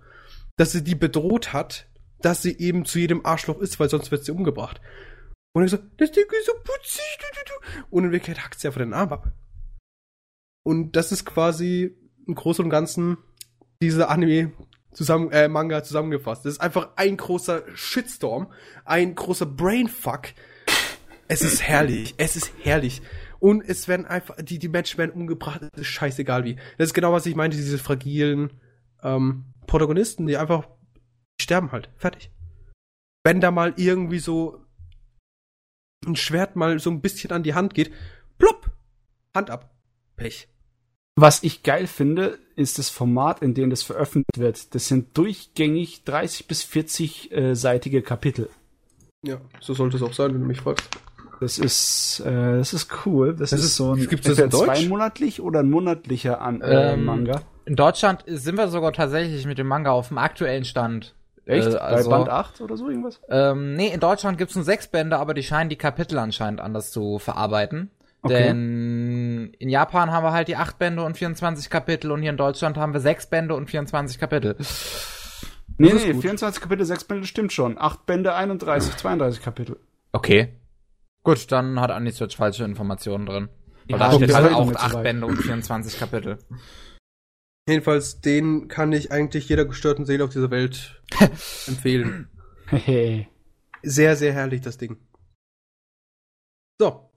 [0.56, 1.88] dass sie die bedroht hat,
[2.20, 4.80] dass sie eben zu jedem Arschloch ist, weil sonst wird sie umgebracht.
[5.52, 7.86] Und er so, das Ding ist so putzig, du, du, du.
[7.90, 9.32] Und in Wirklichkeit hackt sie einfach den Arm ab.
[10.64, 11.96] Und das ist quasi
[12.26, 13.18] im Großen und Ganzen
[13.82, 14.52] dieser Anime
[14.92, 16.44] zusammen, äh, Manga zusammengefasst.
[16.44, 18.52] Das ist einfach ein großer Shitstorm,
[18.84, 20.28] ein großer Brainfuck.
[21.28, 23.02] Es ist herrlich, es ist herrlich.
[23.38, 26.56] Und es werden einfach, die, die Menschen werden umgebracht, es ist scheißegal wie.
[26.76, 28.52] Das ist genau, was ich meinte, diese fragilen
[29.02, 30.66] ähm, Protagonisten, die einfach
[31.40, 31.88] die sterben halt.
[31.96, 32.30] Fertig.
[33.24, 34.66] Wenn da mal irgendwie so
[36.06, 37.92] ein Schwert mal so ein bisschen an die Hand geht,
[38.38, 38.70] plopp,
[39.34, 39.74] Hand ab.
[40.16, 40.48] Pech.
[41.16, 44.74] Was ich geil finde, ist das Format, in dem das veröffentlicht wird.
[44.74, 48.48] Das sind durchgängig 30 bis 40 äh, seitige Kapitel.
[49.26, 50.88] Ja, so sollte es auch sein, wenn du mich fragst.
[51.40, 53.30] Das ist, äh, das ist cool.
[53.34, 54.64] Das, Das ist, ist- so ein gibt's das in Deutsch?
[54.64, 57.42] zweimonatlich oder ein monatlicher an, äh, Ähm, Manga.
[57.64, 61.14] In Deutschland sind wir sogar tatsächlich mit dem Manga auf dem aktuellen Stand.
[61.46, 61.68] Echt?
[61.72, 63.20] Äh, also, Bei Band 8 oder so irgendwas?
[63.30, 66.90] Ähm, nee, in Deutschland gibt's nur sechs Bände, aber die scheinen die Kapitel anscheinend anders
[66.92, 67.90] zu verarbeiten.
[68.22, 68.34] Okay.
[68.34, 69.09] Denn
[69.58, 72.76] in Japan haben wir halt die acht Bände und 24 Kapitel und hier in Deutschland
[72.76, 74.56] haben wir sechs Bände und 24 Kapitel.
[75.78, 76.20] Nee, nee, gut.
[76.20, 77.78] 24 Kapitel, 6 Bände stimmt schon.
[77.78, 79.80] 8 Bände, 31, 32 Kapitel.
[80.12, 80.60] Okay.
[81.22, 83.48] Gut, dann hat Andi Switch falsche Informationen drin.
[83.88, 85.04] Weil Ja, da steht halt auch mir zu acht weit.
[85.04, 86.38] Bände und 24 Kapitel.
[87.66, 91.02] Jedenfalls, den kann ich eigentlich jeder gestörten Seele auf dieser Welt
[91.66, 92.28] empfehlen.
[92.68, 93.28] Hehe.
[93.82, 94.98] Sehr, sehr herrlich, das Ding.
[96.78, 97.09] So.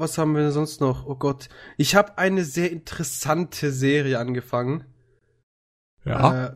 [0.00, 1.04] Was haben wir denn sonst noch?
[1.04, 1.50] Oh Gott.
[1.76, 4.86] Ich habe eine sehr interessante Serie angefangen.
[6.06, 6.52] Äh,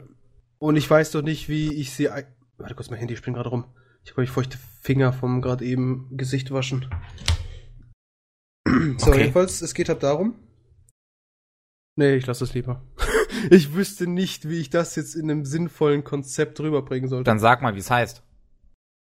[0.59, 2.09] und ich weiß doch nicht, wie ich sie.
[2.57, 3.67] Warte kurz, mein Handy springt gerade rum.
[4.03, 6.89] Ich habe ich feuchte Finger vom gerade eben Gesicht waschen.
[8.97, 9.21] so, Okay.
[9.21, 10.37] jedenfalls, es geht halt darum.
[11.97, 12.83] Nee, ich lasse es lieber.
[13.51, 17.25] ich wüsste nicht, wie ich das jetzt in einem sinnvollen Konzept rüberbringen sollte.
[17.25, 18.23] Dann sag mal, wie es heißt.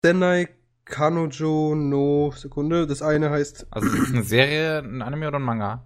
[0.05, 0.49] Senai
[0.87, 2.87] Kanojo no Sekunde.
[2.87, 3.67] Das eine heißt.
[3.71, 5.85] Also ist es eine Serie, ein Anime oder ein Manga?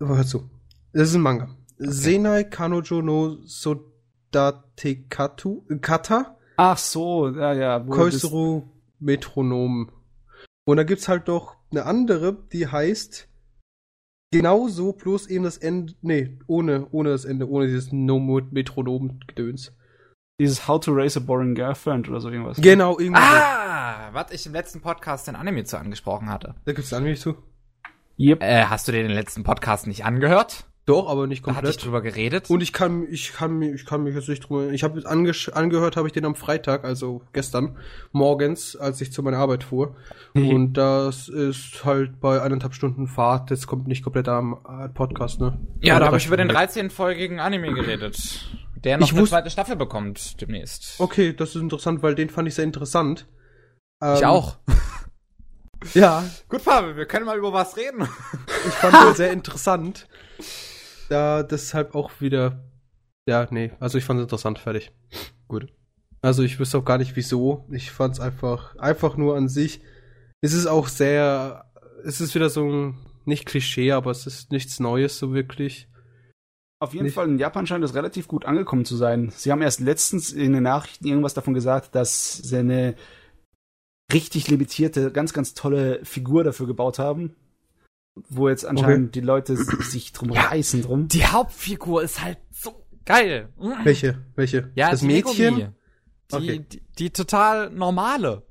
[0.00, 0.48] Oh, hör zu.
[0.92, 1.48] Das ist ein Manga.
[1.78, 7.80] Senai Kanojo no Sodatekatu Kata Ach so, ja, ja.
[7.80, 8.68] Koisuru
[9.00, 9.90] Metronom.
[10.64, 13.28] Und da gibt's halt doch eine andere, die heißt
[14.30, 15.94] genauso, bloß eben das Ende.
[16.02, 19.72] Nee, ohne, ohne das Ende, ohne dieses No Metronom-Gedöns.
[20.40, 22.56] Dieses How to Raise a Boring Girlfriend oder so irgendwas.
[22.60, 23.20] Genau, irgendwie.
[23.20, 23.28] so.
[23.28, 26.54] Ah, was ich im letzten Podcast den Anime zu angesprochen hatte.
[26.64, 27.36] Da gibt's Anime zu.
[28.18, 28.42] Yep.
[28.42, 30.64] Äh, hast du dir den letzten Podcast nicht angehört?
[30.84, 31.84] Doch, aber nicht Da hatte ich komplett.
[31.84, 32.50] drüber geredet.
[32.50, 34.72] Und ich kann, ich kann mich, ich kann mich jetzt nicht drum.
[34.72, 37.76] Ich habe ange angehört, habe ich den am Freitag, also gestern
[38.10, 39.94] morgens, als ich zu meiner Arbeit fuhr.
[40.34, 43.50] Und das ist halt bei eineinhalb Stunden Fahrt.
[43.52, 45.58] Das kommt nicht komplett am äh, Podcast, ne?
[45.82, 46.68] ja, da habe ich über den Stunden.
[46.68, 48.44] 13-folgigen Anime geredet.
[48.84, 50.98] Der noch Ich eine zweite Staffel bekommt demnächst.
[50.98, 53.26] Okay, das ist interessant, weil den fand ich sehr interessant.
[54.00, 54.56] Ich Ähm, auch.
[55.94, 58.02] Ja, Gut, Pavel, wir können mal über was reden.
[58.66, 60.06] ich fand den sehr interessant.
[61.08, 62.62] Da deshalb auch wieder.
[63.28, 64.92] Ja, nee, also ich fand es interessant, fertig.
[65.48, 65.72] Gut.
[66.20, 67.66] Also ich wüsste auch gar nicht wieso.
[67.70, 69.80] Ich fand es einfach, einfach nur an sich.
[70.40, 71.64] Es ist auch sehr,
[72.04, 75.88] es ist wieder so ein, nicht Klischee, aber es ist nichts Neues so wirklich.
[76.82, 79.30] Auf jeden Nicht- Fall in Japan scheint es relativ gut angekommen zu sein.
[79.36, 82.96] Sie haben erst letztens in den Nachrichten irgendwas davon gesagt, dass sie eine
[84.12, 87.36] richtig limitierte, ganz, ganz tolle Figur dafür gebaut haben.
[88.28, 90.40] Wo jetzt anscheinend die Leute sich drum Ja.
[90.48, 91.06] reißen drum.
[91.06, 93.48] Die Hauptfigur ist halt so geil.
[93.84, 94.18] Welche?
[94.34, 94.72] Welche?
[94.74, 95.56] Ja, das die Mädchen?
[96.32, 96.64] Die, Okay.
[96.68, 98.42] die, die total normale.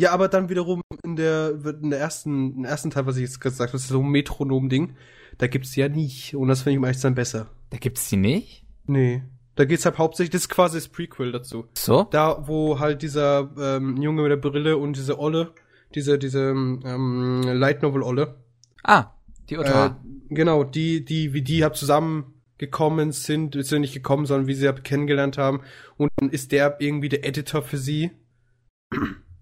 [0.00, 3.38] Ja, aber dann wiederum in der, in der ersten, im ersten Teil, was ich jetzt
[3.38, 4.94] gesagt habe, das ist so ein Metronom-Ding,
[5.36, 6.34] da gibt's die ja nicht.
[6.34, 7.48] Und das finde ich ehrlich zu sein besser.
[7.68, 8.64] Da gibt's die nicht?
[8.86, 9.22] Nee.
[9.56, 11.66] Da geht's halt hauptsächlich, das ist quasi das Prequel dazu.
[11.76, 12.04] So?
[12.10, 15.52] Da, wo halt dieser ähm, Junge mit der Brille und diese Olle,
[15.94, 18.36] diese, diese ähm, Light Novel Olle,
[18.82, 19.08] Ah,
[19.50, 20.00] die äh, Otta.
[20.30, 24.66] genau, die, die, wie die halt zusammengekommen sind, ist ja nicht gekommen, sondern wie sie
[24.66, 25.60] halt kennengelernt haben.
[25.98, 28.12] Und dann ist der irgendwie der Editor für sie.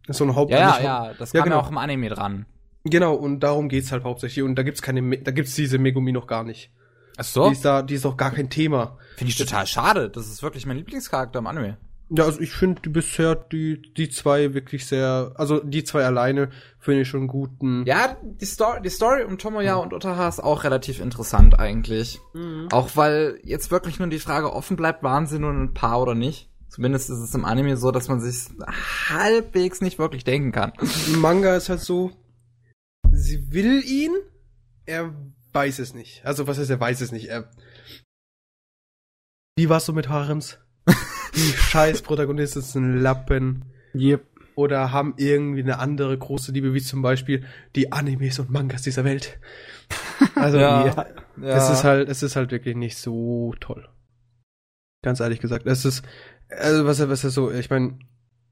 [0.08, 1.60] Das ist so ein Haupt ja, ja, ja, das Ja, kam genau.
[1.62, 2.46] auch im Anime dran.
[2.84, 4.42] Genau, und darum geht's halt hauptsächlich.
[4.44, 6.70] Und da gibt's keine, Me- da gibt's diese Megumi noch gar nicht.
[7.18, 7.46] Ach so?
[7.46, 8.96] Die ist da, die ist auch gar kein Thema.
[9.16, 10.08] Finde ich total schade.
[10.10, 11.76] Das ist wirklich mein Lieblingscharakter im Anime.
[12.10, 16.48] Ja, also ich finde die bisher die, die zwei wirklich sehr, also die zwei alleine
[16.78, 17.84] finde ich schon guten.
[17.84, 22.18] Ja, die Story, die Story um Tomoya und Otaha ist auch relativ interessant eigentlich.
[22.32, 22.68] Mhm.
[22.72, 26.14] Auch weil jetzt wirklich nur die Frage offen bleibt, waren sie nun ein Paar oder
[26.14, 26.48] nicht.
[26.68, 28.48] Zumindest ist es im Anime so, dass man sich
[29.08, 30.72] halbwegs nicht wirklich denken kann.
[31.08, 32.12] Im Manga ist halt so,
[33.10, 34.12] sie will ihn,
[34.86, 35.14] er
[35.52, 36.24] weiß es nicht.
[36.24, 37.26] Also was heißt, er weiß es nicht.
[37.28, 37.50] Er,
[39.56, 40.58] wie war's so mit Harems?
[41.34, 43.64] Die scheiß Protagonisten sind Lappen.
[43.94, 44.24] Yep.
[44.54, 49.04] Oder haben irgendwie eine andere große Liebe, wie zum Beispiel die Animes und Mangas dieser
[49.04, 49.38] Welt.
[50.34, 51.06] Also, Ja.
[51.40, 53.88] Es ist halt, es ist halt wirklich nicht so toll.
[55.02, 55.64] Ganz ehrlich gesagt.
[55.66, 56.02] Es ist,
[56.50, 57.98] also was, was ist so, ich meine,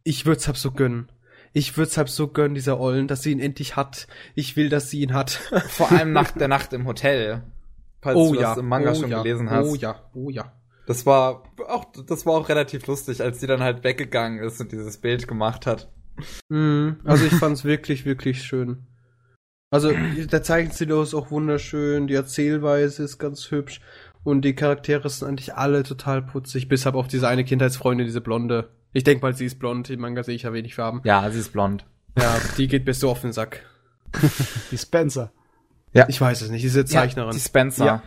[0.05, 1.10] ich würde es halt so gönnen.
[1.52, 4.07] Ich würde es halt so gönnen, dieser Ollen, dass sie ihn endlich hat.
[4.34, 5.31] Ich will, dass sie ihn hat.
[5.68, 7.42] Vor allem nach der Nacht im Hotel.
[8.02, 9.68] Falls du das im Manga oh schon ja, gelesen hast.
[9.68, 10.52] Oh ja, oh ja.
[10.86, 14.70] Das war auch, das war auch relativ lustig, als sie dann halt weggegangen ist und
[14.70, 15.91] dieses Bild gemacht hat.
[16.49, 17.00] Mhm.
[17.05, 18.86] Also ich fand's wirklich, wirklich schön.
[19.70, 23.81] Also der Zeichenstil ist auch wunderschön, die Erzählweise ist ganz hübsch
[24.27, 28.71] und die Charaktere sind eigentlich alle total putzig, bis auf diese eine Kindheitsfreundin, diese Blonde.
[28.93, 31.01] Ich denke mal, sie ist blond, im Manga sehe ich ja wenig Farben.
[31.05, 31.87] Ja, sie ist blond.
[32.19, 33.65] Ja, die geht mir so auf den Sack.
[34.73, 35.33] Die Spencer.
[35.93, 36.09] Ja.
[36.09, 37.31] Ich weiß es nicht, diese Zeichnerin.
[37.31, 37.87] Ja, die Spencer.
[37.87, 38.03] Ja.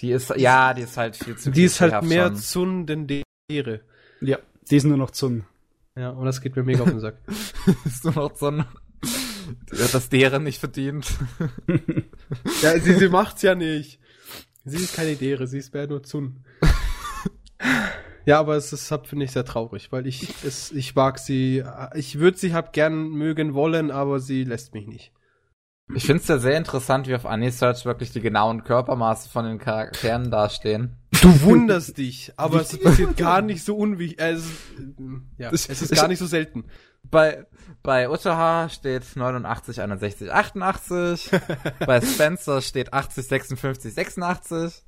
[0.00, 2.36] Die ist, ja, die ist halt viel zu die ist halt mehr schon.
[2.36, 3.80] Zun denn Dere.
[4.20, 4.38] Ja,
[4.70, 5.44] die ist nur noch Zun.
[5.96, 7.16] Ja, und das geht mir mega auf den Sack.
[7.84, 8.32] ist nur noch
[9.72, 11.06] die hat das deren nicht verdient.
[12.62, 13.99] ja, sie, sie macht's ja nicht.
[14.64, 16.44] Sie ist keine Dere, sie ist mehr nur Zun.
[18.26, 21.64] Ja, aber es ist, finde ich, sehr traurig, weil ich, es, ich mag sie,
[21.94, 25.12] ich würde sie hab gern mögen wollen, aber sie lässt mich nicht.
[25.94, 29.58] Ich finde es ja sehr interessant, wie auf Anisearch wirklich die genauen Körpermaße von den
[29.58, 30.99] Charakteren dastehen.
[31.20, 34.54] Du wunderst dich, aber es passiert gar nicht so unwichtig, äh, es, ist,
[35.38, 36.64] ja, es ist gar nicht so selten.
[37.02, 37.46] Bei,
[37.82, 41.30] bei Uttaha steht 89, 61, 88.
[41.86, 44.84] bei Spencer steht 80, 56, 86.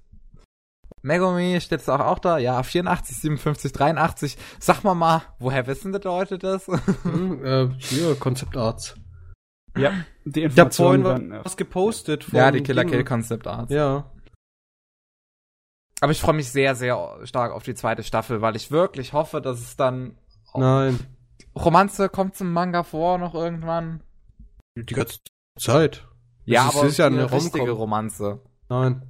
[1.03, 4.39] Megumi steht es auch, auch da, ja, 84, 57, 83.
[4.61, 6.67] Sag mal mal, woher wissen die Leute das?
[7.03, 8.95] Hm, äh, hier, Konzeptarts.
[9.77, 9.93] Ja,
[10.25, 12.85] die Ich hab vorhin Informationen was gepostet von ja, die Killer.
[12.85, 13.73] Kill Concept Arts.
[13.73, 14.12] Ja.
[16.03, 19.41] Aber ich freue mich sehr, sehr stark auf die zweite Staffel, weil ich wirklich hoffe,
[19.41, 20.17] dass es dann
[20.55, 20.99] Nein.
[21.55, 24.03] Romanze kommt zum Manga vor noch irgendwann.
[24.77, 25.21] Die ganze
[25.59, 26.07] Zeit.
[26.45, 27.71] Ja, ist- aber ist ja eine eine richtige.
[27.71, 28.41] Romanze.
[28.69, 29.03] Nein.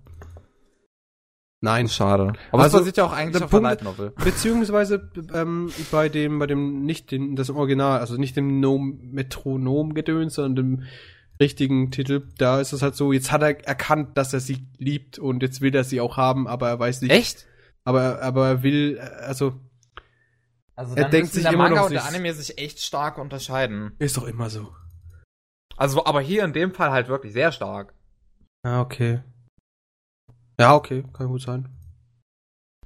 [1.62, 1.89] Nein.
[1.89, 2.33] Schade.
[2.51, 4.11] Aber Also, das basiert ja auch eigentlich auf Punkt- Light Novel.
[4.23, 10.35] Beziehungsweise ähm, bei dem, bei dem nicht den, das Original, also nicht dem no Metronom-Gedöns,
[10.35, 10.83] sondern dem
[11.43, 15.19] richtigen Titel, da ist es halt so, jetzt hat er erkannt, dass er sie liebt
[15.19, 17.11] und jetzt will er sie auch haben, aber er weiß nicht.
[17.12, 17.47] Echt?
[17.85, 19.61] Aber, aber er will, also,
[20.77, 22.81] Also Er dann denkt müssen sich der immer Manga noch und der Anime sich echt
[22.81, 23.93] stark unterscheiden.
[23.99, 24.73] ist doch immer so.
[25.77, 27.95] Also, aber hier in dem Fall halt wirklich sehr stark.
[28.65, 29.21] Ja, okay.
[30.61, 31.69] Ja, okay, kann gut sein.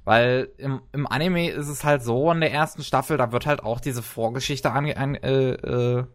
[0.03, 3.61] Weil im, im Anime ist es halt so, in der ersten Staffel, da wird halt
[3.61, 6.05] auch diese Vorgeschichte ange, an, äh, äh,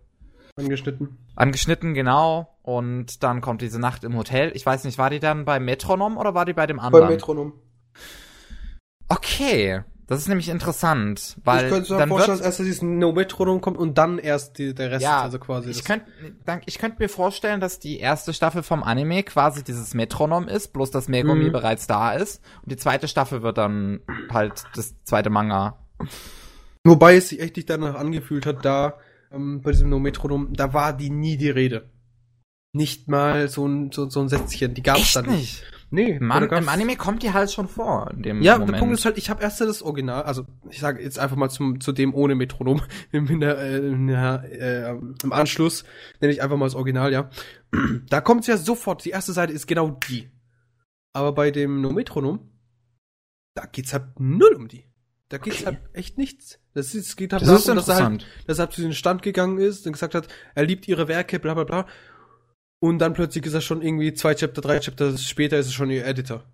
[0.56, 1.16] Angeschnitten.
[1.34, 2.48] angeschnitten, genau.
[2.62, 4.52] Und dann kommt diese Nacht im Hotel.
[4.54, 7.08] Ich weiß nicht, war die dann bei Metronom oder war die bei dem Bei anderen?
[7.08, 7.52] Metronom.
[9.08, 12.82] okay, das ist nämlich interessant, ich weil könnte mir dann vorstellen, wird, dass erst dieses
[12.82, 15.70] No Metronom kommt und dann erst die, der Rest, Ja, also quasi.
[15.70, 16.06] ich könnte
[16.66, 20.90] ich könnt mir vorstellen, dass die erste Staffel vom Anime quasi dieses Metronom ist, bloß
[20.90, 21.52] dass Megumi Mhm.
[21.52, 22.42] bereits da ist.
[22.62, 24.00] Und die zweite Staffel wird dann
[24.30, 25.78] halt das zweite Manga.
[26.84, 28.94] Wobei es sich echt nicht danach angefühlt hat, da
[29.32, 31.90] ähm, bei diesem No Metronom, da war die nie die Rede.
[32.74, 35.62] Nicht mal so ein, so, so ein Sätzchen, die gab's Echt dann nicht?
[35.90, 38.10] Nee, Im, An oder gab's- Im Anime kommt die halt schon vor.
[38.12, 38.72] In dem Ja, Moment.
[38.72, 41.50] der Punkt ist halt, ich habe erst das Original, also ich sage jetzt einfach mal
[41.50, 42.80] zum, zu dem ohne Metronom
[43.12, 44.90] in der, äh, in der, äh,
[45.22, 45.84] im Anschluss,
[46.20, 47.28] nenne ich einfach mal das Original, ja.
[48.08, 50.30] Da kommt's ja sofort, die erste Seite ist genau die.
[51.12, 52.40] Aber bei dem No Metronom,
[53.54, 54.86] da geht's halt null um die.
[55.32, 55.64] Da geht's Okay.
[55.66, 56.58] halt echt nichts.
[56.74, 58.92] Das, ist, es geht halt das ist darum, dass er halt dass er zu diesem
[58.92, 61.86] Stand gegangen ist und gesagt hat, er liebt ihre Werke, bla bla bla.
[62.80, 65.90] Und dann plötzlich ist er schon irgendwie zwei Chapter, drei Chapter später ist er schon
[65.90, 66.44] ihr Editor.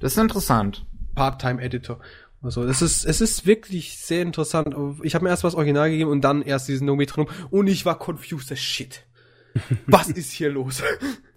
[0.00, 0.84] Das ist interessant.
[1.14, 2.00] Part-Time-Editor.
[2.42, 4.74] Also, es ist, es ist wirklich sehr interessant.
[5.04, 7.68] Ich habe mir erst mal das Original gegeben und dann erst diesen No Metronom und
[7.68, 9.06] ich war confused as shit.
[9.86, 10.82] Was ist hier los?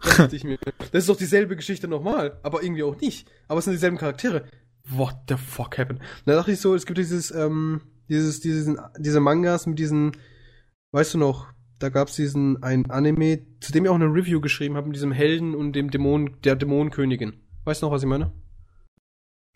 [0.09, 0.33] Das
[1.03, 3.29] ist doch dieselbe Geschichte nochmal, aber irgendwie auch nicht.
[3.47, 4.45] Aber es sind dieselben Charaktere.
[4.87, 6.01] What the fuck happened?
[6.25, 10.13] Da dachte ich so, es gibt dieses, ähm, dieses, diesen, diese Mangas mit diesen,
[10.91, 11.47] weißt du noch,
[11.79, 15.11] da gab's diesen, ein Anime, zu dem ich auch eine Review geschrieben habe, mit diesem
[15.11, 17.33] Helden und dem Dämon, der Dämonenkönigin.
[17.65, 18.31] Weißt du noch, was ich meine?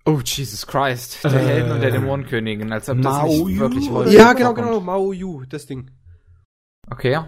[0.05, 1.23] Oh, Jesus Christ.
[1.23, 4.33] Der Äh, Helden und der Dämonenkönigin, als ob das Mao nicht Yu wirklich häufig Ja,
[4.33, 4.67] genau, vorkommt.
[4.67, 5.89] genau, Mao Yu, das Ding.
[6.89, 7.19] Okay.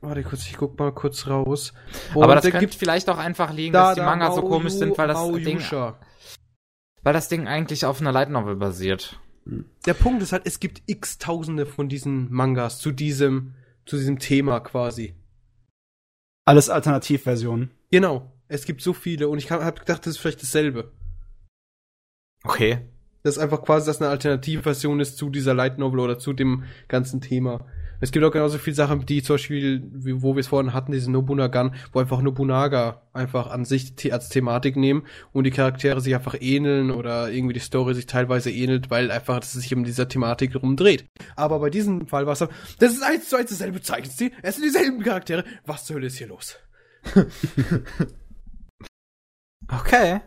[0.00, 1.72] Warte kurz, ich guck mal kurz raus.
[2.12, 4.74] Aber Und das der könnte vielleicht auch einfach liegen, dass die Manga so Mao komisch
[4.74, 5.98] Yu, sind, weil das Mao Ding, Yusha.
[7.02, 9.20] Weil das Ding eigentlich auf einer Light Novel basiert.
[9.86, 13.54] Der Punkt ist halt, es gibt x Tausende von diesen Mangas zu diesem,
[13.86, 15.14] zu diesem Thema quasi.
[16.44, 17.70] Alles Alternativversionen.
[17.90, 18.32] Genau.
[18.48, 20.92] Es gibt so viele und ich habe gedacht, das ist vielleicht dasselbe.
[22.44, 22.80] Okay.
[23.22, 26.64] Das ist einfach quasi, dass eine Alternativversion ist zu dieser Light Novel oder zu dem
[26.88, 27.66] ganzen Thema.
[28.00, 30.92] Es gibt auch genauso viele Sachen, die zum Beispiel, wie, wo wir es vorhin hatten,
[30.92, 36.14] diese Nobunagan, wo einfach Nobunaga einfach an sich als Thematik nehmen und die Charaktere sich
[36.14, 40.08] einfach ähneln oder irgendwie die Story sich teilweise ähnelt, weil einfach es sich um dieser
[40.08, 41.06] Thematik rumdreht.
[41.36, 44.56] Aber bei diesem Fall war es so, das ist eins zu eins dasselbe Zeichenstil, es
[44.56, 46.56] sind dieselben Charaktere, was zur Hölle ist hier los?
[49.70, 50.20] Okay.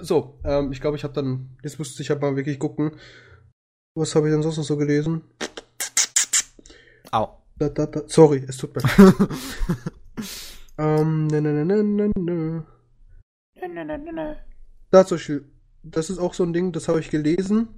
[0.00, 2.92] So, ähm, ich glaube, ich habe dann, jetzt müsste ich halt mal wirklich gucken,
[3.96, 5.24] was habe ich denn sonst noch so gelesen?
[7.12, 7.42] Au.
[7.58, 8.02] Da, da, da.
[8.06, 9.28] Sorry, es tut mir leid.
[10.78, 12.64] Ähm, ne, ne, ne, ne, ne.
[14.90, 15.44] Da zum Beispiel,
[15.82, 17.68] das ist auch so ein Ding, das habe ich gelesen.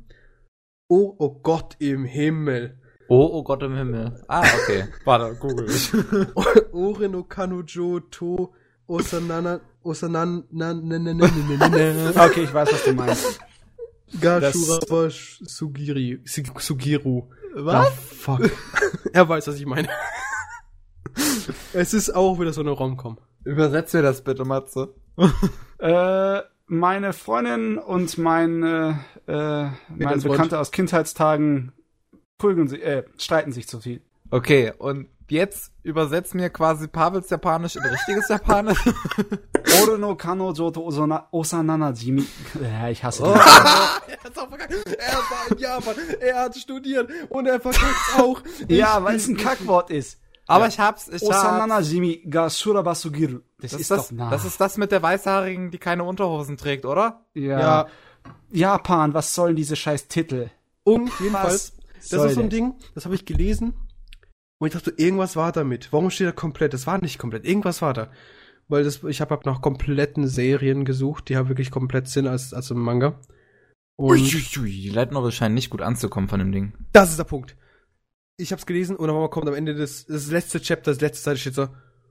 [0.89, 2.79] Oh, oh Gott im Himmel.
[3.09, 4.23] Oh, oh Gott im Himmel.
[4.29, 4.85] Ah, okay.
[5.05, 5.93] Warte, google ich.
[6.73, 8.53] Ore no Kanojo to
[8.87, 12.25] Osanana Osanan na, na, na, na, na, na, na.
[12.27, 13.41] Okay, ich weiß, was du meinst.
[14.21, 17.31] Gashurawa Sugiri Sugiru.
[17.55, 17.75] Was?
[17.75, 18.51] Ah, fuck.
[19.13, 19.89] er weiß, was ich meine.
[21.73, 23.19] es ist auch wieder so eine Romcom.
[23.45, 24.95] Übersetz mir das bitte, Matze.
[25.83, 28.91] Äh, meine Freundin und mein, äh,
[29.27, 30.21] äh, mein.
[30.21, 31.73] Bekannter aus Kindheitstagen
[32.37, 34.03] prügeln sich, äh, streiten sich zu viel.
[34.31, 38.79] Okay, und jetzt übersetz mir quasi Pavels Japanisch in richtiges Japanisch.
[39.83, 42.27] Ore no Kanojo to Osana- Osanana Jimi.
[42.63, 43.35] Ja, ich hasse Oh.
[43.35, 44.13] die.
[44.39, 44.73] er verkackt.
[44.99, 45.95] Er war in Japan.
[46.21, 48.41] Er hat studiert und er verkackt's auch.
[48.69, 50.19] Ja, weil es ein Kackwort ist.
[50.47, 51.91] Aber ich hab's, ich Osanana hab's.
[51.93, 53.39] Jimi ga Surabasugiru.
[53.61, 54.31] Das, Das ist das, doch nah.
[54.31, 57.25] das ist das mit der Weißhaarigen, die keine Unterhosen trägt, oder?
[57.35, 57.61] ja.
[57.61, 57.87] Ja,
[58.53, 60.51] Japan, was sollen diese scheiß Titel?
[60.83, 62.49] und jedenfalls, das ist so ein das?
[62.49, 63.75] Ding, das habe ich gelesen.
[64.61, 65.91] Und ich dachte, irgendwas war damit.
[65.91, 66.75] Warum steht da komplett?
[66.75, 67.47] Das war nicht komplett.
[67.47, 68.11] Irgendwas war da.
[68.69, 72.53] Weil das, ich habe hab nach kompletten Serien gesucht, die haben wirklich komplett Sinn als,
[72.53, 73.19] als im Manga.
[73.97, 76.75] Und Uiuiui, die Light Novel scheinen nicht gut anzukommen von dem Ding.
[76.93, 77.57] das ist der Punkt.
[78.37, 81.39] Ich hab's gelesen und dann kommt am Ende des, das letzte Chapter, das letzte Seite
[81.39, 81.69] steht so,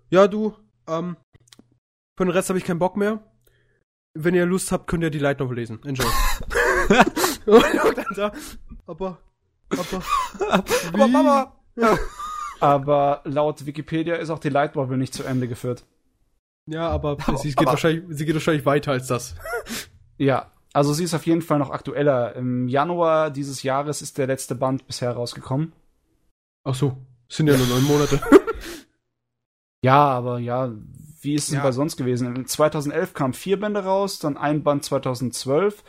[0.09, 0.53] ja du,
[0.87, 1.17] ähm,
[2.17, 3.23] für den Rest habe ich keinen Bock mehr.
[4.13, 5.81] Wenn ihr Lust habt, könnt ihr die Light Novel lesen.
[5.83, 6.05] Enjoy.
[7.45, 8.31] und dann da,
[8.85, 9.19] aber,
[9.69, 10.03] aber,
[10.93, 11.55] Aber Mama!
[12.59, 15.83] Aber laut Wikipedia ist auch die Light Novel nicht zu Ende geführt.
[16.67, 19.35] ja, aber, sie, geht aber- wahrscheinlich, sie geht wahrscheinlich weiter als das.
[20.21, 22.35] Ja, also sie ist auf jeden Fall noch aktueller.
[22.35, 25.71] Im Januar dieses Jahres ist der letzte Band bisher rausgekommen.
[26.65, 26.97] Ach so,
[27.29, 28.19] es sind ja nur neun Monate.
[29.81, 30.73] Ja, aber ja,
[31.21, 31.63] wie ist es Ja.
[31.63, 32.45] bei sonst gewesen?
[32.45, 35.83] 2011 kamen vier Bände raus, dann ein Band 2012.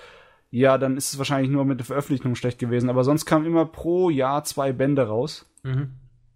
[0.50, 3.66] Ja, dann ist es wahrscheinlich nur mit der Veröffentlichung schlecht gewesen, aber sonst kamen immer
[3.66, 5.46] pro Jahr zwei Bände raus.
[5.64, 5.90] Mhm.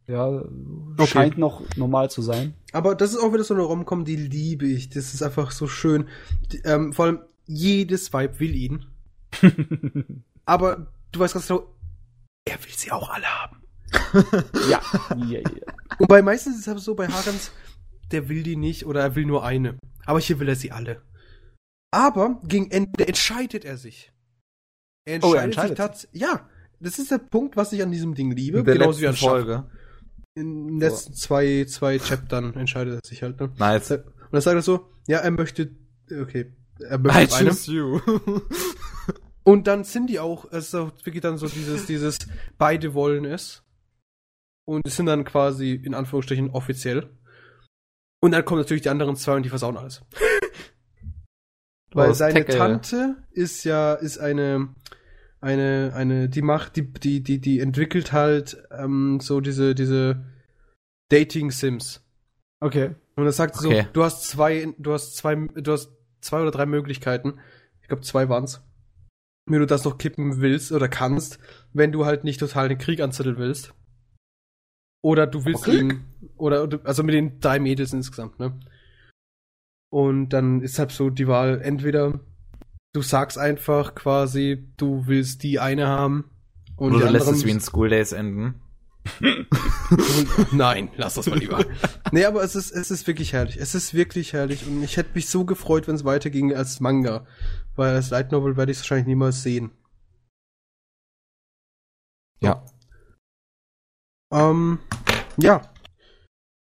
[0.07, 0.43] Ja,
[0.97, 1.07] Okay.
[1.07, 2.55] scheint noch normal zu sein.
[2.73, 4.91] Aber das ist auch wieder so eine Romcom, die liebe ich.
[4.91, 6.09] Das ist einfach so schön.
[6.53, 8.87] Die, ähm, vor allem, jedes Weib will ihn.
[10.45, 11.67] aber du weißt ganz genau,
[12.45, 13.63] er will sie auch alle haben.
[14.69, 14.81] ja,
[15.17, 15.75] ja, ja.
[15.99, 17.53] Wobei meistens ist es aber so bei Harems,
[18.11, 19.79] der will die nicht oder er will nur eine.
[20.05, 21.01] Aber hier will er sie alle.
[21.93, 24.13] Aber gegen Ende entscheidet er sich.
[25.07, 26.23] Er Oh, entscheidet, er entscheidet sich tatsächlich.
[26.23, 26.49] Ja,
[26.81, 28.59] das ist der Punkt, was ich an diesem Ding liebe.
[28.59, 29.65] In der genauso wie an letzten Schach.
[30.37, 33.39] In den letzten zwei, zwei Chaptern entscheidet er sich halt.
[33.41, 33.53] Ne?
[33.59, 33.91] Nice.
[33.93, 35.71] Und dann sagt er so, ja, er möchte,
[36.11, 37.51] okay, er I möchte eine.
[37.51, 38.01] choose you.
[39.45, 42.19] Und dann sind die auch, es ist auch wirklich dann so dieses, dieses,
[42.57, 43.63] beide wollen es.
[44.67, 47.11] Und es sind dann quasi, in Anführungsstrichen, offiziell.
[48.21, 50.01] Und dann kommen natürlich die anderen zwei und die versauen alles.
[51.93, 52.47] Weil Oh, seine.
[52.47, 54.75] Tante ist ja, ist eine,
[55.45, 60.25] eine, eine, die macht, die, die, die, die entwickelt halt, ähm, so diese, diese
[61.11, 62.03] Dating-Sims.
[62.61, 62.95] Okay.
[63.17, 63.83] Und das sagt Okay.
[63.83, 67.39] so, du hast zwei, du hast zwei, du hast zwei oder drei Möglichkeiten.
[67.83, 68.63] Ich glaube, zwei waren's.
[69.47, 71.39] Wie du das noch kippen willst oder kannst,
[71.75, 73.75] wenn du halt nicht total den Krieg anzetteln willst.
[75.03, 75.79] Oder du willst Okay.
[75.81, 76.05] ihn,
[76.37, 78.59] oder, du- also mit den drei Mädels insgesamt, ne?
[79.93, 82.21] Und dann ist halt so die Wahl, entweder
[82.95, 86.31] du sagst einfach quasi, du willst die eine haben
[86.77, 88.61] und Oder du lässt es wie in School Days enden.
[90.53, 91.63] Nein, lass das mal lieber.
[92.11, 93.59] nee, aber es ist, es ist wirklich herrlich.
[93.59, 94.67] Es ist wirklich herrlich.
[94.67, 97.27] Und ich hätte mich so gefreut, wenn es weiterging als Manga.
[97.77, 99.73] Weil als Light Novel werde ich es wahrscheinlich niemals sehen.
[102.41, 102.65] Ja.
[104.33, 104.79] Ähm,
[105.37, 105.61] ja.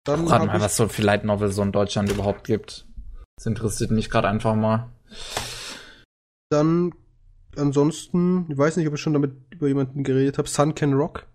[0.04, 2.86] Dann Rat mal, was so viel Light Novel so in Deutschland überhaupt gibt.
[3.36, 4.90] Das interessiert mich gerade einfach mal.
[6.50, 6.92] Dann
[7.56, 11.26] ansonsten, ich weiß nicht, ob ich schon damit über jemanden geredet habe, Sun Can Rock.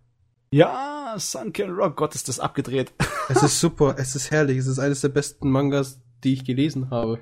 [0.51, 2.93] Ja, Sunken Rock, Gott, ist das abgedreht.
[3.27, 4.59] Es ist super, es ist herrlich.
[4.59, 7.19] Es ist eines der besten Mangas, die ich gelesen habe.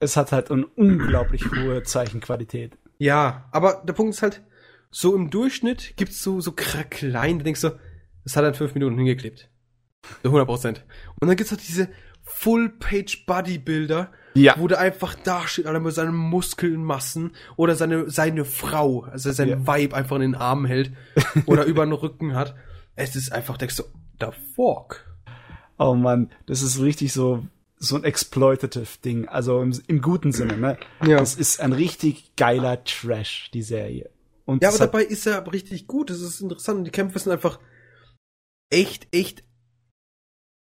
[0.00, 2.76] Es hat halt eine unglaublich hohe Zeichenqualität.
[2.98, 4.42] Ja, aber der Punkt ist halt,
[4.90, 7.78] so im Durchschnitt gibt's so, so klein, da denkst du,
[8.24, 9.48] das hat in fünf Minuten hingeklebt.
[10.24, 10.84] So 100 Prozent.
[11.20, 11.88] Und dann gibt's halt diese
[12.24, 14.54] Full-Page-Bodybuilder, Ja.
[14.58, 19.48] wo der einfach da steht, alle mit seinen Muskelmassen oder seine, seine Frau, also sein
[19.48, 19.66] Ja.
[19.66, 20.92] Weib einfach in den Arm hält
[21.46, 22.54] oder über den Rücken hat.
[22.94, 23.82] Es ist einfach, denkst du,
[24.20, 25.04] the fuck?
[25.78, 27.46] Oh Mann, das ist richtig so,
[27.78, 29.28] so ein exploitative Ding.
[29.28, 30.78] Also im, im guten Sinne, ne?
[31.06, 31.18] Ja.
[31.18, 34.10] Das ist ein richtig geiler Trash, die Serie.
[34.46, 36.08] Und Ja, aber dabei ist er aber richtig gut.
[36.08, 36.86] Das ist interessant.
[36.86, 37.58] Die Kämpfe sind einfach
[38.70, 39.44] echt, echt,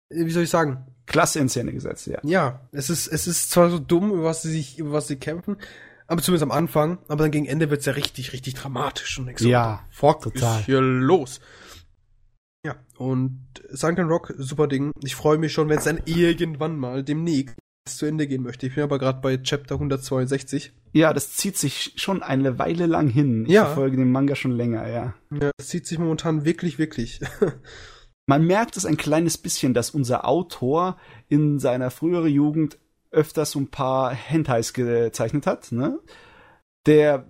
[0.09, 0.86] wie soll ich sagen?
[1.07, 2.18] Klasse in Szene gesetzt, ja.
[2.25, 5.17] Ja, es ist, es ist zwar so dumm, über was sie sich, über was sie
[5.17, 5.57] kämpfen,
[6.09, 9.49] aber zumindest am Anfang, aber dann gegen Ende wird's ja richtig, richtig dramatisch und so,
[9.49, 10.60] Ja, fuck, total.
[10.60, 11.41] ist hier los?
[12.65, 14.91] Ja, und Sunken Rock, super Ding.
[15.05, 17.55] Ich freue mich schon, wenn es dann irgendwann mal demnächst
[17.86, 18.67] zu Ende gehen möchte.
[18.67, 20.73] Ich bin aber gerade bei Chapter 162.
[20.93, 23.44] Ja, das zieht sich schon eine Weile lang hin.
[23.47, 23.67] Ich Ja.
[23.67, 25.15] verfolge den Manga schon länger, ja.
[25.41, 27.20] Ja, das zieht sich momentan wirklich, wirklich.
[28.26, 30.96] Man merkt es ein kleines bisschen, dass unser Autor
[31.28, 32.78] in seiner früheren Jugend
[33.12, 36.00] öfters so ein paar Hentais gezeichnet hat, ne?
[36.86, 37.26] Der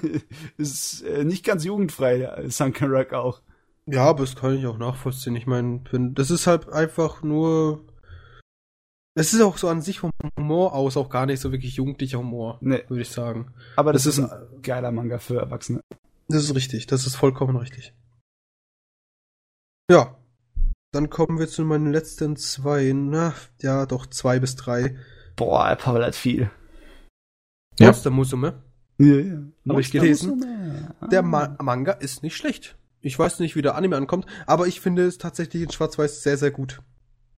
[0.56, 3.40] ist äh, nicht ganz jugendfrei, Sunken Rock auch.
[3.86, 5.36] ja, aber das kann ich auch nachvollziehen.
[5.36, 5.80] Ich meine,
[6.14, 7.84] das ist halt einfach nur.
[9.18, 12.18] Es ist auch so an sich vom Humor aus auch gar nicht so wirklich jugendlicher
[12.18, 13.54] Humor, Nee, würde ich sagen.
[13.76, 15.80] aber das, Das ist ist ein geiler Manga für Erwachsene.
[16.28, 17.94] Das ist richtig, das ist vollkommen richtig.
[19.90, 20.16] Ja.
[20.92, 24.96] Dann kommen wir zu meinen letzten zwei, na, ja, doch, zwei bis drei.
[25.36, 26.50] Boah, Pavel hat viel.
[27.78, 27.86] Ja.
[27.86, 28.62] Monster Musume.
[28.98, 29.42] Ja, ja.
[29.68, 30.42] Hab ich gelesen.
[31.10, 32.76] Der Ma Manga ist nicht schlecht.
[33.00, 36.38] Ich weiß nicht, wie der Anime ankommt, aber ich finde es tatsächlich in Schwarz-Weiß sehr,
[36.38, 36.80] sehr gut.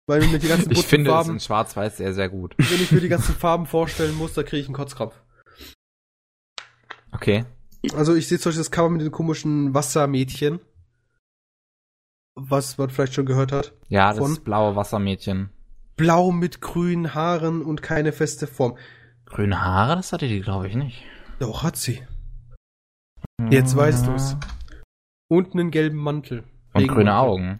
[0.05, 2.55] Weil mir die ganzen Ich finde es Farben, in Schwarz-Weiß sehr, sehr gut.
[2.57, 5.15] wenn ich mir die ganzen Farben vorstellen muss, da kriege ich einen Kotzkrampf.
[7.11, 7.45] Okay.
[7.95, 10.59] Also ich sehe zum Beispiel das Cover mit den komischen Wassermädchen.
[12.39, 13.73] Was man vielleicht schon gehört hat.
[13.89, 14.43] Ja, das Von?
[14.43, 15.49] blaue Wassermädchen.
[15.95, 18.77] Blau mit grünen Haaren und keine feste Form.
[19.25, 21.03] Grüne Haare, das hatte die, glaube ich, nicht.
[21.39, 22.03] Doch, hat sie.
[23.49, 24.35] Jetzt weißt du's.
[25.29, 26.43] Und einen gelben Mantel.
[26.73, 27.13] Und grüne Regenmantel.
[27.13, 27.59] Augen.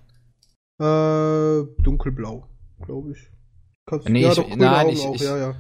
[0.80, 2.48] Äh, dunkelblau,
[2.82, 3.32] glaube ich.
[3.90, 5.56] Kannst, Nee, ja, ich- doch, grüne nein, Augen ich- auch, ich- ja, ja.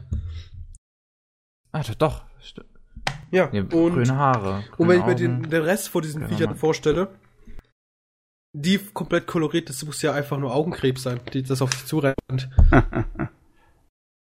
[1.71, 2.23] Ah, doch,
[3.31, 4.57] Ja, Nee, und, grüne Haare.
[4.57, 7.09] und grüne wenn ich mir den, den Rest von diesen Viechern vorstelle,
[8.59, 12.17] die komplett koloriert, das muss ja einfach nur Augenkrebs sein, die das auf dich zurennt.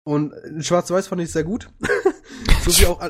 [0.04, 1.70] Und Schwarz-Weiß fand ich sehr gut.
[2.64, 3.02] so, wie auch,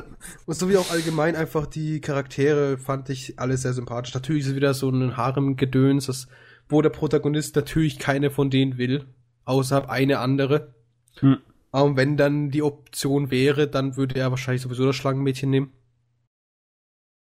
[0.46, 4.14] und so wie auch allgemein einfach die Charaktere fand ich alle sehr sympathisch.
[4.14, 6.26] Natürlich ist es wieder so ein Harem-Gedöns, das,
[6.70, 9.04] wo der Protagonist natürlich keine von denen will,
[9.44, 10.74] außer eine andere.
[11.18, 11.36] Hm.
[11.70, 15.72] Aber wenn dann die Option wäre, dann würde er wahrscheinlich sowieso das Schlangenmädchen nehmen.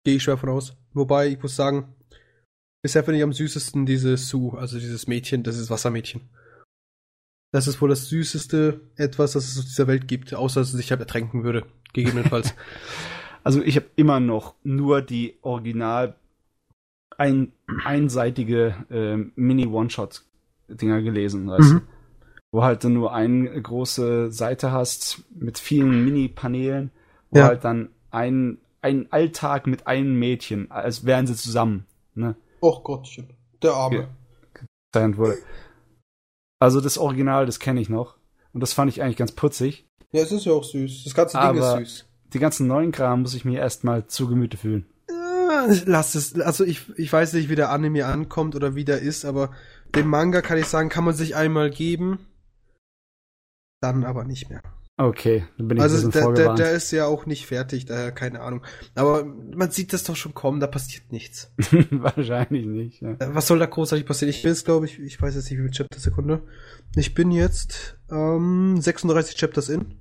[0.05, 0.77] Gehe ich schwer von aus.
[0.93, 1.93] Wobei, ich muss sagen,
[2.87, 6.21] bisher finde ich am süßesten diese Sue, also dieses Mädchen, das ist Wassermädchen.
[7.51, 10.77] Das ist wohl das süßeste etwas, das es auf dieser Welt gibt, außer dass es
[10.77, 11.65] sich halt ertränken würde.
[11.93, 12.55] Gegebenenfalls.
[13.43, 16.15] Also ich habe immer noch nur die original
[17.17, 17.53] ein,
[17.85, 21.75] einseitige ähm, Mini-One-Shot-Dinger gelesen, weißt du?
[21.75, 21.81] Mhm.
[22.51, 26.91] Wo halt dann nur eine große Seite hast mit vielen Mini-Paneelen,
[27.29, 27.45] wo Ja.
[27.45, 31.85] halt dann ein, ein Alltag mit einem Mädchen, als wären sie zusammen,
[32.15, 34.09] ne, Och Gottchen, der Arme.
[34.93, 35.37] Gezeichnet wurde.
[36.59, 38.17] Also das Original, das kenne ich noch.
[38.53, 39.87] Und das fand ich eigentlich ganz putzig.
[40.11, 41.03] Ja, es ist ja auch süß.
[41.03, 42.05] Das ganze Ding Aber- ist süß.
[42.33, 44.85] Die ganzen neuen Kram muss ich mir erstmal zu Gemüte fühlen.
[45.07, 46.37] Äh, Lass es.
[46.41, 49.51] Also ich, ich weiß nicht, wie der Anime ankommt oder wie der ist, aber
[49.95, 52.19] den Manga kann ich sagen, kann man sich einmal geben.
[53.81, 54.61] Dann aber nicht mehr.
[54.99, 58.41] Okay, dann bin ich Also der, der, der ist ja auch nicht fertig, daher keine
[58.41, 58.63] Ahnung.
[58.95, 61.53] Aber man sieht das doch schon kommen, da passiert nichts.
[61.91, 63.01] Wahrscheinlich nicht.
[63.01, 63.11] Ja.
[63.11, 64.31] Äh, Was soll da großartig passieren?
[64.31, 66.41] Ich bin jetzt, glaube ich, ich weiß jetzt nicht, wie viele Chapter Sekunde.
[66.95, 69.93] Ich bin jetzt ähm, 36 Chapters in.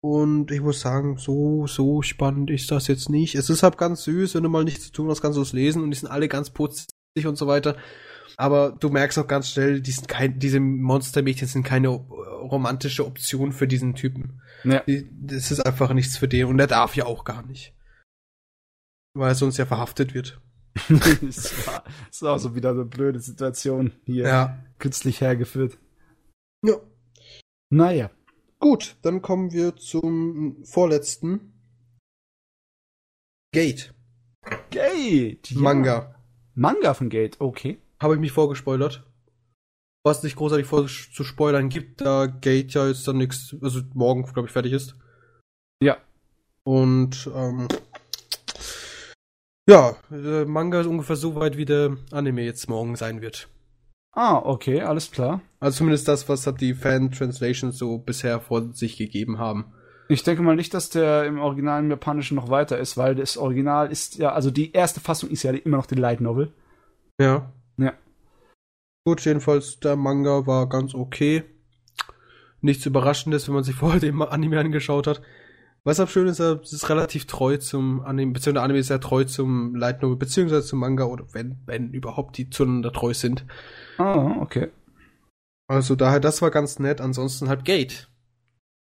[0.00, 3.34] Und ich muss sagen, so, so spannend ist das jetzt nicht.
[3.34, 5.52] Es ist halt ganz süß, wenn du mal nichts zu tun hast, kannst du es
[5.52, 6.86] lesen und die sind alle ganz putzig
[7.24, 7.76] und so weiter.
[8.40, 13.04] Aber du merkst auch ganz schnell, die sind kein, diese Monstermädchen sind keine äh, romantische
[13.04, 14.40] Option für diesen Typen.
[14.62, 14.82] Ja.
[15.10, 17.74] Das ist einfach nichts für den und er darf ja auch gar nicht.
[19.14, 20.40] Weil er sonst ja verhaftet wird.
[20.88, 24.64] das, war, das war auch so wieder so eine blöde Situation hier Ja.
[24.78, 25.76] künstlich hergeführt.
[26.64, 26.76] Ja.
[27.70, 28.10] Naja.
[28.60, 31.52] Gut, dann kommen wir zum vorletzten.
[33.52, 33.92] Gate.
[34.70, 35.50] Gate.
[35.50, 35.60] Ja.
[35.60, 36.14] Manga.
[36.54, 37.78] Manga von Gate, okay.
[38.00, 39.04] Habe ich mich vorgespoilert.
[40.04, 44.22] Was nicht großartig vor zu spoilern gibt, da Gate ja jetzt dann nichts, also morgen,
[44.22, 44.94] glaube ich, fertig ist.
[45.82, 45.96] Ja.
[46.62, 47.68] Und, ähm,
[49.68, 53.48] ja, der Manga ist ungefähr so weit, wie der Anime jetzt morgen sein wird.
[54.12, 55.42] Ah, okay, alles klar.
[55.60, 59.72] Also zumindest das, was hat die Fan-Translations so bisher vor sich gegeben haben.
[60.08, 63.36] Ich denke mal nicht, dass der im Original im Japanischen noch weiter ist, weil das
[63.36, 66.50] Original ist ja, also die erste Fassung ist ja immer noch die Light Novel.
[67.20, 67.52] Ja.
[69.08, 71.42] Gut, jedenfalls, der Manga war ganz okay.
[72.60, 75.22] Nichts Überraschendes, wenn man sich vorher den Anime angeschaut hat.
[75.82, 79.00] Was auch schön ist, er ist relativ treu zum Anime, beziehungsweise der Anime ist sehr
[79.00, 83.46] treu zum Light Novel, beziehungsweise zum Manga, oder wenn, wenn überhaupt die zueinander treu sind.
[83.96, 84.68] Ah, okay.
[85.68, 87.00] Also daher, das war ganz nett.
[87.00, 88.10] Ansonsten halt Gate.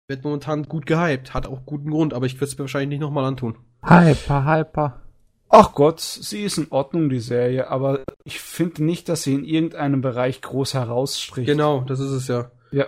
[0.09, 1.33] Wird momentan gut gehypt.
[1.33, 3.57] Hat auch guten Grund, aber ich würde es mir wahrscheinlich nicht nochmal antun.
[3.83, 5.01] Hyper, hyper.
[5.55, 9.45] Ach Gott, sie ist in Ordnung, die Serie, aber ich finde nicht, dass sie in
[9.45, 11.47] irgendeinem Bereich groß herausstricht.
[11.47, 12.51] Genau, das ist es ja.
[12.71, 12.87] Ja.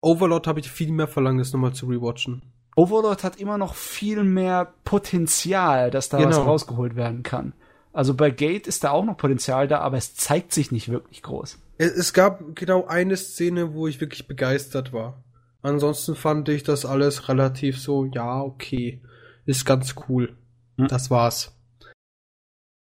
[0.00, 2.42] Overlord habe ich viel mehr verlangt, das nochmal zu rewatchen.
[2.76, 6.42] Overlord hat immer noch viel mehr Potenzial, dass da was Genau.
[6.42, 7.54] rausgeholt werden kann.
[7.92, 11.22] Also bei Gate ist da auch noch Potenzial da, aber es zeigt sich nicht wirklich
[11.22, 11.58] groß.
[11.78, 15.24] Es, es gab genau eine Szene, wo ich wirklich begeistert war.
[15.62, 19.00] Ansonsten fand ich das alles relativ so, ja, okay.
[19.44, 20.36] Ist ganz cool.
[20.76, 20.88] Hm.
[20.88, 21.52] Das war's.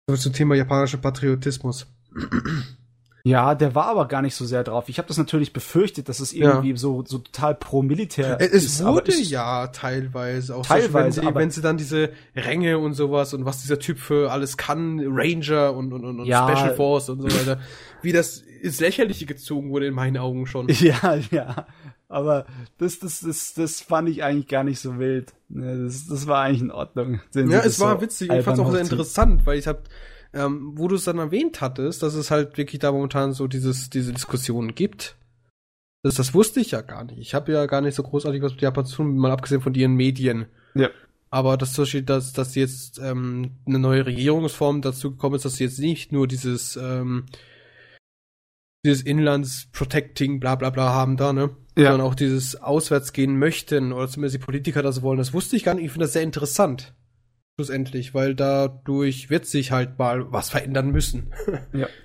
[0.08, 1.88] So zum Thema japanischer Patriotismus.
[3.28, 4.88] Ja, der war aber gar nicht so sehr drauf.
[4.88, 8.82] Ich habe das natürlich befürchtet, dass es irgendwie so, so total pro Militär Es ist.
[8.84, 12.78] aber wurde ist- ja teilweise auch Teilweise, so, wenn, sie, wenn sie dann diese Ränge
[12.78, 16.48] und sowas und was dieser Typ für alles kann, Ranger und, und, und, und Ja.
[16.48, 17.60] Special Force und so weiter,
[18.04, 20.68] wie das ins Lächerliche gezogen wurde in meinen Augen schon.
[20.80, 21.66] Ja, ja.
[22.08, 22.46] Aber
[22.78, 25.34] das, das, das, das fand ich eigentlich gar nicht so wild.
[25.50, 27.22] Ne, Das, das war eigentlich in Ordnung.
[27.34, 28.32] Ja, es war so witzig.
[28.32, 29.80] Ich fand es auch sehr interessant, weil ich hab,
[30.36, 33.90] ähm, wo du es dann erwähnt hattest, dass es halt wirklich da momentan so dieses,
[33.90, 35.16] diese Diskussionen gibt.
[36.04, 37.18] Das, das wusste ich ja gar nicht.
[37.18, 39.74] Ich habe ja gar nicht so großartig was mit Japan zu tun, mal abgesehen von
[39.74, 40.46] ihren Medien.
[40.76, 40.90] Ja.
[41.32, 45.56] Aber das zum Beispiel, dass, dass jetzt ähm, eine neue Regierungsform dazu gekommen ist, dass
[45.56, 47.26] sie jetzt nicht nur dieses, ähm,
[48.86, 51.56] dieses Inlands-Protecting, bla bla bla haben da, ne?
[51.78, 51.92] Ja.
[51.92, 55.18] Sondern auch dieses Auswärts gehen möchten oder zumindest die Politiker das wollen.
[55.18, 55.86] Das wusste ich gar nicht.
[55.86, 56.94] Ich finde das sehr interessant.
[57.58, 61.34] Schlussendlich, weil dadurch wird sich halt mal was verändern müssen.
[61.74, 61.88] Ja.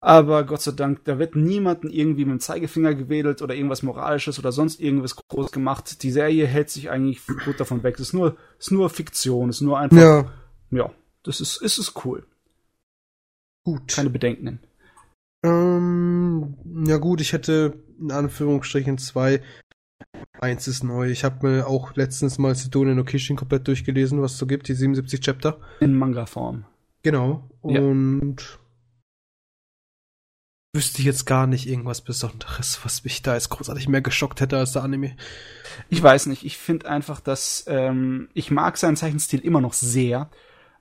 [0.00, 4.38] Aber Gott sei Dank, da wird niemanden irgendwie mit dem Zeigefinger gewedelt oder irgendwas Moralisches
[4.38, 6.04] oder sonst irgendwas groß gemacht.
[6.04, 7.96] Die Serie hält sich eigentlich gut davon weg.
[7.96, 10.30] Es ist nur, es ist nur Fiktion, es ist nur einfach,
[10.70, 10.92] ja,
[11.24, 12.24] das ist, ist es cool.
[13.64, 13.88] Gut.
[13.88, 14.60] Keine Bedenken.
[15.42, 19.42] Ähm, ja gut, ich hätte in Anführungsstrichen zwei.
[20.40, 21.10] Eins ist neu.
[21.10, 24.68] Ich habe mir auch letztens mal Sidonia no Kishin komplett durchgelesen, was es so gibt,
[24.68, 25.58] die 77 Chapter.
[25.80, 26.64] In Manga-Form.
[27.02, 27.48] Genau.
[27.64, 27.80] Ja.
[27.80, 28.58] Und
[30.74, 34.58] wüsste ich jetzt gar nicht irgendwas Besonderes, was mich da jetzt großartig mehr geschockt hätte
[34.58, 35.16] als der Anime.
[35.88, 40.30] Ich weiß nicht, ich finde einfach, dass ähm, ich mag seinen Zeichenstil immer noch sehr,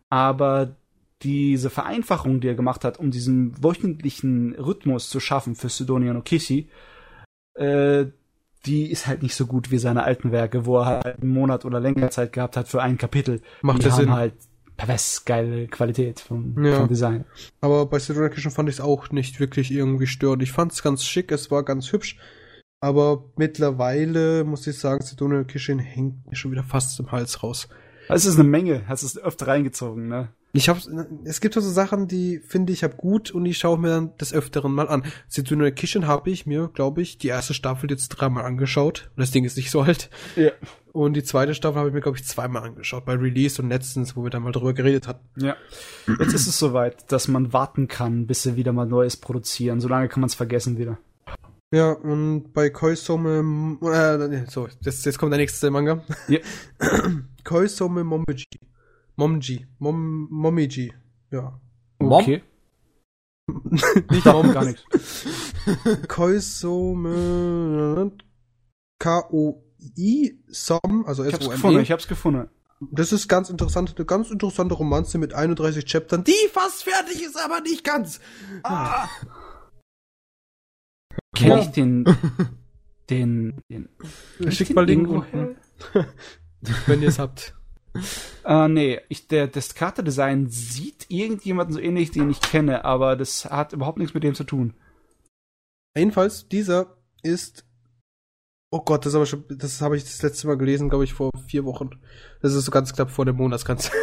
[0.10, 0.76] aber
[1.24, 6.22] diese Vereinfachung, die er gemacht hat, um diesen wöchentlichen Rhythmus zu schaffen für Sidonia no
[6.22, 6.70] Kishi,
[7.56, 8.06] äh,
[8.66, 11.64] die ist halt nicht so gut wie seine alten Werke, wo er halt einen Monat
[11.66, 13.42] oder länger Zeit gehabt hat für ein Kapitel.
[13.62, 14.12] Macht die ja haben Sinn.
[14.14, 14.34] halt
[14.76, 16.78] pervers geile Qualität vom, Ja.
[16.80, 17.26] vom Design.
[17.62, 20.44] Aber bei Kishin fand ich es auch nicht wirklich irgendwie störend.
[20.44, 22.18] Ich fand es ganz schick, es war ganz hübsch.
[22.80, 27.68] Aber mittlerweile muss ich sagen, Sidonia Kishin hängt mir schon wieder fast im Hals raus.
[28.10, 30.30] Es ist eine Menge, hast es öfter reingezogen, ne?
[30.58, 30.90] Ich hab's,
[31.24, 34.34] es gibt so Sachen, die finde ich hab gut und ich schaue mir dann des
[34.34, 35.04] Öfteren mal an.
[35.28, 39.12] Sidonia Kishin habe ich mir, glaube ich, die erste Staffel jetzt dreimal angeschaut.
[39.16, 40.10] Und das Ding ist nicht so alt.
[40.36, 40.50] Ja.
[40.94, 43.06] Und die zweite Staffel habe ich mir, glaube ich, zweimal angeschaut.
[43.06, 45.28] Bei Release und letztens, wo wir dann mal drüber geredet hatten.
[45.40, 45.56] Ja.
[46.20, 49.80] Jetzt ist es soweit, dass man warten kann, bis sie wieder mal Neues produzieren.
[49.80, 50.98] Solange kann man es vergessen wieder.
[51.72, 56.02] Ja, und bei Koisome, äh, so, jetzt, jetzt kommt der nächste Manga.
[56.28, 56.40] Ja.
[57.44, 58.46] Koisome Momiji.
[59.18, 59.66] Momji.
[59.80, 60.94] Mom, Momiji.
[61.32, 61.60] Ja.
[62.00, 62.12] Mom?
[62.22, 62.44] Okay.
[64.12, 64.84] Nicht Mom, gar nichts.
[66.08, 67.12] Koisome,
[69.00, 71.82] K-O-I, Som, also Ich hab's gefunden, S-O-M-E.
[71.82, 72.50] ich hab's gefunden.
[72.92, 77.36] Das ist ganz interessant, eine ganz interessante Romanze mit 31 Chaptern, die fast fertig ist,
[77.44, 78.20] aber nicht ganz.
[78.64, 79.08] Ah.
[81.36, 81.60] Kenn Ja.
[81.60, 82.06] ich den,
[83.10, 83.90] den, den.
[84.52, 85.56] Schick mal irgendwo unten,
[86.86, 87.56] wenn ihr es habt.
[88.46, 93.46] Äh, nee, ich, der, das Charakterdesign sieht irgendjemanden so ähnlich, den ich kenne, aber das
[93.46, 94.74] hat überhaupt nichts mit dem zu tun.
[95.96, 97.66] Jedenfalls, dieser ist.
[98.70, 101.32] Oh Gott, das, aber schon, das habe ich das letzte Mal gelesen, glaube ich, vor
[101.48, 101.90] vier Wochen.
[102.42, 103.92] Das ist so ganz knapp vor dem Monatsgrenze.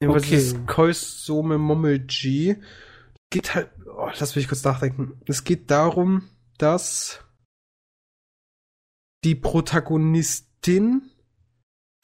[0.00, 0.36] Jedenfalls Okay.
[0.36, 2.56] ist Koisome Mommelji.
[3.30, 3.70] Geht halt.
[3.86, 5.20] Oh, lass mich kurz nachdenken.
[5.26, 6.28] Es geht darum,
[6.58, 7.24] dass
[9.24, 11.10] die Protagonistin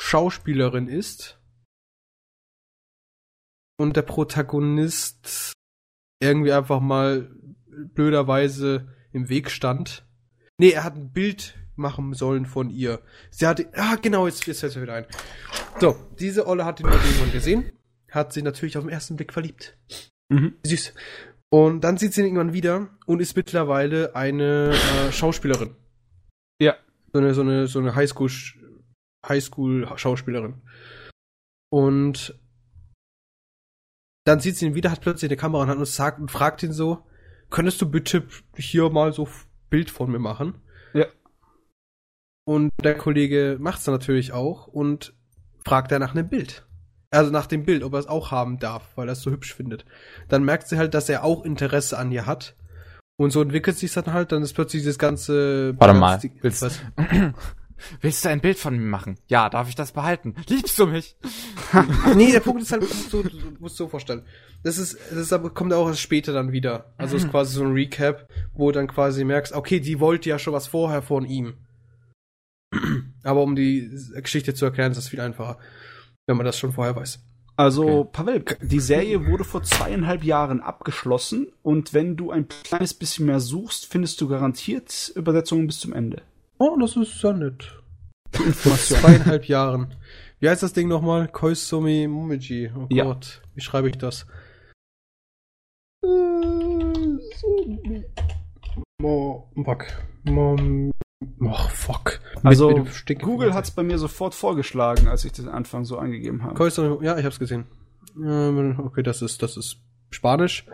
[0.00, 1.40] Schauspielerin ist
[3.76, 5.52] und der Protagonist
[6.20, 7.31] irgendwie einfach mal
[7.66, 10.06] blöderweise im Weg stand.
[10.58, 13.00] Nee, er hat ein Bild machen sollen von ihr.
[13.31, 15.06] Sie hatte, ah, genau, jetzt, jetzt fällt mir wieder ein.
[15.81, 17.73] So, diese Olle hat ihn irgendwann gesehen,
[18.10, 19.76] hat sie natürlich auf den ersten Blick verliebt.
[20.28, 20.55] Mhm.
[20.64, 20.94] Süß.
[21.50, 25.74] Und dann sieht sie ihn irgendwann wieder und ist mittlerweile eine äh, Schauspielerin.
[26.60, 26.76] Ja.
[27.12, 28.31] So eine, so eine, so eine Highschool,
[29.28, 30.62] Highschool-Schauspielerin.
[31.70, 32.39] Und
[34.27, 36.31] dann sieht sie ihn wieder, hat plötzlich eine Kamera in der Hand und sagt und
[36.31, 37.05] fragt ihn so,
[37.51, 39.28] könntest du bitte hier mal so
[39.70, 40.61] Bild von mir machen?
[40.94, 41.07] Ja.
[42.47, 45.15] Und der Kollege macht's dann natürlich auch und
[45.65, 46.67] fragt er nach einem Bild.
[47.11, 49.55] Also nach dem Bild, ob er es auch haben darf, weil er es so hübsch
[49.55, 49.85] findet.
[50.28, 52.57] Dann merkt sie halt, dass er auch Interesse an ihr hat.
[53.17, 55.78] Und so entwickelt sich dann halt, dann ist plötzlich das ganze.
[55.78, 56.81] Warte mal, willst- was?
[58.00, 59.18] Willst du ein Bild von mir machen?
[59.28, 60.34] Ja, darf ich das behalten?
[60.48, 61.16] Liebst du mich?
[62.14, 64.24] nee, der Punkt ist halt, musst du, du musst so vorstellen.
[64.62, 66.94] Das ist, das ist aber, kommt auch erst später dann wieder.
[66.96, 70.38] Also ist quasi so ein Recap, wo du dann quasi merkst, okay, die wollte ja
[70.38, 71.54] schon was vorher von ihm.
[73.22, 75.58] Aber um die Geschichte zu erklären, ist das viel einfacher,
[76.26, 77.20] wenn man das schon vorher weiß.
[77.56, 83.26] Also, Pavel, die Serie wurde vor zweieinhalb Jahren abgeschlossen und wenn du ein kleines bisschen
[83.26, 86.22] mehr suchst, findest du garantiert Übersetzungen bis zum Ende.
[86.67, 87.78] Oh, das ist ja nett.
[88.33, 89.94] Vor zweieinhalb Jahren.
[90.41, 91.28] Wie heißt das Ding nochmal?
[91.28, 92.70] Koizumi Momiji.
[92.75, 93.05] Oh Ja.
[93.05, 94.25] Gott, wie schreibe ich das?
[96.02, 96.09] Äh,
[98.99, 99.84] Mo, fuck.
[100.25, 100.91] Mom,
[101.43, 102.20] oh, fuck.
[102.43, 106.55] Also, mit Google hat's bei mir sofort vorgeschlagen, als ich den Anfang so eingegeben habe.
[106.55, 107.67] Koizumi, ja, ich hab's gesehen.
[108.17, 110.65] Ähm, Okay, das ist, das ist Spanisch.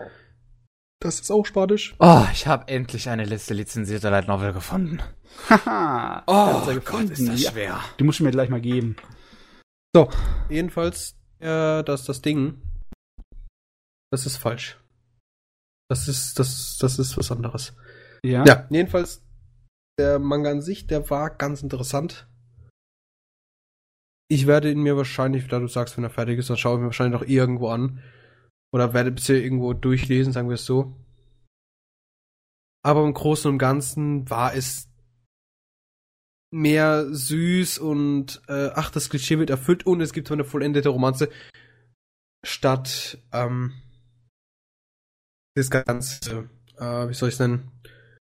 [1.02, 1.94] Das ist auch Spanisch.
[1.98, 5.00] Oh, ich habe endlich eine Liste lizenzierter Light Novel gefunden.
[5.48, 6.22] Haha.
[6.26, 7.12] Oh, Gott, gefunden.
[7.12, 7.50] ist das Ja.
[7.52, 7.80] schwer.
[7.98, 8.96] Die musst du mir gleich mal geben.
[9.96, 10.10] So,
[10.50, 12.60] jedenfalls, äh, das, das Ding,
[14.12, 14.78] das ist falsch.
[15.88, 17.72] Das ist, das, das ist was anderes.
[18.22, 18.44] Ja.
[18.44, 19.22] Ja, jedenfalls,
[19.98, 22.28] der Manga an sich, der war ganz interessant.
[24.28, 26.80] Ich werde ihn mir wahrscheinlich, da du sagst, wenn er fertig ist, dann schaue ich
[26.80, 28.00] mir wahrscheinlich noch irgendwo an.
[28.72, 30.94] Oder werde bisher irgendwo durchlesen, sagen wir es so.
[32.84, 34.88] Aber im Großen und Ganzen war es
[36.52, 40.88] mehr süß und äh, ach, das Klischee wird erfüllt und es gibt so eine vollendete
[40.88, 41.30] Romanze
[42.44, 43.74] statt ähm,
[45.54, 47.70] das Ganze, äh, wie soll ich es nennen?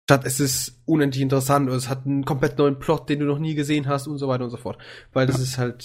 [0.09, 3.39] Statt es ist unendlich interessant oder es hat einen komplett neuen Plot, den du noch
[3.39, 4.77] nie gesehen hast und so weiter und so fort.
[5.13, 5.83] Weil das ist halt.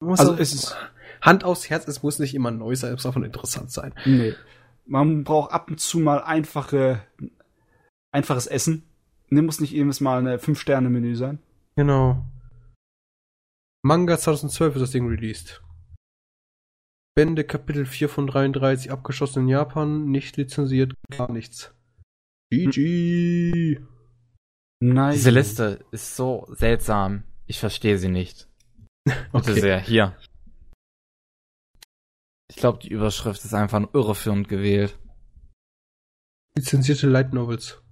[0.00, 0.76] Muss Also es ist-
[1.24, 3.94] Hand aufs Herz, es muss nicht immer neu sein, es muss auch interessant sein.
[4.04, 4.34] Nee.
[4.86, 7.02] Man braucht ab und zu mal einfache,
[8.12, 8.84] einfaches Essen.
[9.30, 11.38] Ne, muss nicht jedes Mal eine 5-Sterne-Menü sein.
[11.76, 12.24] Genau.
[13.82, 15.62] Manga 2012 ist das Ding released.
[17.16, 21.72] Bände Kapitel 4 von 33 abgeschossen in Japan, nicht lizenziert, gar nichts.
[22.50, 23.80] GG.
[24.80, 25.12] Nein.
[25.14, 27.22] Diese Liste ist so seltsam.
[27.46, 28.48] Ich verstehe sie nicht.
[29.04, 29.60] Bitte Okay.
[29.60, 30.16] sehr, hier.
[32.54, 34.96] Ich glaube, die Überschrift ist einfach nur irreführend gewählt.
[36.56, 37.82] Lizenzierte Light Novels.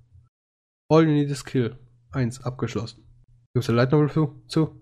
[0.88, 1.78] All You Need Is Kill.
[2.12, 3.04] 1 abgeschlossen.
[3.54, 4.42] Gibt's eine Light Novel zu?
[4.46, 4.80] zu?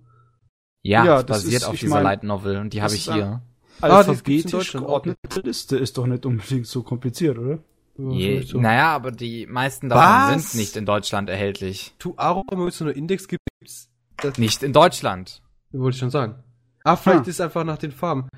[0.83, 3.05] Ja, Ja, es das basiert ist- auf dieser mein, Light Novel und die habe ich
[3.05, 3.43] hier.
[3.81, 5.03] Ah, Alphabetisch Deutschland auch.
[5.03, 7.61] geordnete Liste ist doch nicht unbedingt so kompliziert, oder?
[7.97, 8.61] Je, so.
[8.61, 10.53] Naja, aber die meisten davon Was?
[10.53, 11.95] sind nicht in Deutschland erhältlich.
[11.99, 13.91] To Aro, wenn es so eine Index gibt, gibt's.
[14.39, 15.43] Nicht in Deutschland.
[15.73, 16.43] wollte ich schon sagen.
[16.85, 17.31] Ah, vielleicht Ah.
[17.31, 18.29] ist einfach nach den Farben.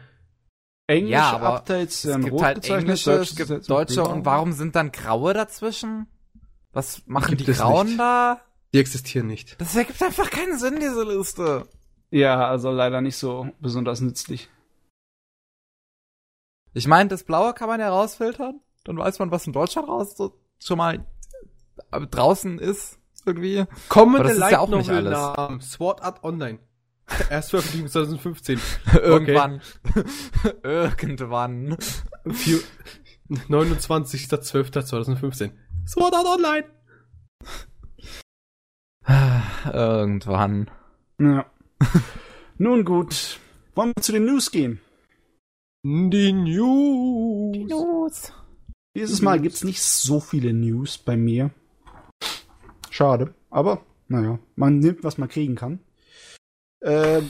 [0.92, 4.04] Englische Ja, aber Updates Es werden gibt rot halt gezeichnet, englische, deutsche es gibt deutsche
[4.04, 6.06] und warum sind dann graue dazwischen?
[6.72, 8.00] Was machen Gibt die Grauen nicht.
[8.00, 8.40] da?
[8.72, 9.60] Die existieren nicht.
[9.60, 11.68] Das ergibt einfach keinen Sinn, diese Liste.
[12.10, 14.48] Ja, also leider nicht so besonders nützlich.
[16.74, 18.60] Ich meine, das Blaue kann man ja rausfiltern.
[18.84, 21.06] Dann weiß man, was in Deutschland raus so schon mal
[21.90, 22.98] äh, draußen ist.
[23.24, 23.64] Irgendwie.
[23.88, 25.36] Kommende Aber das ist Light ja auch nicht Novel alles.
[25.36, 25.60] Namen.
[25.60, 26.58] Sword Art Online.
[27.30, 28.60] Erst veröffentlicht 2015.
[28.94, 29.60] Irgendwann.
[30.62, 31.76] Irgendwann.
[32.30, 32.60] Vier-
[33.30, 35.50] 29.12.2015.
[35.86, 36.64] Sword Art Online.
[39.72, 40.70] Irgendwann.
[41.20, 41.46] Ja.
[42.58, 43.38] Nun gut.
[43.74, 44.80] Wollen wir zu den News gehen?
[45.84, 47.56] Die News.
[47.68, 48.32] News.
[48.94, 51.50] Dieses Mal gibt's nicht so viele News bei mir.
[52.90, 53.34] Schade.
[53.50, 55.80] Aber, naja, man nimmt, was man kriegen kann.
[56.82, 57.22] Äh,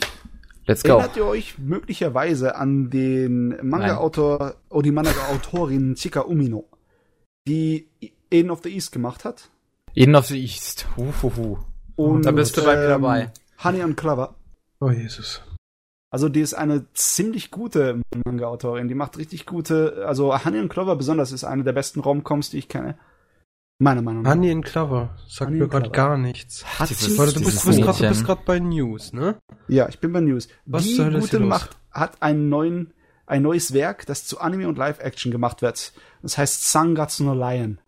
[0.65, 0.89] Let's go.
[0.93, 6.65] erinnert ihr euch möglicherweise an den Manga-Autor, oder die Manga-Autorin Chika Umino,
[7.47, 7.89] die
[8.31, 9.49] Eden of the East gemacht hat?
[9.93, 10.87] Eden of the East.
[10.97, 11.57] Huhuhu.
[11.95, 13.31] Und, Da bist du bei mir ähm, dabei.
[13.63, 14.35] Honey and Clover.
[14.79, 15.41] Oh Jesus.
[16.09, 18.87] Also die ist eine ziemlich gute Manga-Autorin.
[18.87, 22.59] Die macht richtig gute, also Honey and Clover besonders ist eine der besten Romcoms, die
[22.59, 22.97] ich kenne.
[23.83, 24.31] Meiner Meinung nach.
[24.31, 25.15] Honey and Clover.
[25.27, 26.63] Sagt Honey mir gerade gar nichts.
[26.79, 29.37] Hat sie- Warte, du bist, bist gerade- bei News, ne?
[29.67, 30.47] Ja, ich bin bei News.
[30.65, 32.93] Was die gute macht, hat einen neuen,
[33.25, 35.93] ein neues Werk, das zu Anime und Live-Action gemacht wird.
[36.21, 37.79] Das heißt Sangatsu no Lion.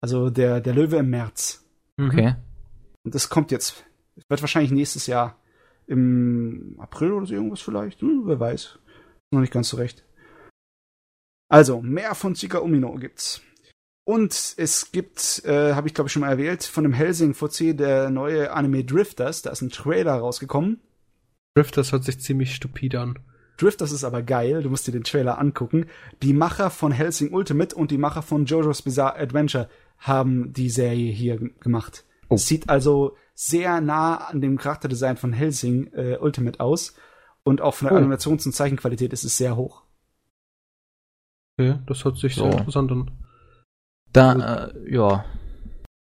[0.00, 1.64] Also der, der Löwe im März.
[2.00, 2.34] Okay.
[3.04, 3.84] Und das kommt jetzt.
[4.28, 5.36] Wird wahrscheinlich nächstes Jahr
[5.86, 8.00] im April oder so irgendwas vielleicht.
[8.00, 8.78] Hm, wer weiß.
[9.30, 10.04] Noch nicht ganz so recht.
[11.48, 13.40] Also, mehr von Chika Umino gibt's.
[14.10, 17.76] Und es gibt, äh, habe ich glaube ich schon mal erwähnt, von dem Helsing VC
[17.76, 19.42] der neue Anime Drifters.
[19.42, 20.80] Da ist ein Trailer rausgekommen.
[21.54, 23.20] Drifters hört sich ziemlich stupide an.
[23.56, 25.86] Drifters ist aber geil, du musst dir den Trailer angucken.
[26.22, 31.12] Die Macher von Helsing Ultimate und die Macher von JoJo's Bizarre Adventure haben die Serie
[31.12, 32.04] hier gemacht.
[32.30, 32.34] Oh.
[32.34, 36.94] Es sieht also sehr nah an dem Charakterdesign von Helsing äh, Ultimate aus.
[37.44, 38.00] Und auch von der Oh.
[38.00, 39.82] Animations- und Zeichenqualität ist es sehr hoch.
[41.58, 42.44] Okay, das hört sich So.
[42.50, 43.10] sehr interessant an.
[44.12, 45.24] Da, äh, ja.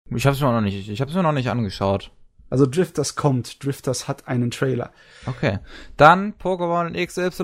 [0.09, 2.11] Ich hab's mir noch nicht, ich hab's mir noch nicht angeschaut.
[2.49, 3.63] Also Drifters kommt.
[3.65, 4.91] Drifters hat einen Trailer.
[5.25, 5.59] Okay.
[5.97, 7.39] Dann Pokémon XYZ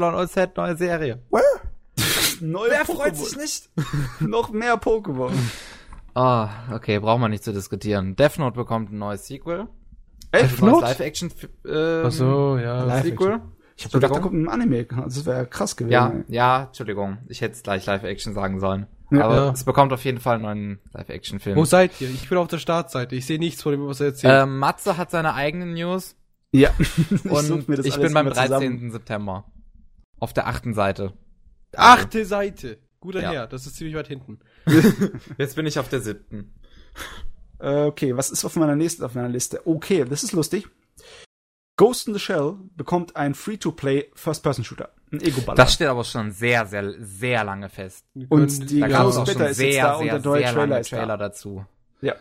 [0.55, 1.21] neue Serie.
[2.41, 3.37] Neue Pokémon.
[3.39, 3.69] nicht?
[4.19, 5.31] Noch mehr Pokémon.
[6.15, 8.15] Ah, okay, braucht man nicht zu diskutieren.
[8.15, 9.67] Death Note bekommt ein neues Sequel.
[10.33, 10.85] Death neues Note?
[10.85, 11.31] Live-Action
[11.67, 12.83] ähm, Ach so, ja.
[12.83, 13.41] Live- Sequel.
[13.77, 14.85] Ich hab gedacht, da kommt ein Anime.
[14.85, 15.91] Das wäre krass gewesen.
[15.93, 17.17] Ja, ja, Entschuldigung.
[17.27, 18.85] Ich hätte es gleich Live-Action sagen sollen.
[19.11, 19.25] Ja.
[19.25, 19.51] Aber Ja.
[19.51, 21.55] es bekommt auf jeden Fall einen neuen Live-Action-Film.
[21.57, 22.09] Wo seid ihr?
[22.09, 23.15] Ich bin auf der Startseite.
[23.15, 24.43] Ich sehe nichts von dem, was er erzählt.
[24.43, 26.15] Ähm, Matze hat seine eigenen News
[26.51, 26.71] Ja.
[26.79, 28.71] ich und such mir das ich alles bin beim immer zusammen.
[28.79, 28.91] 13.
[28.91, 29.45] September.
[30.19, 31.13] Auf der achten Seite.
[31.75, 32.77] Achte Seite.
[32.99, 33.31] Guter Ja.
[33.31, 34.39] Herr, das ist ziemlich weit hinten.
[35.37, 36.53] Jetzt bin ich auf der siebten.
[37.59, 39.65] Äh, okay, was ist auf meiner nächsten auf meiner Liste?
[39.67, 40.67] Okay, das ist lustig.
[41.77, 44.89] Ghost in the Shell bekommt ein Free-to-Play First-Person-Shooter.
[45.11, 45.55] Ein Ego-Baller.
[45.57, 48.05] Das steht aber schon sehr, sehr, sehr lange fest.
[48.29, 50.53] Und die Da Closed auch schon ist jetzt sehr, da und sehr, der neue sehr
[50.53, 50.97] Trailer ist da.
[50.97, 51.65] Trailer dazu.
[52.01, 52.15] Ja.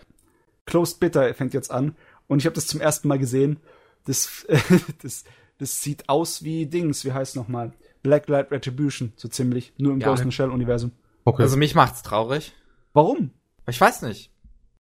[0.67, 1.95] Closed Beta fängt jetzt an.
[2.27, 3.61] Und ich habe das zum ersten Mal gesehen.
[4.07, 4.47] Das,
[5.03, 5.25] das,
[5.59, 7.73] das sieht aus wie Dings, wie heißt nochmal?
[8.03, 9.73] Blacklight Retribution, so ziemlich.
[9.79, 10.09] Nur im Ja.
[10.09, 10.93] Ghost in the Shell-Universum.
[11.25, 11.43] Okay.
[11.43, 12.55] Also mich macht's traurig.
[12.93, 13.31] Warum?
[13.69, 14.33] Ich weiß nicht.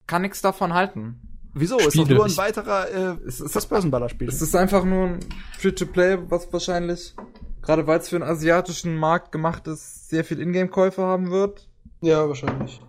[0.07, 1.21] Kann nix davon halten.
[1.55, 1.77] Wieso?
[1.79, 2.15] Ist doch Spiele.
[2.17, 4.29] nur ein weiterer äh, Es ist- First-Person-Baller-Spiel.
[4.29, 5.21] Es ist einfach nur ein
[5.59, 7.15] Free-to-Play, was wahrscheinlich,
[7.63, 11.69] gerade weil es für den asiatischen Markt gemacht ist, sehr viel Ingame-Käufe haben wird.
[12.01, 12.81] Ja, wahrscheinlich.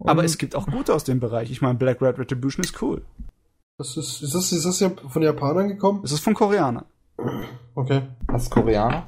[0.00, 1.50] Aber Und- es gibt auch gute aus dem Bereich.
[1.50, 3.02] Ich meine, Black Red Retribution ist cool.
[3.78, 6.00] Das ist, ist das, ist das ja von Japanern gekommen?
[6.04, 6.84] Es ist von Koreanern.
[7.74, 8.02] Okay.
[8.26, 9.06] Was Koreaner?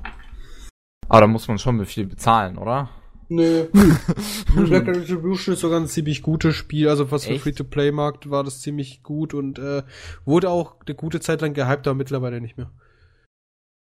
[1.09, 2.91] Aber da muss man schon viel bezahlen, oder?
[3.31, 3.65] Nee.
[4.55, 6.89] Black Retribution ist sogar ein ziemlich gutes Spiel.
[6.89, 7.43] Also was für Echt?
[7.43, 9.83] Free-to-Play-Markt war das ziemlich gut und äh,
[10.25, 12.70] wurde auch eine gute Zeit lang gehypt, aber mittlerweile nicht mehr.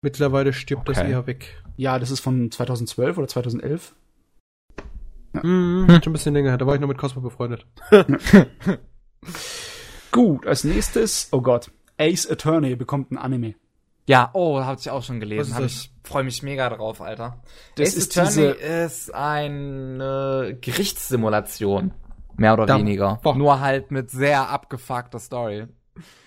[0.08, 1.12] Mittlerweile stirbt das Okay.
[1.12, 1.62] eher weg.
[1.76, 3.94] Ja, das ist von 2012 oder 2011.
[5.34, 6.58] Mhm, schon ein bisschen länger her.
[6.58, 7.66] Da war ich noch mit Cosmo befreundet.
[10.12, 13.56] Gut, als nächstes, oh Gott, Ace Attorney bekommt ein Anime.
[14.08, 15.54] Ja, oh, hab ich auch schon gelesen.
[15.54, 15.72] Hab das?
[15.74, 17.42] ich freue mich mega drauf, Alter.
[17.76, 21.92] Das Ace ist Attorney diese- ist eine Gerichtssimulation.
[22.38, 23.20] Mehr oder Da- weniger.
[23.22, 23.36] boah.
[23.36, 25.68] Nur halt mit sehr abgefuckter Story.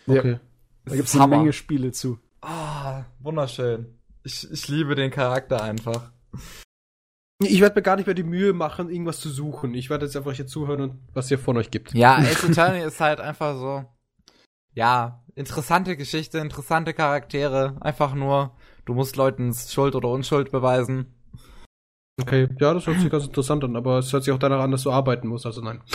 [0.06, 0.38] Okay.
[0.84, 1.26] Da gibt es eine.
[1.28, 2.18] Menge Spiele zu.
[2.42, 3.98] Ah, wunderschön.
[4.22, 6.12] Ich, ich liebe den Charakter einfach.
[7.42, 9.74] Ich werde mir gar nicht mehr die Mühe machen, irgendwas zu suchen.
[9.74, 11.94] Ich werde jetzt einfach hier zuhören und was ihr von euch gibt.
[11.94, 13.84] Ja, Ace Attorney ist halt einfach so.
[14.74, 17.76] Ja, interessante Geschichte, interessante Charaktere.
[17.80, 21.14] Einfach nur, du musst Leuten Schuld oder Unschuld beweisen.
[22.20, 24.70] Okay, ja, das hört sich ganz interessant an, aber es hört sich auch danach an,
[24.70, 25.80] dass du arbeiten musst, also nein.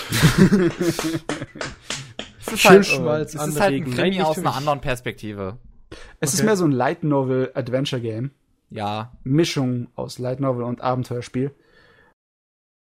[2.47, 5.57] Es ist halt, Schmalz es ist halt ein Krimi aus einer anderen Perspektive.
[6.19, 6.45] Es ist Okay.
[6.47, 8.31] mehr so ein Light Novel Adventure Game.
[8.69, 9.17] Ja.
[9.23, 11.51] Mischung aus Light Novel und Abenteuerspiel.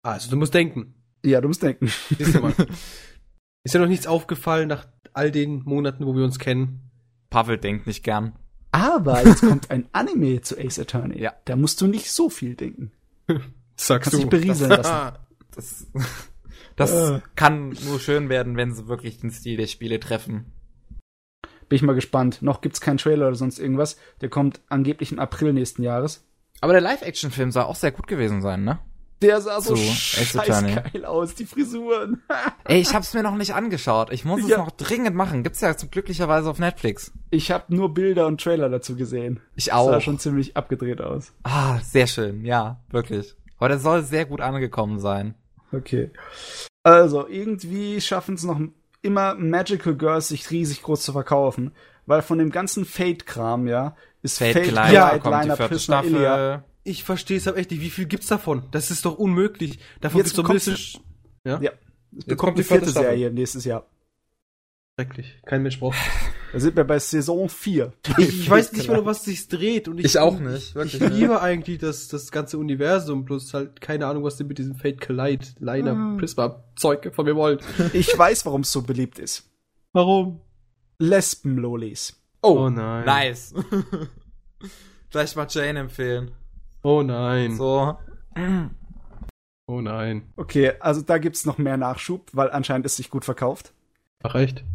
[0.03, 0.93] Also, du musst denken.
[1.25, 1.87] Ja, du musst denken.
[2.17, 2.53] Siehst du mal.
[3.63, 6.89] Ist ja noch nichts aufgefallen nach all den Monaten, wo wir uns kennen.
[7.29, 8.33] Pavel denkt nicht gern.
[8.71, 11.19] Aber jetzt kommt ein Anime zu Ace Attorney.
[11.19, 11.33] Ja.
[11.45, 12.91] Da musst du nicht so viel denken.
[13.75, 15.17] Sagst Kannst dich berieseln lassen.
[15.55, 15.87] Das,
[16.75, 17.21] das Äh.
[17.35, 20.45] kann nur schön werden, wenn sie wirklich den Stil der Spiele treffen.
[21.69, 22.41] Bin ich mal gespannt.
[22.41, 23.95] Noch gibt's keinen Trailer oder sonst irgendwas.
[24.21, 26.25] Der kommt angeblich im April nächsten Jahres.
[26.61, 28.79] Aber der Live-Action-Film soll auch sehr gut gewesen sein, ne?
[29.21, 29.91] Der sah so Attorney.
[29.91, 32.21] scheißgeil aus, die Frisuren.
[32.63, 34.11] Ey, ich hab's mir noch nicht angeschaut.
[34.13, 34.57] Ich muss es Ja.
[34.59, 35.43] noch dringend machen.
[35.43, 37.11] Gibt's ja zum glücklicherweise auf Netflix.
[37.29, 39.41] Ich habe nur Bilder und Trailer dazu gesehen.
[39.55, 40.01] Ich Sah auch.
[40.01, 41.33] schon ziemlich abgedreht aus.
[41.43, 42.45] Ah, sehr schön.
[42.45, 43.35] Ja, wirklich.
[43.57, 45.35] Aber der soll sehr gut angekommen sein.
[45.73, 46.11] Okay.
[46.83, 48.59] Also, irgendwie schaffen es noch
[49.01, 51.71] immer Magical Girls sich riesig groß zu verkaufen.
[52.05, 55.75] Weil von dem ganzen Fate-Kram, ja, ist Fate Fate, Glide Ja, kommt die Liner, vierte
[55.75, 56.19] Prisoner, Ilia.
[56.19, 56.63] Staffel.
[56.83, 57.81] Ich verstehe es aber echt nicht.
[57.81, 58.63] Wie viel gibt's davon?
[58.71, 59.79] Das ist doch unmöglich.
[60.01, 60.99] Davon Jetzt gibt's doch mindestens...
[61.43, 61.59] Ja?
[61.61, 61.71] Ja.
[62.17, 63.09] Es kommt bekommt die eine vierte vierte Staffel.
[63.09, 63.85] Serie nächstes Jahr.
[64.99, 65.39] Schrecklich.
[65.45, 65.97] Kein Mensch braucht.
[66.51, 67.93] Da sind wir bei Saison 4.
[68.17, 69.87] Ich, ich weiß nicht mehr, um was sich's dreht.
[69.87, 73.79] Und ich, Ich auch nicht, Ich wirklich liebe eigentlich das, das ganze Universum, bloß halt
[73.79, 76.17] keine Ahnung, was ihr mit diesem Fate Collide, Liner, Ah.
[76.19, 77.63] Prisma Zeug von mir wollt.
[77.93, 79.49] Ich weiß, warum es so beliebt ist.
[79.93, 80.41] Warum?
[80.97, 82.21] Lesben-Lolis.
[82.41, 83.05] Oh, nein.
[83.05, 83.53] Nice.
[85.11, 86.31] Gleich mal Jane empfehlen.
[86.83, 87.55] Oh nein.
[87.55, 87.97] So.
[89.65, 90.33] Oh nein.
[90.35, 93.71] Okay, also da gibt's noch mehr Nachschub, weil anscheinend es sich gut verkauft.
[94.23, 94.65] Ach echt?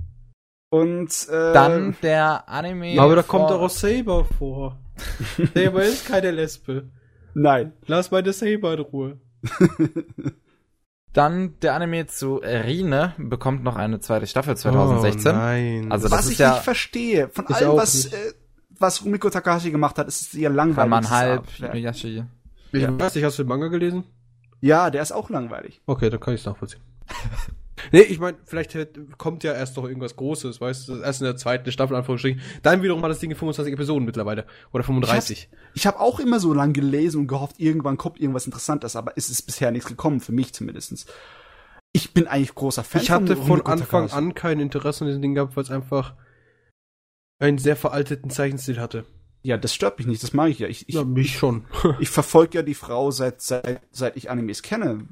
[0.75, 3.01] Und äh, Dann der Anime.
[3.01, 4.77] Aber da kommt doch auch Saber vor.
[5.55, 6.91] Saber ist keine Lesbe.
[7.35, 7.75] nein.
[7.87, 9.21] Lass meine Saber in Ruhe.
[11.13, 15.31] Dann der Anime zu Rine bekommt noch eine zweite Staffel 2016.
[15.31, 15.93] Oh nein.
[15.93, 18.33] Also das was ist ich ja- nicht verstehe, von Ich allem, was, äh,
[18.77, 20.79] was Rumiko Takahashi gemacht hat, ist es ihr langweilig.
[20.79, 22.09] Ranman halb, Inuyasha.
[22.09, 22.25] ich
[22.73, 22.99] ja.
[22.99, 24.03] weiß nicht, hast du den Manga gelesen?
[24.61, 25.83] Ja, der ist auch langweilig.
[25.87, 26.83] Okay, dann kann ich es nachvollziehen.
[27.93, 28.77] nee, ich meine, vielleicht
[29.19, 32.41] kommt ja erst noch irgendwas Großes, weißt du, erst in der zweiten Staffel, Anführungsstrichen.
[32.63, 34.47] Dann wiederum hat das Ding 25 Episoden mittlerweile.
[34.73, 35.49] Oder 35.
[35.75, 39.31] Ich habe auch immer so lang gelesen und gehofft, irgendwann kommt irgendwas Interessantes, aber es
[39.31, 41.07] ist bisher nichts gekommen, für mich zumindestens.
[41.93, 45.23] Ich bin eigentlich großer Fan Ich hatte von Rumiko Anfang an kein Interesse an diesem
[45.23, 46.15] Ding gehabt, weil es einfach
[47.39, 49.05] einen sehr veralteten Zeichenstil hatte.
[49.47, 50.69] Ja, das stört mich nicht, das mache ich ja.
[50.69, 51.67] Ich, ich, Ja, mich schon.
[52.01, 55.07] ich verfolge ja die Frau seit, seit, seit ich Animes kenne.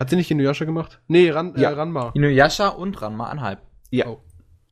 [0.00, 1.00] Hat sie nicht Inuyasha gemacht?
[1.08, 1.70] Nee, Ran, Ja.
[1.70, 2.10] äh, Ranma.
[2.14, 3.60] Inuyasha und Ranma anhalb.
[3.90, 4.06] Ja.
[4.08, 4.20] Oh.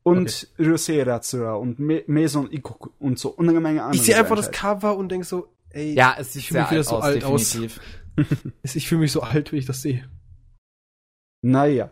[0.01, 3.95] Und Ryusei Ratsura und Me Maison Ikoku und so und eine Menge andere.
[3.95, 4.61] Ich sehe einfach das Einheiten.
[4.81, 7.23] Cover und denke so, ey, Ja, es sieht Ich sehr wieder alt so aus, alt
[7.23, 7.51] aus.
[7.51, 7.79] definitiv.
[8.63, 10.09] ich fühle mich so alt, wie ich das sehe.
[11.43, 11.91] Naja.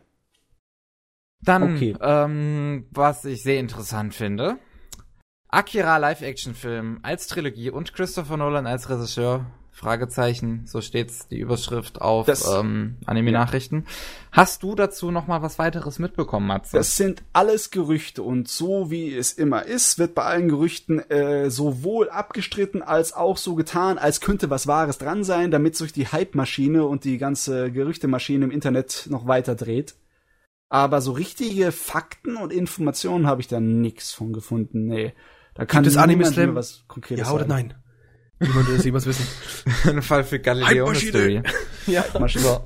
[1.41, 1.95] Dann, Okay.
[2.01, 4.57] ähm, was ich sehr interessant finde.
[5.53, 9.45] Akira Live-Action-Film als Trilogie und Christopher Nolan als Regisseur.
[9.71, 13.85] Fragezeichen, so steht's die Überschrift auf Das- ähm, Anime-Nachrichten.
[14.31, 16.77] Hast du dazu noch mal was weiteres mitbekommen, Matze?
[16.77, 21.49] Das sind alles Gerüchte und so wie es immer ist, wird bei allen Gerüchten äh,
[21.49, 26.07] sowohl abgestritten als auch so getan, als könnte was Wahres dran sein, damit sich die
[26.07, 29.95] Hype-Maschine und die ganze Gerüchtemaschine im Internet noch weiter dreht.
[30.69, 34.85] Aber so richtige Fakten und Informationen habe ich da nix von gefunden.
[34.87, 35.13] Nee.
[35.55, 36.55] Da kann es niemand Anime Slam?
[36.55, 37.67] was Konkretes Ja oder sagen.
[37.69, 37.83] nein?
[38.39, 39.27] Niemand will das jemals wissen.
[39.89, 40.89] Ein Fall für Galileo.
[40.89, 41.43] Mystery.
[41.87, 42.03] ja.
[42.19, 42.61] Maschine.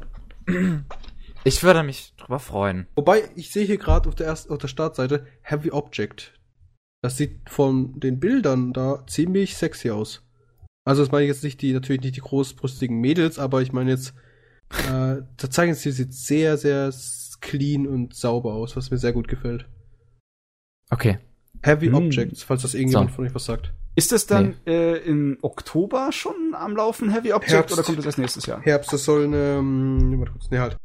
[1.44, 2.88] Ich würde mich drüber freuen.
[2.96, 6.34] Wobei, ich sehe hier gerade auf der ersten, auf der Startseite Heavy Object.
[7.02, 10.24] Das sieht von den Bildern da ziemlich sexy aus.
[10.86, 13.92] Also das meine ich jetzt nicht die, natürlich nicht die großbrüstigen Mädels, aber ich meine
[13.92, 14.14] jetzt,
[14.90, 16.94] äh, der Zeichenstil sieht sehr, sehr
[17.42, 19.68] clean und sauber aus, was mir sehr gut gefällt.
[20.90, 21.20] Okay.
[21.64, 21.96] Heavy Hm.
[21.96, 23.16] Objects, falls das irgendjemand So.
[23.18, 23.74] von euch was sagt.
[23.96, 27.74] Ist das dann äh, im Oktober schon am Laufen, Heavy Object, Herbst.
[27.74, 28.62] oder kommt das erst nächstes Jahr?
[28.62, 30.78] Herbst, das soll eine, ähm, warte kurz, nee, halt.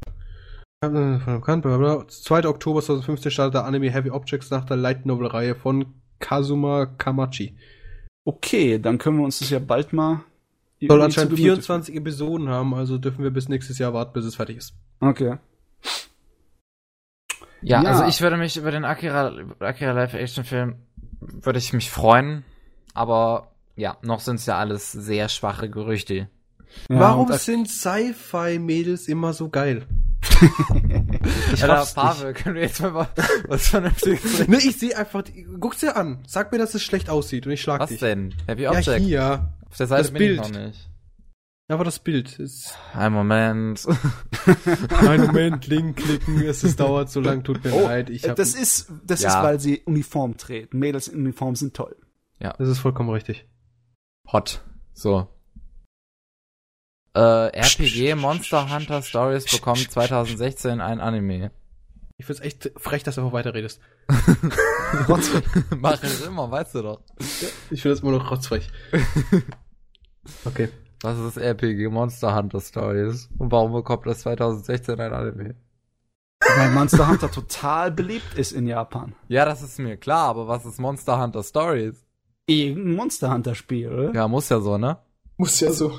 [0.82, 0.88] Äh,
[1.20, 2.08] Von bekannt, bla, bla, bla.
[2.08, 2.48] 2.
[2.48, 5.84] Oktober 2015 startet der Anime Heavy Objects nach der Light Novel Reihe von
[6.20, 7.56] Kazuma Kamachi.
[8.24, 10.24] Okay, dann können wir uns das ja bald mal.
[10.80, 14.24] Soll anscheinend zu Gemüte 24 Episoden haben, also dürfen wir bis nächstes Jahr warten, bis
[14.24, 14.74] es fertig ist.
[15.00, 15.36] Okay.
[17.62, 17.88] Ja, Ja.
[17.90, 20.76] also ich würde mich über den Akira, Akira Live-Action-Film
[21.20, 22.44] würde ich mich freuen,
[22.94, 26.14] aber ja, noch sind es ja alles sehr schwache Gerüchte.
[26.14, 26.28] Ja,
[26.88, 29.86] Warum sind Sci-Fi-Mädels immer so geil?
[31.52, 33.08] ich Alter, raff's Pavel, können wir jetzt mal wa-
[33.48, 34.48] was Vernünftiges nicht.
[34.48, 35.22] Nee, ich sehe einfach,
[35.60, 36.18] guck's dir an.
[36.26, 38.00] Sag mir, dass es schlecht aussieht und ich schlag Was dich.
[38.00, 38.34] denn?
[38.46, 39.00] Heavy Ja, Object.
[39.00, 39.52] hier.
[39.70, 40.52] Auf der Seite Das bin ich Bild.
[40.54, 40.88] noch nicht.
[41.72, 42.76] Aber das Bild ist.
[42.92, 43.86] Ein Moment.
[45.08, 48.10] Ein Moment, Link klicken, es ist, dauert so lang, tut mir Oh, leid.
[48.10, 49.30] Ich hab, das ist, das Ja.
[49.38, 50.78] ist, weil sie Uniform treten.
[50.78, 51.96] Mädels in Uniform sind toll.
[52.38, 53.46] das ist vollkommen richtig.
[54.30, 54.62] Hot.
[54.92, 55.28] So.
[57.14, 57.20] Äh,
[57.56, 61.52] RPG Monster Hunter Stories bekommt 2016 ein Anime.
[62.18, 63.80] Ich find's echt frech, dass du einfach weiterredest.
[65.76, 67.02] Mach ich immer, weißt du doch.
[67.70, 68.68] Ich finde das immer noch rotzfrech.
[70.44, 70.68] Okay.
[71.02, 73.28] Was ist RPG Monster Hunter Stories?
[73.36, 75.56] Und warum bekommt das 2016 ein Anime?
[76.56, 79.16] Weil Monster Hunter total beliebt ist in Japan.
[79.26, 82.06] Ja, das ist mir klar, aber was ist Monster Hunter Stories?
[82.46, 84.14] Irgendein Monster Hunter Spiel, oder?
[84.14, 84.98] Ja, muss ja so, ne?
[85.36, 85.98] Muss ja so.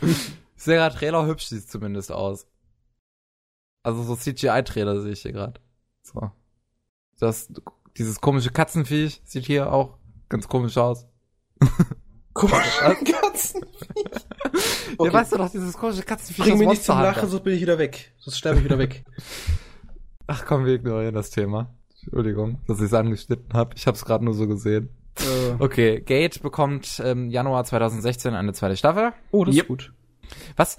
[0.56, 2.46] Sehr Trailer hübsch sieht zumindest aus.
[3.82, 5.58] Also so CGI-Trailer sehe ich hier gerade.
[6.02, 6.30] So.
[7.18, 7.50] Das,
[7.96, 9.96] dieses komische Katzenviech sieht hier auch
[10.28, 11.06] ganz komisch aus.
[12.34, 13.64] Katzen.
[15.00, 17.60] Ja, weißt du doch, dieses komische Katzenviech Bring mich nicht zum Lachen, sonst bin ich
[17.60, 18.12] wieder weg.
[18.18, 19.04] Sonst sterbe ich wieder weg.
[20.28, 21.74] Ach komm, wir ignorieren das Thema.
[22.02, 23.74] Entschuldigung, dass ich es angeschnitten habe.
[23.76, 24.90] Ich habe es gerade nur so gesehen.
[25.18, 29.12] Äh, Okay, Gate bekommt im Januar 2016 eine zweite Staffel.
[29.32, 29.62] Oh, das Yep.
[29.64, 29.92] ist gut.
[30.56, 30.76] Was?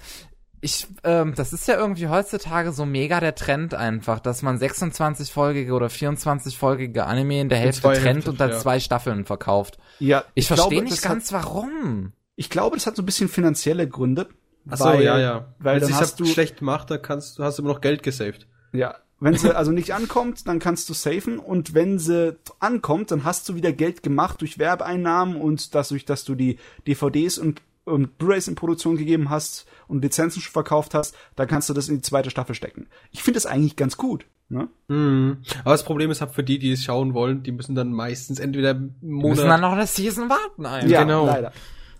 [0.60, 5.72] Ich, ähm, das ist ja irgendwie heutzutage so mega der Trend einfach, dass man 26-folgige
[5.72, 8.58] oder 24-folgige Anime in der Hälfte trennt Hälfte, und dann ja.
[8.58, 9.78] zwei Staffeln verkauft.
[9.98, 12.06] ja, Ich, glaube, verstehe nicht ganz, warum.
[12.06, 14.28] Hat, ich glaube, das hat so ein bisschen finanzielle Gründe.
[14.68, 15.54] Ach so, ja, ja.
[15.58, 18.02] Weil Wenn es hast du, schlecht macht, dann kannst du, hast du immer noch Geld
[18.02, 18.46] gesaved.
[18.72, 23.24] ja, wenn sie also nicht ankommt, dann kannst du safen und wenn sie ankommt, dann
[23.24, 28.18] hast du wieder Geld gemacht durch Werbeeinnahmen und dadurch, dass du die DVDs und und
[28.18, 31.96] Blu-rays in Produktion gegeben hast und Lizenzen schon verkauft hast, dann kannst du das in
[31.96, 32.88] die zweite Staffel stecken.
[33.12, 34.26] Ich finde das eigentlich ganz gut.
[34.48, 34.68] Ne?
[34.88, 35.38] Mhm.
[35.60, 38.38] Aber das Problem ist halt für die, die es schauen wollen, die müssen dann meistens
[38.38, 40.88] entweder Wir müssen dann noch eine Season warten einfach.
[40.88, 41.26] Ja, genau.
[41.26, 41.52] leider.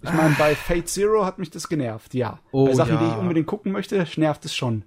[0.03, 2.39] Ich meine, bei Fate Zero hat mich das genervt, ja.
[2.53, 3.01] Oh, bei Sachen, ja.
[3.01, 4.85] die ich unbedingt gucken möchte, nervt es schon.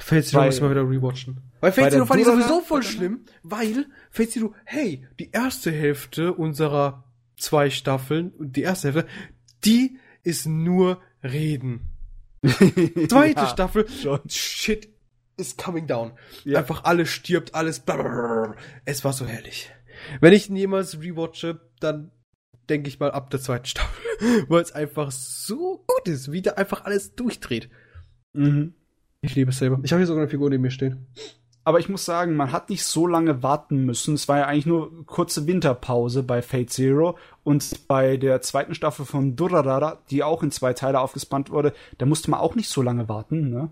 [0.00, 1.40] Fate Zero müssen wir wieder rewatchen.
[1.60, 5.70] Weil Bei Fate Zero fand ich sowieso voll schlimm, weil Fate Zero, hey, die erste
[5.70, 7.04] Hälfte unserer
[7.36, 9.10] zwei Staffeln, die erste Hälfte,
[9.64, 11.80] die ist nur Reden.
[12.42, 14.20] Zweite Ja, Staffel, schon.
[14.28, 14.88] shit
[15.36, 16.12] is coming down.
[16.44, 16.58] Ja.
[16.60, 18.54] Einfach alles stirbt, alles blablabla.
[18.84, 19.70] Es war so herrlich.
[20.20, 22.10] Wenn ich ihn jemals rewatche, dann
[22.68, 24.04] denke ich mal ab der zweiten Staffel,
[24.48, 27.68] weil es einfach so gut ist, wie da einfach alles durchdreht.
[28.32, 28.74] Mhm.
[29.22, 29.78] Ich liebe es selber.
[29.82, 31.06] Ich habe hier sogar eine Figur neben mir stehen.
[31.62, 34.14] Aber ich muss sagen, man hat nicht so lange warten müssen.
[34.14, 39.04] Es war ja eigentlich nur kurze Winterpause bei Fate Zero und bei der zweiten Staffel
[39.04, 42.80] von Durarara, die auch in zwei Teile aufgespannt wurde, da musste man auch nicht so
[42.82, 43.50] lange warten.
[43.50, 43.68] Ne?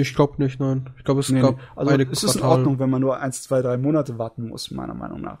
[0.00, 0.88] Ich glaube nicht, nein.
[0.96, 1.62] Ich glaube, es Nee, gab nee.
[1.76, 2.42] Also eine es ist in.
[2.42, 5.38] Ordnung, wenn man nur eins, zwei, drei Monate warten muss, meiner Meinung nach.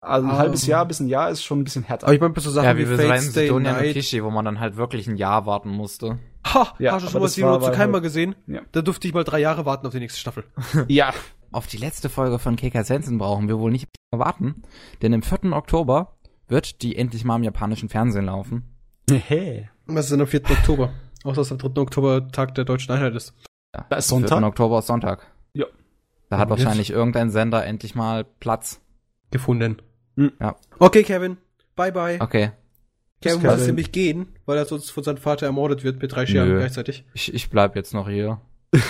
[0.00, 0.38] Also ein Ah.
[0.38, 2.06] halbes Jahr bis ein Jahr ist schon ein bisschen härter.
[2.06, 3.92] Aber ich meine, bei so Sachen Ja, wie wie wir Fate bei Stay Night.
[3.92, 6.18] Kishi, wo man dann halt wirklich ein Jahr warten musste.
[6.54, 8.34] Ha, Ja, hast du schon aber mal Zero zu mal gesehen?
[8.46, 8.62] Ja.
[8.72, 10.44] Da durfte ich mal drei Jahre warten auf die nächste Staffel.
[10.88, 11.12] ja.
[11.52, 14.62] Auf die letzte Folge von KK Sensen brauchen wir wohl nicht warten,
[15.02, 15.52] denn im 4.
[15.52, 16.16] Oktober
[16.48, 18.64] wird die endlich mal im japanischen Fernsehen laufen.
[19.10, 19.68] Hey.
[19.86, 20.42] Was ist denn am 4.
[20.50, 20.92] Oktober?
[21.24, 21.80] Außer dass am 3.
[21.80, 23.34] Oktober Tag der deutschen Einheit ist.
[23.74, 24.18] Ja, Da ist 4.
[24.18, 24.42] Sonntag?
[24.42, 25.26] Oktober ist Sonntag.
[25.54, 25.66] Ja.
[26.28, 28.80] Da hat Und wahrscheinlich irgendein Sender endlich mal Platz.
[29.30, 29.82] Gefunden.
[30.16, 30.32] Hm.
[30.40, 30.56] Ja.
[30.78, 31.36] Okay, Kevin.
[31.74, 32.20] Bye bye.
[32.20, 32.52] Okay,
[33.22, 33.56] Kevin Kevin.
[33.56, 36.58] muss nämlich gehen, weil er sonst von seinem Vater ermordet wird mit drei Scherben Nö.
[36.58, 37.04] gleichzeitig.
[37.14, 38.40] ich, ich bleib jetzt noch hier.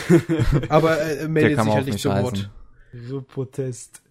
[0.68, 2.12] Aber äh, er meldet sich halt nicht zum.
[2.22, 2.50] Wort.
[2.92, 4.02] So Protest.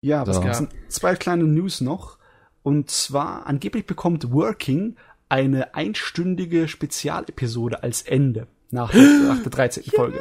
[0.00, 0.42] Ja, was So.
[0.42, 0.68] gibt's denn?
[0.88, 2.18] Zwei kleine News noch.
[2.62, 4.96] Und zwar, angeblich bekommt Working
[5.28, 9.84] eine einstündige Spezialepisode als Ende nach, nach der 13.
[9.84, 10.20] Folge.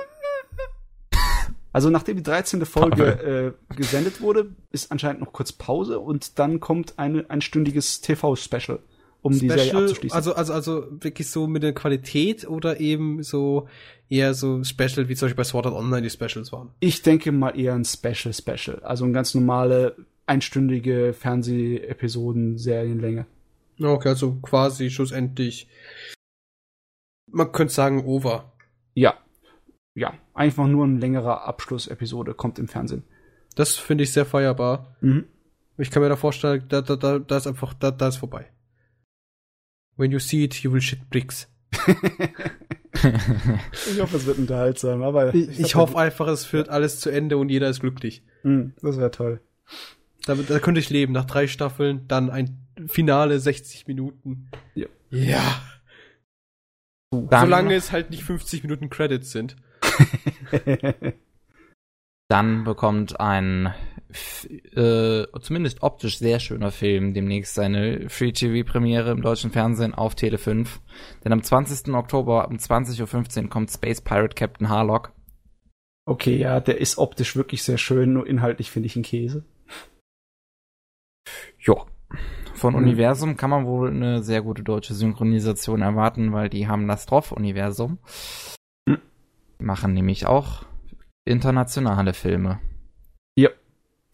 [1.73, 2.65] Also nachdem die 13.
[2.65, 8.79] Folge äh, gesendet wurde, ist anscheinend noch kurz Pause und dann kommt eine einstündiges TV-Special,
[9.27, 10.15] um die Serie Special, abzuschließen.
[10.15, 13.67] also, also, also wirklich so mit der Qualität oder eben so
[14.09, 16.69] eher so Special, wie zum Beispiel bei Sword Art Online die Specials waren.
[16.79, 18.79] ich denke mal eher ein Special-Special.
[18.83, 23.25] Also eine ganz normale einstündige Fernseh-Episoden, Serienlänge.
[23.81, 25.67] Okay, also quasi schlussendlich,
[27.31, 28.51] man könnte sagen, over.
[28.93, 29.17] Ja.
[29.95, 33.03] Ja, einfach nur ein längerer Abschlussepisode kommt im Fernsehen.
[33.55, 34.95] Das finde ich sehr feierbar.
[35.01, 35.25] Mhm.
[35.79, 38.47] Ich kann mir da vorstellen, da, da, da, da ist einfach, da, da ist vorbei.
[39.97, 41.47] When you see it, you will shit bricks.
[43.91, 47.37] Ich hoffe, es wird unterhaltsam, aber Ich, ich hoffe einfach, es führt alles zu Ende
[47.37, 48.23] und jeder ist glücklich.
[48.43, 49.39] Mhm, das wäre toll.
[50.25, 51.13] Da, da könnte ich leben.
[51.13, 54.49] Nach drei Staffeln, dann ein Finale 60 Minuten.
[54.75, 54.87] Ja.
[55.09, 55.61] Ja.
[57.11, 59.55] Dann, Solange es halt nicht 50 Minuten Credits sind.
[62.27, 63.73] dann bekommt ein
[64.75, 70.79] äh, zumindest optisch sehr schöner Film demnächst seine Free-TV-Premiere im deutschen Fernsehen auf Tele 5.
[71.23, 71.93] Denn am 20.
[71.93, 75.11] Oktober um 20.15 Uhr kommt Space Pirate Captain Harlock.
[76.05, 79.43] okay, ja, der ist optisch wirklich sehr schön, nur inhaltlich finde ich ihn Käse.
[81.59, 81.75] Ja.
[82.53, 82.79] Von Mhm.
[82.79, 87.99] Universum kann man wohl eine sehr gute deutsche Synchronisation erwarten, weil die haben das Droff-Universum.
[88.87, 88.99] Mhm.
[89.59, 90.63] Die Machen nämlich auch
[91.25, 92.59] internationale Filme.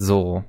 [0.04, 0.44] So.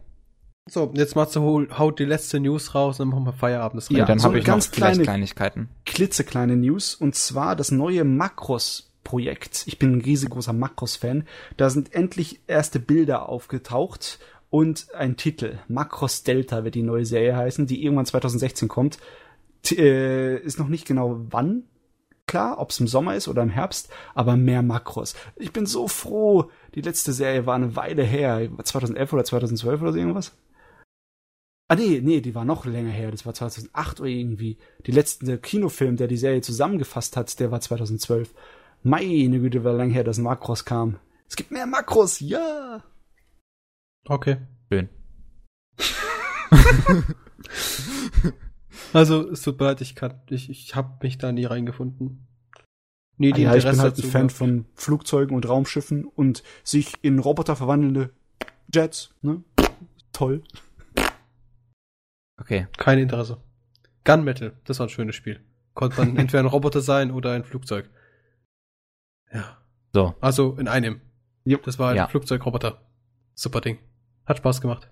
[0.66, 3.76] So, jetzt Matze hol- haut die letzte News raus und dann machen wir Feierabend.
[3.82, 5.68] Das Ja, dann so habe ich noch ganz vielleicht kleine- Kleinigkeiten.
[5.84, 9.64] klitzekleine News und zwar das neue Makros-Projekt.
[9.66, 11.24] Ich bin ein riesengroßer Makros-Fan.
[11.56, 14.18] Da sind endlich erste Bilder aufgetaucht
[14.50, 15.58] und ein Titel.
[15.68, 18.98] Makros Delta wird die neue Serie heißen, die irgendwann 2016 kommt.
[19.62, 21.64] T äh, ist noch nicht genau wann
[22.26, 25.14] klar, ob es im Sommer ist oder im Herbst, aber mehr Makros.
[25.36, 26.50] Ich bin so froh.
[26.74, 30.36] Die letzte Serie war eine Weile her, 2011 oder 2012 oder so irgendwas.
[31.68, 33.10] Ah nee, nee, die war noch länger her.
[33.10, 34.58] Das war 2008 oder irgendwie.
[34.86, 38.34] Die letzte Kinofilm, der die Serie zusammengefasst hat, der war 2012.
[38.82, 40.98] Meine Güte, war lang her, dass ein Makros kam.
[41.26, 42.84] Es gibt mehr Makros, ja.
[44.06, 44.36] Okay.
[44.70, 44.88] Schön.
[48.92, 52.28] Also, es tut mir leid, ich kann, ich, ich habe mich da nie reingefunden.
[53.16, 56.42] Nie Ah die ja, ich bin Interesse halt ein Fan von Flugzeugen und Raumschiffen und
[56.64, 58.10] sich in Roboter verwandelnde
[58.72, 59.42] Jets, ne?
[60.12, 60.42] Toll.
[62.40, 62.66] Okay.
[62.76, 63.40] Kein Interesse.
[64.04, 65.40] Gunmetal, das war ein schönes Spiel.
[65.74, 67.88] Konnte man entweder ein Roboter sein oder ein Flugzeug.
[69.32, 69.58] Ja.
[69.92, 70.14] So.
[70.20, 71.00] Also in einem.
[71.44, 71.62] Jupp.
[71.62, 72.08] Das war ein Ja.
[72.08, 72.80] Flugzeugroboter.
[73.34, 73.78] Super Ding.
[74.26, 74.90] Hat Spaß gemacht.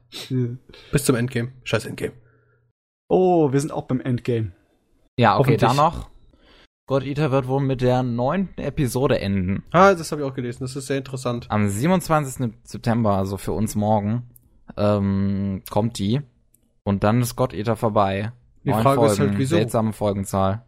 [0.93, 1.53] Bis zum Endgame.
[1.65, 2.13] Scheiß Endgame.
[3.09, 4.53] Oh, wir sind auch beim Endgame.
[5.19, 6.11] Ja, okay, dann noch.
[6.93, 9.63] God Eater wird wohl mit der neunten Episode enden.
[9.71, 10.59] Ah, das habe ich auch gelesen.
[10.61, 11.47] Das ist sehr interessant.
[11.49, 12.53] Am 27.
[12.65, 14.29] September, also für uns morgen,
[14.77, 16.21] ähm, kommt die.
[16.83, 18.33] Und dann ist God Eater vorbei.
[18.63, 19.57] Die Neun Frage ist Folgen, halt, wieso?
[19.57, 20.67] seltsame Folgenzahl.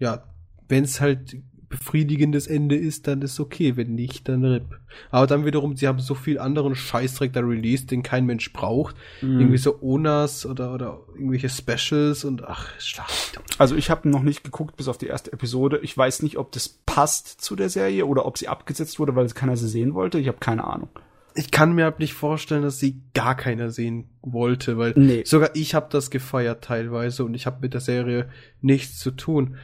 [0.00, 0.24] Ja,
[0.66, 1.36] wenn es halt
[1.70, 3.76] befriedigendes Ende ist, dann ist okay.
[3.76, 4.78] Wenn nicht, dann RIP.
[5.10, 8.96] Aber dann wiederum, sie haben so viel anderen Scheißdreck da released, den kein Mensch braucht.
[9.22, 9.40] Mhm.
[9.40, 13.42] Irgendwie so Onas oder, oder irgendwelche Specials und ach, doch.
[13.58, 15.78] Also ich habe noch nicht geguckt bis auf die erste Episode.
[15.82, 19.28] Ich weiß nicht, ob das passt zu der Serie oder ob sie abgesetzt wurde, weil
[19.28, 20.18] keiner sie sehen wollte.
[20.18, 20.88] Ich habe keine Ahnung.
[21.36, 25.22] Ich kann mir halt nicht vorstellen, dass sie gar keiner sehen wollte, weil Nee.
[25.24, 28.28] sogar ich habe das gefeiert teilweise und ich habe mit der Serie
[28.60, 29.56] nichts zu tun.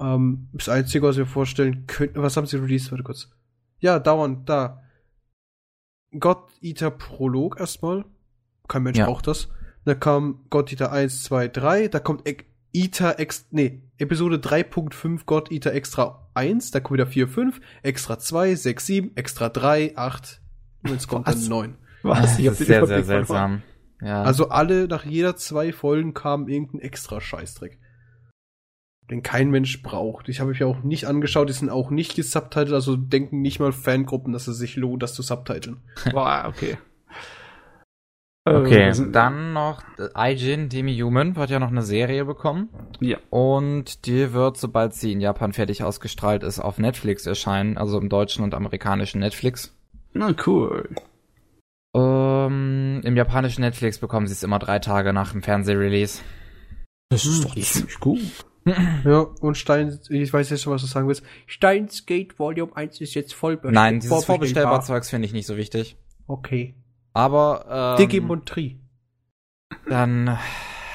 [0.00, 2.90] Ähm, das Einzige, was wir vorstellen könnten, was haben sie released?
[2.90, 3.30] Warte kurz.
[3.78, 4.82] Ja, dauernd, da.
[6.18, 8.04] God Eater Prolog erstmal.
[8.68, 9.06] Kein Mensch Ja.
[9.06, 9.48] braucht das.
[9.84, 11.88] Da kam God Eater 1, 2, 3.
[11.88, 12.36] Da kommt e
[12.72, 16.70] Eater Ex, nee, Episode 3.5 God Eater Extra 1.
[16.72, 17.60] Da kommt wieder 4, 5.
[17.82, 19.16] Extra 2, 6, 7.
[19.16, 20.40] Extra 3, 8.
[20.82, 21.40] Und jetzt kommt Was?
[21.40, 21.76] dann 9.
[22.02, 22.20] Was?
[22.20, 23.62] Das Ich hab ist sehr, sehr seltsam.
[24.00, 24.22] Ja.
[24.22, 27.78] Also alle, nach jeder zwei Folgen kam irgendein extra Scheißdreck.
[29.10, 30.28] Den kein Mensch braucht.
[30.30, 33.72] Ich habe mich auch nicht angeschaut, die sind auch nicht gesubtitelt, also denken nicht mal
[33.72, 35.82] Fangruppen, dass es sich lohnt, das zu subtiteln.
[36.12, 36.78] Boah, okay.
[38.46, 42.68] Okay, Äh, sind- dann noch äh, Aijin Demi Human wird ja noch eine Serie bekommen.
[43.00, 43.16] Ja.
[43.30, 48.08] Und die wird, sobald sie in Japan fertig ausgestrahlt ist, auf Netflix erscheinen, also im
[48.10, 49.74] deutschen und amerikanischen Netflix.
[50.12, 50.88] Na cool.
[51.94, 56.20] Ähm, Im japanischen Netflix bekommen sie es immer drei Tage nach dem Fernsehrelease.
[57.10, 58.20] Das ist doch ziemlich gut.
[59.04, 61.22] Ja, und Stein, ich weiß jetzt schon, was du sagen willst.
[61.46, 65.46] Steins Gate Volume 1 ist jetzt voll Nein, dieses vor- vorbestellbar Zeugs finde ich nicht
[65.46, 65.96] so wichtig.
[66.26, 66.74] Okay.
[67.12, 68.80] Aber ähm, und Tri.
[69.88, 70.38] dann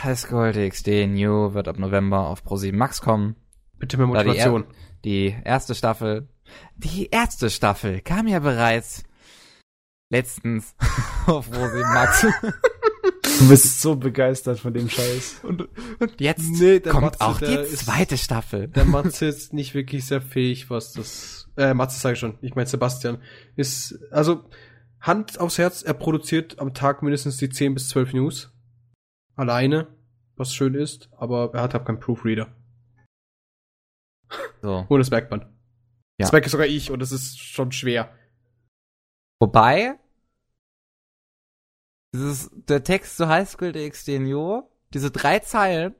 [0.03, 3.35] High School DxD New wird ab November auf Pro7 Max kommen.
[3.77, 4.65] Bitte mehr Da die Motivation.
[5.05, 6.27] Die erste Staffel,
[6.75, 9.03] die erste Staffel kam ja bereits
[10.09, 10.75] letztens
[11.27, 12.25] auf Pro7 Max.
[13.39, 15.41] Du bist so begeistert von dem Scheiß.
[15.43, 15.67] und,
[15.99, 18.67] und jetzt Nee, der kommt Matze, auch die der ist- zweite Staffel.
[18.67, 21.49] Der Matze ist nicht wirklich sehr fähig, was das.
[21.57, 23.21] Äh, Matze sage ich schon, ich meine Sebastian.
[23.55, 24.49] Ist, also,
[25.01, 28.51] Hand aufs Herz, er produziert am Tag mindestens die 10 bis 12 News.
[29.35, 29.87] Alleine,
[30.35, 32.53] was schön ist, aber er hat halt keinen Proofreader.
[34.61, 34.85] So.
[34.89, 35.41] Und das merkt man.
[35.41, 36.25] Ja.
[36.25, 38.13] Das merke sogar ich und das ist schon schwer.
[39.39, 39.97] Wobei,
[42.13, 44.63] dieses, der Text zu High School DxD New,
[44.93, 45.95] diese drei Zeilen,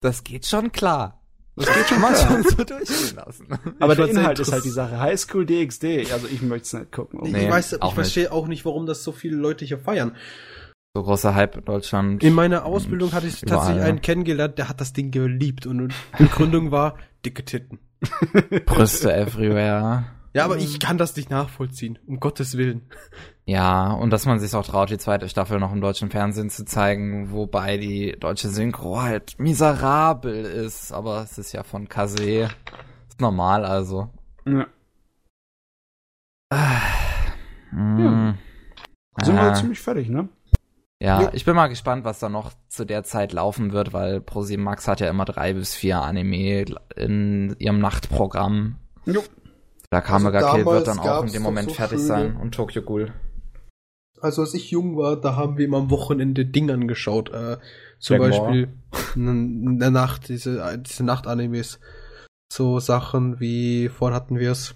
[0.00, 1.20] das geht schon klar.
[1.56, 3.48] Das geht schon mal schon so durchgehen lassen.
[3.80, 5.00] Aber Ich der Inhalt ist halt die Sache.
[5.00, 6.12] High School DxD.
[6.12, 7.20] Also ich möchte es nicht gucken.
[7.24, 10.14] Ich Nee, weiß, ich verstehe auch nicht, warum das so viele Leute hier feiern.
[10.94, 12.22] So großer Hype in Deutschland.
[12.22, 15.88] In meiner Ausbildung hatte ich Überall, tatsächlich einen kennengelernt, der hat das Ding geliebt und
[15.88, 17.80] die Begründung war dicke Titten.
[18.66, 20.04] Brüste everywhere.
[20.38, 22.82] Ja, aber ich kann das nicht nachvollziehen, um Gottes Willen.
[23.44, 26.64] Ja, und dass man sich auch traut, die zweite Staffel noch im deutschen Fernsehen zu
[26.64, 32.48] zeigen, wobei die deutsche Synchro halt miserabel ist, aber es ist ja von Kase.
[33.08, 34.10] Ist normal also.
[34.46, 34.66] Ja.
[37.72, 38.34] Mm.
[39.22, 39.54] Sind wir Ah.
[39.54, 40.28] ziemlich fertig, ne?
[41.00, 41.30] Ja, Ja.
[41.32, 44.88] ich bin mal gespannt, was da noch zu der Zeit laufen wird, weil ProSieben Max
[44.88, 46.64] hat ja immer drei bis vier Anime
[46.96, 48.76] in ihrem Nachtprogramm.
[49.06, 49.22] Jo.
[49.90, 52.54] Da Kamega Kill damals wird dann auch in dem Moment so fertig schöne- sein und
[52.54, 53.12] Tokyo Ghoul.
[54.20, 57.30] Also als ich jung war, da haben wir immer am Wochenende Ding angeschaut.
[57.30, 57.58] Äh,
[57.98, 58.42] zum Blackmore.
[58.42, 58.68] Beispiel
[59.14, 61.78] in der Nacht, diese, diese Nacht-Animes.
[62.52, 64.74] So Sachen wie, vorhin hatten wir es,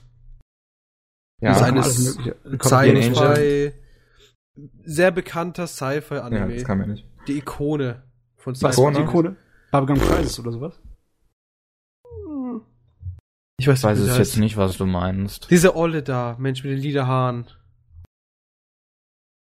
[1.41, 2.37] Ja, Das Mögliche.
[2.63, 3.73] Sci-Fi,
[4.85, 6.57] sehr bekannter Sci-Fi-Anime.
[6.57, 7.07] ja, kann man nicht.
[7.27, 8.03] die Ikone
[8.37, 8.77] von Was?
[8.79, 8.97] Ikone?
[8.99, 9.37] Die Ikone?
[9.73, 10.81] Bubblegum Crisis oder sowas?
[13.59, 14.41] Ich weiß, Ich weiß es das jetzt heißt.
[14.41, 15.49] nicht, was du meinst.
[15.51, 17.47] Diese Olle da, Mensch mit den lila Haaren.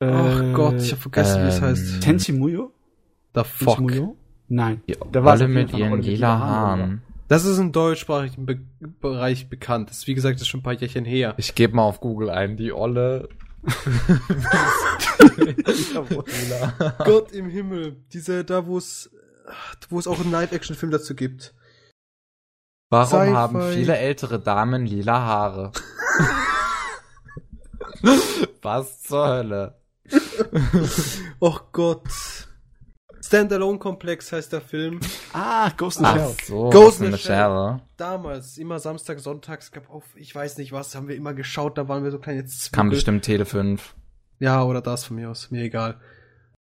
[0.00, 2.00] Ach Äh, Gott, ich hab vergessen, wie es ähm, heißt.
[2.02, 2.73] Tenchi Muyo?
[3.34, 3.81] The Fuck.
[3.81, 4.16] Muyo?
[4.49, 4.82] Nein.
[4.89, 7.02] Die Da jeden mit ihren Olle mit lila lila Haaren, Haaren.
[7.28, 8.60] Das ist im deutschsprachigen Be
[9.00, 9.91] Bereich bekannt.
[9.91, 11.34] Das ist, wie gesagt, das ist schon ein paar Jährchen her.
[11.39, 13.28] Ich gebe mal auf Google ein, die Olle.
[17.05, 17.97] Gott im Himmel.
[18.12, 19.10] Diese, da wo es,
[19.89, 21.55] wo es auch einen Live-Action-Film dazu gibt.
[22.93, 23.33] Warum Sci-Fi.
[23.35, 25.73] haben viele ältere Damen lila Haare?
[28.62, 29.81] was zur Hölle?
[31.41, 32.07] Och Gott.
[33.23, 35.01] Standalone-Komplex heißt der Film.
[35.33, 36.35] Ah, Ghost in the Ach Shell.
[36.45, 37.81] so, Ghost in the Shell.
[37.97, 41.89] Damals, immer Samstag, Sonntags, gab auf, ich weiß nicht was, haben wir immer geschaut, da
[41.89, 42.77] waren wir so kleine Zwickel.
[42.77, 43.95] Kam bestimmt Tele 5.
[44.39, 45.99] Ja, oder das von mir aus, mir egal.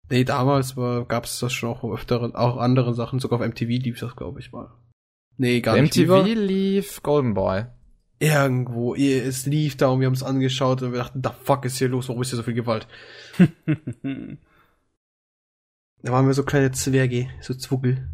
[0.09, 3.99] Nee, damals war, gab's das schon auch öfter, auch andere Sachen, sogar auf MTV lief
[3.99, 4.71] das, glaube ich, mal.
[5.37, 5.95] Nee, gar nicht.
[5.95, 7.65] MTV lief Golden Boy.
[8.19, 11.65] Irgendwo, eh, es lief da und wir haben es angeschaut und wir dachten, da fuck
[11.65, 12.87] ist hier los, warum ist hier so viel Gewalt?
[16.05, 18.07] Da waren wir so kleine Zwerge, so Zwuggel.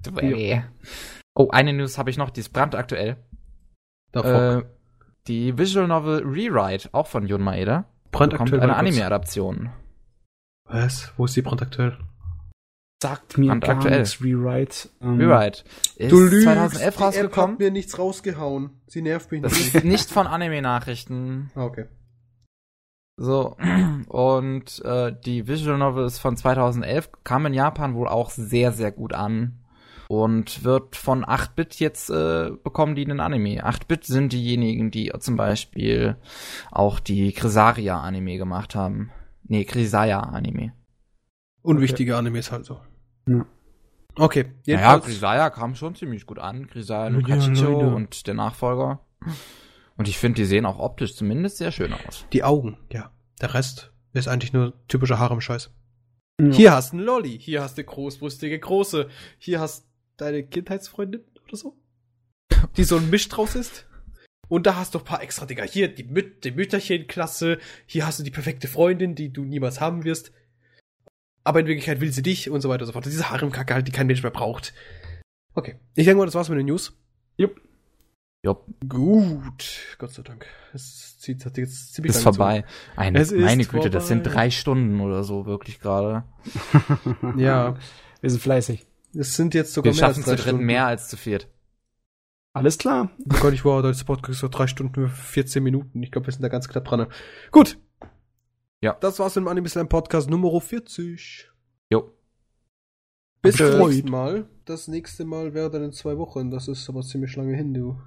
[1.35, 3.17] Oh, eine News habe ich noch, die ist brandaktuell.
[4.13, 4.59] Da.
[4.59, 4.63] Äh,
[5.27, 8.61] die Visual Novel Rewrite, auch von Jun Maeda, bekommt brandaktuell.
[8.61, 8.93] eine mein Gott.
[8.93, 9.71] Anime-Adaption.
[10.63, 11.11] Was?
[11.17, 11.97] Wo ist die brandaktuell?
[13.01, 13.99] Sagt mir Und gar aktuell.
[14.01, 14.89] nichts, Rewrite.
[15.01, 15.63] Ähm, Rewrite.
[15.95, 17.31] Ist 2011 Die rausgekommen.
[17.31, 18.69] App hat mir nichts rausgehauen.
[18.87, 19.73] Sie nervt mich Das nicht.
[19.75, 21.49] ist nicht von Anime-Nachrichten.
[21.55, 21.85] Ah, okay.
[23.17, 23.55] So,
[24.07, 28.91] und äh, die Visual Novel ist von 2011, kam in Japan wohl auch sehr, sehr
[28.91, 29.59] gut an
[30.07, 33.63] und wird von 8-Bit jetzt äh, bekommen die einen Anime.
[33.65, 36.17] 8-Bit sind diejenigen, die zum Beispiel
[36.71, 39.11] auch die Krisaria-Anime gemacht haben.
[39.43, 40.73] Nee, Krisaya-Anime.
[41.61, 42.79] Unwichtige Animes halt so.
[43.27, 43.45] Ja.
[44.15, 45.05] Okay, Naja, jedenfalls.
[45.05, 46.67] Krisaya kam schon ziemlich gut an.
[46.67, 47.95] Krisaya no Ja, Kachicho Leute.
[47.95, 48.99] und der Nachfolger.
[49.97, 52.25] Und ich finde, die sehen auch optisch zumindest sehr schön aus.
[52.33, 53.11] die Augen, ja.
[53.41, 55.71] Der Rest ist eigentlich nur typischer Harem-Scheiß.
[56.41, 56.51] Ja.
[56.51, 61.55] Hier hast du einen Lolli, hier hast du großbrüstige Große, hier hast deine Kindheitsfreundin oder
[61.55, 61.77] so,
[62.77, 63.85] die so ein Misch draus ist.
[64.47, 65.63] Und da hast du ein paar extra Dinger.
[65.63, 70.03] Hier die, Müt die Mütterchen-Klasse, hier hast du die perfekte Freundin, die du niemals haben
[70.03, 70.33] wirst.
[71.43, 73.05] Aber in Wirklichkeit will sie dich und so weiter und so fort.
[73.05, 74.73] Diese Harem-Kacke halt, die kein Mensch mehr braucht.
[75.53, 76.93] Okay, ich denke mal, das war's mit den News.
[77.37, 77.59] Jupp.
[78.43, 80.47] Jupp, Gut, Gott sei Dank.
[80.73, 82.63] Es zieht hat jetzt ziemlich ist vorbei.
[82.95, 84.33] Eine, Es ist meine Güte, das sind vorbei.
[84.33, 86.23] drei Stunden oder so wirklich gerade.
[87.37, 87.75] Ja,
[88.21, 88.85] Wir sind fleißig.
[89.15, 90.65] es sind jetzt sogar Wir mehr als schaffen drei zu dritt Stunden.
[90.65, 91.49] mehr als zu viert.
[92.53, 93.11] Alles klar.
[93.19, 96.01] Oh Gott, ich war als Podcast so drei Stunden, 14 Minuten.
[96.03, 97.07] Ich glaube, wir sind da ganz knapp dran.
[97.51, 97.77] Gut.
[98.83, 98.97] Ja.
[98.99, 101.49] Das war's mit dem Anime Slam Podcast Nummer 40.
[101.91, 102.11] Jo.
[103.41, 104.47] Bis zum nächsten Mal.
[104.65, 106.49] Das nächste Mal wäre dann in zwei Wochen.
[106.49, 108.01] Das ist aber ziemlich lange hin, du.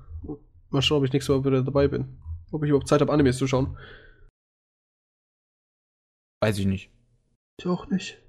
[0.70, 2.18] Mal schauen, ob ich nächstes Mal wieder dabei bin.
[2.50, 3.76] Ob ich überhaupt Zeit habe, Animes zu schauen.
[6.40, 6.90] Weiß ich nicht.
[7.60, 8.20] Ich auch nicht.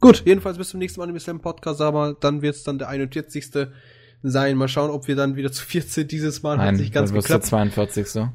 [0.00, 3.50] Gut, jedenfalls bis zum nächsten Anime Slam Podcast, aber dann wird's dann der 41.
[4.22, 4.56] sein.
[4.56, 6.58] Mal schauen, ob wir dann wieder zu 14 dieses Mal.
[6.58, 7.74] Hat Nein, nicht ganz dann wird's der geklappt.
[7.74, 8.28] 42.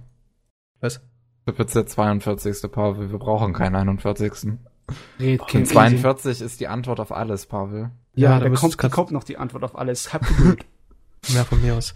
[0.80, 1.02] Was?
[1.50, 2.72] Dann wird's der 42.
[2.72, 3.12] Pavel.
[3.12, 4.54] Wir brauchen keinen 41.
[5.20, 7.92] Red Und 42 ist die Antwort auf alles, Pavel.
[8.16, 10.14] Ja, Ja, da kommt, kommt noch die Antwort auf alles.
[10.14, 10.66] Hab Geduld.
[11.28, 11.94] Ja, von mir aus.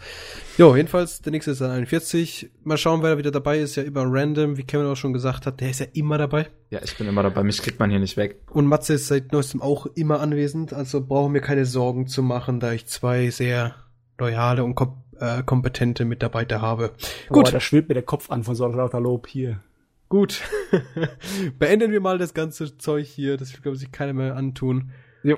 [0.57, 2.51] Jo, jedenfalls, der nächste ist dann 41.
[2.65, 3.77] Mal schauen, wer da wieder dabei ist.
[3.77, 5.61] Ja, immer random, wie Kevin auch schon gesagt hat.
[5.61, 6.49] Der ist ja immer dabei.
[6.71, 7.41] Ja, ich bin immer dabei.
[7.43, 8.41] Mich kriegt man hier nicht weg.
[8.51, 10.73] Und Matze ist seit neuestem auch immer anwesend.
[10.73, 13.75] Also brauchen wir keine Sorgen zu machen, da ich zwei sehr
[14.19, 16.91] loyale und kom äh, kompetente Mitarbeiter habe.
[17.29, 17.53] Boah, Gut.
[17.53, 19.63] da schwillt mir der Kopf an von so lauter Lob hier.
[20.09, 20.41] Gut.
[21.59, 23.37] Beenden wir mal das ganze Zeug hier.
[23.37, 24.91] Das will, glaube ich, sich keiner mehr antun.
[25.23, 25.37] Jo.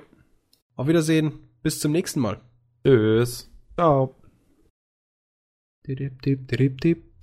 [0.75, 1.39] Auf Wiedersehen.
[1.61, 2.41] Bis zum nächsten Mal.
[2.83, 3.51] Tschüss.
[3.75, 4.15] Ciao.
[5.87, 7.14] Dip, dip, dip, dip.